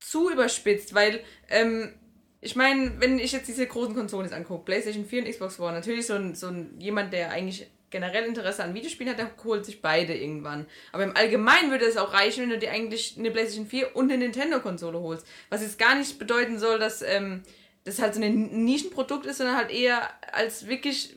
[0.00, 1.94] zu überspitzt, weil, ähm,
[2.40, 6.06] ich meine, wenn ich jetzt diese großen Konsolen angucke, PlayStation 4 und Xbox One, natürlich
[6.06, 9.80] so ein, so ein jemand, der eigentlich generell Interesse an Videospielen hat, der holt sich
[9.80, 10.66] beide irgendwann.
[10.92, 14.10] Aber im Allgemeinen würde es auch reichen, wenn du dir eigentlich eine PlayStation 4 und
[14.10, 15.26] eine Nintendo-Konsole holst.
[15.48, 17.42] Was jetzt gar nicht bedeuten soll, dass ähm,
[17.88, 21.16] das halt so ein Nischenprodukt ist, sondern halt eher als wirklich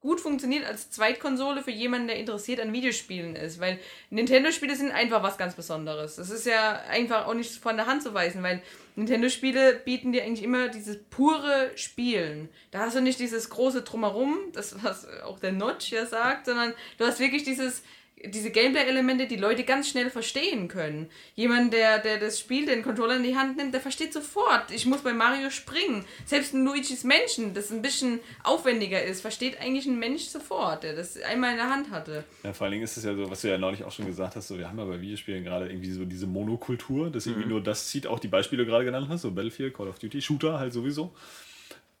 [0.00, 3.60] gut funktioniert als Zweitkonsole für jemanden, der interessiert an Videospielen ist.
[3.60, 3.80] Weil
[4.10, 6.16] Nintendo-Spiele sind einfach was ganz Besonderes.
[6.16, 8.62] Das ist ja einfach auch nicht von der Hand zu weisen, weil
[8.94, 12.48] Nintendo-Spiele bieten dir eigentlich immer dieses pure Spielen.
[12.70, 16.72] Da hast du nicht dieses große Drumherum, das was auch der Notch ja sagt, sondern
[16.98, 17.82] du hast wirklich dieses
[18.24, 21.08] diese Gameplay-Elemente die Leute ganz schnell verstehen können.
[21.34, 24.70] Jemand, der, der das Spiel, den Controller in die Hand nimmt, der versteht sofort.
[24.70, 26.04] Ich muss bei Mario springen.
[26.24, 30.96] Selbst ein Luigi's Menschen, das ein bisschen aufwendiger ist, versteht eigentlich ein Mensch sofort, der
[30.96, 32.24] das einmal in der Hand hatte.
[32.42, 34.34] Ja, vor allen Dingen ist es ja so, was du ja neulich auch schon gesagt
[34.34, 37.62] hast, so, wir haben ja bei Videospielen gerade irgendwie so diese Monokultur, dass irgendwie nur
[37.62, 40.20] das zieht, auch die Beispiele die du gerade genannt hast, so Battlefield, Call of Duty,
[40.22, 41.12] Shooter halt sowieso.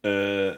[0.02, 0.56] Äh,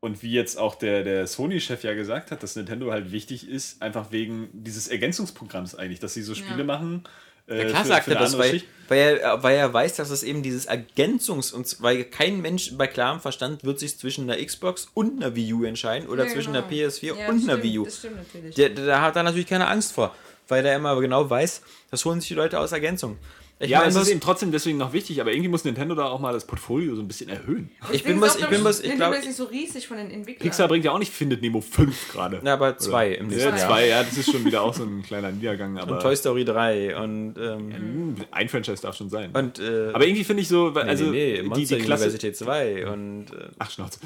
[0.00, 3.82] und wie jetzt auch der, der Sony-Chef ja gesagt hat, dass Nintendo halt wichtig ist,
[3.82, 6.64] einfach wegen dieses Ergänzungsprogramms eigentlich, dass sie so Spiele Ja.
[6.64, 7.04] machen.
[7.46, 10.10] Äh, Ja, klar für- sagt für er das, weil, weil, er, weil er weiß, dass
[10.10, 14.42] es eben dieses Ergänzungs- und weil kein Mensch bei klarem Verstand wird sich zwischen einer
[14.44, 16.64] Xbox und einer Wii U entscheiden oder Ja, zwischen genau.
[16.66, 17.84] einer PS4 Ja, und einer stimmt, Wii U.
[17.84, 18.54] Das stimmt natürlich.
[18.54, 20.14] Der, da hat er natürlich keine Angst vor,
[20.48, 23.18] weil er immer genau weiß, das holen sich die Leute aus Ergänzung.
[23.62, 26.06] Ich Ja, meine, es ist eben trotzdem deswegen noch wichtig, aber irgendwie muss Nintendo da
[26.06, 27.70] auch mal das Portfolio so ein bisschen erhöhen.
[27.92, 30.10] ich bin was, ich bin was, ich Nintendo glaube, ist nicht so riesig von den
[30.10, 30.42] Entwicklern.
[30.42, 32.40] Pixar bringt ja auch nicht Findet Nemo 5 gerade.
[32.42, 33.68] na, aber zwei im nächsten Ja, Jahr.
[33.68, 36.46] zwei, ja, das ist schon wieder auch so ein kleiner Niedergang, aber Und Toy Story
[36.46, 39.30] 3 und, ähm, Hm, ein Franchise darf schon sein.
[39.34, 42.04] und äh, aber irgendwie finde ich so, also nee, nee, nee, die, Monster die Klasse,
[42.04, 44.00] Universität 2 und äh, Ach, Schnauze.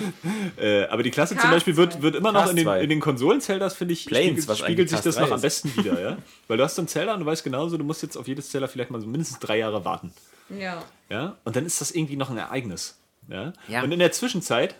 [0.56, 3.74] äh, aber die Klasse zum Beispiel wird, wird immer noch in den, in den Konsolen-Zeldas,
[3.74, 6.16] finde ich, Planes, spiegelt, was spiegelt sich das 3 noch am besten wieder, ja?
[6.48, 8.48] Weil du hast so einen Zelda und du weißt genauso, du musst jetzt auf jedes
[8.50, 10.12] Zelda vielleicht mal so mindestens drei Jahre warten.
[10.48, 10.82] Ja.
[11.10, 11.36] Ja?
[11.44, 12.98] Und dann ist das irgendwie noch ein Ereignis.
[13.28, 13.52] Ja?
[13.68, 13.82] Ja.
[13.82, 14.74] Und in der Zwischenzeit,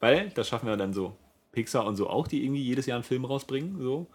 [0.00, 1.16] weil das schaffen wir dann so
[1.52, 4.06] Pixar und so auch, die irgendwie jedes Jahr einen Film rausbringen, so,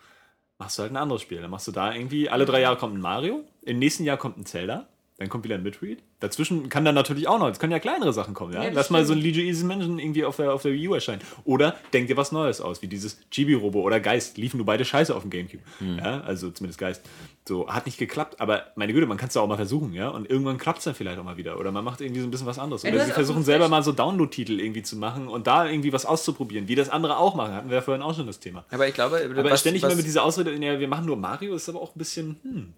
[0.57, 1.41] machst du halt ein anderes Spiel.
[1.41, 4.37] Dann machst du da irgendwie, alle drei Jahre kommt ein Mario, im nächsten Jahr kommt
[4.37, 4.87] ein Zelda,
[5.21, 5.99] dann kommt wieder ein Midread.
[6.19, 8.63] Dazwischen kann dann natürlich auch noch, es können ja kleinere Sachen kommen, ja.
[8.63, 9.35] Ja, Lass mal so ein stimmt.
[9.35, 11.21] Luigi's Mansion irgendwie auf der, auf der Wii U erscheinen.
[11.45, 14.37] Oder denk dir was Neues aus, wie dieses Chibi-Robo oder Geist.
[14.37, 15.63] Liefen nur beide scheiße auf dem Gamecube.
[15.77, 15.99] Hm.
[15.99, 17.03] Ja, also zumindest Geist.
[17.47, 20.09] So, hat nicht geklappt, aber meine Güte, man kann es ja auch mal versuchen, ja.
[20.09, 21.59] Und irgendwann klappt es dann vielleicht auch mal wieder.
[21.59, 22.83] Oder man macht irgendwie so ein bisschen was anderes.
[22.83, 25.93] Ja, Oder du sie versuchen selber mal so Download-Titel irgendwie zu machen und da irgendwie
[25.93, 27.53] was auszuprobieren, wie das andere auch machen.
[27.53, 28.65] Hatten wir ja vorhin auch schon das Thema.
[28.71, 31.69] aber ich glaube, Aber ständig immer mit dieser Ausrede, ja, wir machen nur Mario, ist
[31.69, 32.73] aber auch ein bisschen, hm.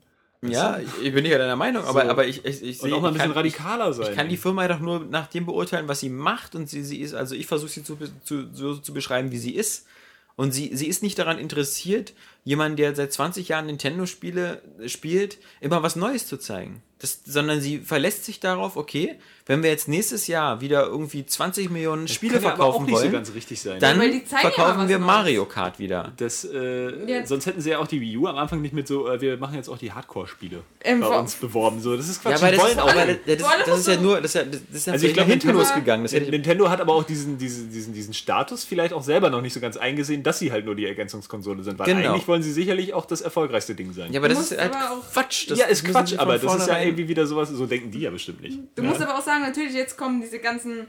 [0.52, 2.10] Ja, ich- ich bin nicht deiner Meinung, aber, So.
[2.10, 4.08] aber ich, ich, ich Und sehe auch mal ein ich bisschen kann- radikaler sein.
[4.12, 6.98] Ich kann die Firma doch nur nach dem beurteilen, was sie macht und sie, sie
[7.02, 9.86] ist, also ich versuche sie zu, zu, so zu beschreiben, wie sie ist.
[10.36, 12.14] Und sie, sie ist nicht daran interessiert,
[12.44, 16.82] jemanden, der seit 20 Jahren Nintendo-Spiele spielt, immer was Neues zu zeigen.
[17.00, 19.16] Das, sondern sie verlässt sich darauf, okay,
[19.46, 23.12] wenn wir jetzt nächstes Jahr wieder irgendwie 20 Millionen Spiele ja aber verkaufen wollen, so
[23.12, 23.78] ganz richtig sein.
[23.82, 25.00] dann ja verkaufen was wir.
[25.00, 26.14] Mario Kart wieder.
[26.16, 27.26] Das, äh, Ja.
[27.26, 29.36] Sonst hätten sie ja auch die Wii U am Anfang nicht mit so, äh, wir
[29.36, 31.82] machen jetzt auch die Hardcore-Spiele Ähm, bei uns beworben.
[31.82, 32.40] So, das ist Quatsch.
[32.42, 32.90] Ja, aber das wollen ist, auch.
[32.90, 35.12] aber das, das, das ist ja nur, das ist ja, das ist ja Also ich
[35.12, 36.04] nach glaub, hinten Nintendo- losgegangen.
[36.06, 39.30] Das hätte ich, Nintendo hat aber auch diesen, diesen, diesen, diesen Status vielleicht auch selber
[39.30, 41.78] noch nicht so ganz eingesehen, dass sie halt nur die Ergänzungskonsole sind.
[41.80, 42.12] Weil Genau.
[42.14, 44.12] eigentlich wollen sie sicherlich auch das erfolgreichste Ding sein.
[44.12, 44.74] ja, aber das musst ist halt
[45.12, 45.52] Quatsch.
[45.52, 48.10] Das ja, ist Quatsch, aber das ist ja irgendwie wieder sowas, so denken die ja
[48.10, 48.58] bestimmt nicht.
[48.74, 48.90] Du ja?
[48.90, 50.88] musst aber auch sagen, natürlich, jetzt kommen diese ganzen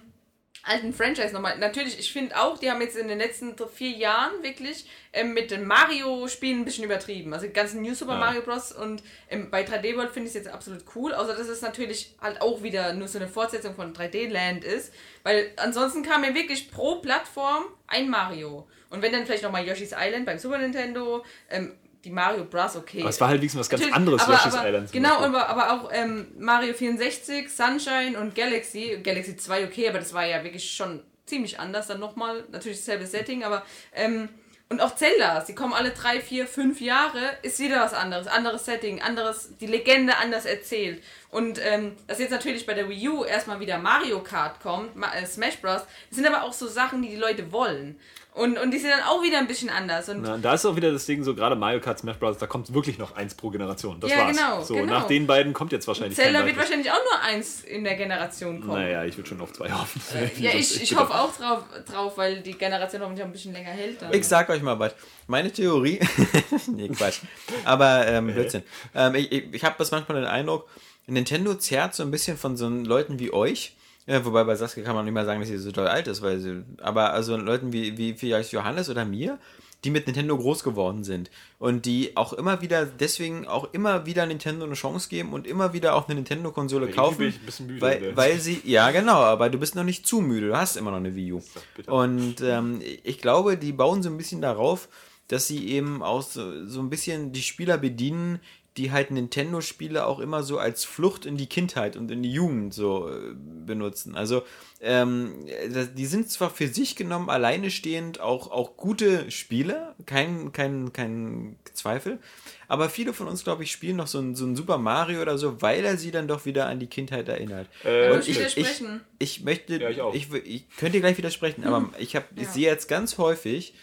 [0.62, 1.58] alten Franchise nochmal.
[1.58, 5.50] Natürlich, ich finde auch, die haben jetzt in den letzten vier Jahren wirklich ähm, mit
[5.50, 7.34] den Mario-Spielen ein bisschen übertrieben.
[7.34, 8.20] Also die ganzen New Super Ja.
[8.20, 8.72] Mario Bros.
[8.72, 11.12] und ähm, bei 3D World finde ich es jetzt absolut cool.
[11.12, 14.94] Außer dass es natürlich halt auch wieder nur so eine Fortsetzung von 3D Land ist.
[15.22, 18.66] Weil ansonsten kam ja wirklich pro Plattform ein Mario.
[18.90, 21.72] Und wenn dann vielleicht nochmal Yoshi's Island beim Super Nintendo, ähm,
[22.04, 22.76] die Mario Bros.
[22.76, 23.00] okay.
[23.00, 24.92] Aber es war halt wenigstens was ganz Natürlich, anderes, aber, Yoshi's aber, Island.
[24.92, 29.00] Genau, aber, aber auch ähm, Mario 64, Sunshine und Galaxy.
[29.02, 31.86] Galaxy 2 okay, aber das war ja wirklich schon ziemlich anders.
[31.86, 34.28] Dann nochmal, natürlich dasselbe Setting, aber ähm,
[34.70, 38.64] und auch Zelda, sie kommen alle drei, vier, fünf Jahre, ist wieder was anderes, anderes
[38.64, 41.02] Setting, anderes, die Legende anders erzählt.
[41.30, 45.26] Und ähm, dass jetzt natürlich bei der Wii U erstmal wieder Mario Kart kommt, äh,
[45.26, 48.00] Smash Bros., das sind aber auch so Sachen, die die Leute wollen.
[48.34, 50.08] Und, und die sind dann auch wieder ein bisschen anders.
[50.08, 52.36] Und Na, und da ist auch wieder das Ding, so gerade Mario Kart Smash Bros.,
[52.36, 54.00] da kommt wirklich noch eins pro Generation.
[54.00, 54.36] Das Ja, war's.
[54.36, 54.92] genau, so, genau.
[54.92, 58.60] nach den beiden kommt jetzt wahrscheinlich Zelda wird wahrscheinlich auch nur eins in der Generation
[58.60, 58.72] kommen.
[58.72, 60.02] Naja, ich würde schon auf zwei hoffen.
[60.38, 63.52] Ja, Das ich, ich hoffe auch drauf, drauf, weil die Generation hoffentlich auch ein bisschen
[63.52, 64.02] länger hält.
[64.02, 64.12] Dann.
[64.12, 64.96] Ich sag euch mal was.
[65.28, 66.00] Meine Theorie.
[66.66, 67.20] nee, Quatsch.
[67.64, 68.64] Aber ähm, Blödsinn.
[68.96, 70.68] Ähm, ich ich, ich habe das manchmal den Eindruck,
[71.06, 73.76] Nintendo zerrt so ein bisschen von so Leuten wie euch.
[74.06, 76.20] Ja, wobei bei Saskia kann man nicht mal sagen, dass sie so doll alt ist,
[76.20, 76.62] weil sie.
[76.82, 79.38] Aber also Leuten wie, wie vielleicht Johannes oder mir,
[79.84, 84.26] die mit Nintendo groß geworden sind und die auch immer wieder, deswegen auch immer wieder
[84.26, 87.18] Nintendo eine Chance geben und immer wieder auch eine Nintendo-Konsole kaufen.
[87.18, 88.16] bin ich ein bisschen müde, weil, ne?
[88.16, 90.98] weil sie, ja genau, aber du bist noch nicht zu müde, du hast immer noch
[90.98, 91.42] eine Wii U.
[91.86, 94.88] Und ähm, ich glaube, die bauen so ein bisschen darauf,
[95.28, 98.40] dass sie eben auch so, so ein bisschen die Spieler bedienen,
[98.76, 102.74] die halt Nintendo-Spiele auch immer so als Flucht in die Kindheit und in die Jugend
[102.74, 103.32] so äh,
[103.64, 104.16] benutzen.
[104.16, 104.42] Also
[104.80, 110.50] ähm, das- die sind zwar für sich genommen alleine stehend auch, auch gute Spiele, kein,
[110.52, 112.18] kein, kein Zweifel,
[112.66, 115.38] aber viele von uns, glaube ich, spielen noch so ein, so ein Super Mario oder
[115.38, 117.68] so, weil er sie dann doch wieder an die Kindheit erinnert.
[117.84, 119.00] Äh, Und ich ich, ich, widersprechen.
[119.20, 122.50] ich möchte, Ja, ich ich, ich könnte dir gleich widersprechen, aber ich, hab, ich Ja.
[122.52, 123.74] sehe jetzt ganz häufig,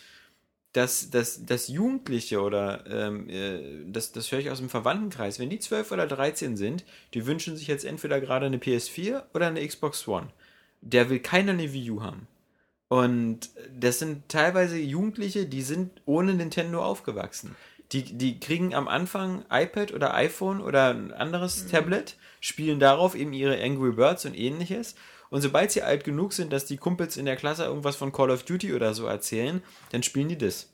[0.73, 5.49] dass, dass, dass Jugendliche oder ähm, äh, das, das höre ich aus dem Verwandtenkreis, wenn
[5.49, 9.65] die 12 oder 13 sind, die wünschen sich jetzt entweder gerade eine PS4 oder eine
[9.65, 10.27] Xbox One.
[10.81, 12.27] Der will keiner eine Wii U haben.
[12.87, 17.55] Und das sind teilweise Jugendliche, die sind ohne Nintendo aufgewachsen.
[17.91, 23.33] Die, die kriegen am Anfang iPad oder iPhone oder ein anderes Tablet, spielen darauf eben
[23.33, 24.95] ihre Angry Birds und ähnliches.
[25.31, 28.29] Und sobald sie alt genug sind, dass die Kumpels in der Klasse irgendwas von Call
[28.29, 30.67] of Duty oder so erzählen, dann spielen die das.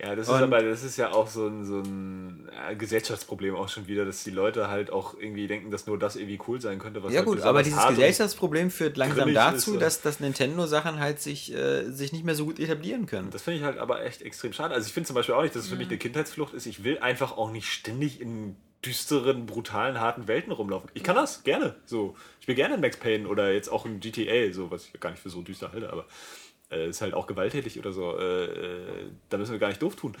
[0.00, 3.68] Ja, das ist Und- aber, das ist ja auch so ein, so ein Gesellschaftsproblem auch
[3.68, 6.78] schon wieder, dass die Leute halt auch irgendwie denken, dass nur das irgendwie cool sein
[6.80, 7.02] könnte.
[7.02, 11.20] Was Ja halt gut, aber dieses Gesellschaftsproblem führt langsam dazu, ist, dass, dass Nintendo-Sachen halt
[11.20, 13.30] sich, äh, sich nicht mehr so gut etablieren können.
[13.30, 14.74] Das finde ich halt aber echt extrem schade.
[14.74, 16.66] Also ich finde zum Beispiel auch nicht, dass es für mich eine Kindheitsflucht ist.
[16.66, 20.90] Ich will einfach auch nicht ständig in düsteren, brutalen, harten Welten rumlaufen.
[20.92, 21.74] Ich kann das, gerne.
[21.86, 22.16] So.
[22.44, 25.08] Ich will gerne in Max Payne oder jetzt auch in GTA, so, was ich gar
[25.08, 26.04] nicht für so düster halte, aber
[26.70, 28.18] äh, ist halt auch gewalttätig oder so.
[28.18, 30.14] Äh, äh, da müssen wir gar nicht doof tun.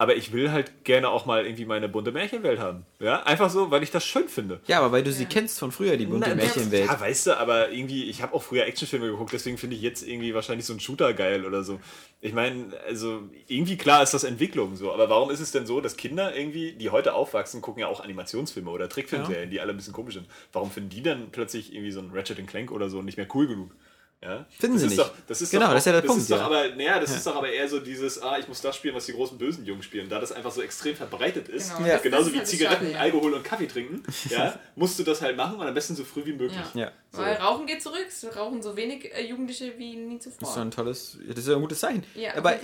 [0.00, 2.86] Aber ich will halt gerne auch mal irgendwie meine bunte Märchenwelt haben.
[3.00, 4.60] Ja, einfach so, weil ich das schön finde.
[4.68, 6.86] Ja, aber weil du sie kennst von früher, die bunte Na, Märchenwelt.
[6.86, 10.06] Ja, weißt du, aber irgendwie, ich habe auch früher Actionfilme geguckt, deswegen finde ich jetzt
[10.06, 11.80] irgendwie wahrscheinlich so ein Shooter geil oder so.
[12.20, 15.80] Ich meine, also irgendwie klar ist das Entwicklung so, aber warum ist es denn so,
[15.80, 19.76] dass Kinder irgendwie, die heute aufwachsen, gucken ja auch Animationsfilme oder Trickfilmserien, die alle ein
[19.76, 20.28] bisschen komisch sind.
[20.52, 23.48] Warum finden die dann plötzlich irgendwie so ein Ratchet Clank oder so nicht mehr cool
[23.48, 23.72] genug?
[24.20, 24.46] Ja?
[24.58, 24.98] Finden das sie ist nicht.
[24.98, 26.46] Doch, das ist Genau, doch das ist ja der das Punkt, Ist doch ja.
[26.46, 29.06] aber, naja, das ist doch aber eher so dieses, ah, ich muss das spielen, was
[29.06, 30.08] die großen bösen Jungen spielen.
[30.08, 31.98] Da das einfach so extrem verbreitet ist, Genau, Ja.
[31.98, 32.98] genauso wie halt Zigaretten, Schade, ja.
[33.00, 36.24] Alkohol und Kaffee trinken, ja, musst du das halt machen und am besten so früh
[36.24, 36.58] wie möglich.
[36.74, 36.80] Ja.
[36.80, 36.92] Ja.
[37.12, 40.52] Weil Rauchen geht zurück, es rauchen so wenig äh, Jugendliche wie nie Das ist zuvor.
[40.54, 42.02] doch ein tolles, das ist ja ein gutes Zeichen.
[42.16, 42.56] Ja, aber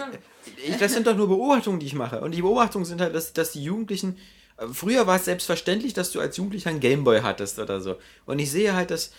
[0.57, 2.21] ich, das sind doch nur Beobachtungen, die ich mache.
[2.21, 4.19] Und die Beobachtungen sind halt, dass, dass die Jugendlichen,
[4.57, 7.97] äh, früher war es selbstverständlich, dass du als Jugendlicher einen Gameboy hattest oder so.
[8.27, 9.13] Und ich sehe halt, dass,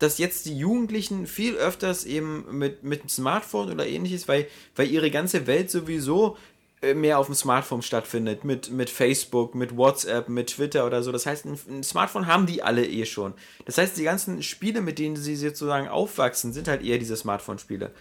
[0.00, 4.90] dass jetzt die Jugendlichen viel öfters eben mit, mit dem Smartphone oder ähnliches, weil, weil
[4.90, 6.38] ihre ganze Welt sowieso
[6.80, 11.12] äh, mehr auf dem Smartphone stattfindet, mit, mit Facebook, mit WhatsApp, mit Twitter oder so.
[11.12, 13.34] Das heißt, ein, ein Smartphone haben die alle eh schon.
[13.66, 17.92] Das heißt, die ganzen Spiele, mit denen sie sozusagen aufwachsen, sind halt eher diese Smartphone-Spiele.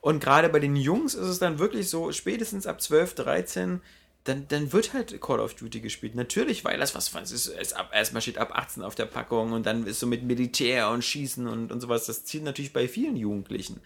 [0.00, 3.80] Und gerade bei den Jungs ist es dann wirklich so, spätestens ab 12, 13,
[4.24, 6.14] dann, dann wird halt Call of Duty gespielt.
[6.14, 9.52] Natürlich, weil das was was ist, es ab, erstmal steht ab 18 auf der Packung
[9.52, 12.06] und dann ist so mit Militär und Schießen und, und sowas.
[12.06, 13.80] Das zielt natürlich bei vielen Jugendlichen.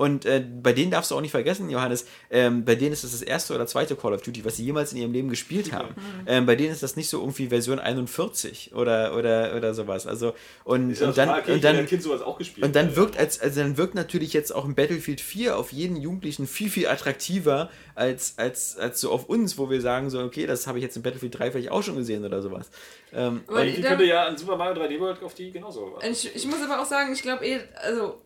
[0.00, 3.10] Und äh, bei denen darfst du auch nicht vergessen, Johannes, ähm, bei denen ist das
[3.12, 5.94] das erste oder zweite Call of Duty, was sie jemals in ihrem Leben gespielt haben.
[6.26, 10.06] Ähm, bei denen ist das nicht so irgendwie Version 41 oder, oder, oder sowas.
[10.06, 10.32] Also,
[10.64, 12.66] und, und dann, okay, und ich dann als Kind sowas auch gespielt.
[12.66, 12.96] und dann Ja.
[12.96, 16.70] wirkt als, also dann wirkt natürlich jetzt auch ein Battlefield 4 auf jeden Jugendlichen viel,
[16.70, 20.78] viel attraktiver als, als, als so auf uns, wo wir sagen so, okay, das habe
[20.78, 22.70] ich jetzt in Battlefield 3 vielleicht auch schon gesehen oder sowas.
[23.12, 25.98] Ähm, Aber da- könnte ja an Super Mario 3D World auf die genauso.
[26.10, 28.18] Ich, ich muss aber auch sagen, ich glaube eh, also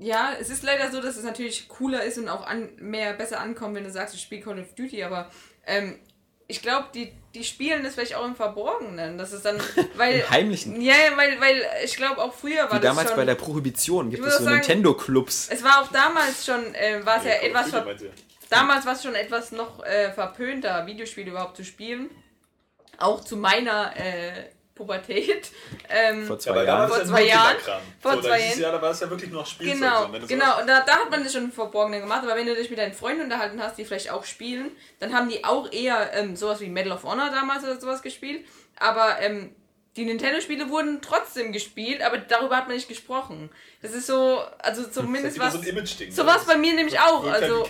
[0.00, 3.38] ja, es ist leider so, dass es natürlich cooler ist und auch an, mehr besser
[3.38, 5.30] ankommt, wenn du sagst, ich spiele Call of Duty, aber
[5.66, 5.98] ähm,
[6.46, 9.18] ich glaube, die, die spielen das vielleicht auch im Verborgenen.
[9.18, 9.60] Das ist dann,
[9.94, 10.20] weil.
[10.20, 10.80] Im Heimlichen.
[10.80, 13.34] Ja, ja, weil, weil ich glaube auch früher war wie das damals schon, bei der
[13.34, 15.48] Prohibition gibt es so Nintendo-Clubs.
[15.50, 17.86] Es war auch damals schon, äh, war es ja, of etwas ver?
[18.48, 22.10] Damals war es schon etwas noch äh, verpönter, Videospiele überhaupt zu spielen.
[22.98, 24.50] Auch zu meiner äh,
[24.80, 25.50] Pubertät.
[25.90, 26.88] Ähm, Vor Ja, zwei da Jahren.
[26.88, 27.56] Vor ja zwei nur Jahren.
[28.00, 28.60] Vor so, zwei Jahren.
[28.60, 29.78] Ja, da war es ja wirklich noch Spielzeug.
[29.78, 30.26] Genau, so.
[30.26, 30.60] Genau.
[30.60, 32.22] Und da, da hat man das schon im Verborgenen gemacht.
[32.22, 35.28] Aber wenn du dich mit deinen Freunden unterhalten hast, die vielleicht auch spielen, dann haben
[35.28, 38.46] die auch eher ähm, sowas wie Medal of Honor damals oder sowas gespielt.
[38.78, 39.54] Aber ähm,
[39.96, 43.50] die Nintendo-Spiele wurden trotzdem gespielt, aber darüber hat man nicht gesprochen.
[43.82, 45.54] Das ist so, also zumindest wieder was.
[45.54, 46.12] so ein Image-Ding.
[46.12, 47.24] So war es bei mir nämlich auch.
[47.26, 47.66] Also,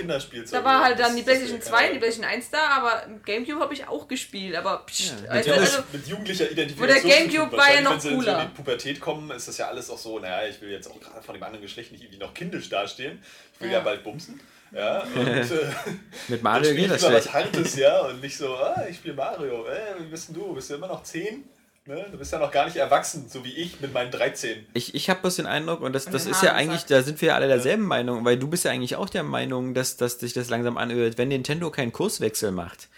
[0.51, 2.59] da war halt dann Das- die das- PlayStation das- 2 und die PlayStation 1 da,
[2.77, 4.55] aber Gamecube habe ich auch gespielt.
[4.55, 7.05] Aber pst, Ja, also, also, mit jugendlicher Identifikation.
[7.05, 8.43] Wo der Gamecube war ja noch Wahrscheinlich, Wenn sie cooler.
[8.43, 11.01] in die Pubertät kommen, ist das ja alles auch so, naja, ich will jetzt auch
[11.01, 13.23] gerade von dem anderen Geschlecht nicht irgendwie noch kindisch dastehen.
[13.55, 13.81] Ich will ja, Ja.
[13.85, 14.39] bald bumsen.
[14.73, 15.45] Ja, und äh,
[16.29, 17.35] Mit Mario geht ich das lieber was schlecht.
[17.35, 19.67] Hartes, ja, und nicht so, ah, ich spiele Mario.
[19.67, 20.53] Äh, wie bist denn du?
[20.55, 21.45] Bist du immer noch 10?
[21.91, 22.07] Ne?
[22.13, 24.65] Du bist ja noch gar nicht erwachsen, so wie ich mit meinen 13.
[24.75, 26.93] Ich, ich habe bloß den Eindruck, und das, das ist ja eigentlich, sagt.
[26.93, 29.75] da sind wir ja alle derselben Meinung, weil du bist ja eigentlich auch der Meinung,
[29.75, 31.19] dass, dass sich das langsam anhört.
[31.19, 32.89] Wenn Nintendo keinen Kurswechsel macht,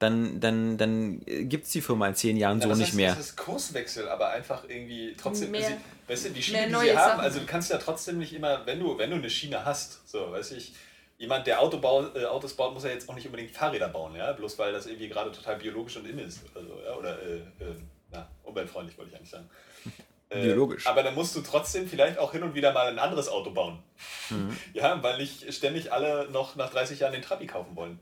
[0.00, 2.96] dann, dann, dann gibt es die Firma in zehn Jahren Ja, so das nicht heißt,
[2.96, 3.14] mehr.
[3.14, 5.52] Das ist Kurswechsel, aber einfach irgendwie trotzdem.
[5.52, 5.76] Mehr- sie,
[6.08, 7.20] weißt du, die Schiene, die sie haben, Sachen.
[7.20, 10.32] also du kannst ja trotzdem nicht immer, wenn du, wenn du eine Schiene hast, so,
[10.32, 10.74] weiß ich,
[11.18, 14.32] jemand, der Autobau, äh, Autos baut, muss ja jetzt auch nicht unbedingt Fahrräder bauen, ja,
[14.32, 16.40] bloß weil das irgendwie gerade total biologisch und in ist.
[16.56, 17.76] Also, ja, oder äh, äh,
[18.12, 19.48] na, umweltfreundlich wollte ich eigentlich sagen.
[20.28, 20.86] Äh, Biologisch.
[20.86, 23.82] Aber dann musst du trotzdem vielleicht auch hin und wieder mal ein anderes Auto bauen.
[24.30, 24.56] Mhm.
[24.72, 28.00] Ja, weil nicht ständig alle noch nach 30 Jahren den Trabi kaufen wollen.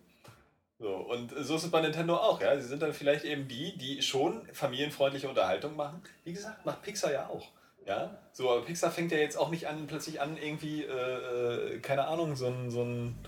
[0.78, 2.56] So, und so ist es bei Nintendo auch, ja.
[2.56, 6.02] Sie sind dann vielleicht eben die, die schon familienfreundliche Unterhaltung machen.
[6.22, 7.48] Wie gesagt, macht Pixar ja auch.
[7.84, 11.78] Ja, so, aber Pixar fängt ja jetzt auch nicht an, plötzlich an, irgendwie, äh, äh,
[11.80, 13.18] keine Ahnung, so ein, so ein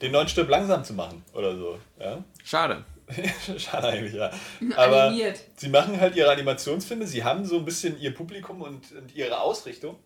[0.00, 1.78] den neuen Stirb langsam zu machen oder so.
[1.98, 2.22] Ja?
[2.44, 2.84] Schade.
[3.58, 4.30] Schade eigentlich, ja.
[4.76, 5.40] Aber Animiert.
[5.56, 9.40] sie machen halt ihre Animationsfilme, sie haben so ein bisschen ihr Publikum und, und ihre
[9.40, 9.96] Ausrichtung.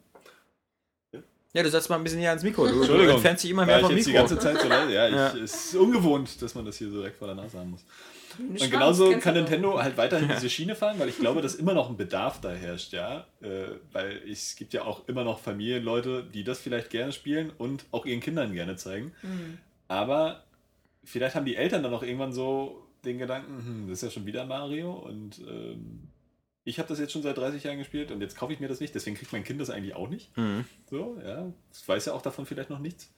[1.53, 2.65] Ja, du setzt mal ein bisschen hier ans Mikro.
[2.67, 3.15] Du, du Entschuldigung.
[3.15, 4.27] entfernst dich immer mehr ich vom jetzt die Mikro.
[4.29, 4.93] ganze Zeit so leise?
[4.93, 5.29] Ja, ich, Ja.
[5.37, 7.85] es ist ungewohnt, dass man das hier so direkt vor der Nase haben muss.
[8.39, 9.41] Und Schwanz genauso kann du.
[9.41, 12.53] Nintendo halt weiterhin diese Schiene fahren, weil ich glaube, dass immer noch ein Bedarf da
[12.53, 13.27] herrscht, ja.
[13.43, 17.85] Äh, weil es gibt ja auch immer noch Familienleute, die das vielleicht gerne spielen und
[17.91, 19.13] auch ihren Kindern gerne zeigen.
[19.23, 19.59] Hm.
[19.89, 20.45] Aber
[21.03, 24.27] vielleicht haben die Eltern dann auch irgendwann so den Gedanken, hm, das ist ja schon
[24.27, 26.09] wieder Mario und ähm,
[26.65, 28.81] ich habe das jetzt schon seit 30 Jahren gespielt und jetzt kaufe ich mir das
[28.81, 30.37] nicht, deswegen kriegt mein Kind das eigentlich auch nicht.
[30.37, 30.65] Mhm.
[30.89, 31.53] So, ja.
[31.71, 33.11] Das weiß ja auch davon vielleicht noch nichts.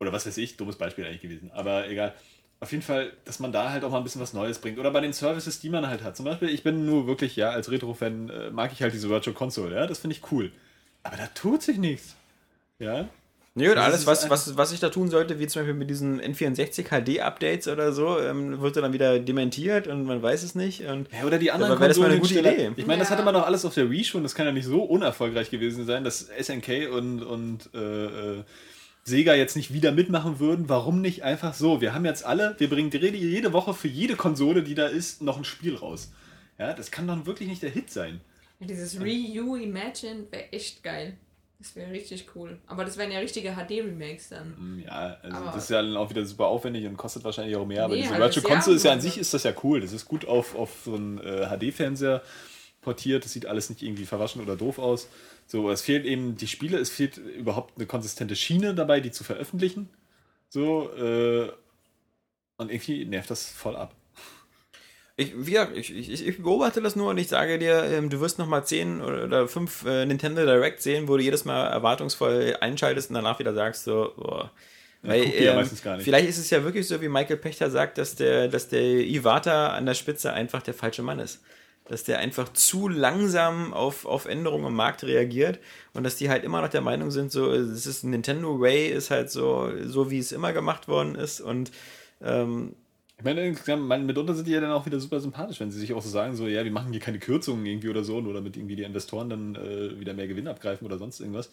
[0.00, 1.50] Oder was weiß ich, dummes Beispiel eigentlich gewesen.
[1.52, 2.14] Aber egal.
[2.60, 4.78] Auf jeden Fall, dass man da halt auch mal ein bisschen was Neues bringt.
[4.78, 6.16] Oder bei den Services, die man halt hat.
[6.16, 9.34] Zum Beispiel, ich bin nur wirklich, ja, als Retro-Fan äh, mag ich halt diese Virtual
[9.34, 9.86] Console, ja.
[9.86, 10.52] Das finde ich cool.
[11.02, 12.14] Aber da tut sich nichts.
[12.78, 13.08] Ja.
[13.54, 16.22] Nee, und alles, was, was, was ich da tun sollte, wie zum Beispiel mit diesen
[16.22, 20.86] N64 HD-Updates oder so, ähm, wird dann wieder dementiert und man weiß es nicht.
[20.86, 22.70] Und Ja, oder die anderen wäre das mal eine gute Konsolenhersteller.
[22.72, 22.80] Idee.
[22.80, 24.22] Ich meine, das hatte man doch alles auf der Wii schon.
[24.22, 28.44] Das kann ja nicht so unerfolgreich gewesen sein, dass SNK und, und äh, äh,
[29.04, 30.70] Sega jetzt nicht wieder mitmachen würden.
[30.70, 31.82] Warum nicht einfach so?
[31.82, 35.20] Wir haben jetzt alle, wir bringen jede, jede Woche für jede Konsole, die da ist,
[35.20, 36.10] noch ein Spiel raus.
[36.58, 38.22] Ja, das kann doch wirklich nicht der Hit sein.
[38.60, 41.18] Dieses Ryu Imagine wäre echt geil.
[41.62, 42.58] Das wäre richtig cool.
[42.66, 44.56] Aber das wären ja richtige HD-Remakes dann.
[44.56, 47.54] Hm, Ja, also Aber- das ist ja dann auch wieder super aufwendig und kostet wahrscheinlich
[47.56, 47.84] auch mehr.
[47.84, 49.80] Aber Nee, diese halt Virtual Console ist ja an sich ist das ja cool.
[49.80, 52.20] Das ist gut auf, auf so einen äh, HD-Fernseher
[52.80, 53.24] portiert.
[53.24, 55.08] Das sieht alles nicht irgendwie verwaschen oder doof aus.
[55.46, 59.22] So, es fehlt eben die Spiele, es fehlt überhaupt eine konsistente Schiene dabei, die zu
[59.22, 59.88] veröffentlichen.
[60.48, 61.48] So, äh,
[62.56, 63.94] und irgendwie nervt das voll ab.
[65.22, 68.38] Ich, wie ich, ich, ich beobachte das nur und ich sage dir, ähm, du wirst
[68.38, 72.56] noch mal 10 oder, oder 5 äh, Nintendo Direct sehen, wo du jedes Mal erwartungsvoll
[72.60, 74.50] einschaltest und danach wieder sagst so, boah.
[75.02, 76.04] Weil, ähm, meistens gar nicht.
[76.04, 79.70] vielleicht ist es ja wirklich so, wie Michael Pechter sagt, dass der, dass der Iwata
[79.70, 81.42] an der Spitze einfach der falsche Mann ist.
[81.86, 85.58] Dass der einfach zu langsam auf, auf Änderungen im Markt reagiert
[85.92, 89.10] und dass die halt immer noch der Meinung sind, so, es ist Nintendo Way, ist
[89.10, 91.72] halt so, so wie es immer gemacht worden ist und
[92.22, 92.76] ähm,
[93.22, 95.78] Ich meine, insgesamt, man, mitunter sind die ja dann auch wieder super sympathisch, wenn sie
[95.78, 98.34] sich auch so sagen, so, ja, wir machen hier keine Kürzungen irgendwie oder so, nur
[98.34, 101.48] damit irgendwie die Investoren dann äh, wieder mehr Gewinn abgreifen oder sonst irgendwas.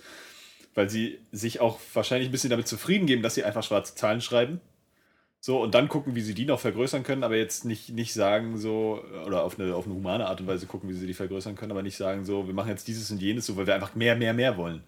[0.74, 4.20] Weil sie sich auch wahrscheinlich ein bisschen damit zufrieden geben, dass sie einfach schwarze Zahlen
[4.20, 4.62] schreiben.
[5.42, 8.58] So, und dann gucken, wie sie die noch vergrößern können, aber jetzt nicht, nicht sagen
[8.58, 11.54] so, oder auf eine, auf eine humane Art und Weise gucken, wie sie die vergrößern
[11.54, 13.94] können, aber nicht sagen so, wir machen jetzt dieses und jenes so, weil wir einfach
[13.94, 14.82] mehr, mehr, mehr wollen.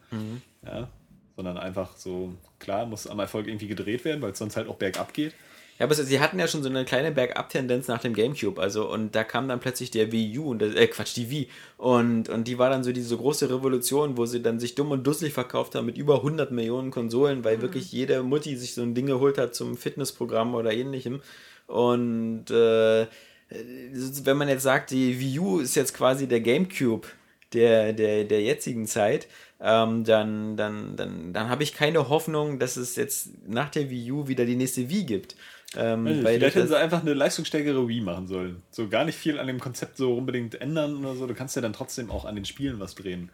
[0.65, 0.89] Ja,
[1.35, 4.77] sondern einfach so, klar, muss am Erfolg irgendwie gedreht werden, weil es sonst halt auch
[4.77, 5.35] bergab geht.
[5.81, 9.15] Ja, aber sie hatten ja schon so eine kleine Bergab-Tendenz nach dem Gamecube, also und
[9.15, 11.49] da kam dann plötzlich der Wii U und das, äh, Quatsch, die Wii.
[11.77, 15.07] Und, und die war dann so diese große Revolution, wo sie dann sich dumm und
[15.07, 18.93] dusselig verkauft haben mit über 100 Millionen Konsolen, weil wirklich jede Mutti sich so ein
[18.93, 21.23] Ding geholt hat zum Fitnessprogramm oder ähnlichem.
[21.65, 23.07] Und äh,
[23.49, 27.07] wenn man jetzt sagt, die Wii U ist jetzt quasi der Gamecube
[27.53, 29.27] der, der, der jetzigen Zeit,
[29.59, 34.11] ähm, dann, dann, dann, dann habe ich keine Hoffnung, dass es jetzt nach der Wii
[34.11, 35.35] U wieder die nächste Wii gibt.
[35.75, 38.61] Ähm, weil Vielleicht hätten sie einfach eine leistungsstärkere Wii machen sollen.
[38.71, 41.27] So gar nicht viel an dem Konzept so unbedingt ändern oder so.
[41.27, 43.31] Du kannst ja dann trotzdem auch an den Spielen was drehen.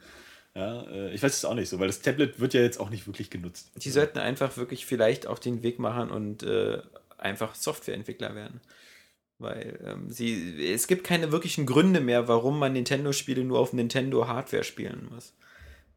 [0.53, 2.89] Ja, äh, ich weiß es auch nicht so, weil das Tablet wird ja jetzt auch
[2.89, 3.72] nicht wirklich genutzt.
[3.76, 6.80] die sollten einfach wirklich vielleicht auch den Weg machen und äh,
[7.18, 8.61] einfach Softwareentwickler werden.
[9.39, 14.64] Weil ähm, sie, es gibt keine wirklichen Gründe mehr, warum man Nintendo-Spiele nur auf Nintendo-Hardware
[14.64, 15.34] spielen muss.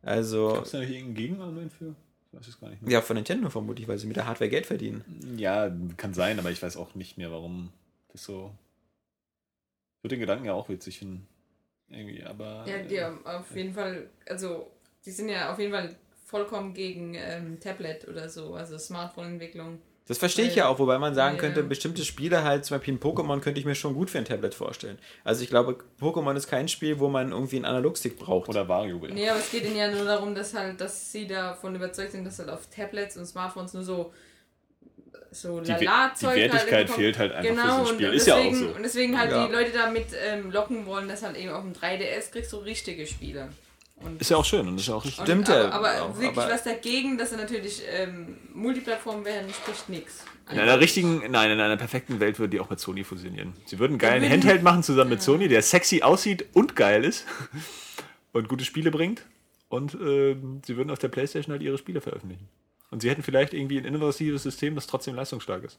[0.02, 1.94] Also, Gab es da nicht irgendein Gegenargument für?
[2.32, 2.92] Ich weiß es gar nicht mehr.
[2.92, 5.04] ja, von Nintendo vermutlich, weil sie mit der Hardware Geld verdienen.
[5.36, 7.72] Ja, kann sein, aber ich weiß auch nicht mehr, warum
[8.12, 8.54] das so.
[9.98, 11.26] Ich würde den Gedanken ja auch witzig finden.
[11.88, 12.64] Irgendwie, aber.
[12.68, 14.70] Ja, die haben auf jeden Fall, also
[15.04, 19.82] die sind ja auf jeden Fall vollkommen gegen ähm, Tablet oder so, also Smartphone-Entwicklung.
[20.10, 21.40] Das verstehe ich ja auch, wobei man sagen Ja.
[21.40, 24.24] könnte, bestimmte Spiele halt, zum Beispiel ein Pokémon, könnte ich mir schon gut für ein
[24.24, 24.98] Tablet vorstellen.
[25.22, 28.48] Also ich glaube, Pokémon ist kein Spiel, wo man irgendwie einen Analogstick braucht.
[28.48, 28.98] Oder Wario.
[29.08, 32.24] Nee, aber es geht ihnen ja nur darum, dass halt, dass sie davon überzeugt sind,
[32.24, 34.12] dass halt auf Tablets und Smartphones nur so
[35.32, 38.08] so Die, Lala-Zeug die Wertigkeit halt fehlt halt einfach Genau, für so ein und, Spiel.
[38.08, 38.66] und, Ist ja auch deswegen, so.
[38.74, 39.46] und deswegen halt Ja.
[39.46, 43.06] die Leute damit ähm, locken wollen, dass halt eben auf dem 3DS kriegst du richtige
[43.06, 43.48] Spiele.
[44.02, 45.22] Und, Ist ja auch schön und ist ja auch richtig.
[45.24, 49.52] Stimmt ja aber, aber auch, wirklich aber- was dagegen, dass sie natürlich ähm, Multiplattform werden,
[49.52, 50.24] spricht nichts.
[50.50, 53.52] In einer richtigen, nein, in einer perfekten Welt würden die auch mit Sony fusionieren.
[53.66, 57.04] Sie würden einen geilen würden- Handheld machen zusammen mit Sony, der sexy aussieht und geil
[57.04, 57.24] ist
[58.32, 59.22] und gute Spiele bringt.
[59.68, 62.48] Und ähm, sie würden auf der Playstation halt ihre Spiele veröffentlichen.
[62.90, 65.78] Und sie hätten vielleicht irgendwie ein innovatives System, das trotzdem leistungsstark ist.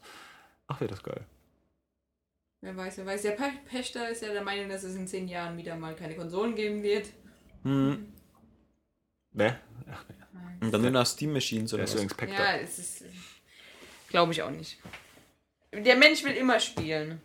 [0.68, 1.20] Ach, wäre das geil.
[2.62, 3.22] Wer weiß, wer weiß.
[3.22, 3.36] Der
[3.68, 6.82] Pechter ist ja der Meinung, dass es in zehn Jahren wieder mal keine Konsolen geben
[6.82, 7.08] wird.
[7.62, 8.12] Hm.
[9.32, 9.58] Ne?
[9.90, 10.04] Ach,
[10.60, 12.14] Und dann nur nach Steam Machines der oder ist was.
[12.14, 12.38] Pektor.
[12.38, 13.04] Ja, es ist.
[14.08, 14.78] Glaube ich auch nicht.
[15.72, 17.20] Der Mensch will immer spielen.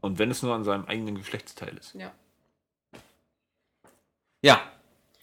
[0.00, 1.94] Und wenn es nur an seinem eigenen Geschlechtsteil ist.
[1.94, 2.12] Ja.
[4.42, 4.72] Ja,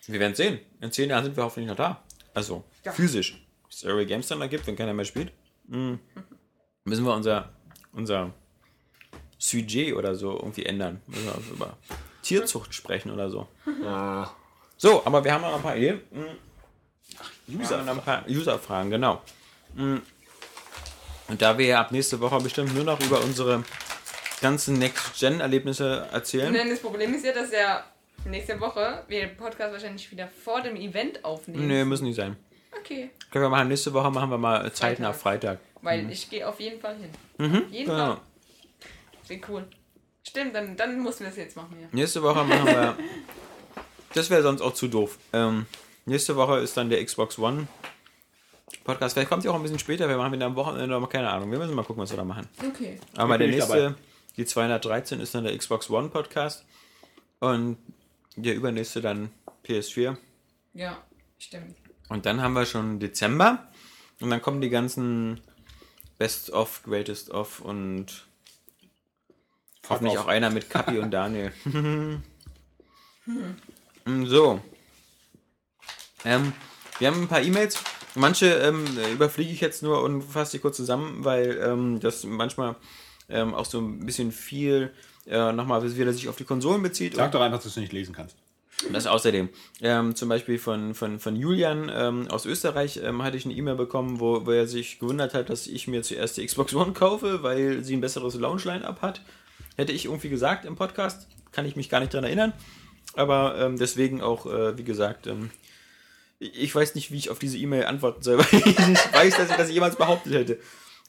[0.07, 0.59] wir werden sehen.
[0.79, 2.03] In zehn Jahren sind wir hoffentlich noch da.
[2.33, 2.91] Also, Ja.
[2.93, 3.45] physisch.
[3.83, 5.31] Wenn es Games dann da gibt, wenn keiner mehr spielt,
[5.67, 5.95] mm,
[6.85, 7.53] müssen wir unser,
[7.91, 8.33] unser
[9.37, 11.01] Sujet oder so irgendwie ändern.
[11.05, 11.77] Müssen wir also über
[12.29, 13.47] Tierzucht sprechen oder so.
[13.65, 14.25] Äh,
[14.77, 16.01] So, aber wir haben noch ein paar Ideen.
[17.49, 19.21] User, paar User-Fragen, genau.
[19.75, 19.97] Mm.
[21.27, 23.63] Und da wir ja ab nächste Woche bestimmt nur noch über unsere
[24.41, 26.53] ganzen Next-Gen-Erlebnisse erzählen.
[26.53, 27.83] Denn das Problem ist ja, dass ja
[28.25, 31.67] nächste Woche wir den Podcast wahrscheinlich wieder vor dem Event aufnehmen.
[31.67, 32.37] Nee, müssen nicht sein.
[32.79, 33.09] Okay.
[33.31, 35.59] Können wir machen, nächste Woche machen wir mal Zeit nach Freitag.
[35.81, 37.09] Weil ich gehe auf jeden Fall hin.
[37.37, 38.05] Mhm, Jeden genau.
[38.15, 38.21] Fall.
[39.27, 39.67] Wie cool.
[40.29, 41.87] Stimmt, dann, dann müssen wir es jetzt machen, ja.
[41.91, 42.97] Nächste Woche machen wir.
[44.13, 45.19] Das wäre sonst auch zu doof.
[45.33, 45.67] Ähm,
[46.05, 47.67] nächste Woche ist dann der Xbox One
[48.83, 49.13] Podcast.
[49.13, 50.09] Vielleicht kommt sie auch ein bisschen später.
[50.09, 51.51] Wir machen wieder am Wochenende, aber keine Ahnung.
[51.51, 52.47] Wir müssen mal gucken, was wir da machen.
[52.67, 52.99] Okay.
[53.15, 53.95] Aber der nächste, dabei.
[54.35, 56.65] die 213, ist dann der Xbox One Podcast.
[57.37, 57.77] Und
[58.35, 59.31] der übernächste dann
[59.63, 60.17] PS4.
[60.73, 60.97] Ja,
[61.37, 61.75] stimmt.
[62.07, 63.67] Und dann haben wir schon Dezember.
[64.21, 65.39] Und dann kommen die ganzen
[66.17, 68.28] Best of, Greatest of und
[69.89, 70.25] hoffentlich auf.
[70.25, 71.51] auch einer mit Kapi und Daniel.
[74.25, 74.61] so.
[76.25, 76.53] Ähm,
[76.99, 77.81] wir haben ein paar E-Mails.
[78.15, 82.75] Manche ähm, überfliege ich jetzt nur und fasse die kurz zusammen, weil ähm, das manchmal
[83.29, 84.93] ähm, auch so ein bisschen viel
[85.27, 87.15] äh, nochmal wieder sich auf die Konsolen bezieht.
[87.15, 88.35] Sag doch einfach, dass du nicht lesen kannst.
[88.91, 89.49] Das außerdem.
[89.81, 93.75] Ähm, zum Beispiel von, von, von Julian ähm, aus Österreich ähm, hatte ich eine E-Mail
[93.75, 97.43] bekommen, wo, wo er sich gewundert hat, dass ich mir zuerst die Xbox One kaufe,
[97.43, 99.21] weil sie ein besseres Launch-Line-Up hat.
[99.79, 102.51] Hätte ich irgendwie gesagt im Podcast, kann ich mich gar nicht dran erinnern.
[103.13, 105.51] Aber ähm, deswegen auch, äh, wie gesagt, ähm,
[106.37, 109.49] ich weiß nicht, wie ich auf diese E-Mail antworten soll, weil ich nicht weiß, dass
[109.49, 110.59] ich das jemals behauptet hätte.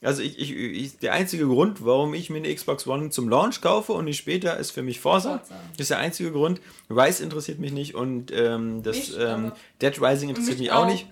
[0.02, 3.60] Also ich, ich, ich, der einzige Grund, warum ich mir eine Xbox One zum Launch
[3.60, 5.38] kaufe und nicht später, ist für mich Forza.
[5.38, 5.54] Forza.
[5.72, 6.60] Das ist der einzige Grund.
[6.88, 9.50] Rise interessiert mich nicht und ähm, das Mich ähm.
[9.82, 10.86] Dead Rising interessiert Mich mich auch.
[10.86, 11.08] nicht.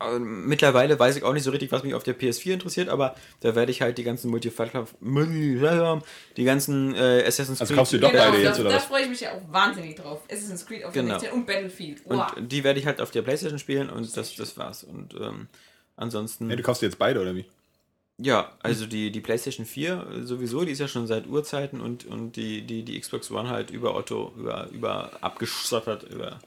[0.00, 3.14] Ähm, Mittlerweile weiß ich auch nicht so richtig, was mich auf der PS4 interessiert, aber
[3.40, 6.02] da werde ich halt die ganzen Multiplattform,
[6.36, 8.78] die ganzen äh, Assassin's Also Creed kaufst du doch genau, beide da, jetzt, oder da
[8.80, 10.22] freue ich mich ja auch wahnsinnig drauf.
[10.30, 11.10] Assassin's Creed auf Genau.
[11.10, 12.06] der 16 und Battlefield.
[12.06, 12.32] und Wow.
[12.38, 14.82] die werde ich halt auf der Playstation spielen und das, das war's.
[14.84, 15.48] Und ähm,
[15.96, 16.48] ansonsten.
[16.50, 17.44] Ja, du kaufst jetzt beide, oder wie?
[18.18, 22.36] Ja, also die, die PlayStation 4 sowieso, die ist ja schon seit Urzeiten und, und
[22.36, 26.38] die, die, die Xbox One halt über Otto, über, über abgestottert, über.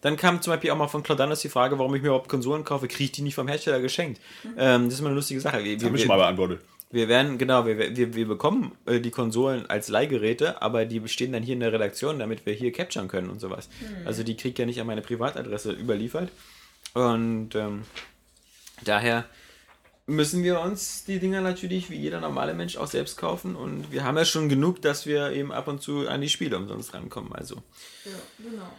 [0.00, 2.64] Dann kam zum Beispiel auch mal von Claudanus die Frage, warum ich mir überhaupt Konsolen
[2.64, 4.20] kaufe, kriege ich die nicht vom Hersteller geschenkt?
[4.56, 5.64] Ähm, das ist immer eine lustige Sache.
[5.64, 6.60] Wir, Das haben wir schon mal beantwortet.
[6.90, 11.32] wir werden, genau, wir, wir, wir bekommen äh, die Konsolen als Leihgeräte, aber die stehen
[11.32, 13.68] dann hier in der Redaktion, damit wir hier capturen können und sowas.
[14.04, 16.30] Also die kriegt ja nicht an meine Privatadresse überliefert.
[16.94, 17.82] Und ähm,
[18.84, 19.24] daher
[20.06, 23.56] müssen wir uns die Dinger natürlich wie jeder normale Mensch auch selbst kaufen.
[23.56, 26.56] Und wir haben ja schon genug, dass wir eben ab und zu an die Spiele
[26.56, 27.32] umsonst rankommen.
[27.34, 27.56] Also.
[28.04, 28.70] Ja, genau.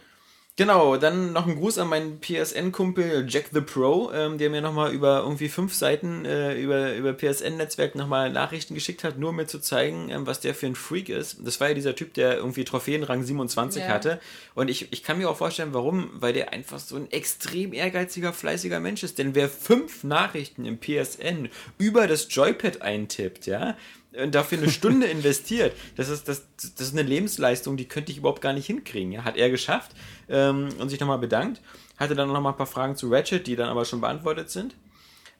[0.60, 4.92] Genau, dann noch ein Gruß an meinen PSN-Kumpel Jack the Pro, ähm, der mir nochmal
[4.92, 9.46] über irgendwie fünf Seiten äh, über, über PSN-Netzwerk nochmal Nachrichten geschickt hat, nur um mir
[9.46, 11.38] zu zeigen, ähm, was der für ein Freak ist.
[11.42, 13.88] Das war ja dieser Typ, der irgendwie Trophäenrang 27 Ja.
[13.88, 14.20] hatte.
[14.54, 18.34] Und ich, ich kann mir auch vorstellen, warum, weil der einfach so ein extrem ehrgeiziger,
[18.34, 19.16] fleißiger Mensch ist.
[19.16, 23.78] Denn wer fünf Nachrichten im PSN über das Joypad eintippt, ja,
[24.16, 25.74] und dafür eine Stunde investiert.
[25.96, 29.12] Das ist, das, das ist eine Lebensleistung, die könnte ich überhaupt gar nicht hinkriegen.
[29.12, 29.24] Ja?
[29.24, 29.92] Hat er geschafft
[30.28, 31.60] ähm, und sich nochmal bedankt.
[31.98, 34.74] Hatte dann noch mal ein paar Fragen zu Ratchet, die dann aber schon beantwortet sind.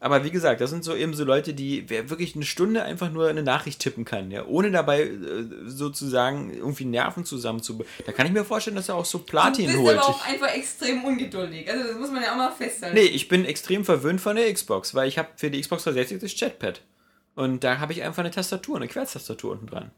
[0.03, 3.11] Aber wie gesagt, das sind so eben so Leute, die wer wirklich eine Stunde einfach
[3.13, 7.85] nur eine Nachricht tippen kann, ja, ohne dabei äh, sozusagen irgendwie Nerven zusammen zu.
[8.07, 9.99] Da kann ich mir vorstellen, dass er auch so Du Platin bist holt.
[9.99, 11.71] aber auch einfach extrem ungeduldig.
[11.71, 12.97] Also das muss man ja auch mal festhalten.
[12.97, 16.19] Nee, ich bin extrem verwöhnt von der Xbox, weil ich habe für die Xbox 360
[16.19, 16.81] das Chatpad.
[17.41, 19.91] Und da habe ich einfach eine Tastatur, eine Querztastatur unten dran.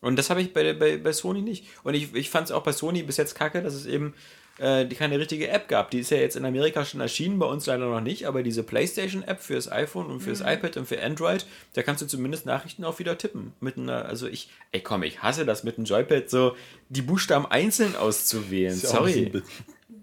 [0.00, 1.66] Und das habe ich bei, bei, bei Sony nicht.
[1.82, 4.14] Und ich, ich fand es auch bei Sony bis jetzt kacke, dass es eben
[4.58, 5.90] äh, keine richtige App gab.
[5.90, 8.62] Die ist ja jetzt in Amerika schon erschienen, bei uns leider noch nicht, aber diese
[8.62, 13.00] PlayStation-App fürs iPhone und fürs iPad und für Android, da kannst du zumindest Nachrichten auch
[13.00, 13.54] wieder tippen.
[13.58, 16.54] Mit einer, also ich, ey komm, ich hasse das mit einem Joypad so,
[16.90, 18.76] die Buchstaben einzeln auszuwählen.
[18.76, 19.42] Sorry.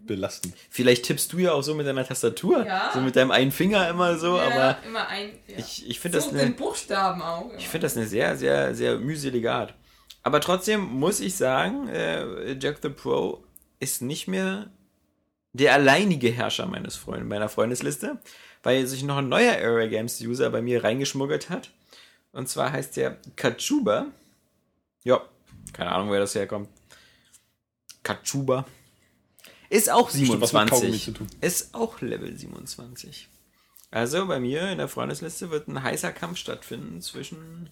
[0.06, 0.54] Bisschen be belastend.
[0.70, 2.66] Vielleicht tippst du ja auch so mit deiner Tastatur.
[2.66, 2.92] Ja.
[2.94, 5.32] So mit deinem einen Finger immer so, ja, aber immer ein.
[5.48, 5.58] Ja.
[5.58, 7.52] ich, ich finde so das den eine, Buchstaben auch.
[7.58, 9.74] ich finde das eine sehr, sehr, sehr mühselige Art.
[10.24, 13.44] Aber trotzdem muss ich sagen, äh, Jack the Pro
[13.80, 14.70] ist nicht mehr
[15.54, 18.18] der alleinige Herrscher meines Freund, meiner Freundesliste,
[18.64, 21.70] weil sich noch ein neuer Area Games User bei mir reingeschmuggelt hat.
[22.32, 24.08] Und zwar heißt der Kachuba.
[25.04, 25.22] Ja,
[25.74, 26.70] keine Ahnung, wer das herkommt.
[28.04, 28.66] Kachuba.
[29.76, 31.04] Ist auch Bestimmt was mit Kaugummi 27.
[31.04, 31.28] zu tun.
[31.42, 33.28] Ist auch Level 27.
[33.92, 37.70] Also bei mir in der Freundesliste wird ein heißer Kampf stattfinden zwischen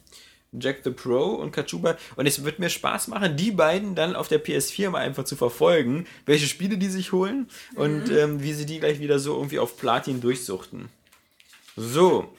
[0.52, 1.98] Jack the Pro und Kachuba.
[2.16, 5.36] Und es wird mir Spaß machen, die beiden dann auf der PS4 mal einfach zu
[5.36, 9.60] verfolgen, welche Spiele die sich holen und ähm, wie sie die gleich wieder so irgendwie
[9.60, 10.90] auf Platin durchsuchten.
[11.76, 12.32] So,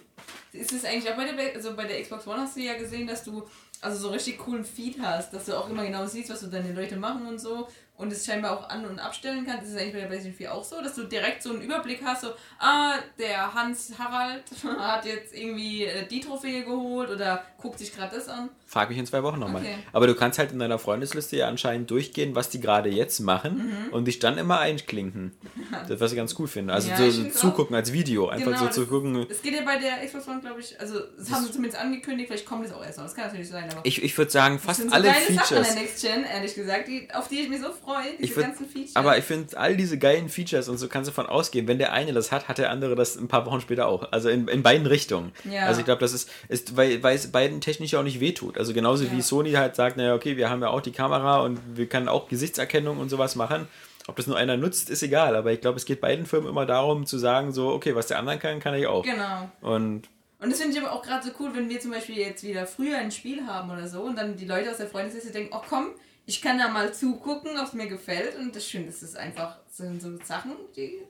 [0.52, 3.06] Ist es eigentlich auch bei der, also bei der Xbox One hast du ja gesehen,
[3.06, 3.44] dass du
[3.80, 6.72] also so richtig coolen Feed hast, dass du auch immer genau siehst, was so deine
[6.72, 9.64] Leute machen und so und es scheinbar auch an- und abstellen kannst.
[9.64, 12.00] Ist es eigentlich bei der PlayStation 4 auch so, dass du direkt so einen Überblick
[12.04, 14.42] hast, so, ah, der Hans Harald
[14.78, 18.50] hat jetzt irgendwie äh, die Trophäe geholt oder guckt sich gerade das an.
[18.66, 19.62] frag mich in zwei Wochen nochmal.
[19.62, 19.76] Okay.
[19.92, 23.54] Aber du kannst halt in deiner Freundesliste ja anscheinend durchgehen, was die gerade jetzt machen
[23.86, 23.92] Mhm.
[23.92, 25.32] und dich dann immer einklinken.
[25.88, 26.72] Das, was ich ganz cool finde.
[26.72, 28.28] Also Ja, so find's zugucken als Video.
[28.28, 29.26] Einfach Genau, so das- zu gucken.
[29.28, 32.28] Es geht ja bei der Xbox One, glaube ich, also das haben sie zumindest angekündigt,
[32.28, 34.56] vielleicht kommt es auch erst noch, das kann natürlich sein, aber Ich, ich würde sagen,
[34.56, 35.66] das fast sind so alle geile Sachen Features.
[35.74, 37.83] der Next Gen, ehrlich gesagt, die, auf die ich mich so freue,
[38.18, 38.96] diese Ich würd- ganzen Features.
[38.96, 41.66] Aber ich finde, all diese geilen Features und so kannst du von ausgehen.
[41.68, 44.10] Wenn der eine das hat, hat der andere das ein paar Wochen später auch.
[44.12, 45.32] Also in, in beiden Richtungen.
[45.44, 45.66] Ja.
[45.66, 48.58] Also ich glaube, das ist, ist weil, weil es beiden technisch auch nicht wehtut.
[48.58, 49.22] Also genauso wie Ja.
[49.22, 52.28] Sony halt sagt, naja, okay, wir haben ja auch die Kamera und wir können auch
[52.28, 53.68] Gesichtserkennung und sowas machen.
[54.06, 55.34] Ob das nur einer nutzt, ist egal.
[55.34, 58.18] Aber ich glaube, es geht beiden Firmen immer darum zu sagen, so, okay, was der
[58.18, 59.02] andere kann, kann ich auch.
[59.02, 59.48] genau.
[59.62, 60.08] Und
[60.40, 62.66] Und das finde ich aber auch gerade so cool, wenn wir zum Beispiel jetzt wieder
[62.66, 65.62] früher ein Spiel haben oder so und dann die Leute aus der Freundesliste denken, oh
[65.66, 65.86] komm,
[66.26, 68.36] ich kann da mal zugucken, ob es mir gefällt.
[68.36, 71.02] Und das Schöne ist, es einfach, sind so Sachen, die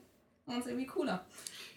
[0.45, 1.25] machen uns irgendwie cooler.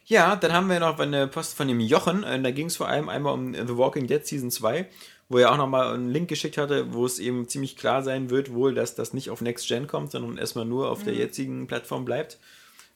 [0.06, 2.24] Ja, dann haben wir noch eine Post von dem Jochen.
[2.24, 4.88] äh, Da ging es vor allem einmal um The Walking Dead Season 2,
[5.28, 8.54] wo er auch nochmal einen Link geschickt hatte, wo es eben ziemlich klar sein wird,
[8.54, 12.06] wohl, dass das nicht auf Next Gen kommt, sondern erstmal nur auf der jetzigen Plattform
[12.06, 12.38] bleibt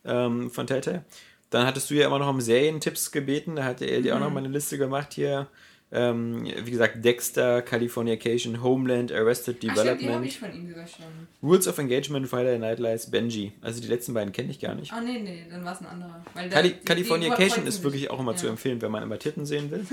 [0.04, 1.04] ähm, von Telltale.
[1.50, 4.30] Dann hattest du ja immer noch um Serientipps gebeten, da hatte er dir auch noch
[4.30, 5.48] mal eine Liste gemacht hier.
[5.94, 10.68] Ähm, wie gesagt, Dexter, Californication, Homeland, Arrested Ach stimmt, die habe Development, ich von ihm
[10.68, 11.04] sogar schon.
[11.42, 13.52] Rules of Engagement, Friday Night Lights, Benji.
[13.60, 14.90] Also die letzten beiden kenne ich gar nicht.
[14.92, 16.24] Ah nee, nee, dann war es ein anderer.
[16.32, 18.38] Weil da- Cali die- die Californication überkreuzen ist wirklich auch immer Ja.
[18.38, 19.84] zu empfehlen, wenn man immer Titten sehen will.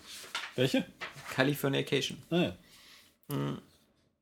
[0.56, 0.86] Welche?
[1.34, 2.16] Californication.
[2.30, 2.56] Ah, ja.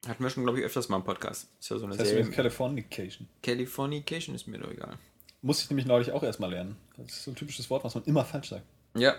[0.08, 1.48] Hatten wir schon, glaube ich, öfters mal im Podcast.
[1.60, 2.30] Ist ja so eine Das heißt Serie.
[2.30, 3.28] Californication.
[3.42, 4.96] Californication ist mir doch egal.
[5.42, 6.76] Musste ich nämlich neulich auch erstmal lernen.
[6.96, 8.64] Das ist so ein typisches Wort, was man immer falsch sagt.
[8.96, 9.14] Ja.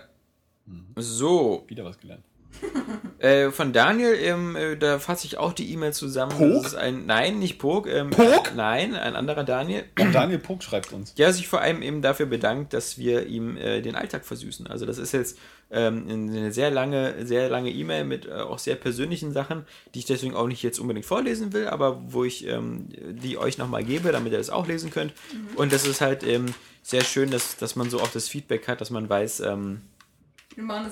[0.96, 2.24] So, Wieder was gelernt.
[3.18, 6.32] äh, von Daniel, ähm, äh, da fasse ich auch die E-Mail zusammen.
[6.32, 6.62] Pog?
[6.62, 7.86] Das ist ein, nein, nicht Pog.
[7.88, 8.52] Ähm, Pog?
[8.54, 9.84] Nein, ein anderer Daniel.
[9.98, 11.14] Und Daniel Pog schreibt uns.
[11.14, 14.66] Der sich vor allem eben dafür bedankt, dass wir ihm äh, den Alltag versüßen.
[14.66, 15.38] Also das ist jetzt
[15.70, 19.64] ähm, eine sehr lange, sehr lange E-Mail mit äh, auch sehr persönlichen Sachen,
[19.94, 23.58] die ich deswegen auch nicht jetzt unbedingt vorlesen will, aber wo ich ähm, die euch
[23.58, 25.14] nochmal gebe, damit ihr das auch lesen könnt.
[25.56, 26.46] Und das ist halt ähm,
[26.82, 29.82] sehr schön, dass, dass man so auch das Feedback hat, dass man weiß, ähm,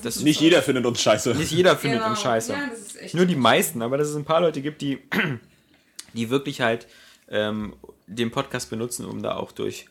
[0.02, 1.34] das, Nicht jeder findet uns scheiße.
[1.34, 2.10] nicht jeder findet Genau.
[2.10, 2.52] uns scheiße.
[2.52, 4.98] Ja, das ist echt Nur die meisten, aber dass es ein paar Leute gibt, die,
[6.14, 6.86] die wirklich halt
[7.28, 7.74] ähm,
[8.06, 9.86] den Podcast benutzen, um da auch durch,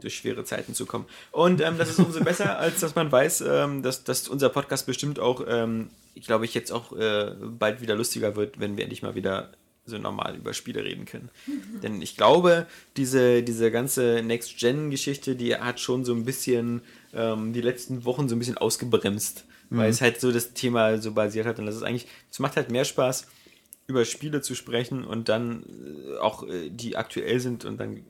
[0.00, 1.06] durch schwere Zeiten zu kommen.
[1.32, 4.86] Und ähm, das ist umso besser, als dass man weiß, ähm, dass, dass unser Podcast
[4.86, 8.84] bestimmt auch, ähm, ich glaube ich, jetzt auch äh, bald wieder lustiger wird, wenn wir
[8.84, 9.52] endlich mal wieder
[9.86, 11.30] so normal über Spiele reden können.
[11.82, 12.66] Denn ich glaube,
[12.98, 16.82] diese, diese ganze Next-Gen-Geschichte, die hat schon so ein bisschen
[17.14, 21.12] ähm, die letzten Wochen so ein bisschen ausgebremst, weil es halt so das Thema so
[21.12, 21.58] basiert hat.
[21.58, 23.26] Und das ist eigentlich, es macht halt mehr Spaß,
[23.88, 28.00] über Spiele zu sprechen und dann äh, auch äh, die aktuell sind und dann äh,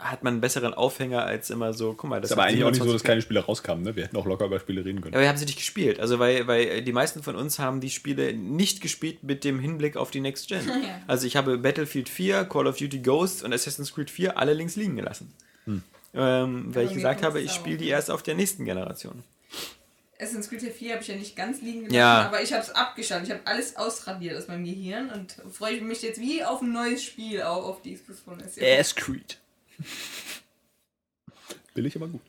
[0.00, 2.70] hat man einen besseren Aufhänger als immer so, guck mal, das ist aber eigentlich auch
[2.70, 3.84] nicht so, 27 dass keine Spiele rauskamen.
[3.84, 3.96] Ne?
[3.96, 5.14] Wir hätten auch locker über Spiele reden können.
[5.14, 6.00] aber wir haben sie nicht gespielt.
[6.00, 9.98] Also, weil, weil die meisten von uns haben die Spiele nicht gespielt mit dem Hinblick
[9.98, 10.60] auf die Next Gen.
[11.06, 14.74] Also, ich habe Battlefield 4, Call of Duty Ghosts und Assassin's Creed 4 alle links
[14.74, 15.32] liegen gelassen.
[15.66, 15.82] Hm.
[16.14, 19.22] Ähm, weil ich gesagt habe, ich spiele die erst auf der nächsten Generation.
[20.20, 22.22] Assassin's Creed 4 habe ich ja nicht ganz liegen gelassen, Ja.
[22.26, 23.28] aber ich habe es abgeschaltet.
[23.28, 27.02] Ich habe alles ausradiert aus meinem Gehirn und freue mich jetzt wie auf ein neues
[27.02, 28.56] Spiel auch auf die Xbox One S.
[28.60, 29.38] Ass Creed.
[31.74, 32.20] Billig, aber gut.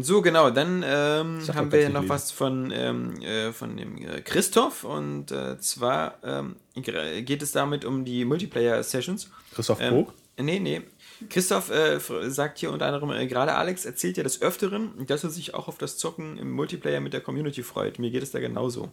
[0.00, 2.08] So, genau, dann ähm, haben wir noch lesen.
[2.08, 7.84] was von, ähm, äh, von dem äh, Christoph und äh, zwar ähm, geht es damit
[7.84, 9.30] um die Multiplayer-Sessions.
[9.54, 10.14] Christoph Ähm, Pog?
[10.40, 10.82] Nee, nee.
[11.28, 11.98] Christoph äh,
[12.30, 15.68] sagt hier unter anderem, äh, gerade Alex erzählt ja des Öfteren, dass er sich auch
[15.68, 17.98] auf das Zocken im Multiplayer mit der Community freut.
[17.98, 18.90] Mir geht es da genauso.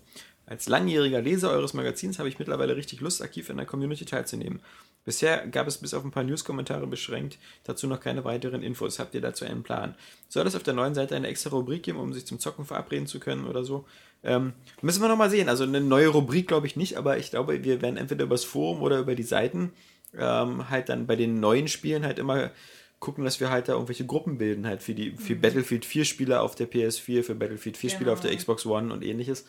[0.48, 4.62] Als langjähriger Leser eures Magazins habe ich mittlerweile richtig Lust, aktiv in der Community teilzunehmen.
[5.04, 8.98] Bisher gab es bis auf ein paar News-Kommentare beschränkt, dazu noch keine weiteren Infos.
[8.98, 9.96] Habt ihr dazu einen Plan?
[10.30, 13.06] Soll es auf der neuen Seite eine extra Rubrik geben, um sich zum Zocken verabreden
[13.06, 13.86] zu können oder so?
[14.24, 15.50] Ähm, müssen wir nochmal sehen.
[15.50, 18.82] Also eine neue Rubrik glaube ich nicht, aber ich glaube, wir werden entweder übers Forum
[18.82, 19.72] oder über die Seiten
[20.20, 22.52] ähm, halt dann bei den neuen Spielen halt immer
[23.00, 26.42] gucken, dass wir halt da irgendwelche Gruppen bilden, halt für die für Battlefield 4 Spieler
[26.42, 28.40] auf der PS4, für Battlefield 4 Spieler auf der Genau.
[28.40, 29.46] Xbox One und ähnliches.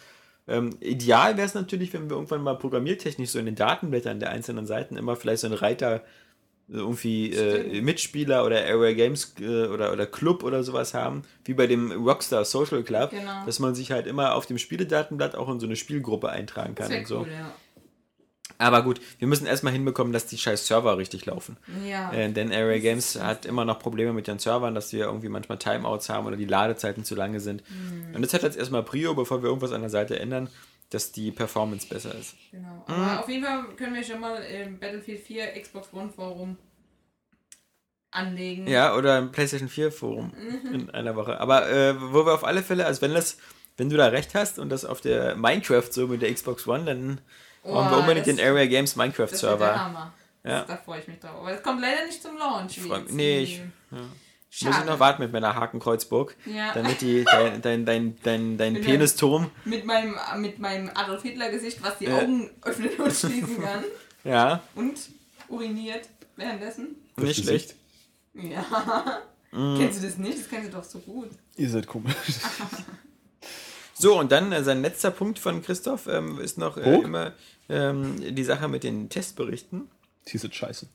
[0.48, 4.30] Ähm, ideal wäre es natürlich, wenn wir irgendwann mal programmiertechnisch so in den Datenblättern der
[4.30, 6.02] einzelnen Seiten immer vielleicht so einen Reiter
[6.68, 11.68] irgendwie äh, Mitspieler oder Area Games äh, oder, oder Club oder sowas haben, wie bei
[11.68, 13.44] dem Rockstar Social Club, Genau.
[13.46, 16.92] dass man sich halt immer auf dem Spieledatenblatt auch in so eine Spielgruppe eintragen kann
[16.92, 17.20] und so.
[17.20, 17.52] cool, ja.
[18.59, 21.57] Aber gut, wir müssen erstmal hinbekommen, dass die scheiß Server richtig laufen.
[21.86, 22.12] Ja.
[22.12, 25.59] Äh, denn Area Games hat immer noch Probleme mit den Servern, dass wir irgendwie manchmal
[25.59, 27.62] Timeouts haben oder die Ladezeiten zu lange sind.
[27.68, 28.15] Hm.
[28.15, 30.49] Und das hat jetzt erstmal Prio, bevor wir irgendwas an der Seite ändern,
[30.91, 32.35] dass die Performance besser ist.
[32.52, 32.85] Genau.
[32.86, 36.57] Aber auf jeden Fall können wir schon mal im Battlefield 4 Xbox One Forum
[38.10, 38.67] anlegen.
[38.67, 40.33] Ja, oder im PlayStation 4 Forum
[40.73, 41.41] in einer Woche.
[41.41, 43.39] Aber äh, wo wir auf alle Fälle, also wenn das,
[43.76, 46.85] wenn du da recht hast und das auf der Minecraft so mit der Xbox One,
[46.85, 47.20] dann
[47.72, 49.84] brauchen wir Oh, unbedingt das- den Area Games Minecraft Das wird der Server.
[49.84, 50.12] Hammer.
[50.44, 50.58] Ja.
[50.60, 51.32] Das, da freue ich mich drauf.
[51.40, 52.78] Aber es kommt leider nicht zum Launch.
[52.80, 54.00] freu- nee, ich- Muss
[54.50, 54.76] Schade.
[54.80, 56.72] ich noch warten mit meiner Hakenkreuzburg, Ja.
[56.72, 61.50] damit die dein, dein, dein, dein, dein Mit Penisturm, Mit meinem, mit meinem Adolf Hitler
[61.50, 62.18] Gesicht, was die Ja.
[62.18, 63.84] Augen öffnen und schließen kann.
[64.24, 64.94] ja, Und
[65.48, 66.96] uriniert währenddessen.
[67.16, 67.74] nicht schlecht.
[68.34, 68.64] Ja.
[69.50, 69.76] Mm.
[69.78, 70.38] Kennst du das nicht?
[70.38, 71.30] Das kennst du doch so gut.
[71.56, 72.14] Ihr seid komisch.
[73.98, 77.32] So, und dann äh, sein letzter Punkt von Christoph ähm, ist noch äh, immer
[77.68, 79.88] ähm, die Sache mit den Testberichten.
[80.28, 80.86] Die sind scheiße.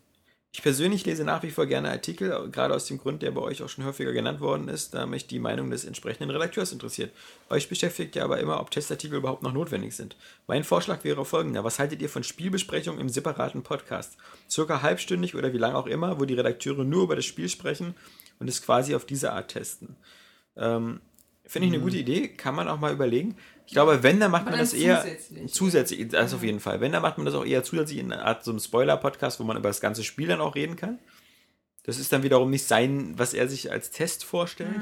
[0.53, 3.64] Ich persönlich lese nach wie vor gerne Artikel, gerade aus dem Grund, der bei euch
[3.64, 7.14] auch schon häufiger genannt worden ist, da mich die Meinung des entsprechenden Redakteurs interessiert.
[7.50, 10.17] Euch beschäftigt ja aber immer, ob Testartikel überhaupt noch notwendig sind.
[10.48, 11.64] Mein Vorschlag wäre folgender.
[11.64, 14.17] Was haltet ihr von Spielbesprechungen im separaten Podcast?
[14.50, 17.95] Circa halbstündig oder wie lange auch immer, wo die Redakteure nur über das Spiel sprechen
[18.40, 19.95] und es quasi auf diese Art testen.
[20.58, 21.00] Ähm,
[21.45, 23.35] Finde ich eine gute Idee, kann man auch mal überlegen.
[23.68, 25.54] Ich glaube, wenn, dann macht Aber man dann das eher zusätzlich.
[25.54, 26.82] zusätzlich, das auf jeden Fall.
[26.82, 29.44] Wenn, dann macht man das auch eher zusätzlich in einer Art so einem Spoiler-Podcast, wo
[29.44, 31.00] man über das ganze Spiel dann auch reden kann.
[31.84, 34.76] Das ist dann wiederum nicht sein, was er sich als Test vorstellt.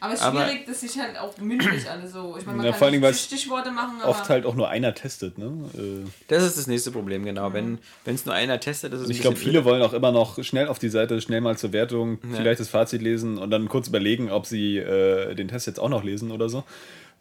[0.00, 2.36] Aber es ist Aber- schwierig, dass sich halt auch mündlich alle so.
[2.38, 4.10] Ich meine, man Ja, kann vor es Stichworte machen, aber.
[4.10, 5.46] Oft halt auch nur einer testet, ne?
[5.76, 7.52] Äh, Das ist das nächste Problem, genau.
[7.52, 10.12] Wenn es nur einer testet, das ist Und ein ich glaube, viele wollen auch immer
[10.12, 13.68] noch schnell auf die Seite, schnell mal zur Wertung, vielleicht das Fazit lesen und dann
[13.68, 16.62] kurz überlegen, ob sie äh, den Test jetzt auch noch lesen oder so.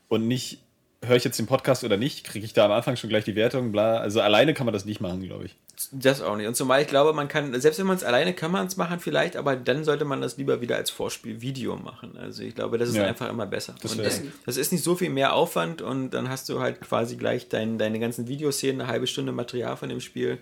[0.08, 0.62] Und nicht,
[1.04, 3.36] höre ich jetzt den Podcast oder nicht, kriege ich da am Anfang schon gleich die
[3.36, 3.98] Wertung, bla.
[3.98, 5.56] Also alleine kann man das nicht machen, glaube ich.
[5.92, 6.48] Das auch nicht.
[6.48, 9.00] Und zumal ich glaube, man kann, selbst wenn man es alleine kann man es machen
[9.00, 12.18] vielleicht, aber dann sollte man das lieber wieder als Vorspielvideo machen.
[12.18, 13.06] Also ich glaube, das ist Ja.
[13.06, 13.76] einfach immer besser.
[13.84, 17.16] Das das, das ist nicht so viel mehr Aufwand und dann hast du halt quasi
[17.16, 20.40] gleich dein, deine ganzen Videoszenen, eine halbe Stunde Material von dem Spiel.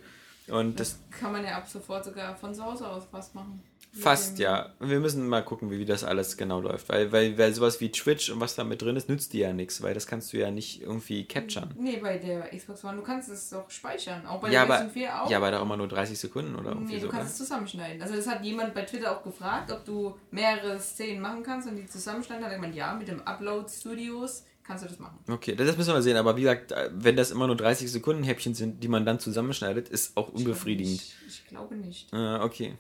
[0.48, 3.62] Und das kann man ja ab sofort sogar von zu Hause aus fast machen.
[3.98, 4.74] Fast, ja.
[4.80, 6.90] Wir müssen mal gucken, wie, wie das alles genau läuft.
[6.90, 9.54] Weil, weil, weil sowas wie Twitch und was da mit drin ist, nützt dir ja
[9.54, 11.74] nichts, weil das kannst du ja nicht irgendwie capturen.
[11.78, 14.26] Nee, bei der Xbox One, du kannst es doch speichern.
[14.26, 15.30] Auch bei Ja, der aber, PlayStation 4 auch.
[15.32, 17.08] ja, aber da immer nur 30 Sekunden oder irgendwie Nee, so.
[17.08, 18.02] du kannst es zusammenschneiden.
[18.02, 21.76] Also das hat jemand bei Twitter auch gefragt, ob du mehrere Szenen machen kannst und
[21.78, 22.44] die zusammenschneiden.
[22.44, 25.20] Hat er gemeint, ja, mit dem Upload Studios kannst du das machen.
[25.30, 26.18] Okay, das müssen wir mal sehen.
[26.18, 29.88] Aber wie gesagt, wenn das immer nur 30 Sekunden Häppchen sind, die man dann zusammenschneidet,
[29.90, 30.96] ist auch unbefriedigend.
[30.96, 32.12] Ich, ich glaube nicht.
[32.12, 32.74] Äh, okay.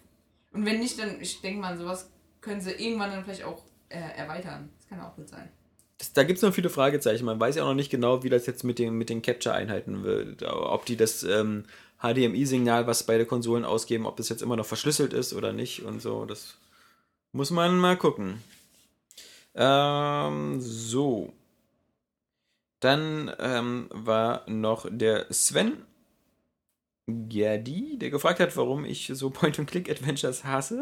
[0.55, 2.09] Und wenn nicht, dann, ich denke mal, sowas
[2.41, 4.69] können sie irgendwann dann vielleicht auch äh, erweitern.
[4.77, 5.49] Das kann auch gut sein.
[5.97, 7.25] Das, da gibt es noch viele Fragezeichen.
[7.25, 10.03] Man weiß ja auch noch nicht genau, wie das jetzt mit den, mit den Capture-Einheiten
[10.03, 10.43] wird.
[10.43, 11.65] Ob die das ähm,
[12.01, 16.01] HDMI-Signal, was beide Konsolen ausgeben, ob das jetzt immer noch verschlüsselt ist oder nicht und
[16.01, 16.25] so.
[16.25, 16.57] Das
[17.31, 18.41] muss man mal gucken.
[19.55, 21.33] Ähm, so.
[22.79, 25.73] Dann ähm, war noch der Sven
[27.07, 30.81] Gerdi, der gefragt hat, warum ich so Point-and-Click-Adventures hasse.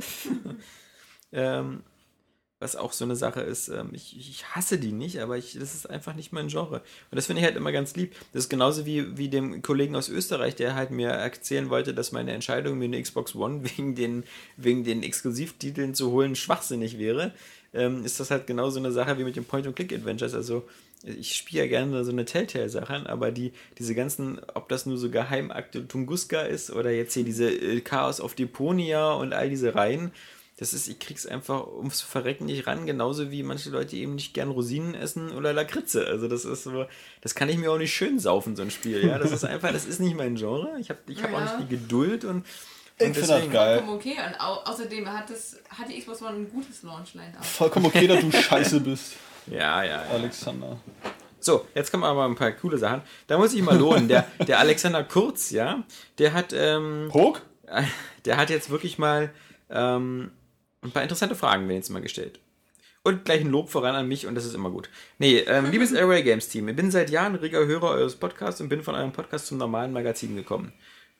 [1.31, 1.83] ähm,
[2.63, 3.67] was auch so eine Sache ist.
[3.67, 6.77] Ähm, ich, ich hasse die nicht, aber ich, das ist einfach nicht mein Genre.
[7.11, 8.15] Und das finde ich halt immer ganz lieb.
[8.31, 12.13] Das ist genauso wie, wie dem Kollegen aus Österreich, der halt mir erzählen wollte, dass
[12.13, 14.23] meine Entscheidung, mir eine Xbox One wegen den,
[14.57, 17.33] wegen den Exklusivtiteln zu holen, schwachsinnig wäre.
[17.73, 20.33] Ähm, ist das halt genau so eine Sache wie mit den Point-and-Click-Adventures.
[20.35, 20.63] Also
[21.03, 25.09] ich spiele ja gerne so eine Telltale-Sachen, aber die, diese ganzen, ob das nur so
[25.09, 30.11] Geheimakte Tunguska ist oder jetzt hier diese äh, Chaos auf Deponia und all diese Reihen,
[30.57, 34.35] das ist, ich krieg's einfach ums Verrecken nicht ran, genauso wie manche Leute eben nicht
[34.35, 36.05] gern Rosinen essen oder Lakritze.
[36.05, 36.85] Also das ist so,
[37.21, 39.17] das kann ich mir auch nicht schön saufen, so ein Spiel, ja.
[39.17, 40.69] Das ist einfach, das ist nicht mein Genre.
[40.79, 41.57] Ich habe ich hab auch Ja.
[41.57, 42.45] nicht die Geduld und,
[43.03, 43.77] Ich und find das geil.
[43.77, 44.15] Vollkommen okay.
[44.25, 47.45] Und au außerdem hat, das, hat die Xbox One ein gutes Launch-Line-Up.
[47.45, 49.13] Vollkommen okay, dass du scheiße bist,
[49.47, 50.03] Ja, ja, ja.
[50.11, 50.77] Alexander.
[51.39, 53.01] So, jetzt kommen aber ein paar coole Sachen.
[53.27, 54.07] Da muss ich mal lohnen.
[54.07, 55.83] Der, der Alexander Kurz, ja,
[56.17, 57.39] der hat, ähm, Hoch?
[58.25, 59.29] der hat jetzt wirklich mal
[59.69, 60.31] ähm,
[60.81, 62.39] ein paar interessante Fragen mir jetzt mal gestellt.
[63.05, 64.89] Und gleich ein Lob voran an mich und das ist immer gut.
[65.17, 68.69] Nee, ähm, liebes Array Games Team, ich bin seit Jahren reger Hörer eures Podcasts und
[68.69, 70.71] bin von eurem Podcast zum normalen Magazin gekommen.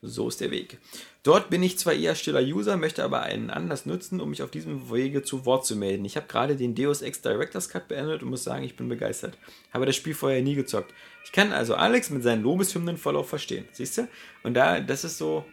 [0.06, 0.78] So ist der Weg.
[1.22, 4.50] Dort bin ich zwar eher stiller User, möchte aber einen Anlass nutzen, um mich auf
[4.50, 6.04] diesem Wege zu Wort zu melden.
[6.04, 9.38] Ich habe gerade den Deus Ex Director's Cut beendet und muss sagen, ich bin begeistert.
[9.72, 10.92] Habe das Spiel vorher nie gezockt.
[11.24, 13.64] Ich kann also Alex mit seinen Lobeshymnen voll auf verstehen.
[13.72, 14.08] Siehst du?
[14.42, 15.46] Und da, das ist so,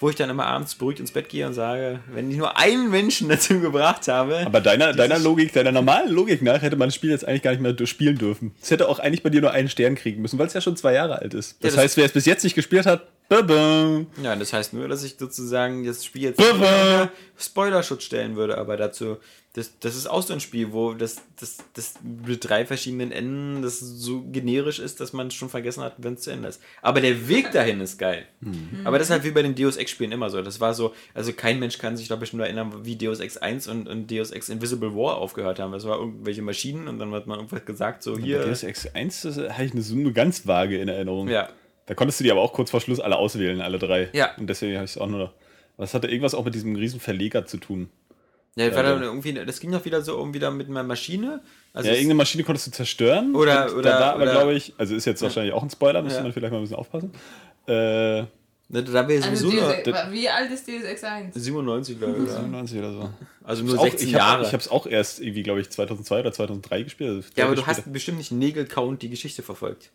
[0.00, 2.90] wo ich dann immer abends beruhigt ins Bett gehe und sage, wenn ich nur einen
[2.90, 4.42] Menschen dazu gebracht habe.
[4.46, 7.50] Aber deiner, deiner Logik, deiner normalen Logik nach, hätte man das Spiel jetzt eigentlich gar
[7.52, 8.52] nicht mehr spielen dürfen.
[8.62, 10.76] Es hätte auch eigentlich bei dir nur einen Stern kriegen müssen, weil es ja schon
[10.76, 11.56] zwei Jahre alt ist.
[11.62, 14.00] Das, Ja, das- heißt, wer es bis jetzt nicht gespielt hat, baba.
[14.22, 16.42] Ja, das heißt nur, dass ich sozusagen das Spiel jetzt
[17.38, 19.18] Spoilerschutz stellen würde, aber dazu,
[19.54, 23.62] das, das ist auch so ein Spiel, wo das, das, das mit drei verschiedenen Enden
[23.62, 26.62] das so generisch ist, dass man es schon vergessen hat, wenn es zu Ende ist.
[26.82, 28.26] Aber der Weg dahin ist geil.
[28.84, 30.40] Aber das ist halt wie bei den Deus Ex-Spielen immer so.
[30.40, 33.38] Das war so, also kein Mensch kann sich, glaube ich, nur erinnern, wie Deus Ex
[33.38, 35.72] 1 und, und Deus Ex Invisible War aufgehört haben.
[35.72, 38.44] Das war irgendwelche Maschinen und dann hat man irgendwas gesagt, so hier.
[38.44, 41.26] Deus Ex 1 das habe ich eine, eine ganz vage in Erinnerung.
[41.28, 41.48] Ja.
[41.86, 44.10] Da konntest du die aber auch kurz vor Schluss alle auswählen, alle drei.
[44.12, 44.30] Ja.
[44.36, 45.34] Und deswegen habe ich es auch nur.
[45.76, 47.88] Was hatte irgendwas auch mit diesem riesen Verleger zu tun?
[48.56, 50.82] Ja, das, war Ja, dann irgendwie, das ging doch wieder so irgendwie da mit einer
[50.82, 51.40] Maschine.
[51.72, 53.34] Also Ja, irgendeine Maschine konntest du zerstören.
[53.34, 56.18] Oder- oder- da war aber, glaube ich, also ist jetzt wahrscheinlich auch ein Spoiler, müsste
[56.18, 56.22] Ja.
[56.24, 57.12] man vielleicht mal ein bisschen aufpassen.
[57.66, 58.24] Äh,
[58.72, 61.34] Ne, Da wäre Also sowieso Ex, wie alt ist Deus Ex 1?
[61.34, 62.28] 97, glaube ich.
[62.28, 62.34] Ja.
[62.36, 63.10] 97 oder so.
[63.42, 64.42] Also nur Auch, 16 ich habe Jahre.
[64.44, 67.10] ich habe es auch erst irgendwie, glaube ich, 2002 oder 2003 gespielt.
[67.10, 69.90] Also ja, aber du hast bestimmt nicht Nägel-Count die Geschichte verfolgt.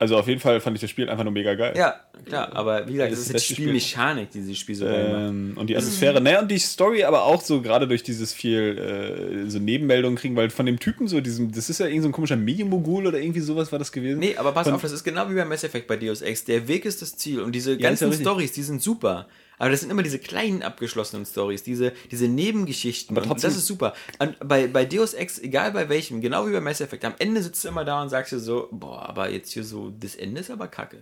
[0.00, 1.74] Also auf jeden Fall fand ich das Spiel einfach nur mega geil.
[1.76, 4.86] Ja, klar, aber wie gesagt, Das das ist beste Spielmechanik, die dieses Spiel so.
[4.86, 9.44] Ähm, und die Atmosphäre, naja, und die Story aber auch so gerade durch dieses viel
[9.46, 12.08] äh, so Nebenmeldungen kriegen, weil von dem Typen so diesem, das ist ja irgend so
[12.08, 14.20] ein komischer Medienmogul oder irgendwie sowas war das gewesen.
[14.20, 16.44] Nee, aber pass Von- auf, das ist genau wie beim Mass Effect bei Deus Ex.
[16.46, 18.26] Der Weg ist das Ziel und diese Ja, ja ganzen richtig.
[18.26, 19.26] Stories, die sind super.
[19.60, 23.16] Aber das sind immer diese kleinen abgeschlossenen Stories, diese, diese Nebengeschichten.
[23.16, 23.94] Aber trotzdem- das ist super.
[24.18, 27.42] Und bei, bei Deus Ex, egal bei welchem, genau wie bei Mass Effect, am Ende
[27.42, 30.40] sitzt du immer da und sagst dir so, boah, aber jetzt hier so, das Ende
[30.40, 30.96] ist aber kacke.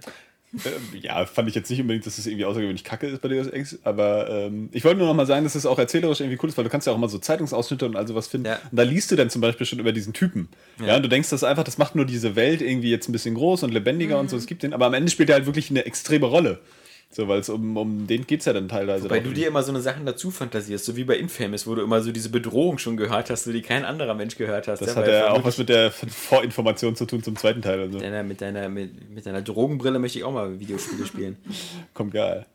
[0.64, 3.48] Ähm, ja, fand ich jetzt nicht unbedingt, dass es irgendwie außergewöhnlich kacke ist bei Deus
[3.48, 6.48] Ex, aber ähm, ich wollte nur noch mal sagen, dass es auch erzählerisch irgendwie cool
[6.48, 8.46] ist, weil du kannst ja auch immer so Zeitungsausschnitte und all sowas finden.
[8.46, 8.58] Ja.
[8.70, 10.48] Und da liest du dann zum Beispiel schon über diesen Typen.
[10.84, 13.34] Ja, und du denkst, das einfach, das macht nur diese Welt irgendwie jetzt ein bisschen
[13.34, 15.68] groß und lebendiger und so, es gibt den, aber am Ende spielt er halt wirklich
[15.68, 16.60] eine extreme Rolle.
[17.10, 19.08] So, weil es um, um den geht es ja dann teilweise.
[19.08, 21.82] Weil du dir immer so eine Sachen dazu fantasierst, so wie bei Infamous, wo du
[21.82, 24.80] immer so diese Bedrohung schon gehört hast, so die kein anderer Mensch gehört hast.
[24.80, 27.80] das ja, hat ja auch was mit der Vorinformation zu tun zum zweiten Teil.
[27.80, 27.98] Also.
[27.98, 31.38] mit deiner, mit, deiner, mit, mit deiner Drogenbrille möchte ich auch mal Videospiele spielen.
[31.94, 32.46] Kommt geil.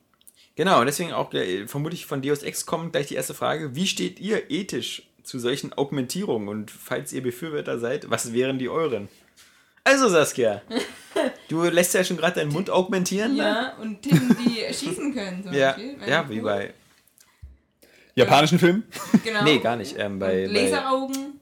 [0.55, 3.75] Genau, und deswegen auch äh, vermutlich von Deus Ex kommt gleich die erste Frage.
[3.75, 6.47] Wie steht ihr ethisch zu solchen Augmentierungen?
[6.47, 9.07] Und falls ihr Befürworter seid, was wären die euren?
[9.83, 10.61] Also Saskia,
[11.49, 13.35] du lässt ja schon gerade deinen Mund augmentieren.
[13.35, 13.43] ne?
[13.43, 15.43] Ja, und Tinnen, die schießen können.
[15.43, 15.97] Zum Ja, Beispiel.
[16.07, 16.73] Ja wie bei.
[18.15, 18.83] Japanischen Film?
[19.23, 19.43] Genau.
[19.43, 19.95] Nee, gar nicht.
[19.97, 21.39] Ähm, bei, Und Laseraugen.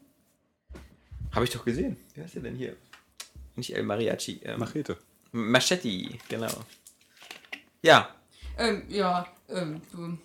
[1.33, 1.97] Habe ich doch gesehen.
[2.15, 2.75] Wie heißt der denn hier?
[3.55, 4.41] Nicht El Mariachi.
[4.43, 4.97] Ähm, Machete.
[5.31, 6.51] Machetti, genau.
[7.81, 8.15] Ja,
[8.57, 10.17] Ähm, ja, ähm, so.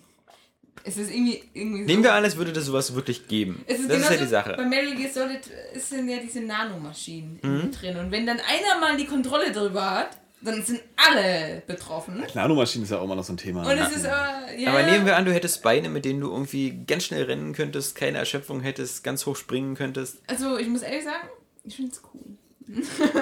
[0.83, 3.63] Es ist irgendwie, irgendwie nehmen wir an, es würde das sowas wirklich geben.
[3.67, 4.53] Es ist das ist ja die Sache.
[4.57, 5.41] Bei Metal Gear Solid
[5.75, 7.71] sind ja diese Nanomaschinen Mhm.
[7.71, 7.97] drin.
[7.97, 10.09] Und wenn dann einer mal die Kontrolle drüber hat,
[10.41, 12.23] dann sind alle betroffen.
[12.35, 13.63] Nanomaschine ist ja auch immer noch so ein Thema.
[13.69, 16.31] Und es ist aber, ja, Aber nehmen wir an, du hättest Beine, mit denen du
[16.31, 20.19] irgendwie ganz schnell rennen könntest, keine Erschöpfung hättest, ganz hoch springen könntest.
[20.27, 21.27] Also, ich muss ehrlich sagen,
[21.63, 22.21] ich finde es cool.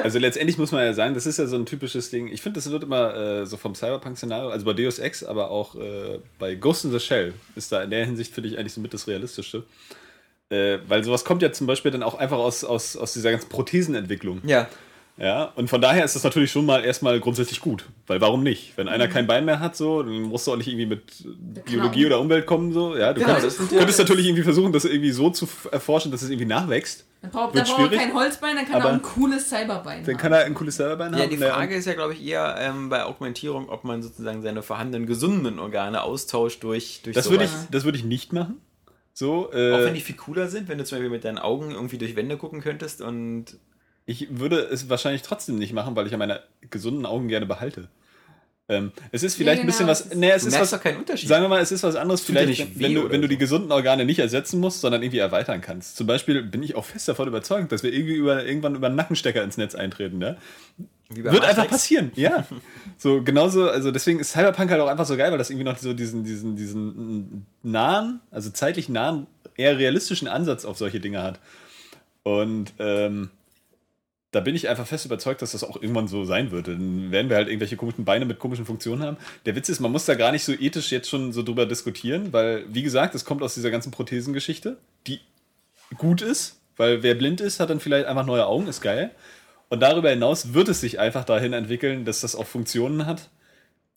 [0.04, 2.28] Also letztendlich muss man ja sagen, das ist ja so ein typisches Ding.
[2.28, 5.76] Ich finde, das wird immer äh, so vom Cyberpunk-Szenario, also bei Deus Ex, aber auch
[5.76, 8.82] äh, bei Ghost in the Shell ist da in der Hinsicht, finde ich, eigentlich so
[8.82, 9.64] mit das Realistische.
[10.50, 13.50] Äh, weil sowas kommt ja zum Beispiel dann auch einfach aus, aus, aus dieser ganzen
[13.50, 14.42] Prothesenentwicklung.
[14.46, 14.68] Ja.
[15.18, 17.86] Ja, und von daher ist das natürlich schon mal erstmal grundsätzlich gut.
[18.06, 18.74] Weil warum nicht?
[18.76, 21.24] Wenn einer kein Bein mehr hat, so, dann musst du auch nicht irgendwie mit
[21.66, 22.98] Biologie oder Umwelt kommen, so.
[22.98, 25.48] Ja, du Genau, könntest, das sind ja- könntest natürlich irgendwie versuchen, das irgendwie so zu
[25.72, 27.06] erforschen, dass es irgendwie nachwächst.
[27.22, 29.02] Dann braucht, Wird dann braucht er schwierig, kein Holzbein, dann kann aber er auch ein
[29.02, 30.22] cooles Cyberbein Dann haben.
[30.22, 31.22] kann er ein cooles Cyberbein haben.
[31.22, 34.62] Ja, die Frage ist ja, glaube ich, eher ähm, bei Augmentierung, ob man sozusagen seine
[34.64, 38.58] vorhandenen gesunden Organe austauscht durch, durch Das würde ich, das würde ich nicht machen.
[39.14, 41.72] So, äh, Auch wenn die viel cooler sind, wenn du zum Beispiel mit deinen Augen
[41.72, 43.46] irgendwie durch Wände gucken könntest und
[44.06, 47.90] ich würde es wahrscheinlich trotzdem nicht machen, weil ich ja meine gesunden Augen gerne behalte.
[48.68, 50.16] Ähm, es ist vielleicht ein genau, bisschen das was.
[50.16, 50.80] Nee, es du ist merkst was.
[50.80, 51.30] doch keinen Unterschied.
[51.30, 53.28] Sagen wir mal, es ist was anderes, Tut vielleicht, nicht wenn, weh du, wenn du
[53.28, 53.30] so.
[53.30, 55.98] die gesunden Organe nicht ersetzen musst, sondern irgendwie erweitern kannst.
[55.98, 58.96] Zum Beispiel bin ich auch fest davon überzeugt, dass wir irgendwie über, irgendwann über einen
[58.96, 60.18] Nackenstecker ins Netz eintreten.
[60.18, 60.38] Ne?
[61.10, 61.72] Wie bei Wird einfach Matrix.
[61.72, 62.48] passieren, ja.
[62.98, 65.78] so genauso, also deswegen ist Cyberpunk halt auch einfach so geil, weil das irgendwie noch
[65.78, 69.28] so diesen, diesen, diesen nahen, also zeitlich nahen,
[69.58, 71.40] eher realistischen Ansatz auf solche Dinge hat.
[72.24, 73.30] Und ähm,
[74.36, 76.68] da bin ich einfach fest überzeugt, dass das auch irgendwann so sein wird.
[76.68, 79.16] Dann werden wir halt irgendwelche komischen Beine mit komischen Funktionen haben.
[79.46, 82.34] Der Witz ist, man muss da gar nicht so ethisch jetzt schon so drüber diskutieren,
[82.34, 85.22] weil, wie gesagt, es kommt aus dieser ganzen Prothesengeschichte, die
[85.98, 89.12] gut ist, weil wer blind ist, hat dann vielleicht einfach neue Augen, ist geil.
[89.70, 93.30] Und darüber hinaus wird es sich einfach dahin entwickeln, dass das auch Funktionen hat,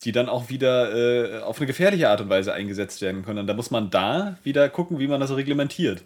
[0.05, 3.41] die dann auch wieder äh, auf eine gefährliche Art und Weise eingesetzt werden können.
[3.41, 6.05] Und da muss man da wieder gucken, wie man das reglementiert.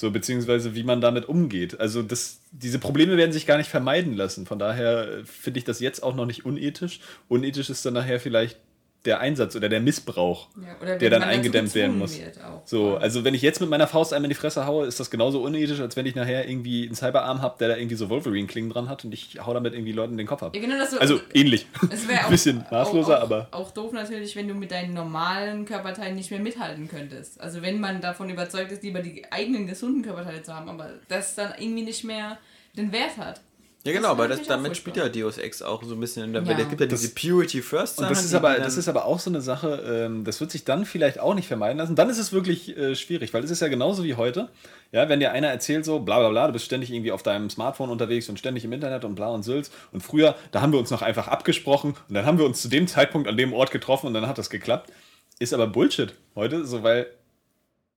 [0.00, 1.78] So, beziehungsweise wie man damit umgeht.
[1.78, 4.46] Also das, diese Probleme werden sich gar nicht vermeiden lassen.
[4.46, 7.00] Von daher äh, finde ich das jetzt auch noch nicht unethisch.
[7.28, 8.56] Unethisch ist dann nachher vielleicht
[9.04, 12.18] der Einsatz oder der Missbrauch, Ja, oder der dann eingedämmt werden muss.
[12.64, 15.10] So, also wenn ich jetzt mit meiner Faust einmal in die Fresse haue, ist das
[15.10, 18.70] genauso unethisch, als wenn ich nachher irgendwie einen Cyberarm habe, der da irgendwie so Wolverine-Klingen
[18.70, 20.54] dran hat und ich hau damit irgendwie Leuten den Kopf ab.
[20.54, 21.66] Ja, genau, dass du, Also ähnlich.
[21.90, 23.48] es wäre Ein bisschen maßloser, auch, auch, aber.
[23.52, 27.40] Auch doof natürlich, wenn du mit deinen normalen Körperteilen nicht mehr mithalten könntest.
[27.40, 31.34] Also wenn man davon überzeugt ist, lieber die eigenen gesunden Körperteile zu haben, aber das
[31.34, 32.38] dann irgendwie nicht mehr
[32.76, 33.40] den Wert hat.
[33.82, 36.42] Ja, genau, aber das, damit spielt ja Deus Ex auch so ein bisschen in der
[36.42, 36.48] Ja.
[36.48, 36.58] Welt.
[36.60, 39.18] Es gibt ja Das- diese Purity First Und das ist, aber, das ist aber auch
[39.18, 41.96] so eine Sache, ähm, das wird sich dann vielleicht auch nicht vermeiden lassen.
[41.96, 44.50] Dann ist es wirklich äh, schwierig, weil es ist ja genauso wie heute.
[44.92, 47.48] Ja, wenn dir einer erzählt so, bla bla bla, du bist ständig irgendwie auf deinem
[47.48, 49.70] Smartphone unterwegs und ständig im Internet und bla und Sülz.
[49.92, 52.68] Und früher, da haben wir uns noch einfach abgesprochen und dann haben wir uns zu
[52.68, 54.92] dem Zeitpunkt an dem Ort getroffen und dann hat das geklappt.
[55.38, 57.06] Ist aber Bullshit heute, so weil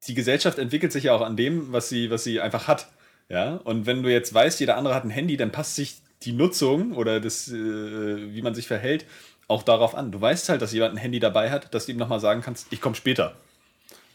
[0.08, 2.88] die Gesellschaft entwickelt sich ja auch an dem, was sie, was sie einfach hat.
[3.30, 6.34] Ja, und wenn du jetzt weißt, jeder andere hat ein Handy, dann passt sich die
[6.34, 9.06] Nutzung oder das, äh, wie man sich verhält,
[9.48, 10.12] auch darauf an.
[10.12, 12.68] Du weißt halt, dass jemand ein Handy dabei hat, dass du ihm nochmal sagen kannst,
[12.72, 13.36] ich komme später.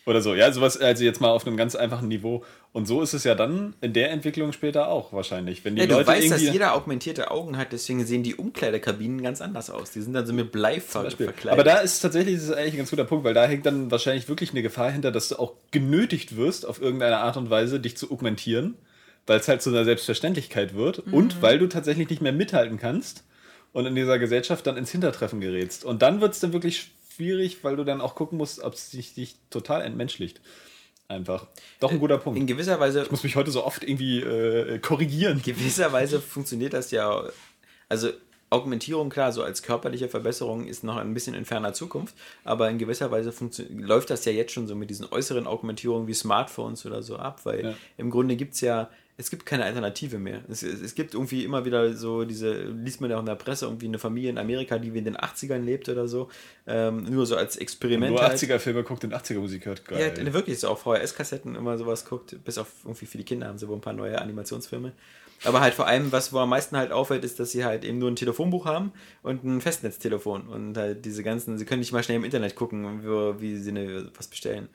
[0.08, 2.42] Oder so, ja, sowas, also jetzt mal auf einem ganz einfachen Niveau.
[2.72, 5.66] Und so ist es ja dann in der Entwicklung später auch wahrscheinlich.
[5.66, 9.22] Wenn die Ja, du Leute weißt, dass jeder augmentierte Augen hat, deswegen sehen die Umkleidekabinen
[9.22, 9.90] ganz anders aus.
[9.90, 11.26] Die sind dann so mit Blei ver Beispiel.
[11.26, 11.52] verkleidet.
[11.60, 13.90] Aber da ist tatsächlich das ist eigentlich ein ganz guter Punkt, weil da hängt dann
[13.90, 17.78] wahrscheinlich wirklich eine Gefahr hinter, dass du auch genötigt wirst, auf irgendeine Art und Weise
[17.78, 18.76] dich zu augmentieren,
[19.28, 23.24] weil es halt zu einer Selbstverständlichkeit wird und weil du tatsächlich nicht mehr mithalten kannst
[23.72, 25.84] und in dieser Gesellschaft dann ins Hintertreffen gerätst.
[25.84, 28.90] Und dann wird es dann wirklich schwierig, weil du dann auch gucken musst, ob es
[28.90, 30.40] dich, dich total entmenschlicht.
[31.08, 31.46] Einfach.
[31.80, 32.38] Doch ein guter Punkt.
[32.38, 35.40] in gewisser Weise Ich muss mich heute so oft irgendwie äh, korrigieren.
[35.42, 37.22] gewisser Weise funktioniert das ja.
[37.88, 38.10] Also
[38.50, 42.78] Augmentierung, klar, so als körperliche Verbesserung ist noch ein bisschen in ferner Zukunft, aber in
[42.78, 43.32] gewisser Weise
[43.70, 47.40] läuft das ja jetzt schon so mit diesen äußeren Augmentierungen wie Smartphones oder so ab,
[47.44, 47.74] weil Ja.
[47.98, 48.88] im Grunde gibt es ja,
[49.20, 50.42] es gibt keine Alternative mehr.
[50.48, 53.34] Es, es, es gibt irgendwie immer wieder so diese, liest man ja auch in der
[53.34, 56.28] Presse, irgendwie eine Familie in Amerika, die wie in den 80ern lebt oder so,
[56.68, 58.12] ähm, nur so als Experiment.
[58.12, 58.40] Nur halt.
[58.40, 59.82] 80er-Filme guckt und 80er-Musik hört.
[59.90, 60.32] Ja, Geil.
[60.32, 63.66] wirklich, so auf VHS-Kassetten immer sowas guckt, bis auf irgendwie für die Kinder haben sie
[63.66, 64.92] wohl ein paar neue Animationsfilme.
[65.44, 67.98] Aber halt vor allem, was wo am meisten halt auffällt, ist, dass sie halt eben
[67.98, 68.92] nur ein Telefonbuch haben
[69.24, 70.46] und ein Festnetztelefon.
[70.46, 73.70] Und halt diese ganzen, sie können nicht mal schnell im Internet gucken, wie, wie sie
[73.70, 74.68] eine, was bestellen.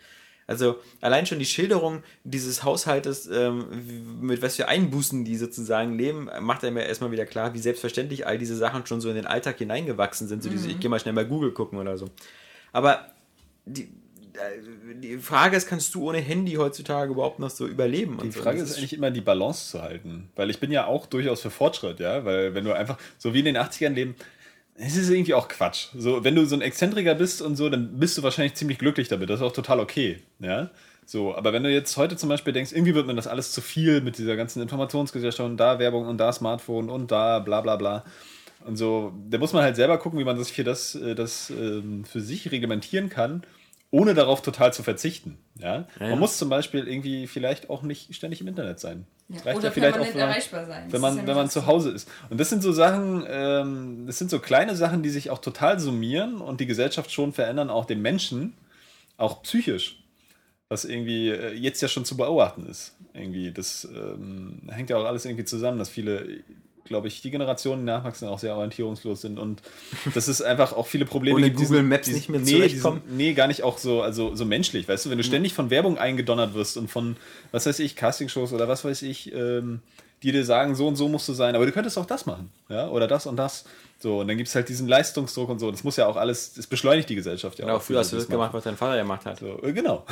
[0.53, 3.65] Also allein schon die Schilderung dieses Haushaltes, ähm,
[4.22, 8.27] mit was für Einbußen die sozusagen leben, macht einem ja erstmal wieder klar, wie selbstverständlich
[8.27, 10.43] all diese Sachen schon so in den Alltag hineingewachsen sind.
[10.43, 12.09] So diese, ich gehe mal schnell bei Google gucken oder so.
[12.72, 13.07] Aber
[13.65, 18.17] die, äh, die Frage ist, kannst du ohne Handy heutzutage überhaupt noch so überleben?
[18.17, 18.41] Die und so?
[18.41, 20.30] Frage ist eigentlich immer, die Balance zu halten.
[20.35, 22.23] Weil ich bin ja auch durchaus für Fortschritt, ja.
[22.25, 24.15] Weil wenn du einfach, so wie in den 80ern leben,
[24.76, 25.88] es ist irgendwie auch Quatsch.
[25.95, 29.08] So, wenn du so ein Exzentriker bist und so, dann bist du wahrscheinlich ziemlich glücklich
[29.08, 29.30] damit.
[29.30, 30.69] Das ist auch total okay, ja.
[31.06, 33.61] So, aber wenn du jetzt heute zum Beispiel denkst, irgendwie wird mir das alles zu
[33.61, 37.76] viel mit dieser ganzen Informationsgesellschaft und da Werbung und da Smartphone und da bla bla
[37.76, 38.03] bla.
[38.66, 41.50] Und so, da muss man halt selber gucken, wie man das für das, äh, das
[41.50, 43.43] ähm, für sich reglementieren kann,
[43.92, 45.38] ohne darauf total zu verzichten.
[45.60, 45.68] Ja?
[45.68, 46.10] Ja, ja.
[46.11, 49.06] Man muss zum Beispiel irgendwie vielleicht auch nicht ständig im Internet sein.
[49.34, 49.42] Ja.
[49.42, 50.86] Reicht Oder ja vielleicht auch, wenn man, erreichbar sein.
[50.92, 52.08] Wenn man, ja wenn man zu Hause ist.
[52.30, 55.80] Und das sind so Sachen, ähm, das sind so kleine Sachen, die sich auch total
[55.80, 58.53] summieren und die Gesellschaft schon verändern, auch den Menschen,
[59.18, 60.00] auch psychisch.
[60.70, 62.95] Was irgendwie äh, jetzt ja schon zu beobachten ist.
[63.14, 66.44] Irgendwie, das ähm, hängt ja auch alles irgendwie zusammen, dass viele,
[66.94, 69.62] glaube ich, die Generationen, die nachwachsen, auch sehr orientierungslos sind und
[70.14, 72.40] das ist einfach auch viele Probleme Ohne gibt, die Google sind- Maps die- nicht mehr
[72.40, 73.02] nee, zurechtkommen.
[73.04, 75.54] die sind- Nee, gar nicht auch so, also so menschlich, weißt du, wenn du ständig
[75.54, 77.16] von Werbung eingedonnert wirst und von,
[77.52, 79.80] was weiß ich, Castingshows oder was weiß ich, ähm,
[80.22, 82.50] die dir sagen, so und so musst du sein, aber du könntest auch das machen,
[82.70, 83.66] ja, oder das und das.
[84.00, 85.72] So, und dann gibt es halt diesen Leistungsdruck und so.
[85.72, 87.82] Das muss ja auch alles, das beschleunigt die Gesellschaft ja Genau, auch.
[87.82, 89.40] früher hast du das gemacht, was dein Vater gemacht hat.
[89.40, 90.06] so, äh, genau.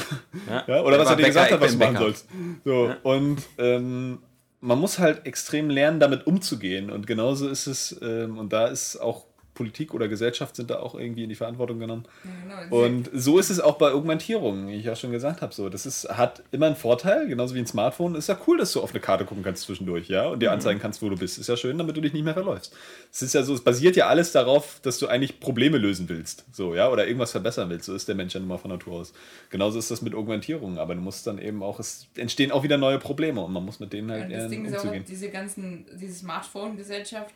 [0.50, 0.64] Ja.
[0.68, 2.26] Ja, oder Der was er dir Bäcker, gesagt hat, was du machen sollst.
[2.66, 4.20] So, und ähm,
[4.62, 6.90] man muss halt extrem lernen, damit umzugehen.
[6.92, 9.26] Und genauso ist es, ähm, und da ist auch
[9.62, 12.06] Politik oder Gesellschaft sind da auch irgendwie in die Verantwortung genommen.
[12.50, 12.84] Ja, genau.
[12.84, 15.54] Und so ist es auch bei Augmentierung, wie ich ja schon gesagt habe.
[15.54, 18.16] So, das ist, hat immer einen Vorteil, genauso wie ein Smartphone.
[18.16, 20.80] Ist ja cool, dass du auf eine Karte gucken kannst zwischendurch, ja, und dir anzeigen
[20.80, 21.38] kannst, wo du bist.
[21.38, 22.76] Ist ja schön, damit du dich nicht mehr verläufst.
[23.12, 26.46] Es ist ja so, es basiert ja alles darauf, dass du eigentlich Probleme lösen willst,
[26.52, 27.86] so, ja, oder irgendwas verbessern willst.
[27.86, 29.14] So ist der Mensch ja nun mal von Natur aus.
[29.52, 32.80] Genauso ist das mit Augmentierung, aber du musst dann eben auch, es entstehen auch wieder
[32.80, 35.06] neue Probleme und man muss mit denen halt Und das Ding ist auch, umzugehen.
[35.08, 37.34] diese ganzen, diese Smartphone-Gesellschaft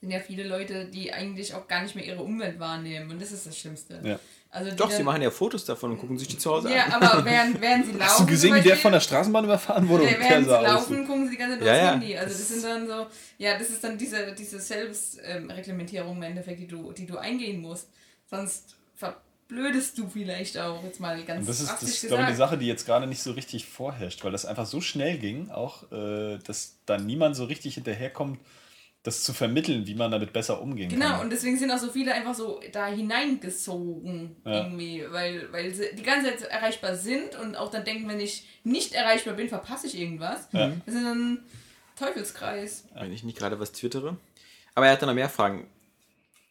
[0.00, 3.10] sind ja viele Leute, die eigentlich auch gar nicht mehr ihre Umwelt wahrnehmen.
[3.10, 4.00] Und das ist das Schlimmste.
[4.02, 4.18] Ja.
[4.52, 6.84] Also Doch, sie dann- machen ja Fotos davon und gucken sich die zu Hause Ja,
[6.86, 7.02] an.
[7.02, 8.02] aber während, während sie laufen.
[8.08, 10.04] Hast du gesehen, wie der von der Straßenbahn überfahren wurde?
[10.10, 11.90] Ja, während sie laufen, gucken sie die ganze Zeit Ja, ja.
[11.92, 12.16] Handy.
[12.16, 13.06] Also das sind dann so,
[13.38, 17.88] ja, das ist dann diese, diese Selbstreglementierung im Endeffekt, die du, die du eingehen musst.
[18.28, 22.28] Sonst verblödest du vielleicht auch, jetzt mal ganz Und das ist, das ist glaube ich,
[22.28, 22.36] eine.
[22.36, 25.90] Sache, die jetzt gerade nicht so richtig vorherrscht, weil das einfach so schnell ging, auch,
[25.92, 28.38] äh, dass da niemand so richtig hinterherkommt,
[29.02, 31.20] das zu vermitteln, wie man damit besser umgehen Genau, kann.
[31.20, 34.64] und deswegen sind auch so viele einfach so da hineingesogen Ja.
[34.64, 38.46] irgendwie, weil, weil sie die ganze Zeit erreichbar sind und auch dann denken, wenn ich
[38.64, 40.48] nicht erreichbar bin, verpasse ich irgendwas.
[40.52, 40.70] Ja.
[40.84, 41.42] Das ist ein
[41.98, 42.84] Teufelskreis.
[42.94, 44.16] wenn ich nicht gerade was twittere.
[44.74, 45.66] Aber er hat dann noch mehr Fragen.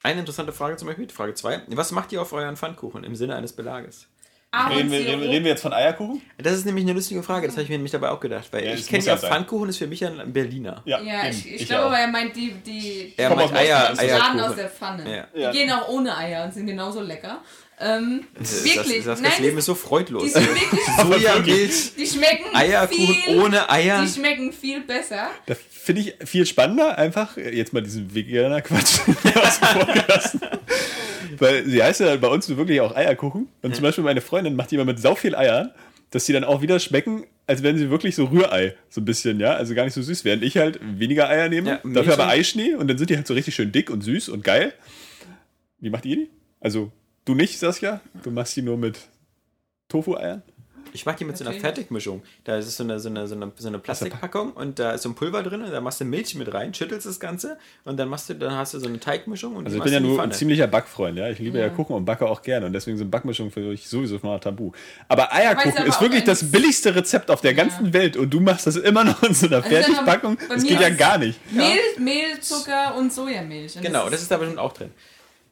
[0.04, 1.64] Eine interessante Frage zum Beispiel, Frage 2.
[1.70, 4.08] Was macht ihr auf euren Pfannkuchen im Sinne eines Belages?
[4.52, 6.24] Reden wir, reden, reden wir jetzt von Eierkuchen?
[6.40, 8.66] Das ist nämlich eine lustige Frage, das habe ich mir nämlich dabei auch gedacht, weil
[8.66, 9.30] Ja, ich das kenne ja ja sein.
[9.30, 10.82] Pfannkuchen ist für mich ja ein Berliner.
[10.86, 11.30] Ja, eben.
[11.30, 11.88] ich, ich, Ich glaube auch.
[11.90, 14.40] aber, er meint die, die, Er meint aus Eier, Eierkuchen.
[14.42, 15.16] aus der Pfanne.
[15.16, 15.28] Ja.
[15.36, 15.52] Die Ja.
[15.52, 17.42] gehen auch ohne Eier und sind genauso lecker.
[17.80, 20.24] Ähm, Das, wirklich, das, das, nein, das Leben ist so freudlos.
[20.24, 20.82] die sind wirklich,
[21.22, 24.02] Sojamilch, die schmecken Eierkuchen viel, ohne Eier.
[24.02, 25.30] Die schmecken viel besser.
[25.46, 29.24] Da finde ich viel spannender, einfach jetzt mal diesen veganer Quatsch außen
[29.68, 30.42] vor gelassen.
[31.38, 33.48] Weil sie heißt ja bei uns wirklich auch Eierkuchen.
[33.62, 35.72] Und zum Beispiel meine Freundin macht die immer mit sau viel Eiern,
[36.12, 38.76] dass sie dann auch wieder schmecken, als wären sie wirklich so Rührei.
[38.90, 39.54] So ein bisschen, ja.
[39.54, 40.26] Also gar nicht so süß.
[40.26, 43.28] Während ich halt weniger Eier nehme, Ja, dafür aber Eischnee und dann sind die halt
[43.28, 44.74] so richtig schön dick und süß und geil.
[45.80, 46.30] Wie macht ihr die?
[46.60, 46.92] Also
[47.26, 48.02] du nicht, Saskia?
[48.24, 49.00] Du machst die nur mit
[49.88, 50.44] Tofu-Eiern?
[50.94, 51.62] Ich mache die mit so einer Natürlich.
[51.62, 52.24] Fertigmischung.
[52.44, 55.10] Da ist so eine, so, eine, so, eine, so eine Plastikpackung und da ist so
[55.10, 58.10] ein Pulver drin und da machst du Milch mit rein, schüttelst das Ganze und dann
[58.10, 60.32] machst du, dann hast du so eine Teigmischung und Also ich bin ja nur ein
[60.32, 61.30] ziemlicher Backfreund, ja.
[61.30, 61.66] Ich liebe ja.
[61.68, 61.70] Ja.
[61.72, 64.72] Kuchen und backe auch gerne und deswegen sind Backmischungen für mich sowieso mal tabu.
[65.08, 68.68] Aber Eierkuchen aber ist wirklich das billigste Rezept auf der ganzen Welt und du machst
[68.68, 70.38] das immer noch in so einer Also Fertigpackung.
[70.50, 71.40] Das geht ja ist- gar nicht.
[71.54, 71.66] Mehl,
[71.98, 73.76] Mehl, Zucker und Sojamilch.
[73.76, 74.90] Und Genau, das ist da bestimmt auch drin.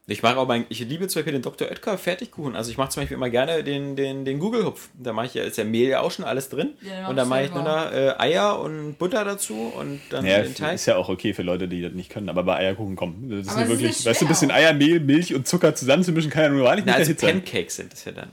[0.10, 1.68] Ich mache auch mein, ich liebe zum Beispiel den Dr.
[1.68, 2.56] Oetker Fertigkuchen.
[2.56, 4.88] Also ich mache zum Beispiel immer gerne den, den, den Google-Hupf.
[4.98, 6.76] Da mache ich ja, ist ja Mehl ja auch schon alles drin.
[6.82, 10.26] Ja, und dann ich mache ich nur noch äh, Eier und Butter dazu und dann
[10.26, 10.76] Ja, den Teig.
[10.76, 13.30] ist ja auch okay für Leute, die das nicht können, aber bei Eierkuchen kommen.
[13.30, 14.52] Das ist Aber ja ist wirklich, nicht weißt du, ein bisschen.
[14.52, 17.42] Eier, Mehl, Milch und Zucker zusammenzumischen kann ja nur Na, nicht also der Hit sein.
[17.44, 18.32] Pancakes sind das ja dann.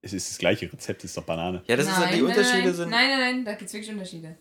[0.00, 2.62] Es ist das gleiche Rezept, ist doch Banane Ja, das ist ja, die nein, Unterschiede
[2.64, 2.90] nein, sind.
[2.90, 4.36] Nein, nein, nein, da gibt es wirklich Unterschiede.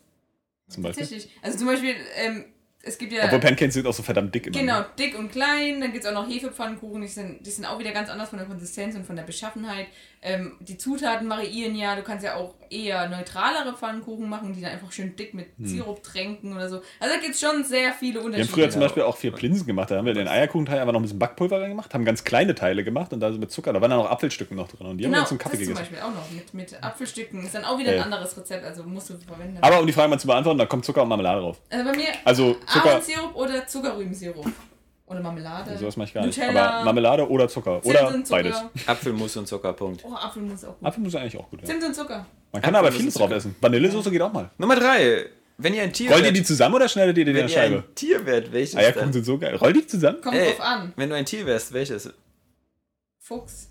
[0.69, 1.03] zum Beispiel.
[1.03, 1.32] Tatsächlich.
[1.42, 2.45] Also zum Beispiel, ähm,
[2.84, 3.26] es gibt ja.
[3.26, 4.58] Obwohl Pancakes sind auch so verdammt dick immer.
[4.58, 4.85] Genau, ne?
[4.98, 5.82] dick und klein.
[5.82, 7.01] Dann gibt es auch noch Hefepfannkuchen.
[7.01, 9.88] Die sind, die sind auch wieder ganz anders von der Konsistenz und von der Beschaffenheit.
[10.24, 11.95] Ähm, die Zutaten variieren ja.
[11.95, 16.03] Du kannst ja auch eher neutralere Pfannkuchen machen, die dann einfach schön dick mit Sirup
[16.03, 16.82] tränken oder so.
[17.00, 18.53] Also da gibt es schon sehr viele Wir haben Unterschiede.
[18.53, 19.90] früher zum Beispiel auch vier Plinsen gemacht.
[19.90, 22.83] Da haben wir den Eierkuchenteil einfach noch ein bisschen Backpulver reingemacht, haben ganz kleine Teile
[22.83, 23.74] gemacht und da so mit Zucker.
[23.74, 25.58] Da waren dann auch Apfelstücken noch drin und die haben wir Genau, zum das Kaffee
[25.58, 25.80] zum gegessen.
[25.91, 27.43] Beispiel auch noch mit, mit Apfelstücken.
[27.43, 28.03] Ist dann auch wieder Ja.
[28.03, 29.58] ein anderes Rezept, also musst du verwenden.
[29.61, 31.59] Aber um die Frage mal zu beantworten, da kommt Zucker und Marmelade drauf.
[31.69, 34.45] also bei mir Also Zucker, Ahornsirup oder Zuckerrübensirup.
[35.11, 35.77] Oder Marmelade.
[35.77, 36.38] sowas mache ich gar nicht.
[36.38, 37.81] Nutella, Aber Marmelade oder Zucker.
[37.81, 38.64] Zimt Oder beides.
[38.88, 40.03] Apfelmus und Zucker, Punkt.
[40.06, 40.88] Oh, Apfelmus auch gut.
[40.88, 41.61] Apfelmus ist eigentlich auch gut.
[41.61, 41.67] Ja.
[41.67, 42.25] Zimt und Zucker.
[42.53, 43.56] Man kann aber Apfelmus vieles ist drauf essen.
[43.59, 44.49] Vanillesoße geht auch mal.
[44.57, 45.25] Nummer drei.
[45.57, 47.56] Wenn ihr ein Tier Rollt ihr die zusammen oder schneidet ihr die in wenn der
[47.56, 47.75] ihr Scheibe?
[47.88, 49.14] ein Tier wärt, welches Eierkuchen dann?
[49.14, 49.56] sind so geil.
[49.57, 50.19] Rollt die zusammen?
[50.22, 50.93] Kommt Ey, drauf an.
[50.95, 52.09] wenn du ein Tier wärst, welches?
[53.19, 53.69] Fuchs.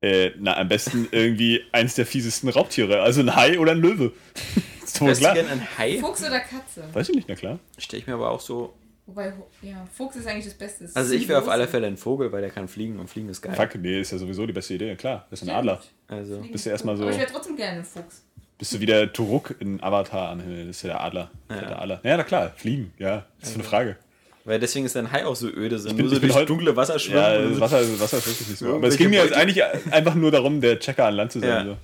[0.00, 3.02] Äh, na, am besten irgendwie eins der fiesesten Raubtiere.
[3.02, 4.12] Also ein Hai oder ein Löwe.
[4.84, 5.34] ist doch Wärst du klar.
[5.34, 5.98] gern ein Hai?
[5.98, 6.84] Fuchs oder Katze?
[6.92, 7.58] Weiß ich nicht, na klar.
[7.78, 8.72] Stelle ich mir aber auch so.
[9.06, 10.88] Wobei, ja, Fuchs ist eigentlich das Beste.
[10.94, 13.40] Also ich wäre auf alle Fälle ein Vogel, weil der kann fliegen und fliegen ist
[13.40, 13.54] geil.
[13.54, 14.96] Fuck, nee, ist ja sowieso die beste Idee.
[14.96, 15.80] Klar, das ist ein Adler.
[16.08, 16.44] Also.
[16.50, 18.24] Bist du erstmal so- Aber ich wäre trotzdem gerne ein Fuchs.
[18.58, 20.66] Bist du wie der Turuk in Avatar am Himmel.
[20.66, 21.30] Das ist ja der Adler.
[21.48, 21.56] Ja.
[21.60, 22.00] der Adler.
[22.02, 22.92] Ja, na klar, fliegen.
[22.98, 23.96] Ja, das ist eine Frage.
[24.44, 26.98] Weil deswegen ist ein Hai auch so öde, bin- nur so durch heute- dunkle Wasser
[26.98, 27.18] schwimmen.
[27.18, 27.60] Ja, und das so.
[27.60, 28.66] Wasser, das Wasser ist wirklich nicht so.
[28.68, 29.62] Ja, Aber es ging mir jetzt eigentlich
[29.92, 31.48] einfach nur darum, der Checker an Land zu sein.
[31.48, 31.64] Ja.
[31.64, 31.76] So.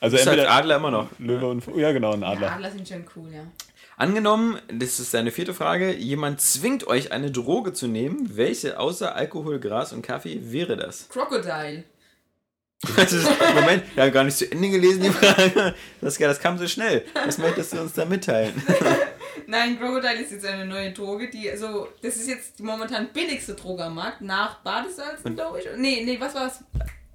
[0.00, 1.08] Also ist halt entweder Adler immer noch.
[1.18, 2.52] Löwe und Fu- Ja, genau, ein Ja, Adler.
[2.52, 3.42] Adler sind schon cool, ja.
[4.00, 8.34] Angenommen, das ist deine vierte Frage, jemand zwingt euch eine Droge zu nehmen.
[8.34, 11.10] Welche außer Alkohol, Gras und Kaffee wäre das?
[11.10, 11.84] Crocodile.
[12.96, 15.74] Das ist, Moment, wir haben gar nicht zu Ende gelesen, die Frage.
[16.00, 17.04] Das, das kam so schnell.
[17.12, 18.54] Was möchtest du uns da mitteilen?
[19.46, 23.52] Nein, Crocodile ist jetzt eine neue Droge, die, also, das ist jetzt die momentan billigste
[23.52, 25.66] Droge am Markt, nach Badesalz, glaube ich.
[25.76, 26.64] Nee, nee, was war's?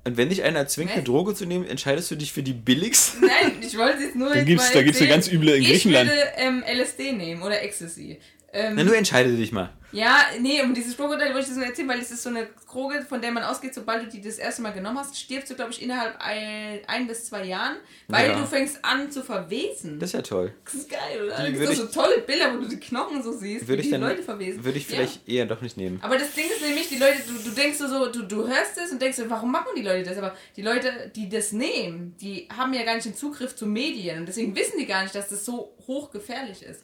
[0.05, 1.01] Und wenn dich einer zwingt, eine.
[1.03, 3.21] Droge zu nehmen, entscheidest du dich für die billigste?
[3.21, 4.43] Nein, ich wollte jetzt nur Da da
[4.83, 6.11] gibt's eine ganz üble in Griechenland.
[6.11, 8.19] Ich würde ähm, LSD nehmen oder Ecstasy.
[8.57, 9.69] Ähm, Na, du entscheide dich mal.
[9.91, 12.47] Ja, nee, um dieses Crocodile wollte ich das nur erzählen, weil es ist so eine
[12.69, 15.55] Droge, von der man ausgeht, sobald du die das erste Mal genommen hast, stirbst du,
[15.55, 17.77] glaube ich, innerhalb ein, ein bis zwei Jahren,
[18.09, 18.37] weil Ja.
[18.39, 19.97] du fängst an zu verwesen.
[19.99, 20.53] Das ist ja toll.
[20.65, 21.35] Das ist geil, oder?
[21.37, 23.77] Die Da gibt würde es so tolle Bilder, wo du die Knochen so siehst, Würde
[23.83, 24.65] wie ich die dann, Leute verwesen.
[24.65, 24.95] würde ich Ja.
[24.97, 25.99] vielleicht eher doch nicht nehmen.
[26.01, 28.91] Aber das Ding ist nämlich, die Leute, du, du denkst so, du, du hörst es
[28.91, 30.17] und denkst so, warum machen die Leute das?
[30.17, 34.19] Aber die Leute, die das nehmen, die haben ja gar nicht den Zugriff zu Medien
[34.19, 36.81] und deswegen wissen die gar nicht, dass das so hochgefährlich ist.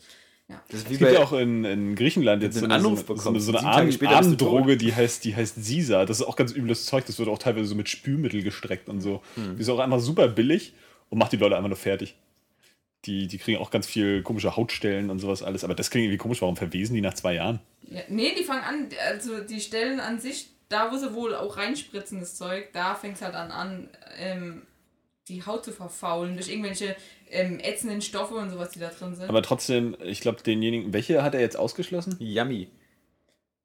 [0.52, 0.62] Ja.
[0.68, 3.10] Das ist wie Es gibt bei, ja auch in, in Griechenland jetzt so eine, Anruf
[3.10, 6.06] eine, so eine, so eine Abenddroge, die heißt, die heißt Sisa.
[6.06, 7.06] Das ist auch ganz übles Zeug.
[7.06, 9.22] Das wird auch teilweise so mit Spülmittel gestreckt und so.
[9.36, 9.56] Hm.
[9.56, 10.74] Die ist auch einfach super billig
[11.10, 12.16] und macht die Leute einfach nur fertig.
[13.06, 15.64] Die, die kriegen auch ganz viel komische Hautstellen und sowas alles.
[15.64, 16.42] Aber das klingt irgendwie komisch.
[16.42, 17.62] Warum verwesen die nach zwei Jahren?
[17.90, 21.58] Ja, nee, die fangen an, also die Stellen an sich, da wo sie wohl auch
[21.58, 24.62] reinspritzen, das Zeug, da fängt es halt an an, ähm,
[25.28, 26.96] die Haut zu verfaulen durch irgendwelche
[27.32, 29.30] ähm, ätzenden Stoffe und sowas, die da drin sind.
[29.30, 32.16] Aber trotzdem, ich glaube, denjenigen, welche hat er jetzt ausgeschlossen?
[32.20, 32.70] Yummy.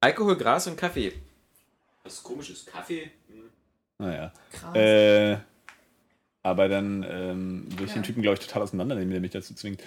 [0.00, 1.12] Alkohol, Gras und Kaffee.
[2.04, 3.10] Was komisch ist, Kaffee.
[3.98, 4.32] Naja.
[4.52, 4.76] Krass.
[4.76, 5.38] Äh,
[6.47, 7.94] aber dann ähm, würde ich Ja.
[7.97, 9.81] den Typen, glaube ich, total auseinandernehmen, der mich dazu zwingt.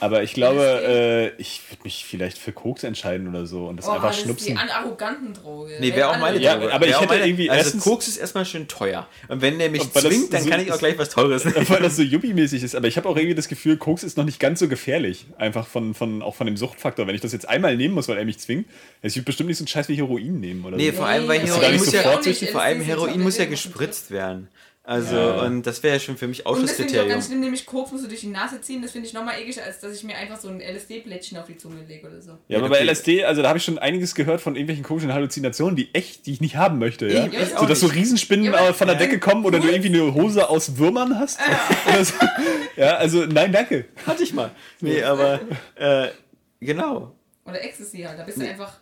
[0.00, 0.62] Aber ich glaube,
[1.36, 4.16] äh, ich würde mich vielleicht für Koks entscheiden oder so und das oh, einfach das
[4.16, 4.56] ist die schnupsen.
[4.56, 5.74] an arroganten Droge.
[5.80, 6.72] Nee, wäre auch meine Ja, Droge.
[6.72, 9.06] aber ich Wär hätte meine, irgendwie Also erstens- Koks ist erstmal schön teuer.
[9.28, 11.56] Und wenn der mich zwingt, dann so kann ich auch gleich was Teures nehmen.
[11.68, 14.24] Weil das so yuppie-mäßig ist, aber ich habe auch irgendwie das Gefühl, Koks ist noch
[14.24, 15.26] nicht ganz so gefährlich.
[15.36, 17.06] Einfach von, von, auch von dem Suchtfaktor.
[17.06, 18.66] Wenn ich das jetzt einmal nehmen muss, weil er mich zwingt,
[19.02, 20.96] es wird bestimmt nicht so ein Scheiß wie Heroin nehmen oder Nee, so.
[20.96, 22.00] vor allem, weil Heroin muss ja,
[22.50, 24.48] vor allem Heroin muss ja gespritzt werden.
[24.84, 25.42] Also, Ja.
[25.42, 27.22] und das wäre ja schon für mich Und das finde ich auch ganz Ausschlusskriterium.
[27.22, 28.82] schlimm, nämlich Koks musst du durch die Nase ziehen.
[28.82, 31.56] Das finde ich nochmal ekliger, als dass ich mir einfach so ein LSD-Plättchen auf die
[31.56, 32.32] Zunge lege oder so.
[32.48, 32.78] Ja, aber okay.
[32.84, 36.26] bei LSD, also da habe ich schon einiges gehört von irgendwelchen komischen Halluzinationen, die echt,
[36.26, 37.06] die ich nicht haben möchte.
[37.06, 37.26] Ja?
[37.26, 37.86] Ich- ich so, auch dass so.
[37.86, 41.38] Riesenspinnen Ja, von der Decke kommen oder du irgendwie eine Hose aus Würmern hast.
[42.02, 42.14] So.
[42.76, 43.84] Ja, also nein, danke.
[44.04, 44.50] Hatte ich mal.
[44.80, 45.40] Nee, aber,
[45.76, 46.08] äh,
[46.58, 47.14] genau.
[47.44, 48.18] Oder Ecstasy halt.
[48.18, 48.80] Da bist du einfach.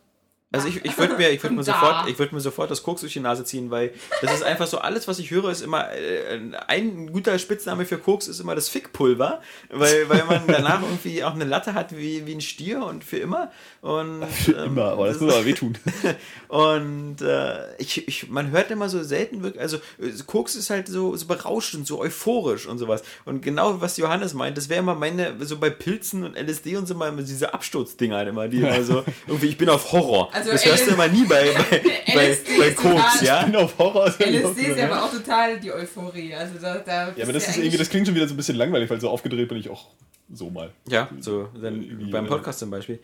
[0.52, 3.02] Also ich, ich würde mir, ich würd mir, sofort, ich würd mir sofort das Koks
[3.02, 5.92] durch die Nase ziehen, weil das ist einfach so, alles was ich höre, ist immer,
[5.92, 11.22] äh, ein guter Spitzname für Koks ist immer das Fickpulver, weil, weil man danach irgendwie
[11.22, 13.52] auch eine Latte hat wie, wie ein Stier und für immer.
[13.80, 15.78] Und, Für ähm, immer, aber das das muss aber wehtun.
[16.48, 20.88] Und äh, ich, ich, man hört immer so selten wirklich, also äh, Koks ist halt
[20.88, 23.02] so, so berauschend, so euphorisch und sowas.
[23.24, 26.86] Und genau was Johannes meint, das wäre immer meine, so bei Pilzen und LSD und
[26.86, 30.30] so mal diese Absturzdinger halt immer, die immer so, irgendwie, ich bin auf Horror.
[30.32, 31.80] Also das hörst du immer nie bei, bei,
[32.14, 33.40] bei, bei Koks, ja?
[33.40, 34.06] Ich bin auf Horror.
[34.06, 36.34] LSD ist ja aber auch total die Euphorie.
[36.34, 38.56] Also da, da Ja, aber das ist irgendwie, das klingt schon wieder so ein bisschen
[38.56, 39.88] langweilig, weil so aufgedreht bin ich auch
[40.32, 40.70] so mal.
[40.88, 42.98] Ja, so, dann Irgendwie, beim äh, Podcast zum Beispiel.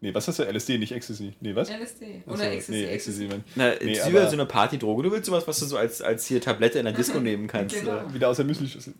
[0.00, 0.42] Nee, was hast du?
[0.42, 1.32] LSD, nicht Ecstasy.
[1.40, 1.70] Nee, was?
[1.70, 2.22] LSD.
[2.26, 2.78] Achso, Oder Ecstasy.
[2.80, 3.26] Nee, Ecstasy.
[3.26, 3.44] Mann.
[3.54, 5.04] Na, Nee, es ist aber- so eine Partydroge.
[5.04, 7.78] Du willst sowas, was du so als, als hier Tablette in der Disco nehmen kannst.
[7.78, 7.98] Genau.
[7.98, 8.12] äh.
[8.12, 8.94] Wieder aus der Müsli-Schüssel.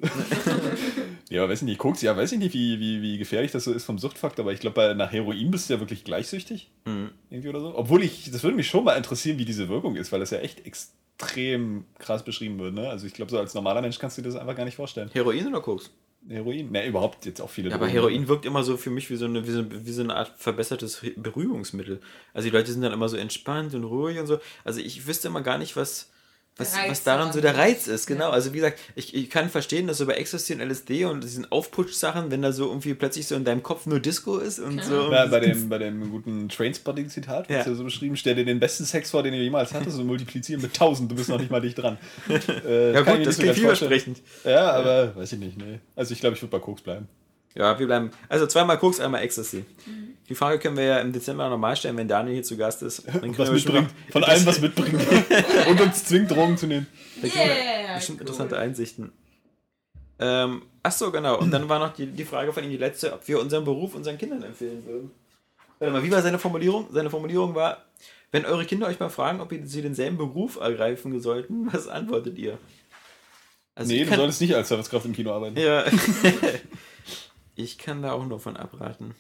[1.29, 3.65] ja, aber weiß ich nicht, Koks, ja, weiß ich nicht, wie, wie, wie gefährlich das
[3.65, 6.71] so ist vom Suchtfaktor, aber ich glaube, bei nach Heroin bist du ja wirklich gleichsüchtig.
[6.85, 7.11] Mhm.
[7.43, 7.77] Irgendwie oder so.
[7.77, 10.39] Obwohl ich, das würde mich schon mal interessieren, wie diese Wirkung ist, weil das ja
[10.39, 12.89] echt extrem krass beschrieben wird, ne?
[12.89, 15.11] Also ich glaube, so als normaler Mensch kannst du dir das einfach gar nicht vorstellen.
[15.13, 15.91] Heroin oder Koks?
[16.29, 16.71] Heroin?
[16.71, 17.89] Ne, überhaupt jetzt auch viele Ja, aber.
[17.89, 20.33] Heroin wirkt immer so für mich wie so eine, wie so, wie so eine Art
[20.37, 22.01] verbessertes Beruhigungsmittel.
[22.33, 24.39] Also die Leute sind dann immer so entspannt und ruhig und so.
[24.63, 26.12] Also ich wüsste immer gar nicht, was,
[26.57, 27.57] was, was daran so der.
[27.57, 28.07] Reiz ist.
[28.07, 28.31] Genau.
[28.31, 31.51] Also wie gesagt, ich, ich kann verstehen, dass so bei Ecstasy und LSD und diesen
[31.51, 35.11] Aufputsch-Sachen, wenn da so irgendwie plötzlich so in deinem Kopf nur Disco ist und so.
[35.11, 37.61] Ja, bei dem, bei dem guten Trainspotting-Zitat, Ja.
[37.61, 40.07] was ja so beschrieben, stell dir den besten Sex vor, den du jemals hattest und
[40.07, 41.99] multiplizieren mit 1000, du bist noch nicht mal dicht dran.
[42.67, 44.21] Äh, ja gut, das klingt vielversprechend.
[44.45, 45.81] Ja, aber weiß ich nicht, nee.
[45.97, 47.09] Also ich glaube, ich würde bei Koks bleiben.
[47.55, 48.11] Ja, wir bleiben.
[48.29, 49.65] Also zweimal Koks, einmal Ecstasy.
[50.33, 53.07] Die Frage können wir ja im Dezember nochmal stellen, wenn Daniel hier zu Gast ist.
[53.21, 53.91] Dann Was mitbringt.
[54.11, 54.99] Von allem, was mitbringt.
[55.69, 56.87] und uns zwingt, Drogen zu nehmen.
[57.21, 57.95] Da kriegen wir Yeah!
[57.97, 58.21] bestimmt cool.
[58.23, 59.13] interessante Einsichten.
[60.19, 61.39] Ähm, ach so, genau.
[61.39, 63.95] Und dann war noch die, die Frage von ihm, die letzte, ob wir unseren Beruf
[63.95, 65.11] unseren Kindern empfehlen würden.
[65.79, 66.87] Warte mal, wie war seine Formulierung?
[66.93, 67.85] Seine Formulierung war,
[68.31, 72.57] wenn eure Kinder euch mal fragen, ob sie denselben Beruf ergreifen sollten, was antwortet ihr?
[73.75, 75.61] Also nee, ich du kann, solltest nicht als Servicekraft im Kino arbeiten.
[75.61, 75.85] ja.
[77.55, 79.15] ich kann da auch nur von abraten.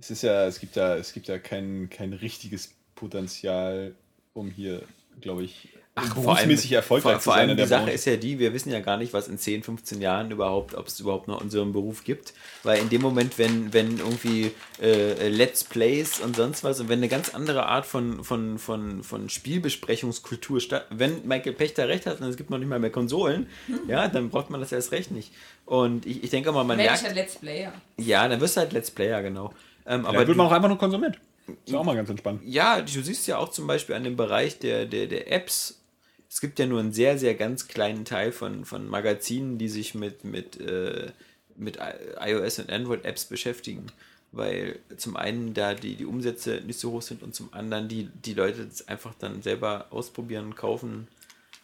[0.00, 3.94] Es ist ja, es gibt ja, es gibt ja kein, kein richtiges Potenzial,
[4.32, 4.82] um hier,
[5.20, 5.68] glaube ich,
[6.14, 7.94] berufsmäßig erfolgreich vor, zu vor sein allem in die der Sache Branche.
[7.94, 10.86] ist ja die, wir wissen ja gar nicht, was in 10, 15 Jahren überhaupt, ob
[10.86, 12.32] es überhaupt noch unseren Beruf gibt.
[12.62, 17.00] Weil in dem Moment, wenn, wenn irgendwie äh, Let's Plays und sonst was und wenn
[17.00, 22.20] eine ganz andere Art von, von, von, von Spielbesprechungskultur statt, wenn Michael Pechter recht hat
[22.20, 23.48] und es gibt noch nicht mal mehr Konsolen,
[23.88, 25.32] ja, dann braucht man das erst recht nicht.
[25.66, 27.72] Und ich, ich denke mal, man ich merkt, halt Let's Player.
[27.98, 29.52] ja, dann wirst du halt Let's Player, genau.
[29.90, 31.18] Ähm, Aber wird man auch einfach nur Konsument.
[31.66, 32.42] Ist auch mal ganz entspannt.
[32.44, 35.80] ja, du siehst ja auch zum Beispiel an dem Bereich der, der, der Apps,
[36.28, 39.96] es gibt ja nur einen sehr, sehr ganz kleinen Teil von, von Magazinen, die sich
[39.96, 41.10] mit, mit, äh,
[41.56, 41.78] mit
[42.20, 43.86] iOS und Android-Apps beschäftigen.
[44.30, 48.08] Weil zum einen da die, die Umsätze nicht so hoch sind und zum anderen die,
[48.24, 51.08] die Leute es einfach dann selber ausprobieren und kaufen.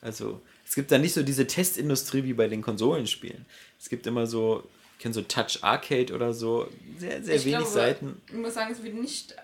[0.01, 3.47] Also es gibt da nicht so diese Testindustrie wie bei den Konsolenspielen.
[3.79, 4.65] Es gibt immer so,
[4.99, 6.69] kenne so Touch Arcade oder so,
[6.99, 8.23] sehr, sehr Ich wenig glaube, Seiten.
[8.29, 9.35] Ich muss sagen, es wird nicht.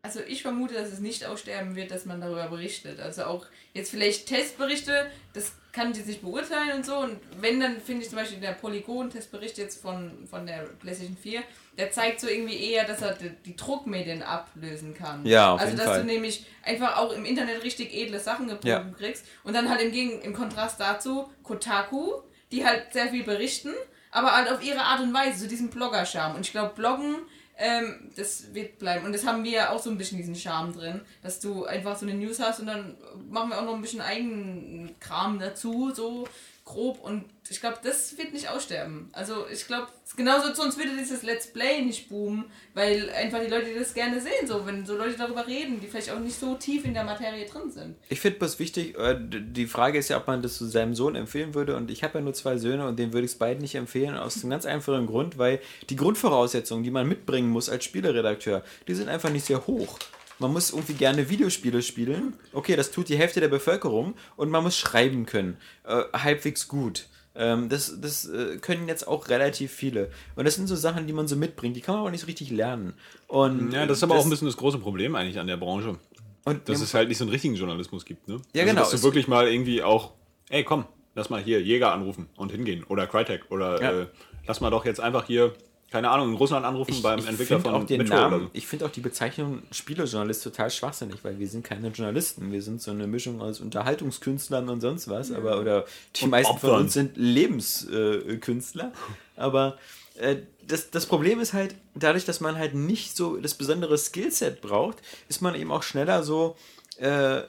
[0.00, 3.00] Also ich vermute, dass es nicht aussterben wird, dass man darüber berichtet.
[3.00, 6.96] Also auch jetzt vielleicht Testberichte, das kann ich jetzt nicht beurteilen und so.
[6.98, 11.42] Und wenn, dann finde ich zum Beispiel der Polygon-Testbericht jetzt von, von der PlayStation 4,
[11.76, 15.26] der zeigt so irgendwie eher, dass er die, die Druckmedien ablösen kann.
[15.26, 16.00] Ja, auf also jeden dass Fall.
[16.00, 18.84] du nämlich einfach auch im Internet richtig edle Sachen geboten Ja.
[18.96, 19.24] kriegst.
[19.42, 23.74] Und dann halt im, Gegen im Kontrast dazu Kotaku, die halt sehr viel berichten,
[24.18, 26.36] aber halt auf ihre Art und Weise, so diesen Blogger-Charme.
[26.36, 27.16] Und ich glaube, Bloggen,
[27.56, 29.06] ähm, das wird bleiben.
[29.06, 31.96] Und das haben wir ja auch so ein bisschen diesen Charme drin, dass du einfach
[31.96, 32.96] so eine News hast und dann
[33.30, 36.26] machen wir auch noch ein bisschen eigenen Kram dazu, so
[36.64, 39.08] grob und ich glaube, das wird nicht aussterben.
[39.12, 42.44] Also ich glaube, genauso sonst würde dieses Let's Play nicht boomen,
[42.74, 46.10] weil einfach die Leute das gerne sehen, so wenn so Leute darüber reden, die vielleicht
[46.10, 47.96] auch nicht so tief in der Materie drin sind.
[48.08, 51.14] Ich finde bloß wichtig, äh, die Frage ist ja, ob man das zu seinem Sohn
[51.14, 53.62] empfehlen würde und ich habe ja nur zwei Söhne und denen würde ich es beiden
[53.62, 57.84] nicht empfehlen, aus einem ganz einfachen Grund, weil die Grundvoraussetzungen, die man mitbringen muss als
[57.84, 59.98] Spieleredakteur, die sind einfach nicht sehr hoch.
[60.40, 62.34] Man muss irgendwie gerne Videospiele spielen.
[62.52, 64.14] Okay, das tut die Hälfte der Bevölkerung.
[64.36, 65.56] Und man muss schreiben können.
[65.84, 67.08] Äh, halbwegs gut.
[67.38, 70.10] Ähm, das das äh, können jetzt auch relativ viele.
[70.34, 71.76] Und das sind so Sachen, die man so mitbringt.
[71.76, 72.94] Die kann man aber nicht so richtig lernen.
[73.28, 75.96] Und Ja, das ist aber auch ein bisschen das große Problem eigentlich an der Branche.
[76.44, 78.40] Und Dass es halt nicht so einen richtigen Journalismus gibt, ne?
[78.54, 78.90] Ja, also, genau.
[78.90, 80.12] Dass du wirklich mal irgendwie auch,
[80.48, 80.84] ey, komm,
[81.14, 82.84] lass mal hier Jäger anrufen und hingehen.
[82.84, 83.44] Oder Crytek.
[83.50, 84.00] Oder Ja.
[84.00, 84.06] äh,
[84.46, 85.52] lass mal doch jetzt einfach hier,
[85.90, 88.50] keine Ahnung, in Russland anrufen beim Entwickler find von auch den Metro Namen, so.
[88.52, 92.52] ich finde auch die Bezeichnung Spielejournalist total schwachsinnig, weil wir sind keine Journalisten.
[92.52, 95.86] Wir sind so eine Mischung aus Unterhaltungskünstlern und sonst was, aber oder
[96.16, 96.82] die Und meisten von Opfern.
[96.82, 98.92] uns sind Lebenskünstler.
[99.36, 99.78] Äh, aber
[100.16, 100.36] äh,
[100.66, 104.98] das, das Problem ist halt, dadurch, dass man halt nicht so das besondere Skillset braucht,
[105.28, 106.56] ist man eben auch schneller so
[106.98, 107.42] äh,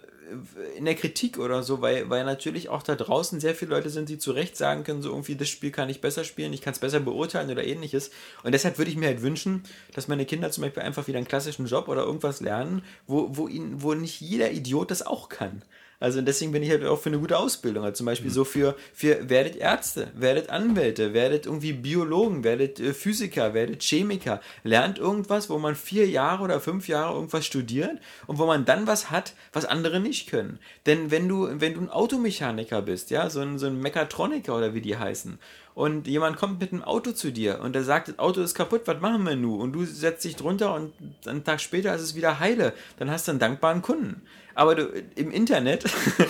[0.77, 4.09] in der Kritik oder so, weil, weil natürlich auch da draußen sehr viele Leute sind,
[4.09, 6.74] die zu Recht sagen können, so irgendwie, das Spiel kann ich besser spielen, ich kann
[6.74, 8.11] es besser beurteilen oder ähnliches.
[8.43, 11.27] Und deshalb würde ich mir halt wünschen, dass meine Kinder zum Beispiel einfach wieder einen
[11.27, 15.64] klassischen Job oder irgendwas lernen, wo, wo, ihnen, wo nicht jeder Idiot das auch kann.
[16.00, 17.84] Also deswegen bin ich halt auch für eine gute Ausbildung.
[17.84, 22.94] Also zum Beispiel so für, für werdet Ärzte, werdet Anwälte, werdet irgendwie Biologen, werdet äh,
[22.94, 24.40] Physiker, werdet Chemiker.
[24.64, 27.98] Lernt irgendwas, wo man vier Jahre oder fünf Jahre irgendwas studiert
[28.28, 30.60] und wo man dann was hat, was andere nicht können.
[30.86, 34.74] Denn wenn du, wenn du ein Automechaniker bist, ja, so ein, so ein Mechatroniker oder
[34.74, 35.38] wie die heißen,
[35.80, 38.82] und jemand kommt mit einem Auto zu dir und der sagt, das Auto ist kaputt,
[38.84, 39.61] was machen wir nun?
[39.61, 40.92] Und du setzt dich drunter und
[41.26, 42.74] einen Tag später ist es wieder heile.
[42.98, 44.22] Dann hast du einen dankbaren Kunden.
[44.60, 45.86] Aber du, im Internet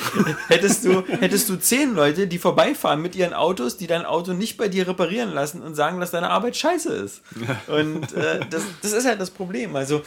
[0.50, 4.56] hättest du, hättest du zehn Leute, die vorbeifahren mit ihren Autos, die dein Auto nicht
[4.56, 7.22] bei dir reparieren lassen und sagen, dass deine Arbeit scheiße ist.
[7.66, 9.76] Und äh, das, das ist halt das Problem.
[9.76, 10.02] Also, äh,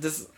[0.00, 0.28] das,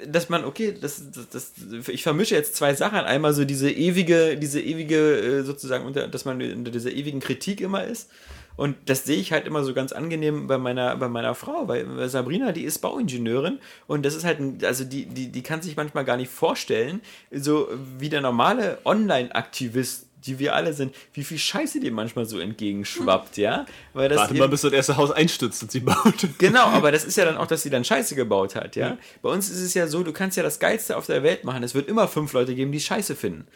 [0.00, 3.00] äh, dass man, okay, das, das, das, ich vermische jetzt zwei Sachen.
[3.00, 7.60] Einmal so diese ewige, diese ewige, äh, sozusagen, unter, dass man unter dieser ewigen Kritik
[7.60, 8.10] immer ist.
[8.58, 12.08] Und das sehe ich halt immer so ganz angenehm bei meiner, bei meiner Frau, weil
[12.08, 15.76] Sabrina, die ist Bauingenieurin und das ist halt, ein, also die, die, die kann sich
[15.76, 21.38] manchmal gar nicht vorstellen, so wie der normale Online-Aktivist, die wir alle sind, wie viel
[21.38, 23.64] Scheiße dir manchmal so entgegenschwappt, ja?
[23.94, 26.26] Weil das Warte mal, bis das erste Haus einstürzt und sie baut.
[26.38, 28.98] Genau, aber das ist ja dann auch, dass sie dann Scheiße gebaut hat, ja?
[29.22, 31.62] Bei uns ist es ja so, du kannst ja das Geilste auf der Welt machen.
[31.62, 33.46] Es wird immer fünf Leute geben, die Scheiße finden.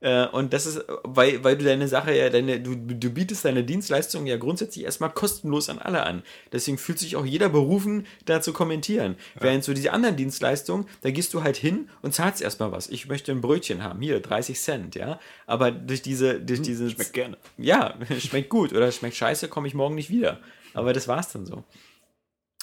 [0.00, 3.64] Äh, und das ist, weil, weil du deine Sache ja, deine, du, du bietest deine
[3.64, 6.22] Dienstleistung ja grundsätzlich erstmal kostenlos an alle an.
[6.52, 9.16] Deswegen fühlt sich auch jeder berufen, da zu kommentieren.
[9.38, 12.88] Während so diese anderen Dienstleistungen, da gehst du halt hin und zahlst erstmal was.
[12.88, 15.18] Ich möchte ein Brötchen haben, hier, 30 Cent, ja.
[15.46, 16.90] Aber durch diese, durch diese.
[16.90, 17.36] Schmeckt gerne.
[17.56, 20.40] Ja, schmeckt gut oder schmeckt scheiße, komme ich morgen nicht wieder.
[20.74, 21.64] Aber das war's dann so.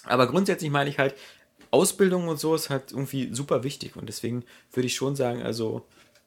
[0.04, 1.16] Aber grundsätzlich meine ich halt,
[1.72, 5.86] Ausbildung und so ist halt irgendwie super wichtig und deswegen würde ich schon sagen, also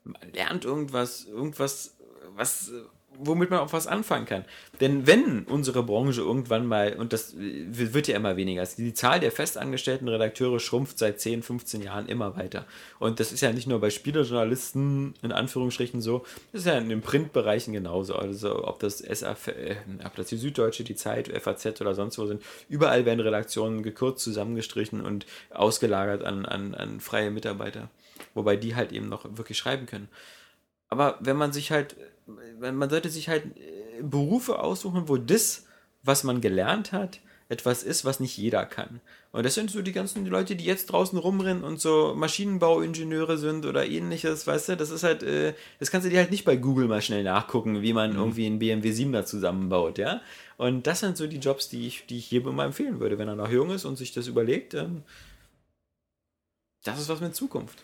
[0.08, 1.96] man lernt irgendwas, irgendwas,
[2.34, 2.72] was,
[3.18, 4.44] womit man auch was anfangen kann.
[4.80, 9.20] Denn wenn unsere Branche irgendwann mal, und das wird ja immer weniger, also die Zahl
[9.20, 12.64] der festangestellten Redakteure schrumpft seit 10, 15 Jahren immer weiter.
[12.98, 16.88] Und das ist ja nicht nur bei Spielerjournalisten in Anführungsstrichen so, das ist ja in
[16.88, 18.14] den Printbereichen genauso.
[18.14, 22.26] Also ob das SAF, äh, ob das die Süddeutsche, die Zeit, FAZ oder sonst wo
[22.26, 27.90] sind, überall werden Redaktionen gekürzt, zusammengestrichen und ausgelagert an, an, an freie Mitarbeiter.
[28.34, 30.08] Wobei die halt eben noch wirklich schreiben können.
[30.88, 35.66] Aber wenn man sich halt, wenn- man sollte sich halt äh, Berufe aussuchen, wo das,
[36.02, 39.00] was man gelernt hat, etwas ist, was nicht jeder kann.
[39.32, 43.64] Und das sind so die ganzen Leute, die jetzt draußen rumrennen und so Maschinenbauingenieure sind
[43.64, 46.56] oder ähnliches, weißt du, das ist halt, äh, das kannst du dir halt nicht bei
[46.56, 50.20] Google mal schnell nachgucken, wie man irgendwie einen BMW 7er zusammenbaut, ja.
[50.58, 53.28] Und das sind so die Jobs, die ich, die ich jedem mal empfehlen würde, wenn
[53.28, 55.05] er noch jung ist und sich das überlegt, dann
[56.91, 57.78] das ist was mit Zukunft.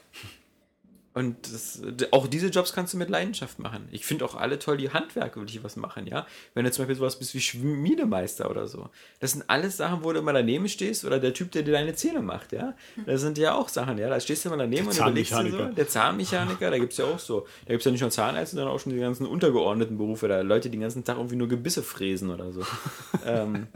[1.14, 3.88] Und das, auch diese Jobs kannst du mit Leidenschaft machen.
[3.92, 6.26] Ich finde auch alle toll, die Handwerk wirklich was machen, ja.
[6.54, 8.90] Wenn du zum Beispiel sowas bist wie Schmiedemeister oder so.
[9.20, 11.94] Das sind alles Sachen, wo du immer daneben stehst oder der Typ, der dir deine
[11.94, 12.74] Zähne macht, ja.
[13.06, 14.08] Das sind ja auch Sachen, ja.
[14.08, 15.64] Da stehst du immer daneben und überlegst dir so.
[15.66, 17.46] Der Zahnmechaniker, da gibt es ja auch so.
[17.66, 20.26] Da gibt es ja nicht nur Zahnärzte, sondern auch schon die ganzen untergeordneten Berufe.
[20.26, 22.66] Da Leute, die den ganzen Tag irgendwie nur Gebisse fräsen oder so.
[23.24, 23.68] ähm,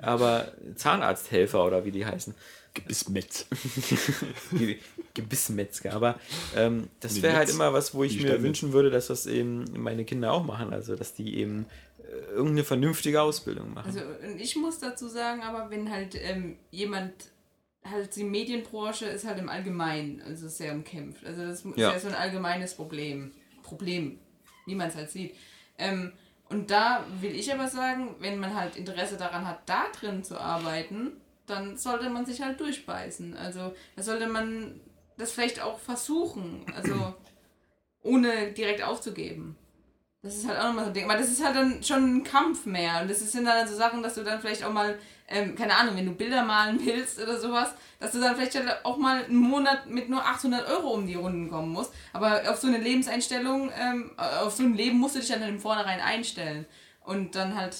[0.00, 2.34] aber Zahnarzthelfer oder wie die heißen.
[2.82, 3.46] Gebissmetz.
[4.52, 4.78] Ge-
[5.14, 5.92] Gebissmetzger.
[5.94, 6.18] Aber
[6.56, 8.42] ähm, das wäre halt immer was, wo ich die mir Stämme.
[8.44, 10.72] wünschen würde, dass das eben meine Kinder auch machen.
[10.72, 11.66] Also, dass die eben
[12.02, 13.88] äh, irgendeine vernünftige Ausbildung machen.
[13.88, 17.12] Also und ich muss dazu sagen, aber wenn halt ähm, jemand
[17.84, 21.24] halt die Medienbranche ist halt im Allgemeinen also sehr umkämpft.
[21.24, 21.92] Also das ist Ja.
[21.92, 23.32] ja so ein allgemeines Problem.
[23.62, 24.18] Problem,
[24.66, 25.34] wie man es halt sieht.
[25.78, 26.12] Ähm,
[26.50, 30.40] und da will ich aber sagen, wenn man halt Interesse daran hat, da drin zu
[30.40, 31.12] arbeiten,
[31.48, 33.36] dann sollte man sich halt durchbeißen.
[33.36, 34.80] Also da sollte man
[35.16, 37.14] das vielleicht auch versuchen, also
[38.02, 39.56] ohne direkt aufzugeben.
[40.22, 41.04] Das ist halt auch nochmal so ein Ding.
[41.04, 43.00] Aber das ist halt dann schon ein Kampf mehr.
[43.00, 45.96] Und das sind dann so Sachen, dass du dann vielleicht auch mal, ähm, keine Ahnung,
[45.96, 49.36] wenn du Bilder malen willst oder sowas, dass du dann vielleicht halt auch mal einen
[49.36, 51.92] Monat mit nur 800 Euro um die Runden kommen musst.
[52.12, 55.60] Aber auf so eine Lebenseinstellung, ähm, auf so ein Leben musst du dich dann im
[55.60, 56.66] Vornherein einstellen.
[57.04, 57.76] Und dann halt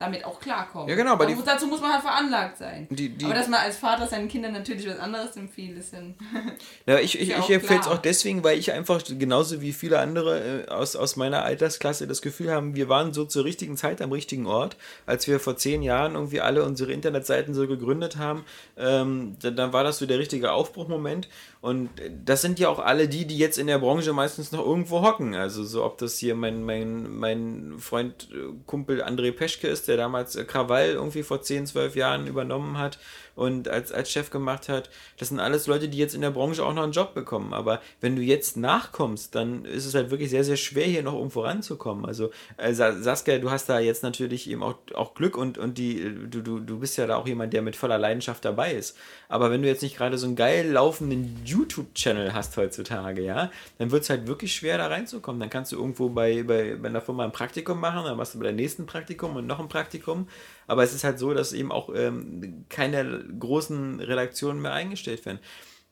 [0.00, 0.88] damit auch klarkommen.
[0.88, 2.86] Ja, genau, aber die- dazu muss man halt veranlagt sein.
[2.90, 6.14] Die- die- aber dass man als Vater seinen Kindern natürlich was anderes empfiehlt, ist dann.
[6.86, 9.98] Ja, ich, ich, ja ich empfehle es auch deswegen, weil ich einfach genauso wie viele
[9.98, 14.00] andere äh, aus, aus meiner Altersklasse das Gefühl haben, wir waren so zur richtigen Zeit
[14.00, 18.44] am richtigen Ort, als wir vor zehn Jahren irgendwie alle unsere Internetseiten so gegründet haben.
[18.76, 21.28] Ähm, dann, dann war das so der richtige Aufbruchmoment.
[21.60, 21.90] Und
[22.24, 25.34] das sind ja auch alle die, die jetzt in der Branche meistens noch irgendwo hocken.
[25.34, 29.96] Also so, ob das hier mein, mein, mein Freund, äh, Kumpel André Peschke ist, der
[29.96, 32.98] damals äh, Krawall irgendwie vor 10, 12 Jahren übernommen hat
[33.38, 34.90] und als, als Chef gemacht hat.
[35.16, 37.54] Das sind alles Leute, die jetzt in der Branche auch noch einen Job bekommen.
[37.54, 41.14] Aber wenn du jetzt nachkommst, dann ist es halt wirklich sehr, sehr schwer, hier noch
[41.14, 42.04] irgendwo ranzukommen.
[42.04, 45.78] Also äh, Sa- Saskia, du hast da jetzt natürlich eben auch, auch Glück und, und
[45.78, 48.96] die, du, du, du bist ja da auch jemand, der mit voller Leidenschaft dabei ist.
[49.28, 53.90] Aber wenn du jetzt nicht gerade so einen geil laufenden YouTube-Channel hast heutzutage, ja, dann
[53.92, 55.40] wird es halt wirklich schwer, da reinzukommen.
[55.40, 58.38] Dann kannst du irgendwo bei, bei, bei einer Firma ein Praktikum machen, dann machst du
[58.38, 60.28] bei der nächsten Praktikum und noch ein Praktikum.
[60.68, 65.40] Aber es ist halt so, dass eben auch ähm, keine großen Redaktionen mehr eingestellt werden.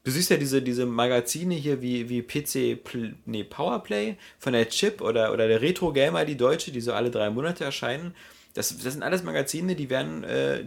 [0.05, 2.79] Du siehst ja diese, diese Magazine hier wie, wie PC,
[3.25, 7.11] nee, Powerplay von der Chip oder, oder der Retro Gamer, die deutsche, die so alle
[7.11, 8.15] drei Monate erscheinen.
[8.55, 10.65] Das, das sind alles Magazine, die werden äh,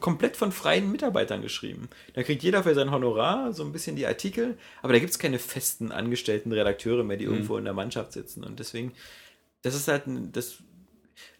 [0.00, 1.88] komplett von freien Mitarbeitern geschrieben.
[2.14, 5.20] Da kriegt jeder für sein Honorar so ein bisschen die Artikel, aber da gibt es
[5.20, 8.42] keine festen angestellten Redakteure mehr, die irgendwo in der Mannschaft sitzen.
[8.42, 8.92] Und deswegen,
[9.62, 10.56] das ist halt ein, das.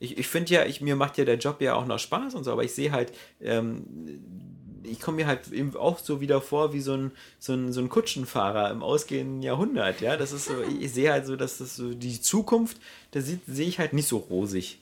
[0.00, 2.44] Ich, ich finde ja, ich, mir macht ja der Job ja auch noch Spaß und
[2.44, 3.84] so, aber ich sehe halt, ähm,
[4.84, 7.80] ich komme mir halt eben auch so wieder vor wie so ein, so ein, so
[7.80, 10.16] ein Kutschenfahrer im ausgehenden Jahrhundert, ja.
[10.16, 12.78] Das ist so, ich, sehe halt so, dass das so die Zukunft,
[13.12, 14.78] da sehe ich halt nicht so rosig.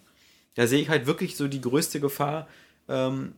[0.54, 2.46] Da sehe ich halt wirklich so die größte Gefahr
[2.88, 3.32] ähm,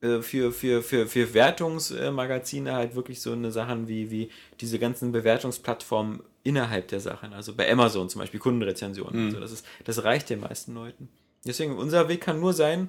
[0.00, 4.30] äh, für, für, für, für Wertungsmagazine halt wirklich so eine Sachen wie, wie
[4.60, 7.32] diese ganzen Bewertungsplattformen innerhalb der Sachen.
[7.32, 9.26] Also bei Amazon zum Beispiel Kundenrezensionen.
[9.26, 11.08] und So, das, ist, das reicht den meisten Leuten.
[11.44, 12.88] Deswegen, unser Weg kann nur sein,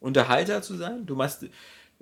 [0.00, 1.06] Unterhalter zu sein.
[1.06, 1.46] Du machst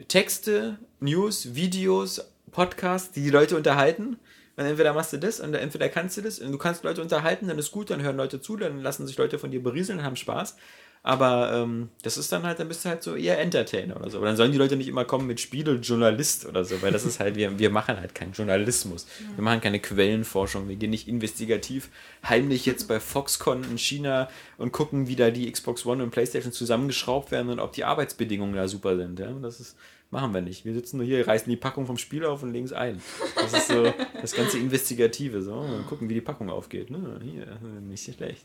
[0.09, 4.17] Texte, News, Videos, Podcasts, die die Leute unterhalten.
[4.57, 7.49] Und entweder machst du das und entweder kannst du das und du kannst Leute unterhalten,
[7.49, 10.05] dann ist gut, dann hören Leute zu, dann lassen sich Leute von dir berieseln und
[10.05, 10.57] haben Spaß.
[11.05, 14.19] Aber ähm, das ist dann halt, dann bist du halt so eher Entertainer oder so.
[14.19, 17.19] Aber dann sollen die Leute nicht immer kommen mit Spielejournalist oder so, weil das ist
[17.19, 19.09] halt, wir, wir machen halt keinen Journalismus.
[19.35, 21.91] Wir machen keine Quellenforschung, wir gehen nicht investigativ
[22.29, 26.53] heimlich jetzt bei Foxconn in China und gucken, wie da die Xbox One und Playstation
[26.53, 29.19] zusammengeschraubt werden und ob die Arbeitsbedingungen da super sind.
[29.19, 29.33] Ja?
[29.43, 29.77] Das ist,
[30.13, 30.65] machen wir nicht.
[30.65, 33.03] Wir sitzen nur hier, reißen die Packung vom Spiel auf und legen es ein.
[33.35, 35.43] Das ist so das ganze Investigative.
[35.43, 35.55] So.
[35.55, 36.91] Und gucken, wie die Packung aufgeht.
[36.91, 37.21] Ne?
[37.25, 38.45] Hier, nicht so schlecht.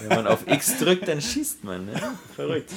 [0.00, 1.86] Wenn man auf X drückt, dann schießt man.
[1.86, 2.00] Ne?
[2.34, 2.72] Verrückt.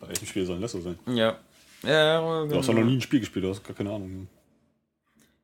[0.00, 0.98] Bei welchem Spiel soll das so sein?
[1.06, 1.38] Ja.
[1.82, 4.28] ja Du hast doch noch nie ein Spiel gespielt, du hast gar keine Ahnung.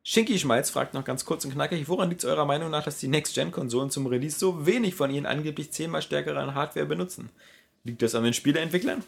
[0.05, 2.99] Shinky Schmalz fragt noch ganz kurz und knackig, woran liegt es eurer Meinung nach, dass
[2.99, 7.31] die Next-Gen-Konsolen zum Release so wenig von ihren angeblich zehnmal stärkeren Hardware benutzen?
[7.85, 9.03] Liegt das an den Spieleentwicklern?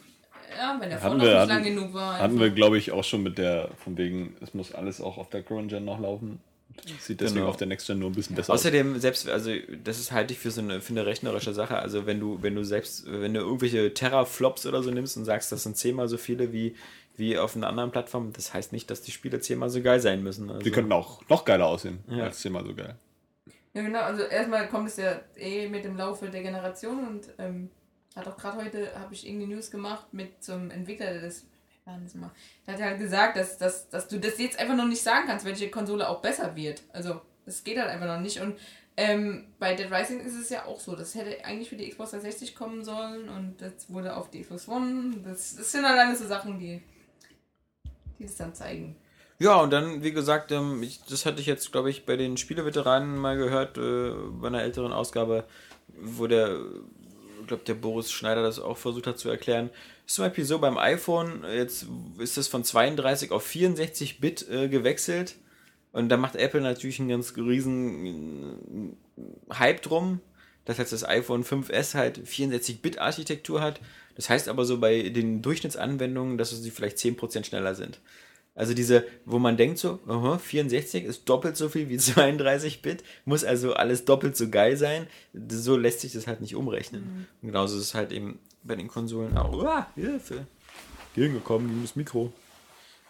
[0.56, 2.14] Ja, wenn der Hatten wir- nicht hatten- lang genug war.
[2.14, 2.40] Hatten einfach.
[2.40, 5.42] wir, glaube ich, auch schon mit der, von wegen, es muss alles auch auf der
[5.42, 6.40] Current Gen noch laufen.
[7.00, 7.48] Sieht deswegen Genau.
[7.50, 8.60] auf der Next Gen nur ein bisschen besser aus.
[8.60, 9.50] Außerdem, selbst, also
[9.82, 11.76] das ist halte ich für so eine, für eine rechnerische Sache.
[11.76, 15.50] Also wenn du, wenn du selbst, wenn du irgendwelche Terraflops oder so nimmst und sagst,
[15.52, 16.74] das sind zehnmal so viele wie,
[17.16, 20.22] wie auf einer anderen Plattform, das heißt nicht, dass die Spiele zehnmal so geil sein
[20.22, 20.50] müssen.
[20.50, 22.24] Also, Die könnten auch noch geiler aussehen, Ja.
[22.24, 22.96] als zehnmal so geil.
[23.72, 24.00] Ja, genau.
[24.00, 27.70] Also erstmal kommt es ja eh mit dem Laufe der Generation und ähm,
[28.14, 31.44] hat auch gerade heute, habe ich irgendeine News gemacht mit zum Entwickler, der das,
[31.86, 32.30] mal?
[32.66, 35.44] Der hat halt gesagt, dass, dass, dass du das jetzt einfach noch nicht sagen kannst,
[35.44, 36.82] welche Konsole auch besser wird.
[36.92, 38.40] Also, das geht halt einfach noch nicht.
[38.40, 38.56] Und
[38.96, 40.94] ähm, bei Dead Rising ist es ja auch so.
[40.94, 44.68] Das hätte eigentlich für die Xbox 360 kommen sollen und das wurde auf die Xbox
[44.68, 45.16] One.
[45.24, 46.80] Das, das sind halt alles so Sachen, die,
[48.18, 48.96] die das dann zeigen.
[49.40, 52.36] Ja, und dann, wie gesagt, ähm, ich, das hatte ich jetzt, glaube ich, bei den
[52.36, 55.44] Spieleveteranen mal gehört, äh, bei einer älteren Ausgabe,
[55.88, 56.60] wo der,
[57.46, 59.70] glaube, der Boris Schneider das auch versucht hat zu erklären.
[60.06, 61.86] Ist zum Beispiel so beim iPhone, jetzt
[62.18, 65.36] ist es von 32 auf 64 Bit äh, gewechselt.
[65.92, 70.20] Und da macht Apple natürlich einen ganz riesen äh, Hype drum,
[70.64, 73.80] dass jetzt das iPhone 5S halt 64-Bit-Architektur hat.
[74.16, 78.00] Das heißt aber so bei den Durchschnittsanwendungen, dass sie vielleicht 10% schneller sind.
[78.54, 83.02] Also diese, wo man denkt so, aha, 64 ist doppelt so viel wie 32 Bit,
[83.24, 85.06] muss also alles doppelt so geil sein.
[85.48, 87.26] So lässt sich das halt nicht umrechnen.
[87.42, 89.52] Und genauso ist es halt eben bei den Konsolen auch.
[89.52, 90.46] Uah, Hilfe.
[91.14, 92.32] Gegengekommen gegen das Mikro.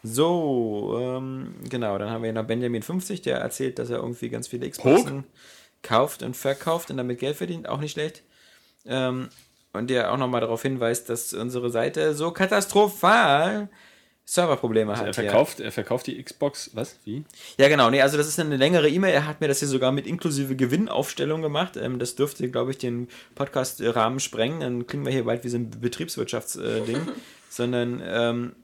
[0.02, 4.28] So, ähm, genau, dann haben wir hier noch Benjamin 50, der erzählt, dass er irgendwie
[4.28, 5.24] ganz viele Xboxen
[5.82, 8.22] kauft und verkauft und damit Geld verdient, auch nicht schlecht.
[8.86, 9.28] Ähm,
[9.72, 13.68] und der auch nochmal darauf hinweist, dass unsere Seite so katastrophal
[14.26, 15.14] Serverprobleme Er hat.
[15.14, 16.98] verkauft, er verkauft die Xbox, was?
[17.04, 17.24] Wie?
[17.58, 17.90] Ja, genau.
[17.90, 19.12] Nee, also das ist eine längere E-Mail.
[19.12, 21.76] Er hat mir das hier sogar mit inklusive Gewinnaufstellung gemacht.
[21.76, 24.60] Ähm, das dürfte, glaube ich, den Podcast-Rahmen sprengen.
[24.60, 27.08] Dann klingen wir hier bald wie so ein Betriebswirtschaftsding.
[27.50, 28.56] Sondern ähm,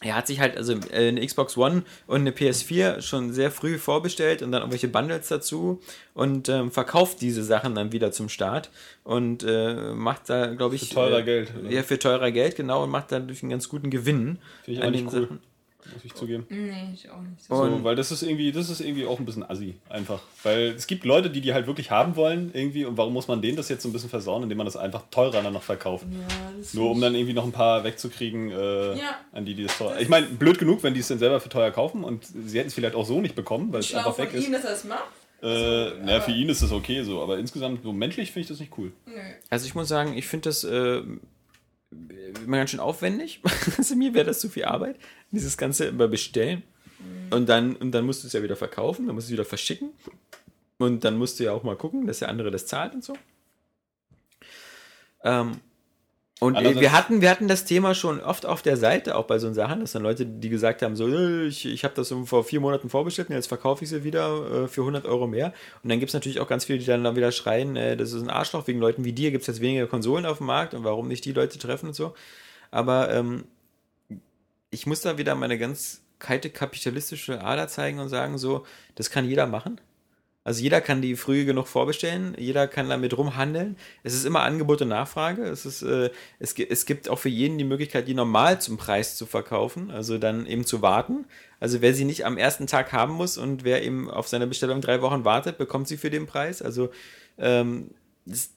[0.00, 3.78] er hat sich halt also äh, eine Xbox One und eine PS4 schon sehr früh
[3.78, 5.80] vorbestellt und dann irgendwelche Bundles dazu
[6.14, 8.70] und ähm, verkauft diese Sachen dann wieder zum Start
[9.02, 10.88] und äh, macht da, glaube ich.
[10.88, 11.70] Für teurer äh, Geld, oder?
[11.70, 14.38] Ja, für teurer Geld, genau, und macht dadurch einen ganz guten Gewinn.
[14.64, 15.22] Finde ich an den cool.
[15.22, 15.40] Sachen.
[15.94, 16.44] Muss ich zugeben.
[16.50, 17.44] Nee, ich auch nicht.
[17.44, 20.20] So, weil das ist irgendwie, das ist irgendwie auch ein bisschen assi, einfach.
[20.42, 23.40] Weil es gibt Leute, die die halt wirklich haben wollen, irgendwie, und warum muss man
[23.40, 26.04] denen das jetzt so ein bisschen versauen, indem man das einfach teurer dann noch verkauft?
[26.10, 29.16] Ja, Nur um dann irgendwie noch ein paar wegzukriegen, äh, Ja.
[29.32, 29.98] an die, die das teuer.
[30.00, 32.68] Ich meine, blöd genug, wenn die es dann selber für teuer kaufen und sie hätten
[32.68, 34.46] es vielleicht auch so nicht bekommen, weil es einfach von weg ist.
[34.46, 35.04] ihm, dass er es macht.
[35.40, 38.48] Äh, Also, naja, für ihn ist das okay so, aber insgesamt so menschlich finde ich
[38.48, 38.92] das nicht cool.
[39.06, 39.12] Nö.
[39.48, 41.02] Also ich muss sagen, ich finde das äh,
[41.90, 43.40] immer ganz schön aufwendig.
[43.78, 44.96] also mir wäre das zu viel Arbeit,
[45.30, 46.62] dieses Ganze immer bestellen.
[47.30, 49.44] Und dann, und dann musst du es ja wieder verkaufen, dann musst du es wieder
[49.44, 49.90] verschicken.
[50.78, 53.14] Und dann musst du ja auch mal gucken, dass der andere das zahlt und so.
[55.22, 55.60] Ähm,
[56.40, 59.52] und wir hatten, wir hatten das Thema schon oft auf der Seite, auch bei so
[59.52, 62.60] Sachen, dass dann Leute, die gesagt haben, so, äh, ich, ich habe das vor vier
[62.60, 65.52] Monaten vorbestellt und jetzt verkaufe ich sie wieder äh, für 100 Euro mehr.
[65.82, 68.12] Und dann gibt es natürlich auch ganz viele, die dann, dann wieder schreien, äh, das
[68.12, 70.74] ist ein Arschloch, wegen Leuten wie dir gibt es jetzt weniger Konsolen auf dem Markt
[70.74, 72.14] und warum nicht die Leute treffen und so.
[72.70, 73.44] Aber ähm,
[74.70, 79.28] ich muss da wieder meine ganz kalte kapitalistische Ader zeigen und sagen, so, das kann
[79.28, 79.80] jeder machen.
[80.48, 83.76] Also jeder kann die früh genug vorbestellen, jeder kann damit rumhandeln.
[84.02, 85.42] Es ist immer Angebot und Nachfrage.
[85.42, 89.18] Es, ist, äh, es, es gibt auch für jeden die Möglichkeit, die normal zum Preis
[89.18, 91.26] zu verkaufen, also dann eben zu warten.
[91.60, 94.80] Also wer sie nicht am ersten Tag haben muss und wer eben auf seine Bestellung
[94.80, 96.62] drei Wochen wartet, bekommt sie für den Preis.
[96.62, 96.88] Also
[97.36, 97.90] ähm,
[98.24, 98.48] das,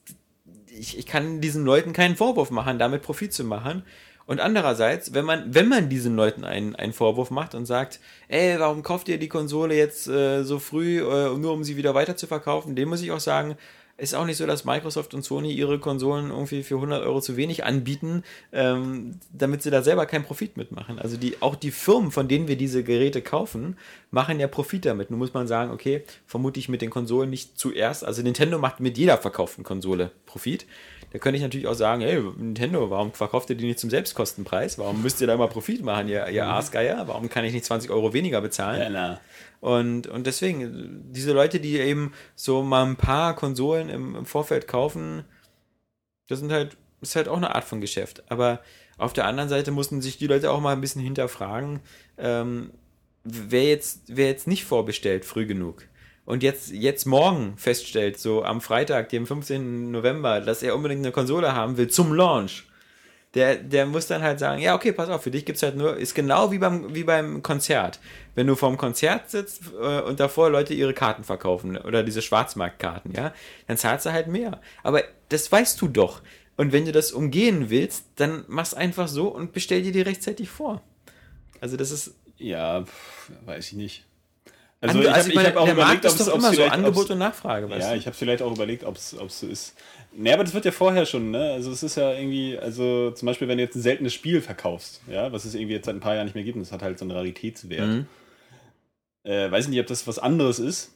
[0.67, 3.83] ich, ich kann diesen Leuten keinen Vorwurf machen, damit Profit zu machen.
[4.25, 8.59] Und andererseits, wenn man, wenn man diesen Leuten einen, einen Vorwurf macht und sagt, ey,
[8.59, 12.15] warum kauft ihr die Konsole jetzt äh, so früh, äh, nur um sie wieder weiter
[12.15, 13.57] zu verkaufen, dem muss ich auch sagen,
[14.01, 17.37] ist auch nicht so, dass Microsoft und Sony ihre Konsolen irgendwie für 100 Euro zu
[17.37, 20.97] wenig anbieten, ähm, damit sie da selber keinen Profit mitmachen.
[20.97, 23.77] Also die, auch die Firmen, von denen wir diese Geräte kaufen,
[24.09, 25.11] machen ja Profit damit.
[25.11, 28.03] Nun muss man sagen, okay, vermute ich mit den Konsolen nicht zuerst.
[28.03, 30.65] Also Nintendo macht mit jeder verkauften Konsole Profit.
[31.11, 34.79] Da könnte ich natürlich auch sagen, hey, Nintendo, warum verkauft ihr die nicht zum Selbstkostenpreis?
[34.79, 37.07] Warum müsst ihr da mal Profit machen, ihr, ihr Aasgeier?
[37.07, 38.79] Warum kann ich nicht 20 Euro weniger bezahlen?
[38.93, 39.19] na.
[39.59, 44.67] Und, und deswegen, diese Leute, die eben so mal ein paar Konsolen im, im Vorfeld
[44.67, 45.25] kaufen,
[46.27, 48.23] das sind halt, ist halt auch eine Art von Geschäft.
[48.31, 48.61] Aber
[48.97, 51.81] auf der anderen Seite mussten sich die Leute auch mal ein bisschen hinterfragen,
[52.17, 52.71] ähm,
[53.25, 55.87] wer, jetzt, wer jetzt nicht vorbestellt früh genug
[56.25, 59.91] und jetzt, jetzt morgen feststellt, so am Freitag, dem 15.
[59.91, 62.65] November, dass er unbedingt eine Konsole haben will zum Launch,
[63.33, 65.95] der, der muss dann halt sagen, ja, okay, pass auf, für dich gibt's halt nur,
[65.95, 67.99] ist genau wie beim, wie beim Konzert.
[68.35, 73.13] Wenn du vorm Konzert sitzt äh, und davor Leute ihre Karten verkaufen oder diese Schwarzmarktkarten,
[73.13, 73.33] ja,
[73.67, 74.59] dann zahlst du halt mehr.
[74.83, 76.21] Aber das weißt du doch.
[76.57, 80.49] Und wenn du das umgehen willst, dann mach's einfach so und bestell dir die rechtzeitig
[80.49, 80.81] vor.
[81.61, 82.83] Also das ist, Ja,
[83.45, 84.05] weiß ich nicht.
[84.81, 87.69] Also, ich hab- also hab auch der überlegt, doch ob's immer so Angebot und Nachfrage,
[87.69, 87.97] weißt Ja, du?
[87.99, 89.75] ich habe vielleicht auch überlegt, ob es so ist.
[90.13, 91.51] Nee, aber das wird ja vorher schon, ne?
[91.53, 95.01] Also es ist ja irgendwie, also zum Beispiel, wenn du jetzt ein seltenes Spiel verkaufst,
[95.07, 96.81] ja, was es irgendwie jetzt seit ein paar Jahren nicht mehr gibt, und das hat
[96.81, 97.87] halt so einen Raritätswert.
[97.87, 98.05] Mhm.
[99.23, 100.91] Äh, weiß ich nicht, ob das was anderes ist.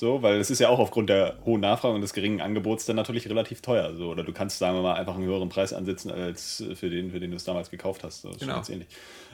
[0.00, 2.96] So, weil es ist ja auch aufgrund der hohen Nachfrage und des geringen Angebots dann
[2.96, 3.94] natürlich relativ teuer.
[3.94, 7.10] So, oder du kannst, sagen wir mal, einfach einen höheren Preis ansetzen als für den,
[7.10, 8.22] für den du es damals gekauft hast.
[8.22, 8.54] So, Genau.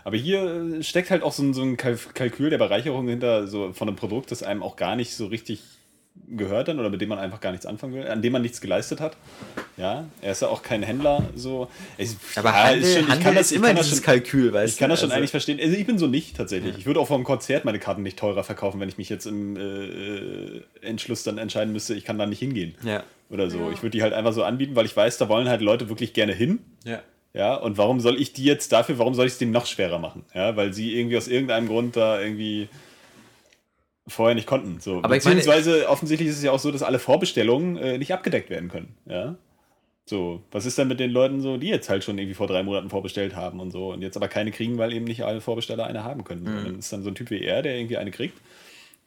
[0.03, 0.43] Aber hier
[0.79, 3.87] äh, steckt halt auch so ein, so ein Kalk- Kalkül der Bereicherung hinter, so von
[3.87, 5.63] einem Produkt, das einem auch gar nicht so richtig
[6.29, 8.61] gehört dann oder mit dem man einfach gar nichts anfangen will, an dem man nichts
[8.61, 9.17] geleistet hat.
[9.77, 11.69] Ja, er ist ja auch kein Händler, so.
[11.99, 14.07] Ich, Aber ja, Handel, ist schon- ich Handel kann das- immer kann das dieses schon-
[14.07, 15.61] Kalkül, weißt ich kann das schon Also- eigentlich verstehen.
[15.63, 16.77] Also ich bin so nicht tatsächlich.
[16.79, 19.27] Ich würde auch vor einem Konzert meine Karten nicht teurer verkaufen, wenn ich mich jetzt
[19.27, 22.75] im äh, Entschluss dann entscheiden müsste, ich kann da nicht hingehen.
[22.85, 23.03] Ja.
[23.31, 23.59] Oder so.
[23.59, 23.71] Ja.
[23.73, 26.13] Ich würde die halt einfach so anbieten, weil ich weiß, da wollen halt Leute wirklich
[26.13, 26.59] gerne hin.
[26.85, 27.01] Ja.
[27.35, 29.99] Ja, und warum soll ich die jetzt dafür, warum soll ich es denen noch schwerer
[29.99, 30.25] machen?
[30.35, 32.69] Ja, weil sie irgendwie aus irgendeinem Grund da irgendwie
[34.09, 34.81] vorher nicht konnten.
[34.81, 34.99] So.
[35.03, 38.13] Aber ich meine- Beziehungsweise offensichtlich ist es ja auch so, dass alle Vorbestellungen äh, nicht
[38.13, 38.95] abgedeckt werden können.
[39.07, 39.37] Ja.
[40.09, 42.63] So, was ist denn mit den Leuten so, die jetzt halt schon irgendwie vor drei
[42.63, 45.85] Monaten vorbestellt haben und so und jetzt aber keine kriegen, weil eben nicht alle Vorbesteller
[45.85, 46.43] eine haben können.
[46.45, 46.65] Mhm.
[46.65, 48.41] dann ist dann so ein Typ wie er, der irgendwie eine kriegt,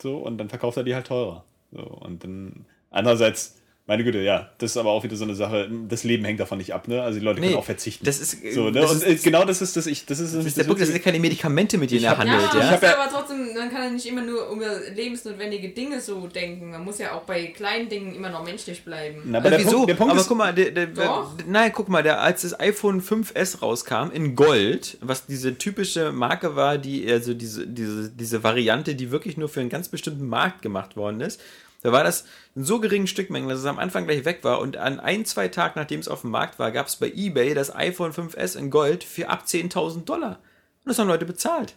[0.01, 1.45] so und dann verkauft er die halt teurer.
[1.71, 3.58] So und dann andererseits
[3.89, 6.59] meine Güte, ja, das ist aber auch wieder so eine Sache, das Leben hängt davon
[6.59, 7.01] nicht ab, ne?
[7.01, 8.05] Also die Leute können nee, auch verzichten.
[8.05, 8.81] Das ist so, ne?
[8.81, 10.89] das und ist, genau das ist das ich das ist, das ist der Punkt, das
[10.89, 12.59] sind keine Medikamente, mit denen er handelt, ja.
[12.59, 12.75] ja.
[12.75, 16.69] Ich ja aber trotzdem, man kann ja nicht immer nur über lebensnotwendige Dinge so denken.
[16.69, 19.23] Man muss ja auch bei kleinen Dingen immer noch menschlich bleiben.
[19.25, 19.77] Na, aber also der wieso?
[19.77, 22.43] Punkt, der Punkt aber ist, guck mal, der, der, der, nein, guck mal, der, als
[22.43, 28.11] das iPhone 5S rauskam in Gold, was diese typische Marke war, die also diese diese
[28.11, 31.41] diese Variante, die wirklich nur für einen ganz bestimmten Markt gemacht worden ist
[31.81, 32.25] da war das
[32.55, 34.59] in so geringen Stückmengen, dass es am Anfang gleich weg war.
[34.59, 37.53] Und an ein, zwei Tagen, nachdem es auf dem Markt war, gab es bei eBay
[37.53, 40.39] das iPhone 5S in Gold für ab 10.000 Dollar.
[40.83, 41.75] Und das haben Leute bezahlt.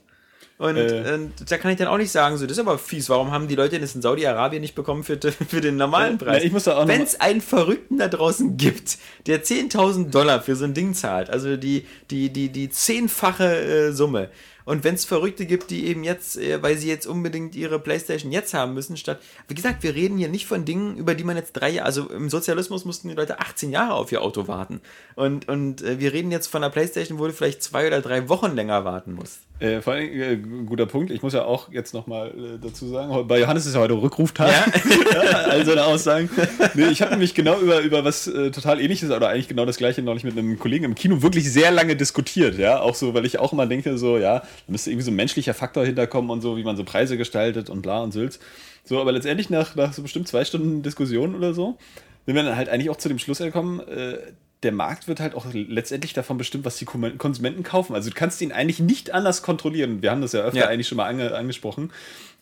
[0.59, 1.13] Und, äh.
[1.15, 3.09] und, da kann ich dann auch nicht sagen, so, das ist aber fies.
[3.09, 6.43] Warum haben die Leute das in Saudi-Arabien nicht bekommen für, für den normalen Preis?
[6.89, 11.31] Wenn es einen Verrückten da draußen gibt, der 10.000 Dollar für so ein Ding zahlt,
[11.31, 14.31] also die, die, die, die zehnfache äh, Summe,
[14.65, 18.33] und wenn es Verrückte gibt, die eben jetzt, äh, weil sie jetzt unbedingt ihre Playstation
[18.33, 21.37] jetzt haben müssen, statt, wie gesagt, wir reden hier nicht von Dingen, über die man
[21.37, 24.81] jetzt drei Jahre, also im Sozialismus mussten die Leute 18 Jahre auf ihr Auto warten.
[25.15, 28.29] Und, und äh, wir reden jetzt von einer Playstation, wo du vielleicht zwei oder drei
[28.29, 29.41] Wochen länger warten musst.
[29.63, 31.13] Äh, vor allem, äh, guter Punkt.
[31.13, 34.51] Ich muss ja auch jetzt nochmal äh, dazu sagen, bei Johannes ist ja heute Rückruftag.
[34.51, 34.67] Ja?
[35.23, 36.29] ja, all seine Aussagen.
[36.75, 39.77] Nee, ich habe nämlich genau über, über was äh, total ähnliches oder eigentlich genau das
[39.77, 42.59] gleiche neulich mit einem Kollegen im Kino wirklich sehr lange diskutiert.
[42.59, 45.17] Ja, auch so, weil ich auch immer denke, so, ja, da müsste irgendwie so ein
[45.17, 48.39] menschlicher Faktor hinterkommen und so, wie man so Preise gestaltet und bla und Sülz.
[48.85, 51.79] So, aber letztendlich nach, nach so bestimmt zwei Stunden Diskussion oder so,
[52.27, 54.19] sind wir dann halt eigentlich auch zu dem Schluss gekommen, äh,
[54.63, 57.95] der Markt wird halt auch letztendlich davon bestimmt, was die Konsumenten kaufen.
[57.95, 60.03] Also du kannst ihn eigentlich nicht anders kontrollieren.
[60.03, 60.69] Wir haben das ja öfter ja.
[60.69, 61.91] eigentlich schon mal ange angesprochen,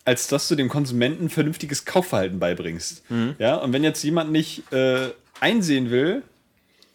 [0.04, 3.10] als dass du dem Konsumenten vernünftiges Kaufverhalten beibringst.
[3.10, 3.36] Mhm.
[3.38, 5.08] Ja, und wenn jetzt jemand nicht äh,
[5.40, 6.22] einsehen will,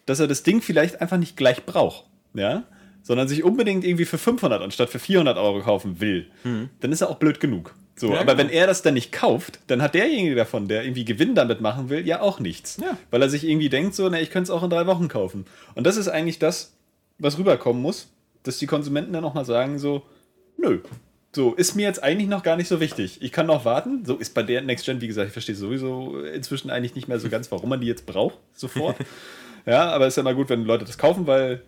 [0.05, 2.63] dass er das Ding vielleicht einfach nicht gleich braucht, ja,
[3.05, 6.69] sondern sich unbedingt irgendwie für 500 anstatt für 400 Euro kaufen will, mhm.
[6.79, 7.75] dann ist er auch blöd genug.
[7.95, 8.49] So, ja, aber genau.
[8.49, 11.89] wenn er das dann nicht kauft, dann hat derjenige davon, der irgendwie Gewinn damit machen
[11.89, 12.77] will, ja auch nichts.
[12.81, 12.97] Ja.
[13.11, 15.45] Weil er sich irgendwie denkt, so, na, ich könnte es auch in drei Wochen kaufen.
[15.75, 16.73] Und das ist eigentlich das,
[17.19, 18.07] was rüberkommen muss,
[18.41, 20.01] dass die Konsumenten dann auch mal sagen, so,
[20.57, 20.79] nö.
[21.33, 23.21] So, ist mir jetzt eigentlich noch gar nicht so wichtig.
[23.21, 24.03] Ich kann noch warten.
[24.03, 27.19] So ist bei der Next Gen, wie gesagt, ich verstehe sowieso inzwischen eigentlich nicht mehr
[27.19, 28.97] so ganz, warum man die jetzt braucht, sofort.
[29.67, 31.61] ja, aber es ist ja mal gut, wenn Leute das kaufen, weil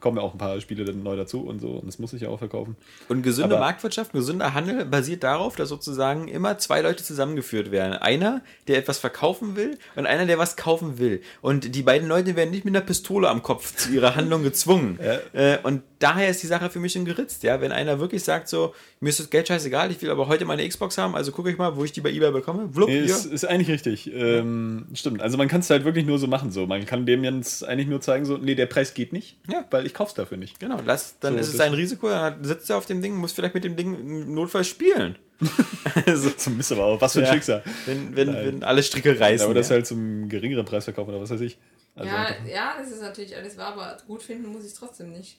[0.00, 1.68] kommen ja auch ein paar Spiele dann neu dazu und so.
[1.70, 2.76] Und das muss ich ja auch verkaufen.
[3.08, 7.94] Und gesunde Aber Marktwirtschaft, gesunder Handel basiert darauf, dass sozusagen immer zwei Leute zusammengeführt werden.
[7.94, 11.22] Einer, der etwas verkaufen will und einer, der was kaufen will.
[11.40, 14.98] Und die beiden Leute werden nicht mit einer Pistole am Kopf zu ihrer Handlung gezwungen.
[15.02, 15.54] ja.
[15.54, 17.42] äh, und daher ist die Sache für mich schon geritzt.
[17.42, 17.60] Ja?
[17.60, 20.66] Wenn einer wirklich sagt so, mir ist das Geld scheißegal, ich will aber heute meine
[20.66, 22.68] Xbox haben, also gucke ich mal, wo ich die bei eBay bekomme.
[22.72, 24.12] Vlupp, nee, ist, ist, eigentlich richtig.
[24.12, 25.22] Ähm, stimmt.
[25.22, 26.50] Also man kann es halt wirklich nur so machen.
[26.50, 26.66] So.
[26.66, 29.64] Man kann dem jetzt eigentlich nur zeigen, so, nee, der Preis geht nicht, ja.
[29.70, 30.60] weil ich kauf's dafür nicht.
[30.60, 33.32] Genau, lass, dann so, ist es ein Risiko, dann sitzt er auf dem Ding, muss
[33.32, 35.16] vielleicht mit dem Ding im Notfall spielen.
[36.06, 37.00] also, zum Mist aber auch.
[37.00, 37.62] Was für ein ja, Schicksal.
[37.86, 39.44] Wenn, wenn, wenn alle Stricke reißen.
[39.44, 41.58] aber das halt zum geringeren Preis verkaufen oder was weiß ich.
[41.94, 45.10] Also ja, ja, das ist natürlich alles wahr, aber gut finden muss ich es trotzdem
[45.10, 45.38] nicht.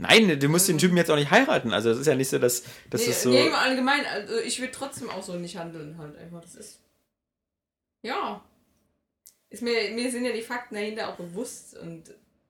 [0.00, 1.72] Nein, du musst den Typen jetzt auch nicht heiraten.
[1.72, 3.30] Also es ist ja nicht so, dass das nee, ist so.
[3.30, 6.40] Nee, allgemein, also ich würde trotzdem auch so nicht handeln halt einfach.
[6.40, 6.80] Das ist.
[8.02, 8.42] Ja.
[9.50, 12.04] Ist mir, mir sind ja die Fakten dahinter auch bewusst und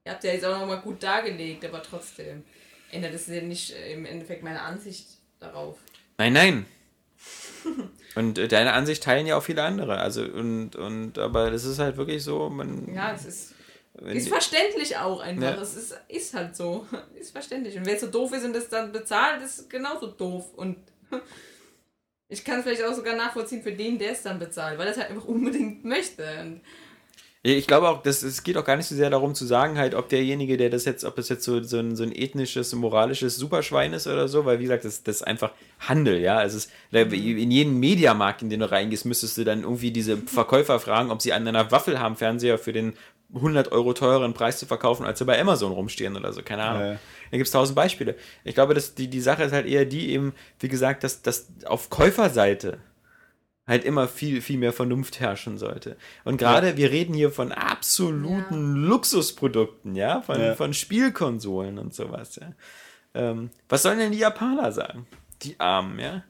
[0.05, 2.43] ihr habt ja jetzt auch nochmal gut dargelegt, aber trotzdem
[2.91, 5.07] ändert es ja nicht äh, im Endeffekt meine Ansicht
[5.39, 5.77] darauf.
[6.17, 6.65] Nein, nein.
[8.15, 9.97] und äh, deine Ansicht teilen ja auch viele andere.
[9.97, 12.93] Also und, und aber das ist halt wirklich so, man.
[12.93, 13.55] Ja, es ist
[13.93, 15.55] ist verständlich auch einfach.
[15.55, 15.61] Ja.
[15.61, 16.87] Es ist, ist halt so.
[17.19, 17.77] Ist verständlich.
[17.77, 20.53] Und wer so doof ist und das dann bezahlt, ist genauso doof.
[20.55, 20.77] Und
[22.29, 24.93] ich kann es vielleicht auch sogar nachvollziehen für den, der es dann bezahlt, weil er
[24.93, 26.23] es halt einfach unbedingt möchte.
[26.41, 26.61] Und
[27.43, 29.95] ich glaube auch, das, es geht auch gar nicht so sehr darum zu sagen, halt,
[29.95, 33.35] ob derjenige, der das jetzt, ob das jetzt so, so, ein, so ein ethnisches, moralisches
[33.35, 36.43] Superschwein ist oder so, weil wie gesagt, das, das ist einfach Handel, ja.
[36.43, 40.79] Es ist, in jedem Mediamarkt, in den du reingehst, müsstest du dann irgendwie diese Verkäufer
[40.79, 42.93] fragen, ob sie an einer Waffel haben, Fernseher für den
[43.33, 46.81] 100 Euro teureren Preis zu verkaufen, als sie bei Amazon rumstehen oder so, keine Ahnung.
[46.81, 46.99] Ja.
[47.31, 48.15] Da gibt es tausend Beispiele.
[48.43, 51.47] Ich glaube, dass die, die Sache ist halt eher die eben, wie gesagt, dass, dass
[51.65, 52.79] auf Käuferseite
[53.67, 55.95] halt immer viel, viel mehr Vernunft herrschen sollte.
[56.25, 56.77] Und gerade, ja.
[56.77, 58.89] wir reden hier von absoluten ja.
[58.89, 60.55] Luxusprodukten, ja, von, ja.
[60.55, 62.51] von Spielkonsolen und sowas, ja.
[63.13, 65.05] Ähm, was sollen denn die Japaner sagen?
[65.41, 66.23] Die Armen, ja.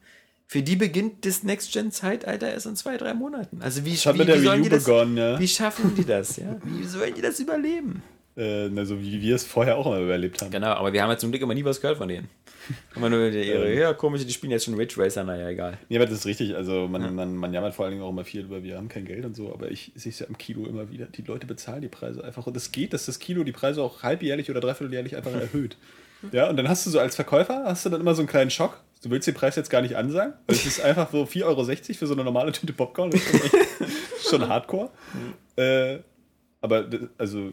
[0.52, 3.62] Für die beginnt das Next-Gen-Zeitalter erst in zwei, drei Monaten.
[3.62, 5.40] Also wie, wie, wie, sollen die das, begonnen, ja.
[5.40, 6.58] wie schaffen die das, ja?
[6.66, 8.04] Wie sollen die das überleben?
[8.36, 10.52] Äh, na, so wie wir es vorher auch immer überlebt haben.
[10.52, 12.28] Genau, aber wir haben ja zum Glück immer nie was gehört von denen.
[12.98, 13.80] Immer nur ihre, Ähm.
[13.80, 15.78] ja, komisch, die spielen jetzt schon Ridge Racer, naja, egal.
[15.88, 16.54] Nee, aber das ist richtig.
[16.54, 17.12] Also man, Ja.
[17.12, 19.38] man, man jammert vor allen Dingen auch immer viel über, wir haben kein Geld und
[19.38, 21.06] so, aber ich sehe es ja im Kino immer wieder.
[21.06, 22.46] Die Leute bezahlen die Preise einfach.
[22.46, 25.78] Und es geht, dass das Kino die Preise auch halbjährlich oder dreivierteljährlich einfach erhöht.
[26.34, 28.52] Ja, und dann hast du so als Verkäufer, hast du dann immer so einen kleinen
[28.52, 28.82] Schock.
[29.04, 30.34] Du willst den Preis jetzt gar nicht ansagen.
[30.48, 33.10] weil Es ist einfach so 4,60 Euro für so eine normale Tüte Popcorn.
[33.12, 33.50] Das ist schon,
[34.42, 34.92] schon hardcore.
[35.56, 36.00] Äh,
[36.62, 36.86] aber
[37.18, 37.52] also,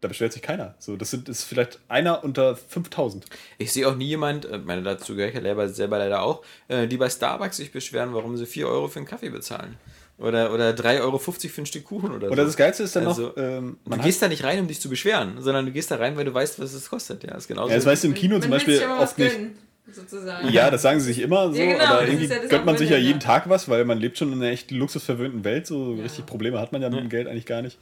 [0.00, 0.74] da beschwert sich keiner.
[0.78, 3.26] So, das sind, ist vielleicht einer unter 5000.
[3.58, 6.42] Ich sehe auch nie jemand, äh, meine dazu gehöre ich ja selber, selber leider auch,
[6.68, 9.76] äh, die bei Starbucks sich beschweren, warum sie 4 Euro für einen Kaffee bezahlen.
[10.18, 12.46] Oder, oder 3,50 Euro für ein Stück Kuchen oder, Oder so.
[12.46, 14.88] das Geilste ist dann Also, noch, ähm, Du gehst da nicht rein, um dich zu
[14.88, 17.22] beschweren, sondern du gehst da rein, weil du weißt, was es kostet.
[17.24, 17.68] Ja, ist genauso.
[17.68, 19.32] ja, das weißt du im Kino Man zum Beispiel oft nicht.
[19.34, 19.58] gönnen,
[19.90, 20.48] sozusagen.
[20.50, 22.90] Ja, das sagen sie sich immer so, Ja, genau, aber irgendwie ja gönnt man sich
[22.90, 23.20] ja jeden.
[23.20, 25.66] Tag was, weil man lebt schon in einer echt luxusverwöhnten Welt.
[25.66, 26.02] So Ja.
[26.02, 27.78] richtig Probleme hat man ja mit dem Geld eigentlich gar nicht.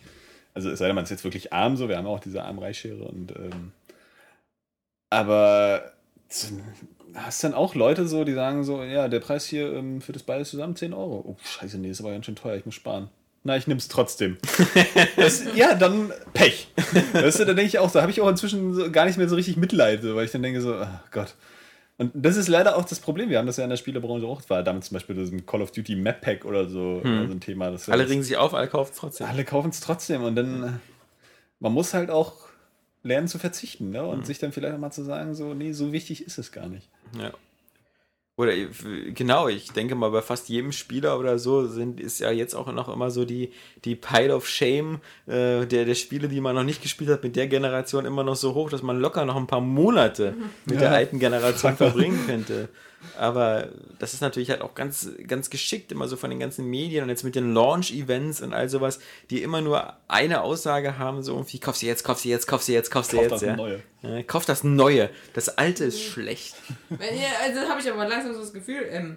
[0.55, 3.05] Also es sei denn, man ist jetzt wirklich arm, so, wir haben auch diese Arm-Reich-Schere
[3.05, 3.73] und ähm,
[5.10, 5.92] aber
[7.15, 10.23] hast dann auch Leute so, die sagen so, ja, der Preis hier ähm, für das
[10.23, 11.24] beides zusammen 10 Euro.
[11.26, 13.08] Oh, scheiße, nee, ist aber ganz schön teuer, ich muss sparen.
[13.44, 14.39] Na, ich nimm's trotzdem.
[15.16, 16.68] das, ja, dann Pech.
[17.12, 19.28] Weißt du, da denke ich auch, da habe ich auch inzwischen so gar nicht mehr
[19.28, 21.34] so richtig Mitleid, so, weil ich dann denke so, ach Gott.
[21.97, 23.31] Und das ist leider auch das Problem.
[23.31, 24.42] Wir haben das ja in der Spielebranche auch.
[24.48, 27.28] War damit zum Beispiel das Call of Duty Map Pack oder so, Hm.
[27.28, 27.70] so ein Thema.
[27.70, 29.26] Das alle ringen sich auf, alle kaufen es trotzdem.
[29.28, 30.23] alle kaufen es trotzdem.
[30.24, 30.70] Und dann, äh,
[31.60, 32.34] man muss halt auch
[33.05, 34.00] lernen zu verzichten ne?
[34.00, 34.08] Hm.
[34.08, 36.66] und sich dann vielleicht auch mal zu sagen, so, nee, so wichtig ist es gar
[36.68, 36.89] nicht.
[37.18, 37.32] Ja.
[38.36, 38.66] Oder äh,
[39.14, 42.72] genau, ich denke mal, bei fast jedem Spieler oder so sind, ist ja jetzt auch
[42.72, 43.52] noch immer so die,
[43.84, 47.36] die Pile of Shame äh, der, der Spiele, die man noch nicht gespielt hat, mit
[47.36, 50.88] der Generation immer noch so hoch, dass man locker noch ein paar Monate mit der
[50.90, 50.94] Ja.
[50.96, 52.68] alten Generation verbringen könnte.
[53.18, 53.68] Aber
[53.99, 57.08] das ist natürlich halt auch ganz, ganz geschickt, immer so von den ganzen Medien und
[57.10, 58.99] jetzt mit den Launch-Events und all sowas,
[59.31, 62.62] die immer nur eine Aussage haben, so irgendwie, kauf sie jetzt, kauf sie jetzt, kauf
[62.62, 63.33] sie jetzt, kauf sie Kauf jetzt.
[63.33, 63.57] das ja.
[63.57, 63.83] Neue.
[64.02, 65.10] Ja, kauf das Neue.
[65.33, 66.55] Das Alte ist schlecht.
[66.89, 69.16] Wenn ihr- Also habe ich aber langsam so das Gefühl, ähm,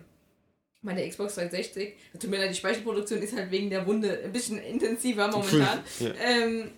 [0.82, 4.60] meine Xbox 360, tut mir leid, die Speicherproduktion ist halt wegen der Wunde ein bisschen
[4.60, 5.80] intensiver momentan.
[6.00, 6.12] Ja.
[6.24, 6.72] Ähm,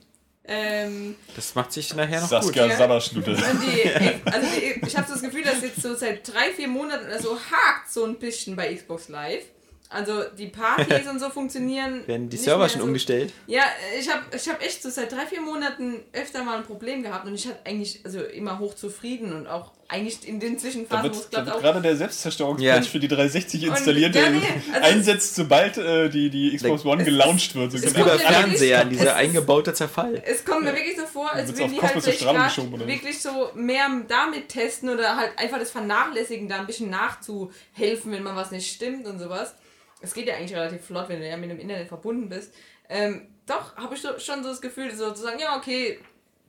[0.50, 5.22] ähm, Das macht sich nachher noch Saskia und die, also die, ich habe so das
[5.22, 8.74] Gefühl, dass jetzt so seit drei, vier Monaten oder so hakt so ein bisschen bei
[8.74, 9.44] Xbox Live.
[9.92, 12.06] Also die Partys und so funktionieren.
[12.08, 13.34] Werden die Server schon so- umgestellt?
[13.48, 13.64] Ja,
[14.00, 17.26] ich habe ich hab echt so seit drei, vier Monaten öfter mal ein Problem gehabt
[17.26, 21.18] und ich hatte eigentlich also immer hoch zufrieden und auch eigentlich in den Zwischenphasen, wo
[21.18, 22.92] es klappt, wird auch gerade der Selbstzerstörungspatch Ja.
[22.92, 24.42] für die 360 Und- installiert, ja, der nee,
[24.74, 27.72] also einsetzt, sobald äh, die, die Xbox One gelauncht wird.
[27.72, 28.06] So es genau.
[28.10, 30.22] ja Fernseher, wirklich- dieser eingebaute Zerfall.
[30.24, 34.90] Es kommt mir wirklich so vor, als würden die halt wirklich so mehr damit testen
[34.90, 39.18] oder halt einfach das Vernachlässigen, da ein bisschen nachzuhelfen, wenn man was nicht stimmt und
[39.18, 39.56] sowas.
[40.02, 42.54] Es geht ja eigentlich relativ flott, wenn du ja mit dem Internet verbunden bist.
[42.88, 46.00] Ähm, doch, habe ich so, schon so das Gefühl, so zu sagen, ja, okay,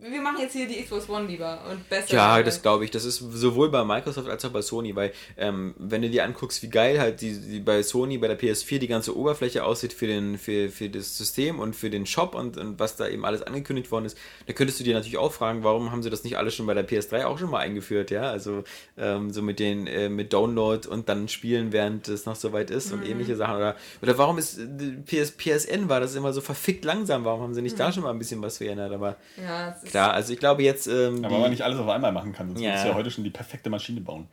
[0.00, 2.14] wir machen jetzt hier die Xbox One lieber und besser.
[2.14, 2.90] Ja, das glaube ich.
[2.90, 6.62] Das ist sowohl bei Microsoft als auch bei Sony, weil ähm, wenn du dir anguckst,
[6.62, 10.06] wie geil halt die, die bei Sony, bei der PS4 die ganze Oberfläche aussieht für,
[10.06, 13.42] den, für, für das System und für den Shop und, und was da eben alles
[13.42, 16.38] angekündigt worden ist, da könntest du dir natürlich auch fragen, warum haben sie das nicht
[16.38, 18.30] alles schon bei der PS3 auch schon mal eingeführt, ja?
[18.30, 18.64] Also
[18.96, 22.70] ähm, so mit den äh, mit Download und dann spielen, während es noch so weit
[22.70, 23.56] ist und ähnliche Sachen.
[23.56, 24.64] Oder, oder warum ist äh,
[25.04, 27.24] PS, PSN war das immer so verfickt langsam?
[27.24, 28.92] Warum haben sie nicht da schon mal ein bisschen was verändert?
[28.92, 30.86] Aber Ja, es ist, klar, also ich glaube jetzt.
[30.86, 32.48] Ähm, Aber die- man nicht alles auf einmal machen kann.
[32.48, 32.82] Sonst Ja.
[32.82, 34.28] du ja heute schon die perfekte Maschine bauen.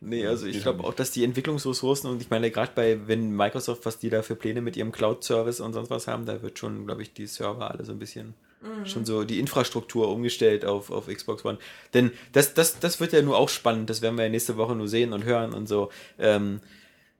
[0.00, 3.86] Nee, also ich glaube auch, dass die Entwicklungsressourcen und ich meine, gerade bei, wenn Microsoft,
[3.86, 6.86] was die da für Pläne mit ihrem Cloud-Service und sonst was haben, da wird schon,
[6.86, 8.34] glaube ich, die Server alle so ein bisschen
[8.84, 11.58] schon so die Infrastruktur umgestellt auf, auf Xbox One.
[11.94, 14.74] Denn das, das, das wird ja nur auch spannend, das werden wir ja nächste Woche
[14.74, 15.90] nur sehen und hören und so.
[16.18, 16.60] Ähm,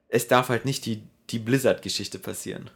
[0.09, 2.69] es darf halt nicht die, die Blizzard-Geschichte passieren.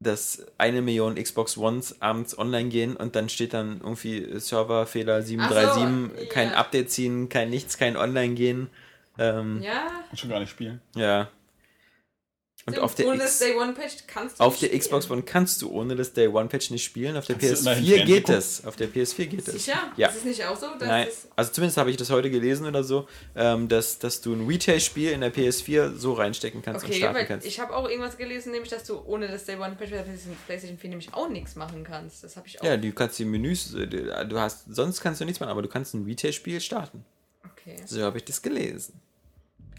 [0.00, 5.82] Dass eine Million Xbox Ones abends online gehen und dann steht dann irgendwie Serverfehler 737,
[6.16, 6.54] Ach so, kein ja.
[6.56, 8.70] Update ziehen, kein nichts, kein Online gehen.
[9.18, 10.80] Ähm, ja, Und schon gar nicht spielen.
[10.96, 11.28] ja.
[12.78, 14.80] Und auf der, ohne X, das Day One Patch kannst du auf nicht der spielen.
[14.80, 17.16] Xbox One kannst du ohne das Day One Patch nicht spielen.
[17.16, 18.64] Auf der Kannst du immerhin PS4 geht es.
[18.64, 19.54] Auf der PS4 geht es.
[19.64, 19.92] Sicher?
[19.96, 20.08] Ja.
[20.08, 20.66] Ist es nicht auch so?
[20.78, 24.32] Dass Nein, also zumindest habe ich das heute gelesen oder so, ähm, dass, dass du
[24.34, 27.46] ein Retail-Spiel in der PS4 so reinstecken kannst und Okay, starten weil kannst.
[27.46, 30.04] ich habe auch irgendwas gelesen, nämlich, dass du ohne das Day One Patch bei der
[30.04, 32.24] PlayStation- PlayStation 4 nämlich auch nichts machen kannst.
[32.24, 32.64] Das habe ich auch.
[32.64, 35.68] ja, du kannst die Menüs, äh, du hast, sonst kannst du nichts machen, aber du
[35.68, 37.04] kannst ein Retail-Spiel starten.
[37.52, 37.76] Okay.
[37.86, 39.00] So habe ich das gelesen.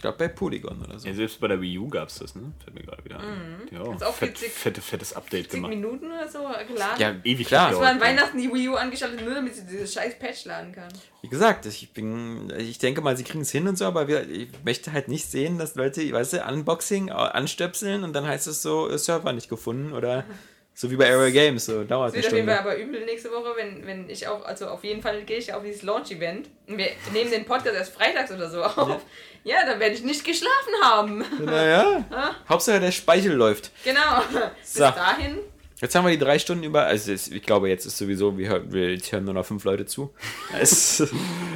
[0.02, 1.08] Ich glaube bei Polygon oder so.
[1.08, 2.52] Ja, selbst bei der Wii U gab es das, ne?
[2.64, 3.62] Fällt mir gerade wieder ein.
[3.70, 4.52] Ja, Hat's auch fett, witzig.
[4.52, 5.70] fette, fettes Update 10 gemacht.
[5.76, 7.00] Minuten oder so geladen.
[7.00, 7.70] Ja, Ewig klar.
[7.70, 8.00] Das gedauert.
[8.00, 10.92] war an Weihnachten die Wii U angeschaltet, nur damit sie dieses scheiß Patch laden kann.
[11.22, 14.28] Wie gesagt, ich bin, ich denke mal, sie kriegen es hin und so, aber wir,
[14.28, 18.64] ich möchte halt nicht sehen, dass Leute, weißt du, Unboxing, anstöpseln und dann heißt es
[18.64, 20.26] so, äh, Server nicht gefunden oder
[20.74, 23.86] So wie bei Area Games, so dauert Es eine wird aber übel nächste Woche, wenn,
[23.86, 26.50] wenn ich auch, also auf jeden Fall gehe ich auf dieses Launch-Event.
[26.68, 28.88] Und Wir nehmen den Podcast erst freitags oder so auf.
[28.88, 29.02] Ja,
[29.46, 31.26] dann werde ich nicht geschlafen haben.
[31.44, 32.06] Naja,
[32.50, 33.72] Hauptsache der Speichel läuft.
[33.84, 34.22] Genau.
[34.62, 34.82] Bis So.
[34.82, 35.38] dahin.
[35.82, 36.84] Jetzt haben wir die drei Stunden über.
[36.86, 39.88] Also ich glaube, jetzt ist sowieso, wir hören, wir jetzt hören nur noch fünf Leute
[39.88, 40.14] zu.
[40.60, 41.02] Es,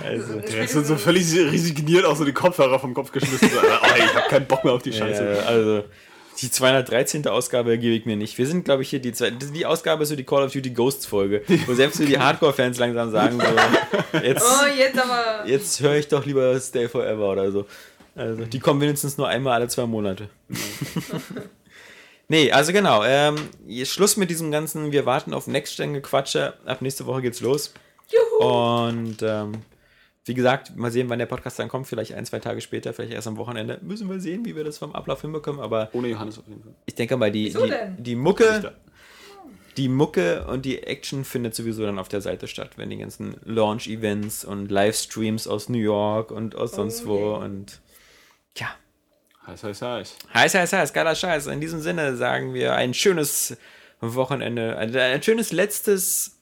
[0.03, 3.49] also, Ja, jetzt sind so völlig resigniert auch so die Kopfhörer vom Kopf geschmissen.
[3.49, 5.23] So, oh, ich hab keinen Bock mehr auf die Scheiße.
[5.23, 5.83] äh, also
[6.41, 7.27] die 213.
[7.27, 8.37] Ausgabe gebe ich mir nicht.
[8.37, 10.71] Wir sind, glaube ich, hier die zwei, die Ausgabe ist so die Call of Duty
[10.71, 15.47] Ghosts Folge, wo selbst so die Hardcore-Fans langsam sagen, so, jetzt, Oh, jetzt aber.
[15.47, 17.65] jetzt höre ich doch lieber Stay Forever oder so.
[18.15, 20.29] Also die kommen wenigstens nur einmal alle zwei Monate.
[22.27, 23.03] nee, also genau.
[23.03, 23.35] Ähm,
[23.83, 26.53] Schluss mit diesem ganzen, wir warten auf Next-Gen-Gequatsche.
[26.65, 27.73] Ab nächste Woche geht's los.
[28.09, 28.45] Juhu.
[28.45, 29.53] Und ähm,
[30.25, 31.87] wie gesagt, mal sehen, wann der Podcast dann kommt.
[31.87, 33.79] Vielleicht ein, zwei Tage später, vielleicht erst am Wochenende.
[33.83, 35.61] Müssen wir sehen, wie wir das vom Ablauf hinbekommen.
[35.61, 36.73] Aber Ohne Johannes auf jeden Fall.
[36.87, 38.03] ich denke mal, die, Wieso die, denn?
[38.03, 38.73] die Mucke,
[39.77, 43.35] die Mucke und die Action findet sowieso dann auf der Seite statt, wenn die ganzen
[43.43, 47.45] Launch-Events und Livestreams aus New York und aus sonst wo yeah.
[47.45, 47.81] und
[48.57, 48.67] ja.
[49.45, 50.15] Heiß, heiß, heiß.
[50.33, 51.45] Heiß, heiß, heiß, geiler Scheiß.
[51.47, 53.57] In diesem Sinne sagen wir ein schönes
[54.01, 56.39] Wochenende, ein, ein schönes letztes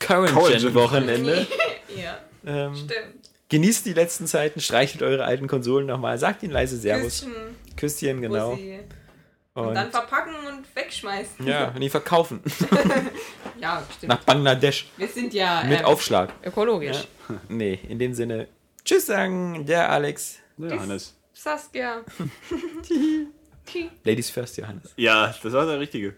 [0.00, 1.46] Current-Gen-Wochenende.
[1.96, 3.30] Ja, ähm, stimmt.
[3.48, 7.20] genießt die letzten Zeiten, streichelt eure alten Konsolen nochmal, sagt ihnen leise Servus.
[7.22, 7.32] Küsschen,
[7.76, 8.50] Küsschen, genau.
[8.52, 8.80] Bussi.
[9.54, 11.46] Und, Und, dann verpacken und wegschmeißen.
[11.46, 12.40] ja, und die verkaufen.
[13.60, 14.08] Ja, stimmt.
[14.08, 14.86] Nach Bangladesch.
[14.96, 16.32] Wir sind ja Mit ähm, Aufschlag.
[16.42, 17.06] ökologisch.
[17.50, 18.48] Nee, in dem Sinne.
[18.84, 20.38] Tschüss sagen, der Alex.
[20.56, 21.14] Der Johannes.
[21.34, 22.02] Saskia.
[24.02, 24.92] Ladies first, Johannes.
[24.96, 26.16] Ja, das war der Richtige.